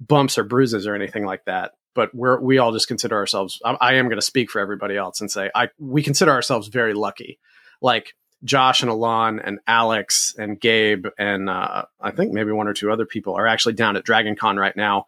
bumps 0.00 0.36
or 0.36 0.44
bruises 0.44 0.86
or 0.86 0.94
anything 0.94 1.24
like 1.24 1.44
that. 1.44 1.72
But 1.94 2.14
we're 2.14 2.40
we 2.40 2.58
all 2.58 2.72
just 2.72 2.88
consider 2.88 3.16
ourselves. 3.16 3.60
I, 3.64 3.76
I 3.80 3.94
am 3.94 4.06
going 4.06 4.18
to 4.18 4.22
speak 4.22 4.50
for 4.50 4.60
everybody 4.60 4.96
else 4.96 5.20
and 5.20 5.30
say 5.30 5.50
I 5.54 5.68
we 5.78 6.02
consider 6.02 6.32
ourselves 6.32 6.68
very 6.68 6.92
lucky. 6.92 7.38
Like 7.80 8.14
Josh 8.44 8.82
and 8.82 8.90
Alon 8.90 9.40
and 9.40 9.60
Alex 9.66 10.34
and 10.36 10.60
Gabe 10.60 11.06
and 11.18 11.48
uh, 11.48 11.84
I 12.00 12.10
think 12.10 12.32
maybe 12.32 12.52
one 12.52 12.68
or 12.68 12.74
two 12.74 12.90
other 12.90 13.06
people 13.06 13.34
are 13.34 13.46
actually 13.46 13.74
down 13.74 13.96
at 13.96 14.04
Dragon 14.04 14.36
Con 14.36 14.56
right 14.56 14.76
now 14.76 15.06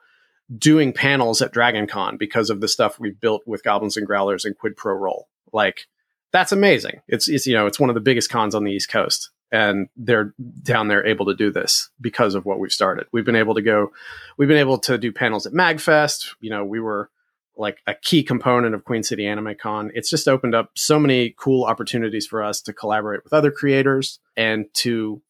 doing 0.57 0.93
panels 0.93 1.43
at 1.43 1.53
Dragon 1.53 1.87
Con 1.87 2.17
because 2.17 2.51
of 2.51 2.61
the 2.61 2.69
stuff 2.69 2.99
we 2.99 3.11
built 3.11 3.43
with 3.47 3.63
Goblins 3.63 3.97
and 3.97 4.07
Growlers 4.07 4.45
and 4.45 4.57
Quid 4.57 4.77
Pro 4.77 4.95
Roll. 4.95 5.29
Like 5.53 5.87
that's 6.33 6.53
amazing. 6.53 7.01
It's, 7.09 7.29
it's 7.29 7.47
you 7.47 7.55
know 7.55 7.67
it's 7.67 7.81
one 7.81 7.91
of 7.91 7.95
the 7.95 8.01
biggest 8.01 8.31
cons 8.31 8.55
on 8.55 8.65
the 8.65 8.73
East 8.73 8.91
Coast, 8.91 9.31
and 9.53 9.89
they're 9.97 10.35
down 10.63 10.89
there 10.89 11.07
able 11.07 11.27
to 11.27 11.35
do 11.35 11.51
this 11.51 11.91
because 12.01 12.35
of 12.35 12.45
what 12.45 12.59
we've 12.59 12.73
started. 12.73 13.07
We've 13.13 13.25
been 13.25 13.37
able 13.37 13.55
to 13.55 13.63
go, 13.63 13.93
we've 14.37 14.49
been 14.49 14.57
able 14.57 14.79
to 14.79 14.99
do 14.99 15.13
panels 15.13 15.47
at 15.47 15.53
Magfest. 15.53 16.35
You 16.41 16.51
know, 16.51 16.65
we 16.65 16.81
were 16.81 17.11
like 17.57 17.79
a 17.87 17.95
key 17.95 18.23
component 18.23 18.75
of 18.75 18.85
Queen 18.85 19.03
City 19.03 19.27
Anime 19.27 19.55
Con. 19.61 19.91
It's 19.95 20.09
just 20.09 20.29
opened 20.29 20.55
up 20.55 20.71
so 20.77 20.99
many 20.99 21.35
cool 21.39 21.65
opportunities 21.65 22.27
for 22.27 22.43
us 22.43 22.61
to 22.63 22.73
collaborate 22.73 23.23
with 23.25 23.33
other 23.33 23.51
creators 23.51 24.19
and 24.37 24.67
to 24.75 25.21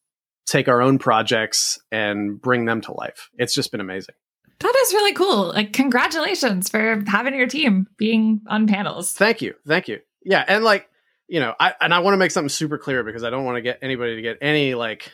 take 0.46 0.68
our 0.68 0.80
own 0.82 0.98
projects 0.98 1.78
and 1.90 2.40
bring 2.40 2.64
them 2.64 2.80
to 2.82 2.92
life. 2.92 3.30
It's 3.38 3.54
just 3.54 3.70
been 3.70 3.80
amazing. 3.80 4.14
That 4.60 4.74
is 4.82 4.92
really 4.92 5.14
cool. 5.14 5.48
Like, 5.48 5.72
congratulations 5.72 6.68
for 6.68 7.02
having 7.06 7.34
your 7.34 7.46
team 7.46 7.86
being 7.96 8.42
on 8.46 8.66
panels. 8.66 9.12
Thank 9.14 9.40
you. 9.40 9.54
Thank 9.66 9.88
you. 9.88 10.00
Yeah. 10.22 10.44
And 10.46 10.64
like, 10.64 10.88
you 11.28 11.40
know, 11.40 11.54
I 11.58 11.74
and 11.80 11.94
I 11.94 12.00
want 12.00 12.14
to 12.14 12.18
make 12.18 12.30
something 12.30 12.48
super 12.48 12.78
clear 12.78 13.04
because 13.04 13.24
I 13.24 13.30
don't 13.30 13.44
want 13.44 13.56
to 13.56 13.62
get 13.62 13.78
anybody 13.82 14.16
to 14.16 14.22
get 14.22 14.38
any 14.40 14.74
like 14.74 15.12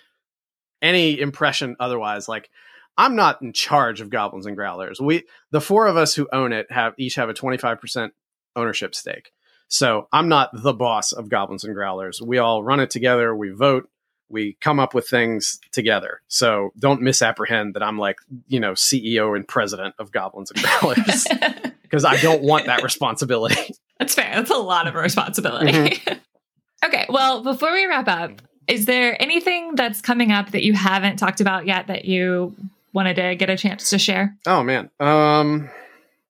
any 0.81 1.21
impression 1.21 1.77
otherwise. 1.79 2.29
Like 2.29 2.51
I'm 2.97 3.17
not 3.17 3.43
in 3.43 3.53
charge 3.53 4.01
of 4.01 4.11
goblins 4.11 4.47
and 4.47 4.57
growlers. 4.57 5.01
We 5.01 5.25
the 5.51 5.61
four 5.61 5.87
of 5.87 5.97
us 5.97 6.15
who 6.15 6.29
own 6.33 6.53
it 6.53 6.71
have 6.71 6.95
each 6.97 7.17
have 7.17 7.29
a 7.29 7.35
25% 7.35 8.11
ownership 8.55 8.95
stake. 8.95 9.33
So 9.69 10.09
I'm 10.13 10.29
not 10.29 10.51
the 10.53 10.73
boss 10.73 11.13
of 11.13 11.29
goblins 11.29 11.65
and 11.65 11.75
growlers. 11.75 12.23
We 12.23 12.39
all 12.39 12.63
run 12.63 12.81
it 12.81 12.91
together, 12.91 13.35
we 13.35 13.51
vote, 13.51 13.89
we 14.29 14.57
come 14.61 14.81
up 14.81 14.95
with 14.95 15.09
things 15.09 15.59
together. 15.73 16.21
So 16.29 16.71
don't 16.79 17.03
misapprehend 17.03 17.75
that 17.75 17.83
I'm 17.83 17.99
like, 17.99 18.19
you 18.47 18.61
know, 18.61 18.73
CEO 18.73 19.37
and 19.37 19.47
president 19.47 19.95
of 19.99 20.13
goblins 20.13 20.51
and 20.51 20.63
growlers 20.63 21.27
because 21.83 22.05
I 22.05 22.17
don't 22.17 22.43
want 22.43 22.67
that 22.67 22.83
responsibility. 22.83 23.75
That's 23.99 24.15
fair. 24.15 24.31
That's 24.35 24.51
a 24.51 24.57
lot 24.57 24.87
of 24.87 24.95
responsibility. 24.95 25.73
Mm-hmm. 25.73 26.19
okay. 26.85 27.07
Well, 27.09 27.43
before 27.43 27.73
we 27.73 27.87
wrap 27.87 28.09
up, 28.09 28.43
is 28.67 28.87
there 28.87 29.21
anything 29.21 29.75
that's 29.75 30.01
coming 30.01 30.33
up 30.33 30.51
that 30.51 30.65
you 30.65 30.75
haven't 30.75 31.19
talked 31.19 31.41
about 31.41 31.67
yet 31.67 31.87
that 31.87 32.05
you 32.05 32.55
wanted 32.93 33.17
to 33.17 33.37
get 33.37 33.51
a 33.51 33.57
chance 33.57 33.91
to 33.91 33.99
share? 33.99 34.37
Oh 34.47 34.63
man. 34.63 34.91
Um 35.01 35.71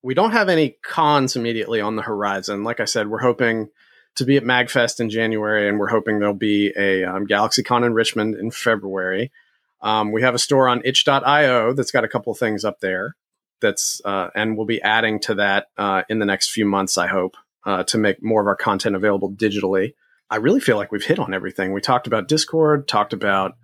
we 0.03 0.15
don't 0.15 0.31
have 0.31 0.49
any 0.49 0.77
cons 0.83 1.35
immediately 1.35 1.81
on 1.81 1.97
the 1.97 2.03
horizon. 2.03 2.63
Like 2.63 2.79
I 2.79 2.85
said, 2.85 3.09
we're 3.09 3.19
hoping 3.19 3.71
to 4.15 4.25
be 4.25 4.37
at 4.37 4.45
MagFest 4.45 5.01
in 5.01 5.11
January, 5.11 5.69
and 5.69 5.81
we're 5.81 5.89
hoping 5.89 6.21
there'll 6.21 6.33
be 6.33 6.73
a 6.77 7.03
um, 7.05 7.27
GalaxyCon 7.27 7.85
in 7.85 7.93
Richmond 7.93 8.37
in 8.37 8.53
February. 8.53 9.33
Um, 9.83 10.13
we 10.13 10.23
have 10.23 10.35
a 10.35 10.39
store 10.39 10.69
on 10.69 10.81
itch.io 10.85 11.73
that's 11.73 11.91
got 11.91 12.05
a 12.05 12.09
couple 12.09 12.33
things 12.35 12.65
up 12.65 12.79
there. 12.79 13.17
That's 13.61 14.01
uh, 14.05 14.31
and 14.35 14.57
we'll 14.57 14.67
be 14.67 14.81
adding 14.81 15.19
to 15.21 15.35
that 15.35 15.69
uh, 15.77 16.03
in 16.09 16.21
the 16.21 16.27
next 16.27 16.51
few 16.51 16.67
months. 16.67 16.99
I 16.99 17.09
hope 17.09 17.37
uh, 17.67 17.83
to 17.83 17.99
make 17.99 18.23
more 18.23 18.41
of 18.41 18.47
our 18.47 18.57
content 18.57 18.97
available 18.97 19.31
digitally. 19.31 19.95
I 20.31 20.37
really 20.37 20.61
feel 20.61 20.77
like 20.77 20.93
we've 20.93 21.05
hit 21.05 21.19
on 21.19 21.35
everything. 21.35 21.73
We 21.73 21.81
talked 21.81 22.07
about 22.07 22.29
Discord, 22.29 22.89
talked 22.89 23.13
about 23.13 23.57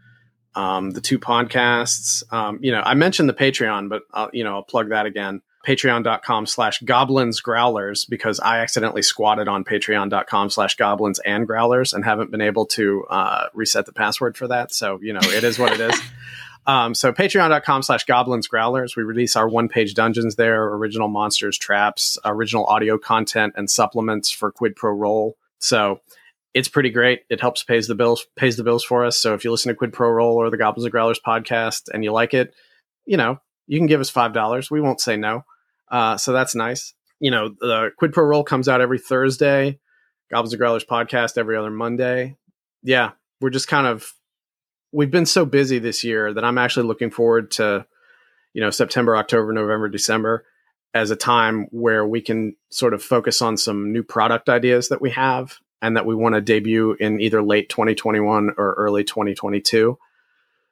um, 0.55 0.91
the 0.91 1.01
two 1.01 1.19
podcasts. 1.19 2.23
Um, 2.33 2.59
you 2.61 2.73
know, 2.73 2.83
I 2.85 2.95
mentioned 2.95 3.29
the 3.29 3.35
Patreon, 3.35 3.89
but 3.89 4.03
I'll, 4.13 4.31
you 4.33 4.45
know, 4.45 4.57
I'll 4.57 4.63
plug 4.63 4.91
that 4.91 5.07
again. 5.07 5.41
Patreon.com 5.67 6.47
slash 6.47 6.81
goblins 6.81 7.41
growlers 7.41 8.05
because 8.05 8.41
I 8.41 8.59
accidentally 8.59 9.03
squatted 9.03 9.47
on 9.47 9.63
patreon.com 9.63 10.51
slash 10.51 10.75
goblins 10.75 11.21
and 11.21 11.47
growlers 11.47 11.93
and 11.93 12.05
haven't 12.05 12.33
been 12.33 12.41
able 12.41 12.67
to 12.67 13.05
uh, 13.09 13.47
reset 13.55 13.87
the 13.87 13.93
password 13.93 14.37
for 14.37 14.49
that. 14.49 14.75
So, 14.75 14.99
you 15.01 15.13
know, 15.13 15.21
it 15.23 15.45
is 15.45 15.61
what 15.61 15.73
it 15.73 15.81
is. 15.81 16.01
Um, 16.67 16.95
so 16.95 17.13
patreon.com 17.13 17.83
slash 17.83 18.05
goblins 18.05 18.47
growlers. 18.47 18.97
We 18.97 19.03
release 19.03 19.35
our 19.35 19.49
one 19.49 19.69
page 19.69 19.95
dungeons 19.95 20.37
there, 20.37 20.65
original 20.65 21.09
monsters, 21.09 21.59
traps, 21.59 22.19
original 22.25 22.67
audio 22.67 22.99
content 22.99 23.55
and 23.57 23.69
supplements 23.69 24.31
for 24.31 24.53
quid 24.53 24.77
pro 24.77 24.93
roll. 24.93 25.37
So 25.59 26.01
it's 26.55 26.69
pretty 26.69 26.91
great. 26.91 27.23
It 27.31 27.41
helps 27.41 27.63
pays 27.63 27.89
the 27.89 27.95
bills, 27.95 28.27
pays 28.37 28.57
the 28.57 28.65
bills 28.65 28.85
for 28.85 29.05
us. 29.05 29.19
So 29.19 29.35
if 29.35 29.45
you 29.45 29.51
listen 29.51 29.71
to 29.71 29.75
quid 29.75 29.93
pro 29.93 30.11
roll 30.11 30.37
or 30.37 30.51
the 30.51 30.57
goblins 30.57 30.85
and 30.85 30.93
growlers 30.93 31.21
podcast 31.21 31.89
and 31.93 32.05
you 32.05 32.13
like 32.13 32.35
it, 32.35 32.55
you 33.07 33.17
know, 33.17 33.41
you 33.67 33.79
can 33.79 33.87
give 33.87 34.01
us 34.01 34.13
$5. 34.13 34.71
We 34.71 34.81
won't 34.81 35.01
say 35.01 35.17
no. 35.17 35.45
Uh, 35.91 36.17
so 36.17 36.33
that's 36.33 36.55
nice. 36.55 36.95
You 37.21 37.31
know, 37.31 37.49
the 37.49 37.91
quid 37.99 38.13
pro 38.13 38.25
roll 38.25 38.45
comes 38.45 38.69
out 38.69 38.81
every 38.81 38.99
Thursday. 38.99 39.79
Goblins 40.31 40.53
and 40.53 40.61
Growlers 40.61 40.87
podcast 40.87 41.37
every 41.37 41.57
other 41.57 41.71
Monday. 41.71 42.37
Yeah, 42.83 43.13
we're 43.41 43.51
just 43.51 43.69
kind 43.69 43.87
of 43.87 44.13
we've 44.93 45.11
been 45.11 45.27
so 45.27 45.45
busy 45.45 45.79
this 45.79 46.05
year 46.05 46.33
that 46.33 46.45
I'm 46.45 46.59
actually 46.59 46.87
looking 46.87 47.11
forward 47.11 47.51
to, 47.53 47.87
you 48.53 48.61
know, 48.61 48.71
September, 48.71 49.17
October, 49.17 49.53
November, 49.53 49.89
December 49.89 50.45
as 50.95 51.11
a 51.11 51.17
time 51.17 51.67
where 51.71 52.07
we 52.07 52.21
can 52.21 52.55
sort 52.71 52.93
of 52.93 53.03
focus 53.03 53.41
on 53.41 53.57
some 53.57 53.93
new 53.93 54.03
product 54.03 54.49
ideas 54.49 54.89
that 54.91 55.01
we 55.01 55.11
have 55.11 55.59
and 55.81 55.97
that 55.97 56.07
we 56.07 56.15
want 56.15 56.35
to 56.35 56.41
debut 56.41 56.95
in 57.01 57.21
either 57.21 57.43
late 57.43 57.69
2021 57.71 58.51
or 58.59 58.75
early 58.75 59.03
2022. 59.03 59.99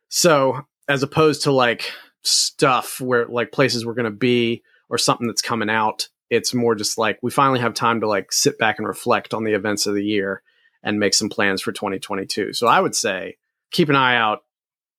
So, 0.09 0.67
as 0.89 1.03
opposed 1.03 1.43
to 1.43 1.53
like 1.53 1.93
stuff 2.23 3.01
where 3.01 3.27
like 3.27 3.53
places 3.53 3.87
we're 3.87 3.95
going 3.95 4.05
to 4.05 4.11
be 4.11 4.63
or 4.91 4.99
something 4.99 5.27
that's 5.27 5.43
coming 5.43 5.71
out, 5.71 6.09
it's 6.29 6.53
more 6.53 6.75
just 6.75 6.99
like 6.99 7.19
we 7.23 7.31
finally 7.31 7.61
have 7.61 7.75
time 7.75 8.01
to 8.01 8.09
like 8.09 8.33
sit 8.33 8.59
back 8.59 8.79
and 8.79 8.87
reflect 8.87 9.33
on 9.33 9.45
the 9.45 9.55
events 9.55 9.87
of 9.87 9.95
the 9.95 10.05
year 10.05 10.43
and 10.83 11.01
make 11.01 11.15
some 11.15 11.29
plans 11.29 11.63
for 11.63 11.73
2022. 11.73 12.53
So, 12.53 12.67
I 12.67 12.81
would 12.81 12.95
say 12.95 13.39
keep 13.71 13.89
an 13.89 13.97
eye 13.97 14.17
out 14.17 14.45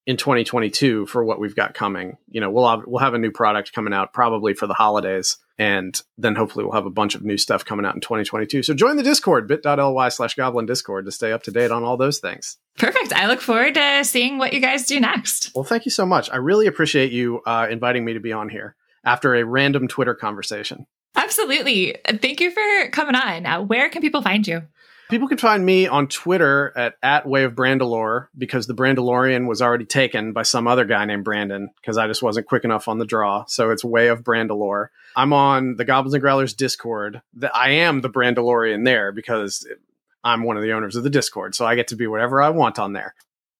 in 0.07 0.17
2022 0.17 1.05
for 1.05 1.23
what 1.23 1.39
we've 1.39 1.55
got 1.55 1.73
coming. 1.73 2.17
You 2.27 2.41
know, 2.41 2.49
we'll 2.49 2.67
have, 2.67 2.81
we'll 2.87 3.01
have 3.01 3.13
a 3.13 3.19
new 3.19 3.31
product 3.31 3.73
coming 3.73 3.93
out 3.93 4.13
probably 4.13 4.53
for 4.53 4.67
the 4.67 4.73
holidays, 4.73 5.37
and 5.57 5.99
then 6.17 6.35
hopefully 6.35 6.65
we'll 6.65 6.73
have 6.73 6.87
a 6.87 6.91
bunch 6.91 7.13
of 7.13 7.21
new 7.23 7.37
stuff 7.37 7.63
coming 7.63 7.85
out 7.85 7.93
in 7.95 8.01
2022. 8.01 8.63
So 8.63 8.73
join 8.73 8.97
the 8.97 9.03
Discord, 9.03 9.47
bit.ly 9.47 10.09
slash 10.09 10.35
goblin 10.35 10.65
discord 10.65 11.05
to 11.05 11.11
stay 11.11 11.31
up 11.31 11.43
to 11.43 11.51
date 11.51 11.71
on 11.71 11.83
all 11.83 11.97
those 11.97 12.19
things. 12.19 12.57
Perfect. 12.77 13.13
I 13.13 13.27
look 13.27 13.41
forward 13.41 13.75
to 13.75 14.03
seeing 14.03 14.37
what 14.37 14.53
you 14.53 14.59
guys 14.59 14.87
do 14.87 14.99
next. 14.99 15.51
Well, 15.53 15.63
thank 15.63 15.85
you 15.85 15.91
so 15.91 16.05
much. 16.05 16.29
I 16.31 16.37
really 16.37 16.67
appreciate 16.67 17.11
you 17.11 17.41
uh, 17.45 17.67
inviting 17.69 18.03
me 18.03 18.13
to 18.13 18.19
be 18.19 18.33
on 18.33 18.49
here 18.49 18.75
after 19.03 19.35
a 19.35 19.43
random 19.43 19.87
Twitter 19.87 20.15
conversation. 20.15 20.87
Absolutely. 21.15 21.97
Thank 22.07 22.39
you 22.39 22.51
for 22.51 22.89
coming 22.91 23.15
on. 23.15 23.45
Uh, 23.45 23.61
where 23.61 23.89
can 23.89 24.01
people 24.01 24.21
find 24.21 24.47
you? 24.47 24.63
People 25.11 25.27
can 25.27 25.39
find 25.39 25.65
me 25.65 25.87
on 25.87 26.07
Twitter 26.07 26.71
at, 26.73 26.95
at 27.03 27.27
Way 27.27 27.43
of 27.43 27.53
Brandalore 27.53 28.27
because 28.37 28.65
the 28.65 28.73
Brandalorian 28.73 29.45
was 29.45 29.61
already 29.61 29.83
taken 29.83 30.31
by 30.31 30.43
some 30.43 30.69
other 30.69 30.85
guy 30.85 31.03
named 31.03 31.25
Brandon 31.25 31.69
because 31.81 31.97
I 31.97 32.07
just 32.07 32.23
wasn't 32.23 32.47
quick 32.47 32.63
enough 32.63 32.87
on 32.87 32.97
the 32.97 33.05
draw. 33.05 33.43
So 33.45 33.71
it's 33.71 33.83
Way 33.83 34.07
of 34.07 34.23
Brandalore. 34.23 34.87
I'm 35.13 35.33
on 35.33 35.75
the 35.75 35.83
Goblins 35.83 36.13
and 36.13 36.23
Growlers 36.23 36.55
Discord. 36.55 37.21
The, 37.33 37.53
I 37.53 37.71
am 37.71 37.99
the 37.99 38.09
Brandalorian 38.09 38.85
there 38.85 39.11
because 39.11 39.67
I'm 40.23 40.43
one 40.43 40.55
of 40.55 40.63
the 40.63 40.71
owners 40.71 40.95
of 40.95 41.03
the 41.03 41.09
Discord. 41.09 41.55
So 41.55 41.65
I 41.65 41.75
get 41.75 41.89
to 41.89 41.97
be 41.97 42.07
whatever 42.07 42.41
I 42.41 42.49
want 42.51 42.79
on 42.79 42.93
there. 42.93 43.13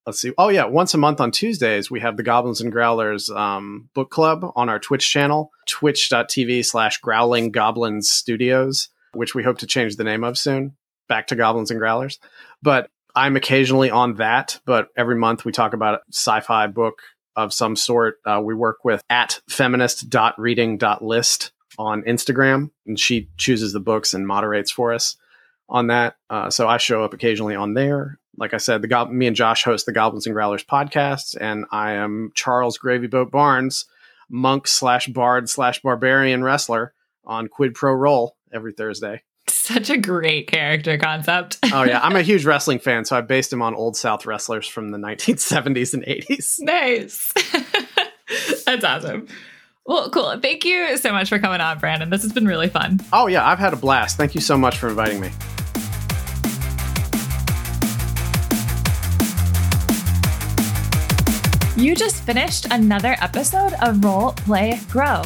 let's 0.08 0.22
see. 0.22 0.32
Oh 0.38 0.48
yeah, 0.48 0.64
once 0.64 0.94
a 0.94 0.98
month 0.98 1.20
on 1.20 1.32
Tuesdays 1.32 1.92
we 1.92 2.00
have 2.00 2.16
the 2.16 2.24
Goblins 2.24 2.62
and 2.62 2.72
Growlers 2.72 3.30
um, 3.30 3.90
book 3.94 4.10
club 4.10 4.50
on 4.56 4.70
our 4.70 4.80
Twitch 4.80 5.12
channel, 5.12 5.52
twitch.tv 5.68 6.64
slash 6.64 7.00
Growling 7.00 7.52
Goblins 7.52 8.10
Studios, 8.10 8.88
which 9.14 9.36
we 9.36 9.44
hope 9.44 9.58
to 9.58 9.68
change 9.68 9.98
the 9.98 10.06
name 10.06 10.24
of 10.24 10.38
soon, 10.38 10.78
back 11.12 11.28
to 11.28 11.36
Goblins 11.36 11.70
and 11.72 11.80
Growlers. 11.80 12.20
But 12.64 12.90
I'm 13.14 13.36
occasionally 13.36 13.90
on 13.90 14.16
that, 14.16 14.62
but 14.66 14.88
every 14.96 15.18
month 15.18 15.44
we 15.44 15.52
talk 15.52 15.74
about 15.74 15.96
a 15.96 16.00
sci-fi 16.10 16.68
book 16.68 17.02
of 17.36 17.54
some 17.54 17.76
sort. 17.76 18.20
Uh, 18.26 18.40
we 18.42 18.56
work 18.56 18.86
with 18.86 19.04
at 19.10 19.42
feminist.reading.list 19.50 21.52
on 21.78 22.04
Instagram, 22.04 22.72
and 22.88 22.98
she 22.98 23.28
chooses 23.36 23.74
the 23.74 23.82
books 23.82 24.14
and 24.14 24.26
moderates 24.26 24.72
for 24.72 24.94
us 24.94 25.18
on 25.68 25.88
that. 25.88 26.16
Uh, 26.30 26.50
so 26.50 26.70
I 26.70 26.78
show 26.78 27.04
up 27.04 27.14
occasionally 27.14 27.56
on 27.56 27.74
there. 27.74 28.18
Like 28.38 28.54
I 28.54 28.58
said, 28.58 28.82
the 28.82 28.88
Go- 28.88 29.08
me 29.08 29.28
and 29.28 29.36
Josh 29.36 29.66
host 29.66 29.86
the 29.86 29.92
Goblins 29.92 30.28
and 30.28 30.34
Growlers 30.34 30.64
podcast, 30.64 31.36
and 31.42 31.66
I 31.72 31.96
am 31.96 32.32
Charles 32.36 32.78
Gravy 32.78 33.08
Boat 33.08 33.32
Barnes, 33.32 33.84
monk 34.30 34.66
slash 34.66 35.08
bard 35.08 35.50
slash 35.50 35.82
barbarian 35.82 36.42
wrestler 36.42 36.94
on 37.26 37.50
Quid 37.50 37.74
Pro 37.74 37.92
Roll 37.92 38.38
every 38.54 38.72
Thursday. 38.72 39.24
Such 39.62 39.90
a 39.90 39.98
great 39.98 40.48
character 40.48 40.98
concept. 40.98 41.58
oh 41.74 41.84
yeah, 41.84 42.00
I'm 42.02 42.16
a 42.16 42.22
huge 42.32 42.46
wrestling 42.46 42.80
fan, 42.80 43.04
so 43.04 43.18
I 43.18 43.22
based 43.22 43.52
him 43.52 43.62
on 43.62 43.76
old 43.76 43.98
South 43.98 44.26
wrestlers 44.26 44.66
from 44.66 44.92
the 44.92 44.98
1970s 44.98 45.94
and 45.94 46.04
80s. 46.04 46.60
Nice. 46.62 47.34
That's 48.66 48.84
awesome. 48.86 49.28
Well, 49.86 50.10
cool. 50.10 50.40
Thank 50.40 50.64
you 50.64 50.96
so 50.98 51.12
much 51.12 51.28
for 51.28 51.38
coming 51.38 51.60
on, 51.60 51.80
Brandon. 51.80 52.10
This 52.10 52.22
has 52.22 52.32
been 52.32 52.46
really 52.48 52.70
fun. 52.70 53.02
Oh 53.12 53.28
yeah, 53.28 53.46
I've 53.46 53.60
had 53.60 53.74
a 53.74 53.76
blast. 53.76 54.16
Thank 54.16 54.36
you 54.36 54.42
so 54.42 54.58
much 54.58 54.78
for 54.78 54.88
inviting 54.88 55.20
me. 55.20 55.30
You 61.76 61.96
just 61.96 62.24
finished 62.24 62.68
another 62.70 63.16
episode 63.22 63.74
of 63.82 64.04
Roll 64.04 64.34
Play 64.34 64.80
Grow. 64.90 65.24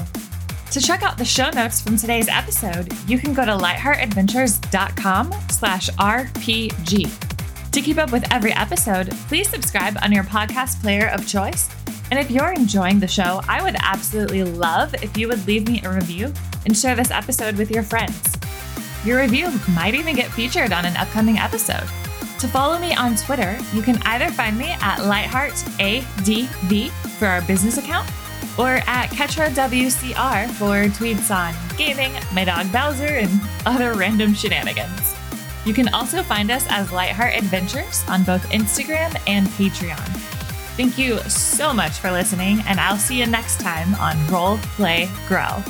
To 0.76 0.82
check 0.82 1.04
out 1.04 1.18
the 1.18 1.24
show 1.24 1.50
notes 1.52 1.80
from 1.80 1.96
today's 1.96 2.28
episode, 2.28 2.92
you 3.08 3.18
can 3.18 3.34
go 3.34 3.46
to 3.46 3.52
lightheartadventures.com 3.52 5.34
slash 5.50 5.90
RPG. 5.92 7.72
To 7.72 7.82
keep 7.82 7.98
up 7.98 8.12
with 8.12 8.30
every 8.30 8.52
episode, 8.52 9.10
please 9.30 9.48
subscribe 9.48 9.98
on 10.04 10.12
your 10.12 10.26
podcast 10.26 10.82
player 10.82 11.08
of 11.12 11.26
choice. 11.26 11.70
And 12.12 12.20
if 12.20 12.30
you're 12.30 12.52
enjoying 12.52 13.00
the 13.00 13.08
show, 13.08 13.40
I 13.48 13.64
would 13.64 13.78
absolutely 13.80 14.44
love 14.44 14.94
if 14.96 15.16
you 15.18 15.30
would 15.30 15.48
leave 15.48 15.66
me 15.66 15.82
a 15.86 15.90
review 15.90 16.34
and 16.66 16.76
share 16.76 16.98
this 16.98 17.10
episode 17.10 17.56
with 17.56 17.72
your 17.72 17.84
friends. 17.84 18.36
Your 19.06 19.22
review 19.22 19.50
might 19.70 19.96
even 19.96 20.14
get 20.14 20.30
featured 20.34 20.74
on 20.74 20.84
an 20.84 20.98
upcoming 20.98 21.38
episode. 21.38 21.88
To 22.40 22.50
follow 22.50 22.78
me 22.80 22.94
on 22.94 23.16
Twitter, 23.16 23.58
you 23.74 23.82
can 23.82 24.02
either 24.02 24.30
find 24.30 24.58
me 24.58 24.72
at 24.82 24.98
lightheartadv 24.98 26.90
for 27.18 27.28
our 27.28 27.42
business 27.44 27.78
account 27.78 28.12
or 28.58 28.82
at 28.88 29.10
KetraWCR 29.10 30.50
for 30.52 30.86
tweets 30.98 31.34
on 31.36 31.54
gaming, 31.78 32.14
my 32.34 32.46
dog 32.46 32.72
Bowser, 32.72 33.06
and 33.06 33.42
other 33.66 33.94
random 33.94 34.34
shenanigans. 34.34 35.16
You 35.66 35.74
can 35.74 35.88
also 35.90 36.22
find 36.22 36.52
us 36.52 36.66
as 36.70 36.92
Lightheart 36.92 37.36
Adventures 37.36 38.04
on 38.08 38.24
both 38.24 38.44
Instagram 38.52 39.20
and 39.28 39.48
Patreon. 39.48 40.08
Thank 40.78 40.98
you 40.98 41.20
so 41.22 41.74
much 41.74 41.94
for 41.94 42.12
listening, 42.12 42.60
and 42.68 42.80
I'll 42.80 42.98
see 42.98 43.20
you 43.20 43.26
next 43.26 43.60
time 43.60 43.96
on 43.96 44.16
Roll, 44.28 44.58
Play, 44.76 45.10
Grow. 45.28 45.64